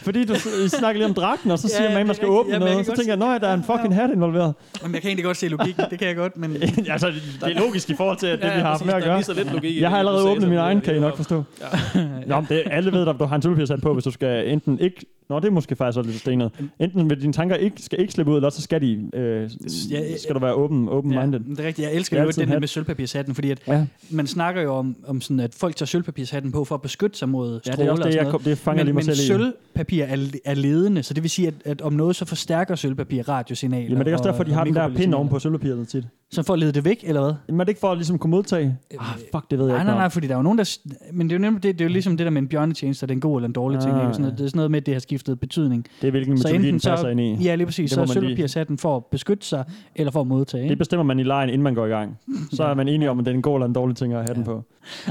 Fordi 0.02 0.26
du 0.26 0.34
I 0.66 0.68
snakker 0.68 1.00
lige 1.00 1.08
om 1.08 1.14
dragten, 1.14 1.52
og 1.52 1.60
så 1.60 1.68
Ja, 1.72 1.78
siger 1.78 1.90
man, 1.90 1.96
det 1.96 2.00
at 2.02 2.08
man 2.08 2.16
skal 2.16 2.28
åbne 2.28 2.52
jeg 2.52 2.60
noget. 2.60 2.86
Så 2.86 2.94
tænker 2.96 3.26
jeg, 3.26 3.36
at 3.36 3.42
der 3.42 3.48
er 3.48 3.54
en 3.54 3.64
fucking 3.64 3.96
hat 3.96 4.10
involveret. 4.14 4.54
Jamen, 4.82 4.94
jeg 4.94 5.02
kan 5.02 5.10
egentlig 5.10 5.26
godt 5.26 5.38
se 5.38 5.48
logikken, 5.48 5.86
det 5.90 6.00
kan 6.00 6.08
jeg 6.08 6.16
godt, 6.16 6.38
men... 6.38 6.56
altså, 6.90 7.08
det 7.46 7.56
er 7.56 7.60
logisk 7.60 7.90
i 7.90 7.96
forhold 7.96 8.18
til, 8.18 8.28
at 8.28 8.40
det, 8.42 8.46
Ja, 8.48 8.54
vi 8.56 8.62
har 8.62 8.68
haft 8.68 8.86
med 8.86 8.94
at 8.94 9.04
gøre. 9.04 9.16
lige 9.16 9.26
så 9.26 9.34
lidt 9.34 9.54
logik 9.54 9.82
Jeg 9.82 9.90
har 9.90 9.98
allerede 9.98 10.24
åbnet 10.24 10.50
min 10.50 10.58
egen, 10.58 10.82
kan 10.82 10.96
I 10.96 11.00
nok 11.00 11.16
forstå. 11.16 11.44
Ja. 11.62 12.02
Nå, 12.28 12.44
det, 12.50 12.64
alle 12.66 12.92
ved, 12.92 13.08
at 13.08 13.16
du 13.20 13.26
har 13.26 13.36
en 13.36 13.42
sølvpapirshat 13.42 13.82
på, 13.82 13.94
hvis 13.94 14.04
du 14.04 14.12
skal 14.12 14.48
enten 14.50 14.80
ikke... 14.80 15.06
Nå, 15.30 15.40
det 15.40 15.48
er 15.48 15.52
måske 15.52 15.76
faktisk 15.76 15.98
også 15.98 16.10
lidt 16.10 16.20
stenet. 16.22 16.52
Enten 16.80 17.10
vil 17.10 17.22
dine 17.22 17.34
tanker 17.34 17.56
ikke, 17.56 17.82
skal 17.82 18.00
ikke 18.02 18.14
slippe 18.14 18.32
ud, 18.32 18.38
eller 18.38 18.50
så 18.50 18.62
skal 18.62 18.82
de... 18.82 19.10
Øh, 19.14 19.50
Ja, 19.92 20.18
skal 20.18 20.36
du 20.36 20.40
være 20.40 20.54
open, 20.54 20.90
open 20.90 21.14
Ja, 21.14 21.22
minded. 21.22 21.40
det 21.40 21.60
er 21.60 21.64
rigtigt. 21.68 21.88
Jeg 21.88 21.96
elsker 21.96 22.18
er 22.18 22.24
jo 22.24 22.32
den 22.32 22.42
en 22.44 22.50
der 22.50 22.60
med 22.60 22.68
sølvpapirshatten, 22.68 23.36
fordi 23.36 23.52
at 23.52 23.60
Ja. 23.68 23.86
man 24.10 24.28
snakker 24.28 24.62
jo 24.62 24.74
om, 24.74 24.96
om 25.08 25.22
sådan, 25.22 25.40
at 25.40 25.56
folk 25.56 25.76
tager 25.76 25.88
sølvpapirshatten 25.88 26.52
på 26.52 26.66
for 26.66 26.76
at 26.76 26.82
beskytte 26.82 27.18
sig 27.18 27.30
mod 27.30 27.60
Ja, 27.66 27.72
stråler 27.72 27.78
det 27.78 27.88
er 27.88 27.92
også 27.92 28.04
og 28.04 28.12
det, 28.12 28.16
jeg 28.18 28.28
kom, 28.28 28.42
det 28.42 28.58
fanger 28.58 28.78
men, 28.78 28.86
lige 28.86 28.94
mig 28.94 29.06
men 29.06 29.16
selv 29.16 29.20
i. 29.20 29.28
sølvpapir 29.28 30.04
er, 30.04 30.18
er 30.46 30.54
ledende, 30.54 31.04
så 31.04 31.14
det 31.14 31.24
vil 31.24 31.30
sige, 31.30 31.48
at, 31.48 31.54
at 31.66 31.82
om 31.82 31.94
noget, 31.94 32.16
så 32.16 32.26
forstærker 32.26 32.76
sølvpapir 32.76 33.30
radiosignaler. 33.30 33.90
Jamen, 33.90 34.06
det 34.06 34.12
er 34.12 34.18
også 34.18 34.30
derfor, 34.30 34.44
de 34.44 34.52
har 34.54 34.64
den 34.64 34.74
der 34.76 34.80
pind 34.82 34.88
mikrobølgesignaler. 34.88 35.18
oven 35.18 35.30
på 35.30 35.40
sølvpapiret 35.40 35.88
tit. 35.88 36.04
Så 36.32 36.44
for 36.44 36.54
at 36.54 36.60
lede 36.60 36.72
det 36.72 36.86
væk, 36.86 37.04
eller 37.04 37.22
hvad? 37.22 37.34
Jamen, 37.48 37.60
er 37.62 37.64
det 37.64 37.70
ikke 37.70 37.80
for 37.80 37.92
at 37.92 37.98
ligesom 37.98 38.18
kunne 38.20 38.32
modtage? 38.32 38.78
Ah, 39.00 39.06
fuck, 39.36 39.52
det 39.52 39.60
ved 39.60 39.66
jeg 39.66 39.74
Nej, 39.74 39.82
ikke 39.82 39.86
nej, 39.88 39.96
nej, 39.96 40.06
om. 40.06 40.12
fordi 40.12 40.28
der 40.28 40.34
er 40.34 40.38
jo 40.38 40.42
nogen, 40.44 40.58
der... 40.58 40.78
Men 41.14 41.30
det 41.30 41.36
er 41.36 41.38
jo, 41.40 41.42
nemlig, 41.42 41.64
det, 41.64 41.74
det 41.80 41.86
er 41.86 41.90
jo 41.90 41.92
ligesom 41.94 42.18
det 42.18 42.26
der 42.26 42.30
med 42.30 42.42
en 42.42 42.48
bjørnetjeneste, 42.48 43.04
er 43.04 43.08
det 43.08 43.14
en 43.14 43.22
god 43.22 43.38
eller 43.38 43.48
en 43.48 43.54
dårlig 43.54 43.80
ting. 43.80 43.94
Ah, 43.96 44.02
Ikke? 44.02 44.14
Sådan 44.14 44.22
noget, 44.22 44.32
ja. 44.32 44.38
det 44.38 44.44
er 44.46 44.50
sådan 44.50 44.58
noget 44.58 44.72
med, 44.72 44.80
at 44.82 44.86
det 44.86 44.94
har 44.94 45.00
skiftet 45.00 45.40
betydning. 45.40 45.86
Det 46.02 46.08
er 46.08 46.12
hvilken 46.12 46.38
Så 46.38 46.48
metodologi, 46.48 46.68
den 46.68 46.76
passer 46.76 46.96
så, 46.96 47.08
ind 47.08 47.20
i. 47.20 47.34
ja, 47.44 47.56
lige 47.56 47.66
præcis, 47.66 47.90
Det 47.92 47.96
så 47.96 48.02
er 48.02 48.06
sølvpapirshatten 48.06 48.78
for 48.78 48.96
at 48.98 49.06
beskytte 49.06 49.46
sig, 49.48 49.64
eller 49.96 50.12
for 50.12 50.22
at 50.22 50.28
modtage. 50.28 50.64
Det 50.64 50.70
Ikke? 50.70 50.76
bestemmer 50.80 51.04
man 51.04 51.20
i 51.20 51.24
lejen, 51.24 51.50
inden 51.50 51.64
man 51.64 51.76
går 51.76 51.86
i 51.86 51.90
gang. 51.90 52.18
Så 52.52 52.64
er 52.70 52.74
man 52.74 52.88
enige 52.88 53.10
om, 53.10 53.20
at 53.20 53.26
det 53.26 53.32
er 53.32 53.36
en 53.36 53.42
god 53.42 53.56
eller 53.56 53.68
en 53.68 53.74
dårlig 53.74 53.96
ting 53.96 54.14
at 54.14 54.20
have 54.22 54.36
den 54.36 54.44
på. 54.44 54.64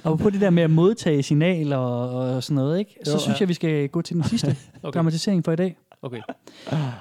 Og 0.05 0.19
på 0.19 0.31
det 0.31 0.41
der 0.41 0.51
med 0.51 0.63
at 0.63 0.71
modtage 0.71 1.23
signaler 1.23 1.77
og, 1.77 2.35
og 2.37 2.43
sådan 2.43 2.55
noget, 2.55 2.79
ikke? 2.79 2.97
så 3.05 3.13
Jo, 3.13 3.19
synes 3.19 3.37
ja. 3.41 3.43
jeg, 3.43 3.49
vi 3.49 3.55
skal 3.55 3.89
gå 3.89 4.03
til 4.03 4.17
den 4.17 4.25
sidste 4.33 4.57
Okay. 4.83 4.97
dramatisering 4.97 5.45
for 5.45 5.53
i 5.53 5.57
dag. 5.57 5.77
okay. 6.03 6.21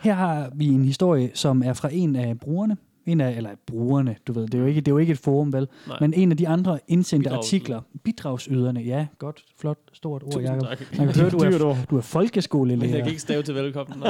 Her 0.03 0.13
har 0.13 0.49
vi 0.55 0.67
en 0.67 0.85
historie, 0.85 1.29
som 1.33 1.63
er 1.65 1.73
fra 1.73 1.89
en 1.91 2.15
af 2.15 2.39
brugerne. 2.39 2.77
En 3.07 3.21
af, 3.21 3.31
eller 3.37 3.49
brugerne, 3.67 4.15
du 4.27 4.33
ved, 4.33 4.43
det 4.47 4.53
er 4.53 4.59
jo 4.59 4.65
ikke, 4.65 4.81
det 4.81 4.87
er 4.87 4.91
jo 4.91 4.97
ikke 4.97 5.11
et 5.11 5.19
forum, 5.19 5.53
vel? 5.53 5.67
Nej. 5.87 5.97
Men 6.01 6.13
en 6.13 6.31
af 6.31 6.37
de 6.37 6.47
andre 6.47 6.79
indsendte 6.87 7.29
Bidragsydere. 7.29 7.75
artikler, 7.77 7.81
bidragsyderne, 8.03 8.79
ja, 8.81 9.07
godt, 9.19 9.43
flot, 9.59 9.77
stort 9.93 10.23
ord, 10.23 10.31
Tusind 10.31 10.47
Jacob. 10.53 10.67
tak. 10.67 10.97
Man 10.97 11.07
kan 11.07 11.21
høre, 11.21 11.29
du 11.29 11.37
er, 11.37 11.57
du 11.57 11.67
er 11.69 11.73
Men 11.89 11.95
jeg 11.95 12.03
folkeskolelærer. 12.03 12.97
kan 12.97 13.07
ikke 13.07 13.21
stave 13.21 13.43
til 13.43 13.55
velkommen. 13.55 14.03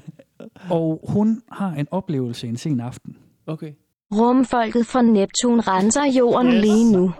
Og 0.70 1.00
hun 1.08 1.42
har 1.52 1.70
en 1.74 1.86
oplevelse 1.90 2.46
en 2.48 2.56
sen 2.56 2.80
aften. 2.80 3.16
Okay. 3.46 3.72
Rumfolket 4.12 4.86
fra 4.86 5.02
Neptun 5.02 5.60
renser 5.60 6.04
jorden 6.18 6.52
yes. 6.52 6.60
lige 6.60 6.92
nu. 6.92 7.12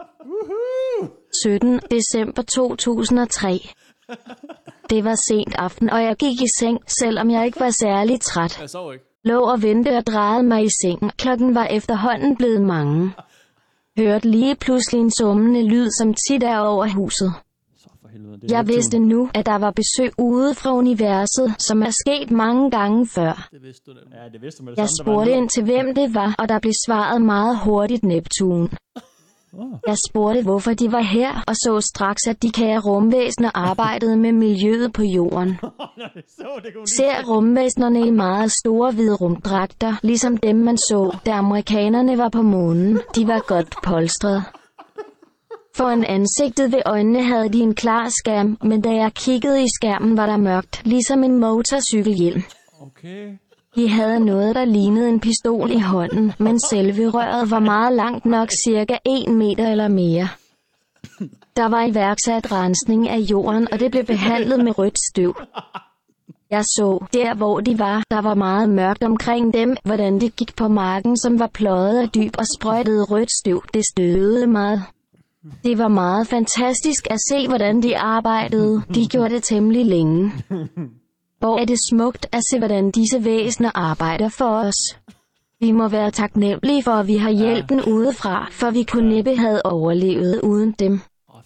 17. 1.43 1.81
december 1.91 2.43
2003. 2.43 3.61
Det 4.91 5.05
var 5.05 5.15
sent 5.29 5.55
aften, 5.59 5.91
og 5.91 6.03
jeg 6.03 6.17
gik 6.17 6.41
i 6.43 6.47
seng, 6.61 6.79
selvom 7.01 7.31
jeg 7.31 7.47
ikke 7.47 7.61
var 7.61 7.71
særlig 7.71 8.21
træt. 8.21 8.61
Jeg 8.61 8.71
sov 8.71 8.93
ikke. 8.93 9.05
Lå 9.25 9.41
og 9.41 9.63
ventede 9.63 9.97
og 9.97 10.07
drejede 10.07 10.43
mig 10.43 10.65
i 10.65 10.69
sengen. 10.83 11.11
Klokken 11.19 11.55
var 11.55 11.65
efterhånden 11.65 12.37
blevet 12.37 12.63
mange. 12.63 13.13
Hørte 13.99 14.29
lige 14.29 14.57
pludselig 14.57 15.01
en 15.01 15.11
summende 15.11 15.69
lyd, 15.69 15.89
som 15.99 16.15
tit 16.15 16.43
er 16.43 16.59
over 16.59 16.87
huset. 16.89 17.33
Jeg 18.51 18.69
vidste 18.69 18.99
nu, 18.99 19.31
at 19.35 19.47
der 19.47 19.59
var 19.59 19.71
besøg 19.71 20.13
ude 20.19 20.55
fra 20.55 20.75
universet, 20.75 21.55
som 21.59 21.83
er 21.83 21.91
sket 21.91 22.31
mange 22.31 22.71
gange 22.71 23.07
før. 23.07 23.49
Jeg 24.77 24.89
spurgte 25.01 25.33
ind 25.33 25.49
til, 25.49 25.65
hvem 25.65 25.95
det 25.95 26.15
var, 26.15 26.35
og 26.39 26.49
der 26.49 26.59
blev 26.59 26.73
svaret 26.87 27.23
meget 27.23 27.59
hurtigt 27.65 28.03
Neptun. 28.03 28.71
Jeg 29.87 29.97
spurgte, 30.09 30.43
hvorfor 30.43 30.73
de 30.75 30.93
var 30.93 31.01
her, 31.01 31.45
og 31.47 31.55
så 31.57 31.81
straks, 31.95 32.27
at 32.27 32.43
de 32.43 32.51
kære 32.51 32.79
rumvæsener 32.81 33.51
arbejdede 33.69 34.17
med 34.17 34.33
miljøet 34.33 34.93
på 34.93 35.03
jorden. 35.03 35.59
Ser 36.97 37.25
rumvæsenerne 37.29 38.07
i 38.07 38.11
meget 38.11 38.53
store 38.53 38.93
hvide 38.93 39.15
rumdragter, 39.15 39.95
ligesom 40.03 40.37
dem 40.37 40.57
man 40.57 40.79
så, 40.79 41.17
da 41.27 41.31
amerikanerne 41.31 42.19
var 42.19 42.29
på 42.29 42.43
månen. 42.43 43.01
De 43.15 43.27
var 43.27 43.41
godt 43.47 43.75
polstret. 43.83 44.45
Foran 45.77 46.05
ansigtet 46.05 46.73
ved 46.73 46.83
øjnene 46.87 47.23
havde 47.23 47.49
de 47.49 47.59
en 47.59 47.75
klar 47.75 48.09
skærm, 48.09 48.59
men 48.63 48.81
da 48.81 48.91
jeg 48.91 49.13
kiggede 49.15 49.63
i 49.63 49.67
skærmen 49.69 50.17
var 50.17 50.27
der 50.27 50.37
mørkt, 50.37 50.83
ligesom 50.85 51.25
en 51.25 51.39
motorcykelhjelm. 51.41 52.43
Okay. 52.81 53.39
De 53.77 53.89
havde 53.89 54.21
noget, 54.21 54.55
der 54.55 54.65
lignede 54.65 55.09
en 55.09 55.21
pistol 55.21 55.71
i 55.71 55.79
hånden, 55.79 56.33
men 56.39 56.61
selve 56.61 57.09
røret 57.09 57.51
var 57.51 57.59
meget 57.59 57.93
langt 57.93 58.27
nok, 58.27 58.51
cirka 58.51 58.97
1 59.07 59.35
meter 59.35 59.71
eller 59.71 59.89
mere. 59.89 60.29
Der 61.57 61.69
var 61.69 61.85
iværksat 61.85 62.53
rensning 62.53 63.09
af 63.09 63.19
jorden, 63.19 63.69
og 63.73 63.81
det 63.81 63.91
blev 63.91 64.05
behandlet 64.05 64.65
med 64.65 64.79
rødt 64.79 64.99
støv. 65.11 65.37
Jeg 66.51 66.65
så, 66.65 67.07
der 67.13 67.35
hvor 67.35 67.61
de 67.61 67.79
var, 67.79 68.03
der 68.11 68.21
var 68.21 68.35
meget 68.35 68.69
mørkt 68.69 69.05
omkring 69.05 69.55
dem, 69.55 69.77
hvordan 69.85 70.21
det 70.21 70.37
gik 70.37 70.57
på 70.57 70.69
marken, 70.69 71.17
som 71.17 71.39
var 71.39 71.51
pløjet 71.55 71.99
af 71.99 72.09
dyb 72.09 72.33
og 72.39 72.45
sprøjtede 72.57 73.05
rødt 73.05 73.31
støv. 73.41 73.63
Det 73.75 73.83
støvede 73.93 74.47
meget. 74.47 74.83
Det 75.65 75.79
var 75.79 75.89
meget 75.89 76.27
fantastisk 76.27 77.07
at 77.11 77.19
se, 77.29 77.49
hvordan 77.49 77.83
de 77.83 77.99
arbejdede. 77.99 78.83
De 78.95 79.07
gjorde 79.07 79.35
det 79.35 79.43
temmelig 79.43 79.87
længe. 79.87 80.33
Hvor 81.45 81.59
er 81.59 81.65
det 81.65 81.79
smukt 81.89 82.27
at 82.33 82.41
se, 82.51 82.59
hvordan 82.59 82.91
disse 82.91 83.25
væsener 83.25 83.71
arbejder 83.75 84.29
for 84.29 84.51
os. 84.69 84.99
Vi 85.61 85.73
må 85.73 85.89
være 85.89 86.11
taknemmelige 86.11 86.83
for, 86.83 86.91
at 86.91 87.07
vi 87.07 87.17
har 87.17 87.31
hjælpen 87.31 87.81
udefra, 87.83 88.49
for 88.51 88.71
vi 88.71 88.83
kunne 88.83 89.09
næppe 89.09 89.37
have 89.37 89.67
overlevet 89.67 90.41
uden 90.41 90.73
dem. 90.79 91.01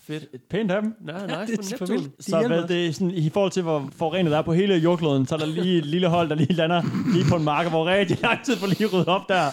Fedt. 0.09 0.25
Et 0.35 0.41
pænt 0.51 0.71
af 0.71 0.83
dem. 0.83 0.95
Ja, 1.09 1.13
nice 1.41 1.57
det 1.57 1.73
er 1.73 1.77
for 1.79 1.87
for 1.87 1.93
Neptun. 1.93 2.11
De 2.19 2.23
Så 2.23 2.45
hvad, 2.47 2.63
det 2.69 2.87
er 2.87 2.93
sådan, 2.93 3.11
i 3.11 3.31
forhold 3.31 3.53
til, 3.53 3.63
hvor 3.63 3.89
forurenet 3.97 4.33
der 4.33 4.39
er 4.39 4.43
på 4.43 4.53
hele 4.53 4.75
jordkloden, 4.75 5.27
så 5.27 5.35
er 5.35 5.39
der 5.39 5.47
lige 5.47 5.79
et 5.79 5.87
lille 5.87 6.09
hold, 6.09 6.29
der 6.29 6.35
lige 6.35 6.53
lander 6.53 6.83
lige 7.13 7.25
på 7.31 7.37
en 7.37 7.45
mark, 7.45 7.69
hvor 7.69 7.87
rigtig 7.87 8.19
lang 8.23 8.45
tid 8.45 8.57
for 8.57 8.67
lige 8.67 8.85
at 8.85 8.93
rydde 8.93 9.09
op 9.09 9.29
der. 9.29 9.45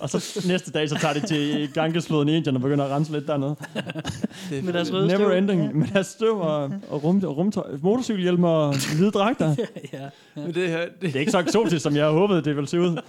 Og 0.00 0.10
så 0.10 0.44
næste 0.48 0.70
dag, 0.70 0.88
så 0.88 0.94
tager 1.00 1.14
de 1.14 1.26
til 1.26 1.72
Gangesfloden 1.74 2.28
i 2.28 2.36
Indien 2.36 2.56
og 2.56 2.62
begynder 2.62 2.84
at 2.84 2.90
rense 2.90 3.12
lidt 3.12 3.26
dernede. 3.26 3.56
Med 4.62 4.72
deres 4.72 4.92
røde 4.92 5.06
Never 5.06 5.18
støv. 5.18 5.38
ending. 5.38 5.78
Med 5.78 5.86
deres 5.94 6.06
støv 6.06 6.40
og, 6.40 6.62
og, 6.90 7.04
rum, 7.04 7.24
og 7.24 7.36
rumtøj, 7.36 7.66
motorcykelhjelm 7.82 8.44
og 8.44 8.74
hvide 8.96 9.10
dragter. 9.10 9.54
Ja. 9.92 10.08
Men 10.36 10.54
det 10.54 10.68
her, 10.68 10.78
det, 10.80 10.92
Det 11.02 11.16
er 11.16 11.20
ikke 11.20 11.32
så 11.32 11.38
eksotisk, 11.38 11.82
som 11.82 11.96
jeg 11.96 12.04
havde 12.04 12.14
håbet, 12.14 12.44
det 12.44 12.56
ville 12.56 12.68
se 12.68 12.80
ud. 12.80 13.00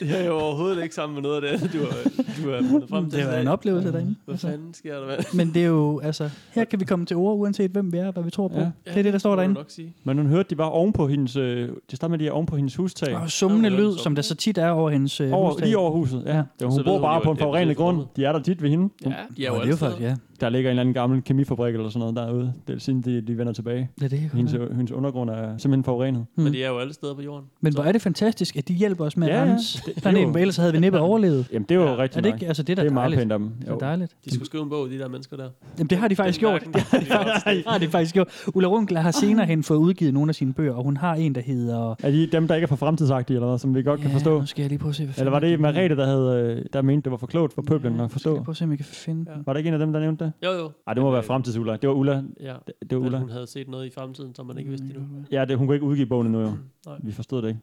det 0.00 0.20
er 0.20 0.24
jo 0.26 0.38
overhovedet 0.38 0.82
ikke 0.82 0.94
sammen 0.94 1.14
med 1.14 1.22
noget 1.22 1.44
af 1.44 1.58
det, 1.58 1.72
du 1.72 1.78
har, 1.78 2.10
du 2.44 2.50
har 2.50 2.70
fundet 2.70 2.88
frem 2.90 3.10
til. 3.10 3.18
Det 3.18 3.28
var 3.28 3.34
en 3.36 3.48
oplevelse 3.48 3.92
derinde. 3.92 4.14
Hvad 4.24 4.38
fanden 4.38 4.74
sker 4.74 4.98
der, 4.98 5.06
mand? 5.06 5.20
Men 5.34 5.54
det 5.54 5.62
er 5.62 5.66
jo, 5.66 6.00
altså, 6.00 6.30
her 6.52 6.64
kan 6.64 6.80
vi 6.80 6.84
komme 6.84 7.06
til 7.06 7.16
ord, 7.16 7.38
uanset 7.38 7.70
hvem 7.70 7.92
vi 7.92 7.98
er, 7.98 8.10
hvad 8.12 8.22
vi 8.22 8.30
tror 8.30 8.48
på. 8.48 8.58
Ja. 8.58 8.70
Det 8.86 8.96
er 8.98 9.02
det, 9.02 9.12
der 9.12 9.18
står 9.18 9.36
derinde. 9.36 9.54
nok 9.54 9.70
sige. 9.70 9.94
Men 10.04 10.16
hun 10.18 10.26
hørte, 10.26 10.50
de 10.50 10.58
var 10.58 10.64
oven 10.64 10.92
på 10.92 11.08
hendes... 11.08 11.36
Øh, 11.36 11.68
det 11.68 11.96
starter 11.96 12.10
med, 12.10 12.18
de 12.18 12.26
er 12.26 12.30
oven 12.32 12.46
på 12.46 12.56
hendes 12.56 12.76
hustag. 12.76 13.16
Og 13.16 13.30
summende 13.30 13.70
lyd, 13.70 13.96
som 13.96 14.14
der 14.14 14.22
så 14.22 14.34
tit 14.34 14.58
er 14.58 14.70
over 14.70 14.90
hendes 14.90 15.20
øh, 15.20 15.32
Over, 15.32 15.48
hustag. 15.50 15.66
lige 15.66 15.78
over 15.78 15.90
huset, 15.90 16.22
ja. 16.26 16.36
Ja. 16.36 16.42
ja. 16.60 16.66
Hun 16.66 16.72
Så 16.78 16.84
bor 16.84 16.92
hun 16.92 17.02
bare 17.02 17.20
på 17.20 17.30
en 17.30 17.36
det 17.36 17.42
er 17.42 17.46
forurenet 17.46 17.76
grund. 17.76 18.02
De 18.16 18.24
er 18.24 18.32
der 18.32 18.42
tit 18.42 18.62
ved 18.62 18.70
hende. 18.70 18.88
Ja, 19.04 19.12
de 19.36 19.46
er 19.46 19.54
jo 19.54 19.62
det 19.62 19.70
er 19.72 19.76
steder. 19.76 19.96
ja. 20.00 20.14
Der 20.40 20.48
ligger 20.48 20.70
en 20.70 20.72
eller 20.72 20.80
anden 20.80 20.94
gammel 20.94 21.22
kemifabrik 21.22 21.74
eller 21.74 21.88
sådan 21.88 22.00
noget 22.00 22.16
derude. 22.16 22.52
Det 22.68 22.74
er 22.74 22.78
siden 22.80 23.00
de, 23.00 23.20
de 23.20 23.38
vender 23.38 23.52
tilbage. 23.52 23.90
Ja, 24.02 24.08
det 24.08 24.20
kan 24.20 24.30
Hendes, 24.34 24.54
være. 24.58 24.68
hendes 24.74 24.92
undergrund 24.92 25.30
er 25.30 25.58
simpelthen 25.58 25.84
forurenet. 25.84 26.26
Men 26.36 26.52
de 26.52 26.64
er 26.64 26.68
jo 26.68 26.78
alle 26.78 26.92
steder 26.94 27.14
på 27.14 27.22
jorden. 27.22 27.46
Men 27.60 27.74
hvor 27.74 27.82
er 27.84 27.92
det 27.92 28.02
fantastisk, 28.02 28.56
at 28.56 28.68
de 28.68 28.74
hjælper 28.74 29.04
os 29.04 29.16
med 29.16 29.28
Ja, 29.28 29.34
at 29.42 29.48
ja. 29.48 29.52
rense 29.52 29.82
er 29.96 30.00
planeten, 30.00 30.36
ellers 30.38 30.56
havde 30.56 30.72
vi 30.72 30.78
næppe 30.78 30.98
overlevet. 31.00 31.46
Jamen, 31.52 31.66
det 31.68 31.74
er 31.74 31.78
jo 31.80 31.86
Ja. 31.86 31.96
rigtig 31.96 32.18
Er 32.18 32.22
det 32.22 32.32
ikke? 32.34 32.46
Altså, 32.46 32.62
det 32.62 32.72
er 32.72 32.76
da 32.76 32.82
det 32.82 32.88
er 32.90 32.94
meget 32.94 33.04
dejligt. 33.10 33.20
pænt 33.20 33.32
af 33.32 33.38
dem. 33.38 33.50
Det 33.60 33.68
er 33.68 33.78
dejligt. 33.78 34.16
De 34.24 34.34
skulle 34.34 34.46
skrive 34.46 34.62
en 34.62 34.68
bog, 34.70 34.90
de 34.90 34.98
der 34.98 35.08
mennesker 35.08 35.36
der. 35.36 35.48
Jamen, 35.78 35.90
det 35.90 35.98
har 35.98 36.08
de 36.08 36.16
faktisk 36.16 36.40
gjort. 36.40 36.64
Den 36.64 36.72
Det 36.74 36.82
har 36.82 36.98
de 36.98 37.06
faktisk, 37.06 37.46
det 37.46 37.64
har 37.66 37.78
de 37.78 37.88
faktisk 37.88 38.14
gjort. 38.14 38.28
Ulla 38.54 38.68
Runkler 38.68 39.00
har 39.00 39.10
senere 39.10 39.46
hen 39.46 39.62
fået 39.62 39.78
udgivet 39.78 40.14
nogle 40.14 40.28
af 40.28 40.34
sine 40.34 40.52
bøger, 40.52 40.72
og 40.74 40.84
hun 40.84 40.96
har 40.96 41.14
en, 41.14 41.34
der 41.34 41.40
hedder... 41.40 41.94
Er 42.02 42.10
de 42.10 42.26
dem, 42.32 42.48
der 42.48 42.54
ikke 42.54 42.64
er 42.64 42.68
for 42.68 42.76
fremtidsagtige, 42.76 43.34
eller 43.36 43.48
hvad, 43.48 43.58
som 43.58 43.74
vi 43.74 43.82
godt 43.82 44.00
kan 44.00 44.10
forstå? 44.10 44.40
nu 44.40 44.46
skal 44.46 44.62
jeg 44.62 44.68
lige 44.68 44.78
prøve 44.78 44.90
at 44.90 44.94
se, 44.96 45.04
hvad 45.04 45.14
Eller 45.18 45.30
var 45.30 45.38
det 45.38 45.58
den 45.58 45.64
hedder. 45.64 45.72
Marete, 45.72 45.96
der, 45.96 46.06
havde, 46.06 46.56
øh, 46.58 46.64
der 46.72 46.82
mente, 46.82 47.04
det 47.04 47.10
var 47.10 47.16
for 47.18 47.26
klogt 47.26 47.52
for 47.52 47.62
pøblen 47.62 47.92
at 47.92 47.98
Skal 47.98 48.12
forstå? 48.12 48.34
jeg 48.34 48.44
prøve 48.44 48.52
at 48.52 48.56
se, 48.56 48.64
om 48.64 48.70
jeg 48.70 48.78
kan 48.78 48.84
finde 48.84 49.24
den. 49.24 49.42
Var 49.46 49.52
det 49.52 49.60
ikke 49.60 49.68
en 49.68 49.74
af 49.74 49.78
dem, 49.80 49.92
der 49.92 50.00
nævnte 50.00 50.24
det? 50.24 50.27
Jo, 50.44 50.50
jo. 50.50 50.70
Nej, 50.86 50.94
det 50.94 51.02
må 51.02 51.10
være 51.10 51.22
fremtids-Ulla. 51.22 51.76
Det 51.76 51.88
var 51.88 51.94
Ulla. 51.94 52.22
Ja, 52.40 52.54
Det, 52.66 52.90
det 52.90 52.98
var 53.00 53.06
Ulla. 53.06 53.18
hun 53.18 53.30
havde 53.30 53.46
set 53.46 53.68
noget 53.68 53.86
i 53.86 53.90
fremtiden, 53.90 54.34
som 54.34 54.46
man 54.46 54.58
ikke 54.58 54.70
vidste 54.70 54.86
endnu. 54.86 55.02
Ja, 55.32 55.44
det, 55.44 55.58
hun 55.58 55.66
kunne 55.66 55.76
ikke 55.76 55.86
udgive 55.86 56.06
bogen 56.06 56.26
endnu, 56.26 56.40
jo. 56.40 56.50
Nej. 56.86 56.96
Vi 57.02 57.12
forstod 57.12 57.42
det 57.42 57.48
ikke. 57.48 57.60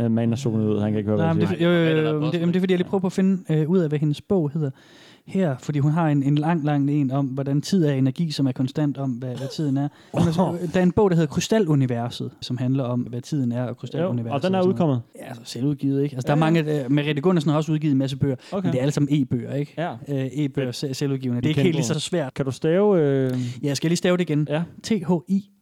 Uh, 0.00 0.10
manden 0.10 0.32
er 0.32 0.36
zonet 0.36 0.68
ud, 0.68 0.80
han 0.80 0.92
kan 0.92 0.98
ikke 0.98 1.08
høre, 1.08 1.18
Nej, 1.18 1.26
hvad 1.26 1.34
men 1.34 1.40
det, 1.40 1.58
siger. 1.58 1.70
jo, 1.70 2.00
jo, 2.00 2.08
jo, 2.08 2.14
det 2.14 2.20
men 2.20 2.32
det, 2.32 2.32
det 2.48 2.56
er 2.56 2.60
fordi, 2.60 2.72
jeg 2.72 2.78
lige 2.78 2.88
prøver 2.88 3.00
på 3.00 3.06
at 3.06 3.12
finde 3.12 3.42
øh, 3.54 3.70
ud 3.70 3.78
af, 3.78 3.88
hvad 3.88 3.98
hendes 3.98 4.20
bog 4.20 4.50
hedder 4.50 4.70
her, 5.26 5.56
fordi 5.58 5.78
hun 5.78 5.92
har 5.92 6.08
en, 6.08 6.22
en 6.22 6.34
lang, 6.34 6.64
lang 6.64 6.90
en 6.90 7.10
om, 7.10 7.26
hvordan 7.26 7.60
tid 7.62 7.84
er 7.84 7.92
energi, 7.92 8.30
som 8.30 8.46
er 8.46 8.52
konstant 8.52 8.98
om, 8.98 9.10
hvad, 9.10 9.36
hvad 9.36 9.48
tiden 9.54 9.76
er. 9.76 9.88
Hun 10.14 10.28
er 10.28 10.32
så, 10.32 10.56
der 10.74 10.78
er 10.78 10.82
en 10.82 10.92
bog, 10.92 11.10
der 11.10 11.16
hedder 11.16 11.32
Krystaluniverset, 11.34 12.30
som 12.40 12.56
handler 12.58 12.84
om, 12.84 13.00
hvad 13.00 13.20
tiden 13.20 13.52
er, 13.52 13.62
og 13.62 13.68
Jo, 13.68 13.74
Krystaluniverset. 13.74 14.34
og 14.34 14.42
den 14.42 14.54
er 14.54 14.58
noget. 14.58 14.72
udkommet. 14.72 15.00
Ja, 15.20 15.24
altså 15.28 15.42
selvudgivet, 15.44 16.02
ikke? 16.02 16.16
Altså, 16.16 16.26
der 16.26 16.32
er 16.34 16.38
mange, 16.38 16.84
øh, 16.84 16.90
Merete 16.92 17.20
Gundersen 17.20 17.50
har 17.50 17.56
også 17.56 17.72
udgivet 17.72 17.92
en 17.92 17.98
masse 17.98 18.16
bøger, 18.16 18.36
Okay. 18.52 18.66
men 18.66 18.72
det 18.72 18.78
er 18.78 18.82
alle 18.82 18.92
sammen 18.92 19.08
e-bøger, 19.22 19.54
ikke? 19.54 19.74
Ja. 19.78 19.92
Øh, 20.08 20.26
e-bøger, 20.32 20.72
se- 20.72 20.94
selvudgivende. 20.94 21.40
Det 21.40 21.46
er 21.46 21.50
ikke 21.50 21.62
helt 21.62 21.74
lige 21.76 21.84
så 21.86 22.00
svært. 22.00 22.34
Kan 22.34 22.44
du 22.44 22.50
stave... 22.50 23.00
Øh... 23.00 23.30
Ja, 23.62 23.68
jeg 23.68 23.76
skal 23.76 23.90
lige 23.90 23.96
stave 23.96 24.16
det 24.16 24.22
igen. 24.30 24.46
Ja. 24.50 24.62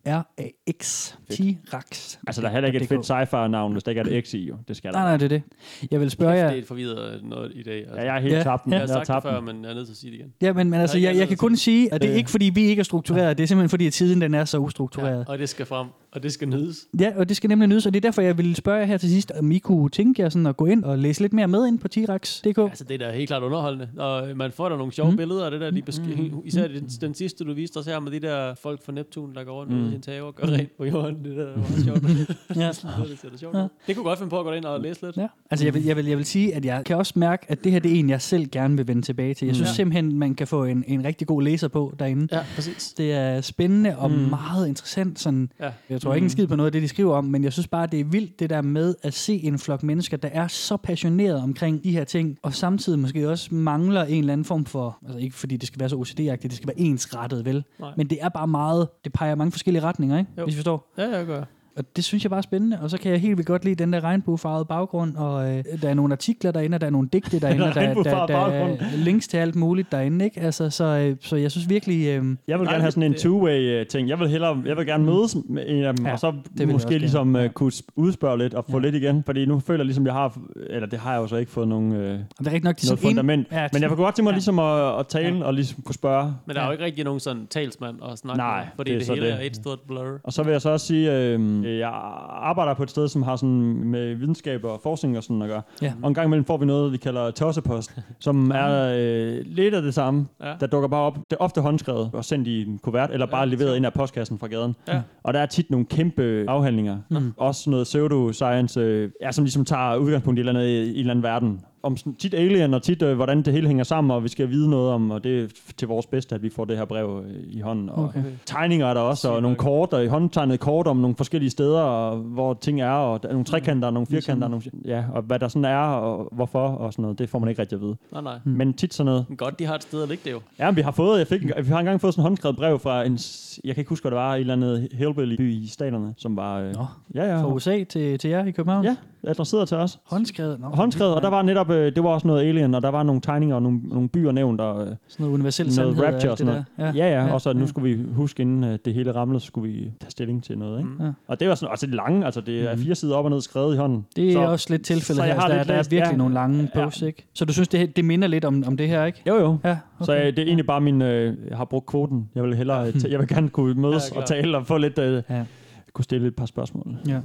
T-H-I-R-A-X. 0.06 1.12
T-Rax. 1.32 2.18
Altså, 2.26 2.42
der 2.42 2.48
er 2.48 2.52
heller 2.52 2.66
ikke 2.66 2.80
et 2.80 2.88
fedt 2.88 3.04
sci-fi-navn, 3.06 3.72
hvis 3.72 3.82
der 3.82 3.90
ikke 3.90 4.00
er 4.00 4.18
et 4.18 4.26
X 4.26 4.34
i, 4.34 4.48
jo. 4.48 4.56
Det 4.68 4.76
skal 4.76 4.92
der. 4.92 4.98
Nej, 4.98 5.08
nej, 5.08 5.16
det 5.16 5.24
er 5.24 5.28
det. 5.28 5.42
Jeg 5.90 6.00
vil 6.00 6.10
spørge 6.10 6.32
Det 6.32 6.38
jer... 6.38 6.46
er 6.48 6.52
et 6.54 6.66
forvirret 6.66 7.20
noget 7.24 7.52
i 7.54 7.62
dag. 7.62 7.78
Altså. 7.78 7.96
Ja, 7.96 8.04
jeg 8.04 8.16
er 8.16 8.20
helt 8.20 8.34
Ja, 8.34 8.42
tabt 8.42 8.64
den. 8.64 8.72
ja. 8.72 8.78
jeg 8.78 8.88
har 8.88 8.98
Jeg 8.98 9.06
sagt 9.06 9.22
det 9.24 9.24
tabt 9.24 9.34
før, 9.34 9.40
men 9.40 9.62
jeg 9.64 9.70
er 9.70 9.74
nødt 9.74 9.86
til 9.86 9.92
at 9.92 9.96
sige 9.96 10.10
det 10.10 10.18
igen. 10.18 10.32
Ja, 10.42 10.52
men, 10.52 10.70
men 10.70 10.80
altså, 10.80 10.96
jeg, 10.98 11.02
jeg 11.04 11.10
andet 11.14 11.28
kan 11.28 11.36
kun 11.36 11.56
sige, 11.56 11.94
at 11.94 12.02
det 12.02 12.10
er 12.10 12.14
ikke 12.14 12.30
fordi, 12.30 12.50
vi 12.54 12.62
ikke 12.62 12.80
er 12.80 12.84
struktureret. 12.84 13.38
Det 13.38 13.42
er 13.44 13.48
simpelthen 13.48 13.68
fordi, 13.68 13.86
at 13.86 13.92
tiden 13.92 14.20
den 14.20 14.34
er 14.34 14.44
så 14.44 14.58
ustruktureret. 14.58 15.24
Og 15.28 15.38
det 15.38 15.48
skal 15.48 15.66
frem, 15.66 15.86
og 16.12 16.22
det 16.22 16.32
skal 16.32 16.48
nydes. 16.48 16.76
Ja, 17.00 17.12
og 17.16 17.28
det 17.28 17.36
skal 17.36 17.48
nemlig 17.48 17.68
nydes, 17.68 17.86
og 17.86 17.92
det 17.94 17.96
er 18.04 18.08
derfor, 18.08 18.22
jeg 18.22 18.38
ville 18.38 18.54
spørge 18.56 18.78
jer 18.78 18.84
her 18.86 18.96
til 18.98 19.08
sidst, 19.10 19.30
om 19.38 19.52
I 19.52 19.58
kunne 19.58 19.90
tænke 19.90 20.22
jer 20.22 20.28
sådan 20.28 20.46
at 20.46 20.56
gå 20.56 20.66
ind 20.66 20.84
og 20.84 20.98
læse 20.98 21.20
lidt 21.20 21.32
mere 21.32 21.48
med 21.48 21.66
ind 21.66 21.78
på 21.78 21.88
T-Rex.dk. 21.96 22.58
Altså, 22.58 22.84
det 22.84 23.02
er 23.02 23.06
da 23.06 23.12
helt 23.16 23.28
klart 23.28 23.42
underholdende. 23.42 23.88
Og 23.98 24.36
man 24.36 24.52
får 24.52 24.68
da 24.68 24.76
nogle 24.76 24.92
sjove 24.92 25.06
Mm. 25.08 25.12
mm. 25.12 25.16
billeder 25.16 25.44
af 25.44 25.50
det 25.50 25.60
der. 25.60 25.70
De 25.70 25.82
besk- 25.82 26.02
især 26.44 26.68
den, 26.68 26.86
den, 27.00 27.14
sidste, 27.14 27.44
du 27.44 27.54
viste 27.54 27.76
os 27.76 27.86
her 27.86 28.00
med 28.00 28.12
de 28.12 28.20
der 28.20 28.54
folk 28.54 28.84
fra 28.84 28.92
Neptun, 28.92 29.34
der 29.34 29.44
går 29.44 29.52
rundt 29.60 29.72
mm. 29.72 29.91
I 29.92 29.94
hendes 29.94 30.06
have 30.06 30.24
og 30.24 30.34
gør 30.34 30.46
rent 30.46 30.76
på 30.76 30.84
jorden. 30.84 31.24
Det 31.24 31.36
der 31.36 31.44
var 31.44 31.56
meget 31.56 31.84
sjovt. 31.84 32.02
Ja. 32.56 32.68
det 32.68 33.32
da 33.32 33.36
sjovt 33.36 33.54
ud. 33.56 33.68
Det 33.86 33.96
kunne 33.96 34.04
godt 34.04 34.18
finde 34.18 34.30
på 34.30 34.38
at 34.38 34.44
gå 34.44 34.52
ind 34.52 34.64
og 34.64 34.80
læse 34.80 35.02
lidt. 35.06 35.16
Ja. 35.16 35.26
Altså, 35.50 35.66
jeg 35.66 35.74
vil, 35.74 35.84
jeg, 35.84 35.96
vil, 35.96 36.06
jeg 36.06 36.16
vil 36.18 36.24
sige, 36.24 36.54
at 36.54 36.64
jeg 36.64 36.82
kan 36.86 36.96
også 36.96 37.12
mærke, 37.16 37.46
at 37.48 37.64
det 37.64 37.72
her 37.72 37.78
det 37.78 37.92
er 37.92 37.98
en, 37.98 38.10
jeg 38.10 38.20
selv 38.22 38.46
gerne 38.52 38.76
vil 38.76 38.88
vende 38.88 39.02
tilbage 39.02 39.34
til. 39.34 39.46
Jeg 39.46 39.54
synes 39.54 39.68
Ja. 39.70 39.74
simpelthen, 39.74 40.18
man 40.18 40.34
kan 40.34 40.46
få 40.46 40.64
en, 40.64 40.84
en 40.86 41.04
rigtig 41.04 41.26
god 41.26 41.42
læser 41.42 41.68
på 41.68 41.94
derinde. 41.98 42.28
Ja, 42.36 42.40
præcis. 42.54 42.92
Det 42.92 43.12
er 43.12 43.40
spændende 43.40 43.98
og 43.98 44.10
Mm. 44.10 44.16
meget 44.16 44.68
interessant. 44.68 45.20
Sådan, 45.20 45.48
Ja. 45.60 45.70
jeg 45.90 46.00
tror 46.00 46.14
ikke 46.14 46.24
en 46.24 46.30
skid 46.30 46.46
på 46.46 46.56
noget 46.56 46.66
af 46.68 46.72
det, 46.72 46.82
de 46.82 46.88
skriver 46.88 47.14
om, 47.16 47.24
men 47.24 47.44
jeg 47.44 47.52
synes 47.52 47.68
bare, 47.68 47.86
det 47.86 48.00
er 48.00 48.04
vildt 48.04 48.40
det 48.40 48.50
der 48.50 48.62
med 48.62 48.94
at 49.02 49.14
se 49.14 49.34
en 49.44 49.58
flok 49.58 49.82
mennesker, 49.82 50.16
der 50.16 50.28
er 50.32 50.48
så 50.48 50.76
passioneret 50.76 51.42
omkring 51.42 51.84
de 51.84 51.92
her 51.92 52.04
ting, 52.04 52.38
og 52.42 52.54
samtidig 52.54 52.98
måske 52.98 53.30
også 53.30 53.54
mangler 53.54 54.04
en 54.04 54.18
eller 54.18 54.32
anden 54.32 54.44
form 54.44 54.64
for, 54.64 54.98
altså 55.06 55.18
ikke 55.18 55.36
fordi 55.36 55.56
det 55.56 55.66
skal 55.66 55.80
være 55.80 55.88
så 55.88 55.96
OCD-agtigt, 55.96 56.42
det 56.48 56.52
skal 56.56 56.66
være 56.66 56.78
ensrettet, 56.80 57.44
vel? 57.44 57.64
Nej. 57.80 57.90
Men 57.96 58.06
det 58.10 58.18
er 58.20 58.28
bare 58.28 58.46
meget, 58.48 58.88
det 59.04 59.12
peger 59.12 59.34
mange 59.34 59.52
forskellige 59.52 59.81
retninger, 59.82 60.18
ikke? 60.18 60.30
Jo. 60.38 60.44
Hvis 60.44 60.54
I 60.54 60.58
forstår. 60.58 60.92
Ja, 60.98 61.08
jeg 61.16 61.26
gør. 61.26 61.44
Og 61.76 61.84
det 61.96 62.04
synes 62.04 62.24
jeg 62.24 62.30
bare 62.30 62.38
er 62.38 62.42
spændende, 62.42 62.78
og 62.82 62.90
så 62.90 62.98
kan 62.98 63.12
jeg 63.12 63.20
helt 63.20 63.36
vildt 63.36 63.46
godt 63.46 63.64
lide 63.64 63.74
den 63.74 63.92
der 63.92 64.04
regnbuefarvede 64.04 64.64
baggrund, 64.64 65.16
og 65.16 65.50
øh, 65.52 65.64
der 65.82 65.88
er 65.88 65.94
nogle 65.94 66.12
artikler 66.14 66.50
derinde, 66.50 66.74
og 66.74 66.80
der 66.80 66.86
er 66.86 66.90
nogle 66.90 67.08
digte 67.12 67.40
derinde, 67.40 67.64
og 67.68 67.74
der, 67.74 67.94
der, 67.94 68.02
der, 68.02 68.26
der 68.26 68.36
er 68.36 68.76
links 68.96 69.28
til 69.28 69.36
alt 69.36 69.54
muligt 69.54 69.92
derinde, 69.92 70.24
ikke? 70.24 70.40
Altså, 70.40 70.70
så, 70.70 70.84
øh, 70.84 71.16
så 71.20 71.36
jeg 71.36 71.50
synes 71.50 71.68
virkelig, 71.68 71.98
øh, 72.06 72.06
Jeg 72.12 72.14
vil 72.18 72.34
Nej, 72.48 72.58
gerne 72.58 72.80
have 72.80 72.90
sådan 72.90 73.02
en 73.02 73.12
det- 73.12 73.24
two-way 73.26 73.48
øh, 73.80 73.86
ting. 73.86 74.08
Jeg 74.08 74.18
vil 74.20 74.28
hellere, 74.28 74.62
jeg 74.66 74.76
vil 74.76 74.86
gerne 74.86 75.04
mødes 75.04 75.36
med 75.48 75.64
en 75.66 75.84
af 75.84 75.96
dem, 75.96 76.04
Ja, 76.04 76.08
ja, 76.08 76.12
og 76.14 76.18
så 76.20 76.32
måske 76.66 76.98
ligesom 76.98 77.34
uh, 77.34 77.46
kunne 77.46 77.72
sp- 77.74 77.88
udspørge 77.96 78.38
lidt 78.38 78.54
og 78.54 78.64
få 78.70 78.78
Ja. 78.78 78.82
lidt 78.84 78.94
igen. 78.94 79.22
Fordi 79.26 79.46
nu 79.46 79.58
føler 79.60 79.78
jeg 79.80 79.86
ligesom, 79.86 80.06
jeg 80.06 80.14
har, 80.14 80.38
eller 80.70 80.88
det 80.88 80.98
har 80.98 81.12
jeg 81.12 81.20
jo 81.20 81.26
så 81.26 81.36
ikke 81.36 81.50
fået 81.52 81.68
nogen, 81.68 81.92
øh, 81.92 82.18
og 82.38 82.44
det 82.44 82.46
er 82.46 82.52
rigtig 82.52 82.64
nok 82.64 82.76
noget 82.84 82.98
fundament. 83.00 83.46
ja, 83.52 83.68
Men 83.72 83.82
jeg 83.82 83.90
kunne 83.90 84.04
godt 84.04 84.14
tænke 84.14 84.24
mig 84.26 84.30
ja. 84.30 84.36
ligesom 84.36 84.58
at, 84.58 84.98
at 84.98 85.06
tale 85.06 85.44
og 85.44 85.54
ligesom 85.54 85.82
kunne 85.82 85.94
spørge. 85.94 86.34
Men 86.46 86.56
der 86.56 86.62
er 86.62 86.66
jo 86.66 86.72
ikke 86.72 86.84
rigtig 86.84 87.04
nogen 87.04 87.20
sådan 87.20 87.46
talsmand 87.50 87.96
at 88.12 88.18
snakke 88.18 88.38
Nej, 88.38 88.58
med, 88.60 88.66
fordi 88.76 88.90
det 88.90 88.96
er 88.96 88.98
det, 89.06 89.14
hele 89.14 89.26
det. 89.26 89.34
er 89.42 89.46
et 89.46 89.56
stort 89.56 89.78
blur. 89.86 90.20
Og 90.24 90.32
så 90.32 90.42
vil 90.42 90.52
jeg 90.52 90.60
så 90.60 90.70
også 90.70 90.86
sige, 90.86 91.12
øh, 91.18 91.61
jeg 91.64 91.90
arbejder 92.30 92.74
på 92.74 92.82
et 92.82 92.90
sted, 92.90 93.08
som 93.08 93.22
har 93.22 93.36
sådan 93.36 93.60
med 93.84 94.14
videnskab 94.14 94.64
og 94.64 94.80
forskning 94.82 95.16
og 95.16 95.22
sådan 95.22 95.42
at 95.42 95.48
gøre. 95.48 95.62
Ja. 95.82 95.92
Og 96.02 96.08
en 96.08 96.14
gang 96.14 96.26
imellem 96.26 96.44
får 96.44 96.56
vi 96.56 96.66
noget, 96.66 96.92
vi 96.92 96.96
kalder 96.96 97.30
tossepost, 97.30 97.98
som 98.20 98.50
er 98.50 98.94
øh, 98.96 99.38
lidt 99.46 99.74
af 99.74 99.82
det 99.82 99.94
samme. 99.94 100.26
Ja. 100.42 100.54
Der 100.60 100.66
dukker 100.66 100.88
bare 100.88 101.00
op. 101.02 101.16
Det 101.16 101.36
er 101.40 101.44
ofte 101.44 101.60
håndskrevet 101.60 102.10
og 102.12 102.24
sendt 102.24 102.48
i 102.48 102.66
en 102.66 102.78
kuvert, 102.78 103.10
eller 103.10 103.26
bare 103.26 103.40
Ja, 103.42 103.46
leveret 103.46 103.76
ind 103.76 103.86
af 103.86 103.92
postkassen 103.92 104.38
fra 104.38 104.46
gaden. 104.46 104.76
Ja. 104.88 105.00
Og 105.22 105.34
der 105.34 105.40
er 105.40 105.46
tit 105.46 105.70
nogle 105.70 105.86
kæmpe 105.86 106.44
afhandlinger. 106.48 106.98
Mm. 107.10 107.32
Også 107.36 107.70
noget 107.70 107.84
pseudoscience, 107.84 108.80
øh, 108.80 109.10
ja, 109.22 109.32
som 109.32 109.44
ligesom 109.44 109.64
tager 109.64 109.96
udgangspunkt 109.96 110.38
i, 110.38 110.42
et 110.42 110.48
eller 110.48 110.60
andet, 110.60 110.68
i 110.68 110.90
en 110.90 110.96
eller 110.96 111.10
anden 111.10 111.22
verden. 111.22 111.60
Om 111.82 111.96
tit 112.18 112.34
alien 112.34 112.74
og 112.74 112.82
tit, 112.82 113.02
øh, 113.02 113.14
hvordan 113.16 113.42
det 113.42 113.52
hele 113.52 113.66
hænger 113.66 113.84
sammen, 113.84 114.10
og 114.10 114.22
vi 114.22 114.28
skal 114.28 114.50
vide 114.50 114.70
noget 114.70 114.90
om, 114.90 115.10
og 115.10 115.24
det 115.24 115.42
er 115.44 115.48
til 115.76 115.88
vores 115.88 116.06
bedste, 116.06 116.34
at 116.34 116.42
vi 116.42 116.50
får 116.50 116.64
det 116.64 116.76
her 116.76 116.84
brev 116.84 117.22
øh, 117.26 117.34
i 117.46 117.60
hånden. 117.60 117.88
Og 117.88 118.04
Okay. 118.04 118.22
tegninger 118.46 118.86
er 118.86 118.94
der 118.94 119.00
også, 119.00 119.28
og 119.30 119.42
nogle 119.42 119.56
kort, 119.56 119.92
og 119.92 120.08
håndtegnede 120.08 120.58
kort 120.58 120.86
om 120.86 120.96
nogle 120.96 121.16
forskellige 121.16 121.50
steder, 121.50 121.80
og 121.80 122.16
hvor 122.16 122.54
ting 122.54 122.80
er, 122.80 122.90
og 122.90 123.22
der 123.22 123.28
er 123.28 123.32
nogle 123.32 123.44
trekanter, 123.44 123.86
og 123.88 123.92
nogle 123.94 124.06
firkanter, 124.06 124.48
nogle, 124.48 124.62
ja, 124.84 125.04
og 125.12 125.22
hvad 125.22 125.38
der 125.38 125.48
sådan 125.48 125.64
er, 125.64 125.78
og 125.78 126.28
hvorfor, 126.32 126.68
og 126.68 126.92
sådan 126.92 127.02
noget, 127.02 127.18
det 127.18 127.28
får 127.28 127.38
man 127.38 127.48
ikke 127.48 127.60
rigtig 127.62 127.76
at 127.76 127.82
vide. 127.82 127.96
Nej, 128.12 128.22
nej. 128.22 128.38
Men 128.44 128.74
tit 128.74 128.94
sådan 128.94 129.06
noget. 129.06 129.24
Men 129.28 129.36
Godt, 129.36 129.58
de 129.58 129.64
har 129.66 129.74
et 129.74 129.82
sted 129.82 130.02
at 130.02 130.08
ligge 130.08 130.22
det 130.24 130.32
jo. 130.32 130.40
Ja, 130.58 130.70
vi 130.70 130.80
har 130.80 130.90
fået, 130.90 131.18
jeg 131.18 131.26
fik, 131.26 131.42
vi 131.42 131.68
har 131.68 131.78
engang 131.78 132.00
fået 132.00 132.14
sådan 132.14 132.20
en 132.22 132.24
håndskrevet 132.24 132.56
brev 132.56 132.78
fra 132.78 133.04
en, 133.04 133.18
jeg 133.64 133.74
kan 133.74 133.80
ikke 133.80 133.88
huske, 133.88 134.04
hvad 134.04 134.10
det 134.10 134.16
var, 134.18 134.34
en 134.34 134.40
eller 134.40 134.52
andet 134.54 134.88
hillbilly 134.92 135.36
by 135.36 135.52
i 135.52 135.66
staterne, 135.66 136.14
som 136.16 136.36
var, 136.36 136.60
øh, 136.60 136.72
Nå, 136.74 136.86
ja, 137.14 137.24
ja, 137.24 137.42
Fra 137.42 137.52
USA 137.52 137.84
til, 137.84 138.18
til 138.18 138.30
jer 138.30 138.44
i 138.44 138.50
København? 138.50 138.84
ja, 138.84 138.96
adresseret 139.26 139.68
til 139.68 139.76
os. 139.76 139.98
Håndskrevet? 140.06 140.60
Nå, 140.60 140.66
Håndskrevet, 140.66 141.14
og 141.14 141.22
der 141.22 141.28
var 141.28 141.42
netop, 141.42 141.70
øh, 141.70 141.94
det 141.94 142.04
var 142.04 142.10
også 142.10 142.26
noget 142.26 142.48
alien, 142.48 142.74
og 142.74 142.82
der 142.82 142.88
var 142.88 143.02
nogle 143.02 143.20
tegninger 143.20 143.56
og 143.56 143.62
nogle, 143.62 143.80
nogle 143.84 144.08
byer 144.08 144.32
nævnt, 144.32 144.60
og 144.60 144.80
øh, 144.86 144.96
Sådan 145.08 145.24
noget 145.24 145.34
universel 145.34 145.64
noget 145.66 145.74
sandhed 145.74 145.96
og 145.98 146.04
rapture 146.12 146.28
og 146.28 146.30
alt 146.30 146.38
sådan 146.38 146.46
noget. 146.52 146.64
der. 146.76 147.04
Ja, 147.04 147.10
ja, 147.20 147.24
Ja, 147.26 147.32
og 147.32 147.40
så 147.40 147.52
nu 147.52 147.60
ja. 147.60 147.66
skulle 147.66 147.96
vi 147.96 148.04
huske, 148.14 148.40
inden 148.40 148.64
øh, 148.64 148.78
det 148.84 148.94
hele 148.94 149.14
ramlede, 149.14 149.40
så 149.40 149.46
skulle 149.46 149.72
vi 149.72 149.92
tage 150.00 150.10
stilling 150.10 150.44
til 150.44 150.58
noget, 150.58 150.78
ikke? 150.78 150.90
Mm. 150.98 151.04
Ja. 151.04 151.10
Og 151.28 151.40
det 151.40 151.48
var 151.48 151.54
sådan, 151.54 151.70
altså 151.70 151.86
det 151.86 151.94
lange, 151.94 152.24
altså 152.24 152.40
det 152.40 152.70
er 152.70 152.76
fire 152.76 152.94
sider 152.94 153.14
op 153.16 153.24
og 153.24 153.30
ned 153.30 153.40
skrevet 153.40 153.74
i 153.74 153.76
hånden. 153.78 154.06
Det 154.16 154.28
er 154.28 154.32
så, 154.32 154.38
også 154.40 154.66
lidt 154.70 154.82
tilfældet 154.84 155.24
her. 155.24 155.34
har 155.40 155.48
Der, 155.48 155.64
der 155.64 155.74
er 155.74 155.78
virkelig 155.90 156.10
ja. 156.10 156.16
nogle 156.16 156.34
lange 156.34 156.70
Ja. 156.74 156.84
posts, 156.84 157.02
ikke? 157.02 157.26
Så 157.34 157.44
du 157.44 157.52
synes, 157.52 157.68
det, 157.68 157.96
det 157.96 158.04
minder 158.04 158.28
lidt 158.28 158.44
om, 158.44 158.64
om 158.66 158.76
det 158.76 158.88
her, 158.88 159.04
ikke? 159.04 159.22
Jo, 159.28 159.34
jo. 159.34 159.56
Ja, 159.64 159.76
Okay. 160.00 160.04
Så 160.14 160.18
øh, 160.18 160.26
det 160.26 160.38
er 160.38 160.42
egentlig 160.42 160.66
bare 160.66 160.80
min, 160.80 161.02
øh, 161.02 161.36
jeg 161.48 161.56
har 161.56 161.64
brugt 161.64 161.86
kvoten. 161.86 162.28
Jeg 162.34 162.42
vil 162.42 162.54
hellere, 162.54 162.78
jeg 163.10 163.18
vil 163.18 163.28
gerne 163.28 163.48
kunne 163.48 163.74
mødes 163.80 164.10
Ja, 164.10 164.16
ja, 164.16 164.20
og 164.22 164.28
tale 164.28 164.56
og 164.56 164.66
få 164.66 164.78
lidt, 164.78 164.98
øh, 164.98 165.22
Ja. 165.30 165.44
kunne 165.92 166.04
stille 166.04 166.26
et 166.28 166.36
par 166.36 166.46
spørgsmål. 166.46 166.96
Ja. 167.08 167.18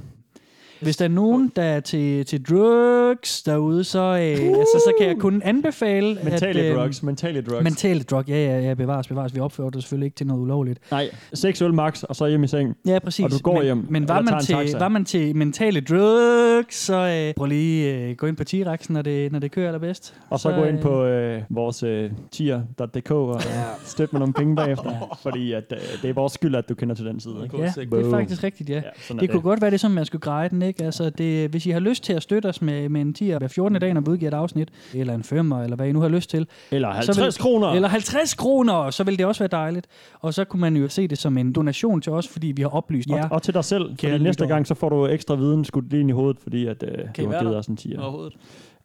Hvis 0.80 0.96
der 0.96 1.04
er 1.04 1.08
nogen, 1.08 1.52
der 1.56 1.62
er 1.62 1.80
til, 1.80 2.26
til 2.26 2.44
drugs 2.44 3.42
derude, 3.42 3.84
så, 3.84 3.98
øh, 3.98 4.58
altså, 4.58 4.82
så 4.86 4.92
kan 4.98 5.08
jeg 5.08 5.16
kun 5.18 5.42
anbefale... 5.44 6.18
Mentale 6.24 6.60
at, 6.60 6.66
øh, 6.72 6.76
drugs, 6.76 7.02
mentale 7.02 7.42
drugs. 7.42 7.64
Mentale 7.64 8.02
drug, 8.02 8.24
ja, 8.28 8.34
ja, 8.36 8.60
ja, 8.60 8.74
bevares, 8.74 9.08
bevares. 9.08 9.34
Vi 9.34 9.40
opfører 9.40 9.70
det 9.70 9.82
selvfølgelig 9.82 10.06
ikke 10.06 10.16
til 10.16 10.26
noget 10.26 10.40
ulovligt. 10.40 10.78
Nej, 10.90 11.10
seks 11.34 11.62
øl 11.62 11.74
max, 11.74 12.02
og 12.02 12.16
så 12.16 12.26
hjem 12.26 12.44
i 12.44 12.46
seng. 12.46 12.76
Ja, 12.86 12.98
præcis. 12.98 13.24
Og 13.24 13.30
du 13.30 13.38
går 13.38 13.54
men, 13.54 13.64
hjem, 13.64 13.86
Men 13.90 14.08
var 14.08 14.20
man, 14.20 14.40
til, 14.44 14.54
taxa. 14.54 14.78
var 14.78 14.88
man 14.88 15.04
til 15.04 15.36
mentale 15.36 15.80
drugs, 15.80 16.76
så 16.76 17.26
øh, 17.28 17.34
prøv 17.34 17.46
lige 17.46 17.94
øh, 17.94 18.16
gå 18.16 18.26
ind 18.26 18.36
på 18.36 18.44
T-Rexen, 18.50 18.92
når 18.92 19.02
det, 19.02 19.32
når 19.32 19.38
det 19.38 19.50
kører 19.52 19.66
allerbedst. 19.66 20.14
Og 20.30 20.40
så, 20.40 20.42
Så, 20.42 20.54
gå 20.56 20.64
ind 20.64 20.76
øh, 20.76 20.82
på 20.82 21.04
øh, 21.04 21.42
vores 21.50 21.82
øh, 21.82 22.10
tier.dk 22.30 23.10
og 23.10 23.42
støtte 23.84 24.12
med 24.14 24.20
nogle 24.20 24.32
penge 24.34 24.56
bagefter. 24.56 25.18
Fordi 25.22 25.52
at, 25.52 25.64
øh, 25.72 25.78
det 26.02 26.10
er 26.10 26.14
vores 26.14 26.32
skyld, 26.32 26.54
at 26.54 26.68
du 26.68 26.74
kender 26.74 26.94
til 26.94 27.04
den 27.04 27.20
side. 27.20 27.34
Ikke? 27.44 27.58
Ja, 27.58 27.72
det 27.76 28.06
er 28.06 28.10
faktisk 28.10 28.44
rigtigt, 28.44 28.70
ja. 28.70 28.82
Ja, 29.10 29.14
Det 29.14 29.30
kunne 29.30 29.42
godt 29.42 29.62
være 29.62 29.70
det, 29.70 29.80
som 29.80 29.90
man 29.90 30.04
skulle 30.04 30.20
greje 30.20 30.48
den, 30.48 30.62
ikke? 30.68 30.84
Altså, 30.84 31.10
det, 31.10 31.50
hvis 31.50 31.66
I 31.66 31.70
har 31.70 31.80
lyst 31.80 32.04
til 32.04 32.12
at 32.12 32.22
støtte 32.22 32.46
os 32.46 32.62
med, 32.62 32.88
med 32.88 33.00
en 33.00 33.14
10 33.14 33.30
hver 33.30 33.48
14. 33.48 33.80
dag, 33.80 33.94
når 33.94 34.00
vi 34.00 34.10
udgiver 34.10 34.30
et 34.30 34.34
afsnit, 34.34 34.68
eller 34.94 35.14
en 35.14 35.22
5, 35.24 35.52
eller 35.52 35.76
hvad 35.76 35.88
I 35.88 35.92
nu 35.92 36.00
har 36.00 36.08
lyst 36.08 36.30
til, 36.30 36.46
Eller 36.70 36.88
Så 36.88 36.96
50 36.96 37.18
vil- 37.38 37.42
kroner. 37.42 37.68
eller 37.68 37.88
50 37.88 38.34
kroner, 38.34 38.90
så 38.90 39.04
vil 39.04 39.18
det 39.18 39.26
også 39.26 39.38
være 39.40 39.48
dejligt. 39.52 39.86
Og 40.20 40.34
så 40.34 40.44
kunne 40.44 40.60
man 40.60 40.76
jo 40.76 40.88
se 40.88 41.08
det 41.08 41.18
som 41.18 41.38
en 41.38 41.52
donation 41.52 42.00
til 42.00 42.12
os, 42.12 42.28
fordi 42.28 42.46
vi 42.46 42.62
har 42.62 42.68
oplyst 42.68 43.08
jer. 43.08 43.24
og, 43.24 43.32
og 43.32 43.42
til 43.42 43.54
dig 43.54 43.64
selv. 43.64 43.90
Fordi 44.00 44.18
næste 44.18 44.46
gang, 44.46 44.66
så 44.66 44.74
får 44.74 44.88
du 44.88 45.06
ekstra 45.06 45.34
viden 45.34 45.64
skudt 45.64 45.90
lige 45.90 46.00
ind 46.00 46.10
i 46.10 46.12
hovedet, 46.12 46.36
fordi 46.42 46.66
at, 46.66 46.82
øh, 46.82 47.04
I 47.18 47.22
du 47.22 47.30
har 47.30 47.40
givet 47.40 47.56
os 47.56 47.66
en 47.66 47.76
tier. 47.76 48.00
Overhovedet. 48.00 48.32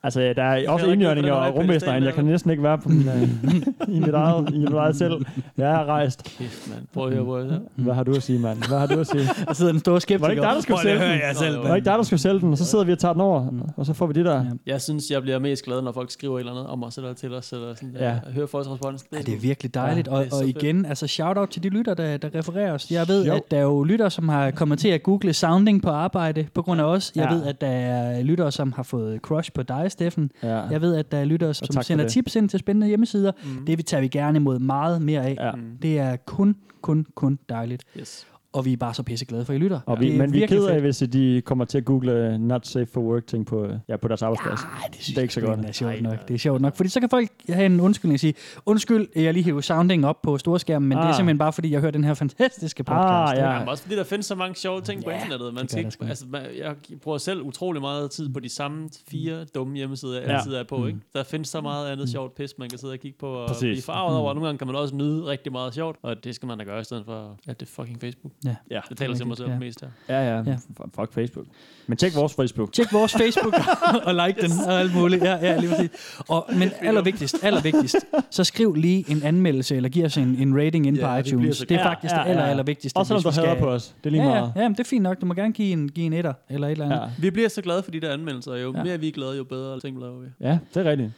Altså, 0.06 0.34
der 0.36 0.44
er 0.44 0.70
også 0.70 0.86
indjørninger 0.92 1.34
og 1.34 1.62
pedestal 1.66 2.04
jeg 2.04 2.14
kan 2.14 2.26
næsten 2.26 2.52
ikke 2.52 2.64
være 2.64 2.78
på 2.78 2.90
min, 2.90 3.08
øh, 3.08 3.96
i, 3.96 4.00
mit 4.00 4.10
eget, 4.14 4.50
i 4.54 4.58
mit 4.58 4.70
eget 4.74 4.96
selv. 4.96 5.26
Jeg 5.58 5.72
er 5.72 5.86
rejst. 5.86 6.24
Kæft, 6.38 6.70
mand. 6.70 6.80
Prøv 6.94 7.08
at 7.08 7.14
høre, 7.14 7.24
hvor 7.24 7.38
jeg 7.40 7.48
er. 7.48 7.60
Hvad 7.76 7.94
har 7.94 8.04
du 8.04 8.12
at 8.16 8.24
sige, 8.24 8.40
mand? 8.40 8.58
Hvad 8.68 8.80
har 8.80 8.86
du 8.88 9.00
at 9.00 9.08
sige? 9.08 9.24
Der 9.48 9.54
sidder 9.54 9.74
en 9.74 9.80
stor 9.80 10.00
skeptiker. 10.00 10.20
Var 10.20 10.28
det 10.28 10.34
ikke 10.34 10.42
dig, 10.48 10.56
der 10.56 10.62
skulle 10.62 10.82
sælge 10.82 11.00
den? 11.00 11.36
selv, 11.36 11.58
Var 11.58 11.68
det 11.68 11.76
ikke 11.76 11.86
dig, 11.86 11.98
der 11.98 12.04
skulle 12.04 12.20
sælge 12.20 12.40
den? 12.40 12.52
Og 12.52 12.58
så 12.58 12.66
sidder 12.66 12.86
vi 12.86 12.92
og 12.92 13.00
tager 13.00 13.14
den 13.14 13.22
over, 13.22 13.48
og 13.78 13.86
så 13.86 13.94
får 13.94 14.06
vi 14.08 14.14
det 14.14 14.26
der. 14.26 14.46
Jeg 14.66 14.82
synes, 14.82 15.12
jeg 15.12 15.22
bliver 15.22 15.40
mest 15.40 15.66
glad, 15.66 15.82
når 15.82 15.92
folk 15.92 16.12
skriver 16.12 16.36
et 16.36 16.40
eller 16.40 16.52
andet 16.52 16.68
om 16.68 16.84
os 16.84 16.98
eller 16.98 17.14
til 17.14 17.34
os. 17.34 17.52
Eller 17.52 17.74
sådan, 17.76 17.96
Ja. 18.00 18.06
Jeg 18.06 18.20
hører 18.34 18.48
folks 18.48 18.70
respons. 18.70 19.06
Ja, 19.14 19.18
det 19.18 19.34
er 19.34 19.40
virkelig 19.40 19.74
dejligt. 19.74 20.08
Ja, 20.08 20.18
det 20.20 20.28
er 20.32 20.36
og, 20.36 20.40
og 20.42 20.48
igen, 20.48 20.86
altså 20.86 21.08
shout-out 21.08 21.50
til 21.50 21.64
de 21.64 21.70
lytter, 21.70 21.94
der, 21.94 22.18
der 22.18 22.30
refererer 22.36 22.72
os. 22.74 22.92
Jeg 22.92 23.08
ved, 23.08 23.26
Jo. 23.26 23.34
at 23.34 23.52
der 23.52 23.58
er 23.58 23.62
jo 23.64 23.84
lytter, 23.84 24.10
som 24.10 24.30
har 24.30 24.52
kommet 24.52 24.80
til 24.80 24.88
at 24.90 25.04
google 25.04 25.34
sounding 25.34 25.82
på 25.82 25.90
arbejde 25.90 26.46
på 26.54 26.62
grund 26.62 26.82
af 26.82 26.86
os. 26.86 27.12
Jeg 27.16 27.28
Ja. 27.32 27.36
ved, 27.36 27.46
at 27.46 27.62
der 27.62 27.68
er 27.68 28.24
lyttere, 28.24 28.52
som 28.52 28.72
har 28.72 28.84
fået 28.84 29.20
crush 29.22 29.52
på 29.54 29.64
dig, 29.64 29.92
Steffen. 29.94 30.32
Ja. 30.44 30.56
Jeg 30.56 30.82
ved, 30.82 30.96
at 30.96 31.12
der 31.12 31.18
er 31.18 31.26
lyttere, 31.26 31.54
som 31.54 31.84
sender 31.84 32.08
tips 32.08 32.36
ind 32.36 32.50
til 32.50 32.60
spændende 32.60 32.88
hjemmesider. 32.88 33.32
Mm. 33.44 33.66
Det 33.66 33.78
vi 33.78 33.84
tager 33.84 34.02
vi 34.02 34.08
gerne 34.08 34.36
imod 34.38 34.60
meget 34.60 35.02
mere 35.02 35.26
af. 35.26 35.38
Ja. 35.40 35.52
Det 35.82 36.00
er 36.00 36.16
kun, 36.16 36.56
kun, 36.82 37.06
kun 37.16 37.40
dejligt. 37.50 37.84
Yes. 38.00 38.28
Og 38.54 38.66
vi 38.66 38.74
er 38.74 38.78
bare 38.78 38.94
så 38.94 39.04
pisseglade 39.04 39.46
for, 39.46 39.54
at 39.54 39.60
I 39.60 39.64
lytter. 39.64 39.80
Og 39.86 39.98
Det 39.98 40.14
vi, 40.14 40.18
men 40.18 40.34
vi 40.34 40.44
er 40.44 40.48
ked 40.48 40.66
af, 40.66 40.82
hvis 40.82 40.98
de 41.14 41.42
kommer 41.46 41.66
til 41.66 41.78
at 41.78 41.86
google 41.86 42.30
uh, 42.36 42.42
not 42.42 42.68
safe 42.68 42.86
for 42.86 43.02
work 43.02 43.28
ting 43.28 43.46
på, 43.46 43.66
øh, 43.66 43.74
ja, 43.90 43.98
på 43.98 44.08
deres 44.08 44.22
arbejdsplads. 44.22 44.60
Ej, 44.62 44.88
det, 44.94 44.96
synes 45.02 45.08
Det 45.08 45.18
er 45.18 45.22
ikke 45.22 45.34
så 45.34 45.42
godt. 45.42 45.60
Det 45.60 45.68
er 45.70 45.72
sjovt 45.74 45.94
nok. 45.94 46.02
nej. 46.14 46.16
Det 46.28 46.34
er 46.34 46.38
sjovt 46.38 46.62
nok. 46.62 46.76
Fordi 46.76 46.90
så 46.90 47.00
kan 47.00 47.10
folk 47.10 47.30
have 47.50 47.66
en 47.66 47.80
undskyldning 47.80 48.16
og 48.16 48.20
sige, 48.20 48.34
undskyld, 48.66 49.08
jeg 49.16 49.34
lige 49.34 49.44
hiver 49.44 49.62
sounding 49.62 50.06
op 50.06 50.22
på 50.22 50.38
storskærmen, 50.38 50.90
men 50.90 50.98
ah. 50.98 51.02
det 51.02 51.06
er 51.08 51.10
Ah. 51.10 51.16
simpelthen 51.16 51.38
bare, 51.38 51.54
fordi 51.54 51.72
jeg 51.72 51.80
hører 51.82 51.92
den 51.92 52.04
her 52.04 52.14
fantastiske 52.14 52.84
podcast. 52.84 53.04
Ah, 53.08 53.38
ja. 53.38 53.44
Ja. 53.46 53.52
Jamen, 53.54 53.70
også 53.70 53.84
fordi 53.84 53.96
der 53.96 54.04
findes 54.04 54.26
så 54.26 54.36
mange 54.36 54.56
sjove 54.56 54.82
ting 54.82 55.04
på 55.04 55.10
Ja, 55.10 55.16
internettet. 55.16 55.54
Man 55.54 55.68
skal 55.68 55.86
ikke, 55.86 55.98
altså, 56.02 56.26
man, 56.30 56.42
jeg 56.58 56.76
bruger 57.02 57.18
selv 57.18 57.42
utrolig 57.42 57.82
meget 57.82 58.12
tid 58.12 58.30
på 58.30 58.40
de 58.40 58.50
samme 58.50 58.90
fire 59.08 59.46
dumme 59.56 59.76
hjemmesider, 59.76 60.20
jeg 60.20 60.30
Ja. 60.30 60.36
altid 60.38 60.54
er 60.54 60.64
på. 60.70 60.86
Ikke? 60.86 61.00
Der 61.14 61.24
findes 61.24 61.50
så 61.50 61.62
meget 61.62 61.90
andet 61.92 62.10
sjovt 62.10 62.36
pis, 62.36 62.54
man 62.60 62.70
kan 62.70 62.80
sidde 62.80 62.94
og 62.94 63.00
kigge 63.00 63.18
på 63.20 63.28
og 63.28 63.48
Præcis. 63.48 63.62
blive 63.62 63.82
farvet 63.82 64.18
over. 64.18 64.34
Nogle 64.34 64.48
gange 64.48 64.58
kan 64.58 64.68
man 64.68 64.76
også 64.76 64.96
nyde 64.96 65.26
rigtig 65.26 65.52
meget 65.52 65.74
sjovt, 65.74 65.98
og 66.02 66.24
det 66.24 66.36
skal 66.36 66.48
man 66.48 66.58
da 66.58 66.64
gøre 66.64 66.82
i 66.82 66.84
stedet 66.84 67.06
for, 67.06 67.38
at 67.48 67.60
det 67.60 67.66
er 67.68 67.72
fucking 67.72 68.02
Facebook. 68.02 68.34
Ja. 68.46 68.56
Ja. 68.72 68.80
Det 68.90 68.98
taler 68.98 69.16
til 69.16 69.28
mig 69.28 69.38
selv 69.38 69.50
Ja. 69.50 69.60
mest 69.60 69.82
her. 69.82 69.88
Ja, 70.10 70.36
ja. 70.38 70.44
Ja. 70.46 70.56
Fuck 70.96 71.14
Facebook. 71.14 71.46
Men 71.88 71.98
tjek 71.98 72.16
vores 72.16 72.34
Facebook. 72.34 72.74
Tjek 72.74 72.94
vores 72.94 73.14
Facebook 73.14 73.54
og 74.08 74.14
like 74.28 74.42
den 74.42 74.52
og 74.68 74.80
alt 74.80 74.96
muligt. 74.96 75.24
Ja, 75.24 75.36
ja, 75.36 75.60
lige 75.60 75.70
præcis. 75.70 75.90
Og, 76.30 76.50
men 76.60 76.72
allervigtigst, 76.82 77.36
allervigtigst, 77.44 77.96
så 78.30 78.44
skriv 78.44 78.74
lige 78.76 79.06
en 79.12 79.24
anmeldelse, 79.24 79.76
eller 79.76 79.90
giv 79.90 80.06
os 80.06 80.18
en, 80.18 80.36
en 80.40 80.58
rating 80.58 80.88
ind 80.88 80.98
Ja, 80.98 81.14
på 81.22 81.28
iTunes. 81.28 81.58
så 81.58 81.66
Det 81.66 81.80
er 81.80 81.84
faktisk 81.84 82.14
Ja, 82.14 82.18
det 82.20 82.26
ja, 82.26 82.30
ja. 82.32 82.38
aller, 82.38 82.46
allervigtigste. 82.46 82.98
Også 82.98 83.08
selvom 83.20 83.34
du 83.34 83.42
hader 83.42 83.60
på 83.60 83.68
os. 83.70 83.96
Det 84.04 84.06
er 84.06 84.12
lige 84.12 84.24
ja, 84.24 84.30
meget. 84.30 84.52
ja, 84.56 84.62
ja, 84.62 84.68
det 84.70 84.80
er 84.80 84.84
fint 84.84 85.04
nok. 85.04 85.22
Du 85.22 85.26
må 85.26 85.34
gerne 85.34 85.54
give 85.54 85.72
en, 85.74 85.90
give 85.92 86.06
en 86.06 86.14
etter, 86.14 86.34
eller 86.50 86.68
et 86.68 86.72
eller 86.72 86.86
andet. 86.86 86.98
Ja. 86.98 87.06
Vi 87.20 87.30
bliver 87.32 87.50
så 87.50 87.62
glade 87.62 87.84
for 87.84 87.92
de 87.92 88.00
der 88.00 88.14
anmeldelser. 88.14 88.56
Jo 88.56 88.74
Ja. 88.78 88.84
mere 88.84 89.00
vi 89.00 89.08
er 89.08 89.12
glade, 89.12 89.38
jo 89.38 89.44
bedre 89.44 89.80
ting 89.80 90.00
laver 90.00 90.20
vi. 90.20 90.28
Ja, 90.42 90.58
det 90.74 90.88
er 90.88 90.90
rigtigt. 90.92 91.12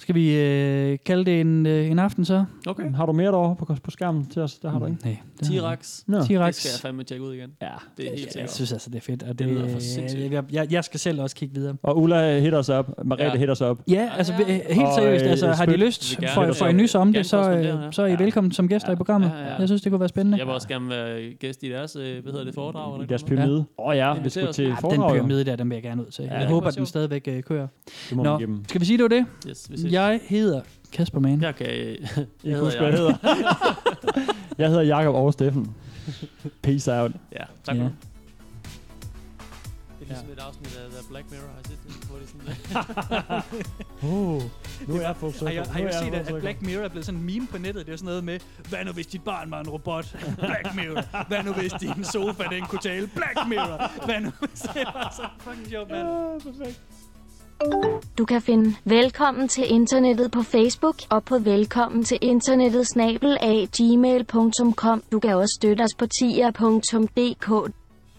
Skal 0.00 0.14
vi 0.14 0.36
øh, 0.36 0.98
kalde 1.06 1.24
det 1.24 1.40
en, 1.40 1.66
øh, 1.66 1.90
en 1.90 1.98
aften 1.98 2.24
så? 2.24 2.44
Okay. 2.66 2.94
Har 2.94 3.06
du 3.06 3.12
mere 3.12 3.26
derovre 3.32 3.56
på, 3.56 3.74
på 3.82 3.90
skærmen 3.90 4.26
til 4.26 4.42
os? 4.42 4.54
Det 4.58 4.70
har 4.70 4.78
du 4.78 4.86
ikke. 4.86 4.98
Nej. 5.04 5.16
jeg 5.42 5.48
T-Rex. 5.48 6.02
Nå. 6.06 6.22
ikke. 6.22 6.34
Det 6.34 6.40
T-Rex. 6.40 6.52
skal 6.52 6.70
jeg 6.74 6.80
fandme 6.82 7.02
tjekke 7.04 7.24
ud 7.24 7.34
igen. 7.34 7.50
Ja. 7.62 7.66
Det 7.96 8.06
er 8.06 8.10
helt 8.10 8.24
Jeg 8.24 8.32
sikkert. 8.32 8.52
synes 8.52 8.72
altså, 8.72 8.90
det 8.90 8.96
er 8.96 9.00
fedt. 9.00 9.22
Og 9.22 9.28
Det 9.28 9.38
det, 9.38 9.46
lyder 9.48 9.68
for 9.68 9.78
sindssygt. 9.80 10.32
jeg, 10.32 10.44
jeg, 10.52 10.72
jeg 10.72 10.84
skal 10.84 11.00
selv 11.00 11.20
også 11.22 11.36
kigge 11.36 11.54
videre. 11.54 11.76
Og 11.82 11.98
Ulla 11.98 12.40
hit 12.40 12.54
os 12.54 12.68
op. 12.68 13.04
Mariette 13.06 13.32
Ja. 13.34 13.38
hit 13.40 13.50
os 13.50 13.60
op. 13.60 13.78
Ja, 13.88 14.10
altså 14.16 14.32
ja. 14.38 14.40
øh, 14.40 14.48
helt 14.48 14.80
Og, 14.88 14.94
seriøst, 14.94 15.24
øh, 15.24 15.30
altså 15.30 15.46
har 15.52 15.66
de 15.66 15.76
lyst 15.76 16.16
for, 16.34 16.52
for 16.52 16.66
en 16.66 16.76
nys 16.76 16.94
om 16.94 17.12
det, 17.12 17.26
så, 17.26 17.50
øh, 17.50 17.64
ja. 17.64 17.76
så 17.90 18.02
er 18.02 18.06
I 18.06 18.10
Ja. 18.10 18.16
velkommen 18.16 18.52
som 18.52 18.68
gæster 18.68 18.88
Ja. 18.88 18.92
i 18.92 18.96
programmet. 18.96 19.28
Ja, 19.34 19.42
ja, 19.42 19.48
ja. 19.48 19.54
Jeg 19.58 19.68
synes, 19.68 19.82
det 19.82 19.92
kunne 19.92 20.00
være 20.00 20.08
spændende. 20.08 20.38
Jeg 20.38 20.46
vil 20.46 20.54
også 20.54 20.68
gerne 20.68 20.88
være 20.88 21.32
gæst 21.40 21.62
i 21.62 21.68
deres, 21.70 21.96
øh, 21.96 22.22
hvad 22.22 22.32
hedder 22.32 22.44
det, 22.44 22.54
foredrag? 22.54 22.94
Eller 22.94 23.04
I 23.04 23.08
deres 23.08 23.22
noget? 23.22 23.38
pyramide. 23.38 23.58
Åh 23.78 23.86
oh, 23.86 23.96
ja, 23.96 24.14
vi 24.22 24.30
skulle 24.30 24.48
os. 24.48 24.54
til 24.54 24.64
Ja, 24.64 24.68
den 24.70 24.76
foredrag. 24.80 25.08
jo. 25.10 25.14
pyramide 25.14 25.44
der, 25.44 25.56
den 25.56 25.70
vil 25.70 25.76
jeg 25.76 25.82
gerne 25.82 26.02
ud 26.02 26.10
til. 26.10 26.24
Ja, 26.24 26.38
Jeg 26.38 26.48
håber, 26.48 26.70
den 26.70 26.86
stadigvæk 26.86 27.28
øh, 27.28 27.42
kører. 27.42 27.66
Nå, 28.12 28.40
skal 28.68 28.80
vi 28.80 28.86
sige, 28.86 28.96
det 28.96 29.02
var 29.02 29.08
det? 29.08 29.26
Yes, 29.48 29.70
vi 29.84 29.89
ses. 29.90 29.94
Jeg 29.94 30.20
hedder 30.28 30.60
Kasper 30.92 31.20
Mann. 31.20 31.42
Jeg 31.42 31.54
kan... 31.56 31.66
Jeg 31.76 31.96
Jeg 32.16 32.26
hedder 32.44 32.64
husker, 32.64 32.80
hvad 32.80 32.90
jeg 32.90 32.98
hedder. 32.98 33.14
jeg 34.58 34.68
hedder 34.68 34.82
Jakob 34.82 35.14
og 35.14 35.32
Steffen. 35.32 35.74
Peace 36.62 36.92
out. 37.00 37.12
Ja, 37.32 37.44
tak 37.64 37.76
Ja. 37.76 37.82
for 37.82 37.88
det. 37.88 37.96
Det 40.00 40.06
er 40.10 40.20
ligesom 40.20 40.32
et 40.32 40.38
afsnit 40.38 40.76
af 40.84 40.90
The 40.90 41.08
Black 41.10 41.30
Mirror, 41.30 41.46
har 41.54 41.60
I 41.60 41.64
set 41.68 41.78
det? 41.86 42.08
Hvor 42.08 42.16
det 42.18 42.24
er 42.24 43.42
sådan, 44.02 44.10
Oh, 44.10 44.42
nu 44.88 44.96
er 44.96 45.00
jeg 45.00 45.16
på 45.16 45.32
Har 45.40 45.50
jeg, 45.50 45.64
har 45.64 45.80
jeg 45.80 45.94
set, 45.94 46.14
at, 46.14 46.28
at 46.34 46.40
Black 46.40 46.62
Mirror 46.62 46.84
er 46.84 46.88
blevet 46.88 47.06
sådan 47.06 47.20
en 47.20 47.26
meme 47.26 47.46
på 47.46 47.58
nettet? 47.58 47.86
Det 47.86 47.92
er 47.92 47.96
sådan 47.96 48.06
noget 48.06 48.24
med, 48.24 48.38
hvad 48.68 48.84
nu 48.84 48.92
hvis 48.92 49.06
dit 49.06 49.22
barn 49.24 49.50
var 49.50 49.60
en 49.60 49.68
robot? 49.68 50.16
Black 50.38 50.74
Mirror. 50.74 51.26
Hvad 51.28 51.42
nu 51.44 51.52
hvis 51.52 51.72
din 51.72 52.04
sofa, 52.04 52.42
den 52.50 52.62
kunne 52.66 52.78
tale? 52.82 53.06
Black 53.14 53.48
Mirror. 53.48 54.04
Hvad 54.04 54.20
nu 54.20 54.30
hvis 54.40 54.60
det 54.60 54.84
var 54.94 55.14
så 55.16 55.22
fucking 55.40 55.68
sjovt, 55.68 55.90
mand? 55.90 56.06
Du 58.18 58.24
kan 58.24 58.42
finde 58.42 58.76
Velkommen 58.84 59.48
til 59.48 59.64
internettet 59.72 60.30
på 60.32 60.42
Facebook 60.42 60.96
og 61.10 61.24
på 61.24 61.38
velkommen 61.38 62.04
til 62.04 62.18
internettet 62.22 62.86
snabel 62.86 63.38
af 63.40 63.68
gmail.com. 63.76 65.02
Du 65.12 65.20
kan 65.20 65.36
også 65.36 65.58
støtte 65.60 65.82
os 65.82 65.94
på 65.98 66.06
tier.dk 66.06 67.48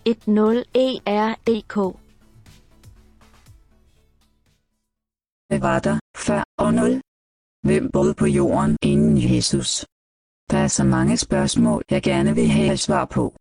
10er.dk. 0.08 1.76
Hvad 5.48 5.60
var 5.60 5.80
der 5.80 6.00
før 6.18 6.44
og 6.58 6.74
nul? 6.74 7.02
Hvem 7.64 7.92
boede 7.92 8.14
på 8.14 8.26
jorden 8.26 8.78
inden 8.84 9.36
Jesus? 9.36 9.86
Der 10.52 10.58
er 10.58 10.68
så 10.68 10.84
mange 10.84 11.18
spørgsmål, 11.18 11.84
jeg 11.90 12.04
gerne 12.04 12.36
vil 12.36 12.48
have 12.48 12.78
svar 12.78 13.06
på. 13.06 13.34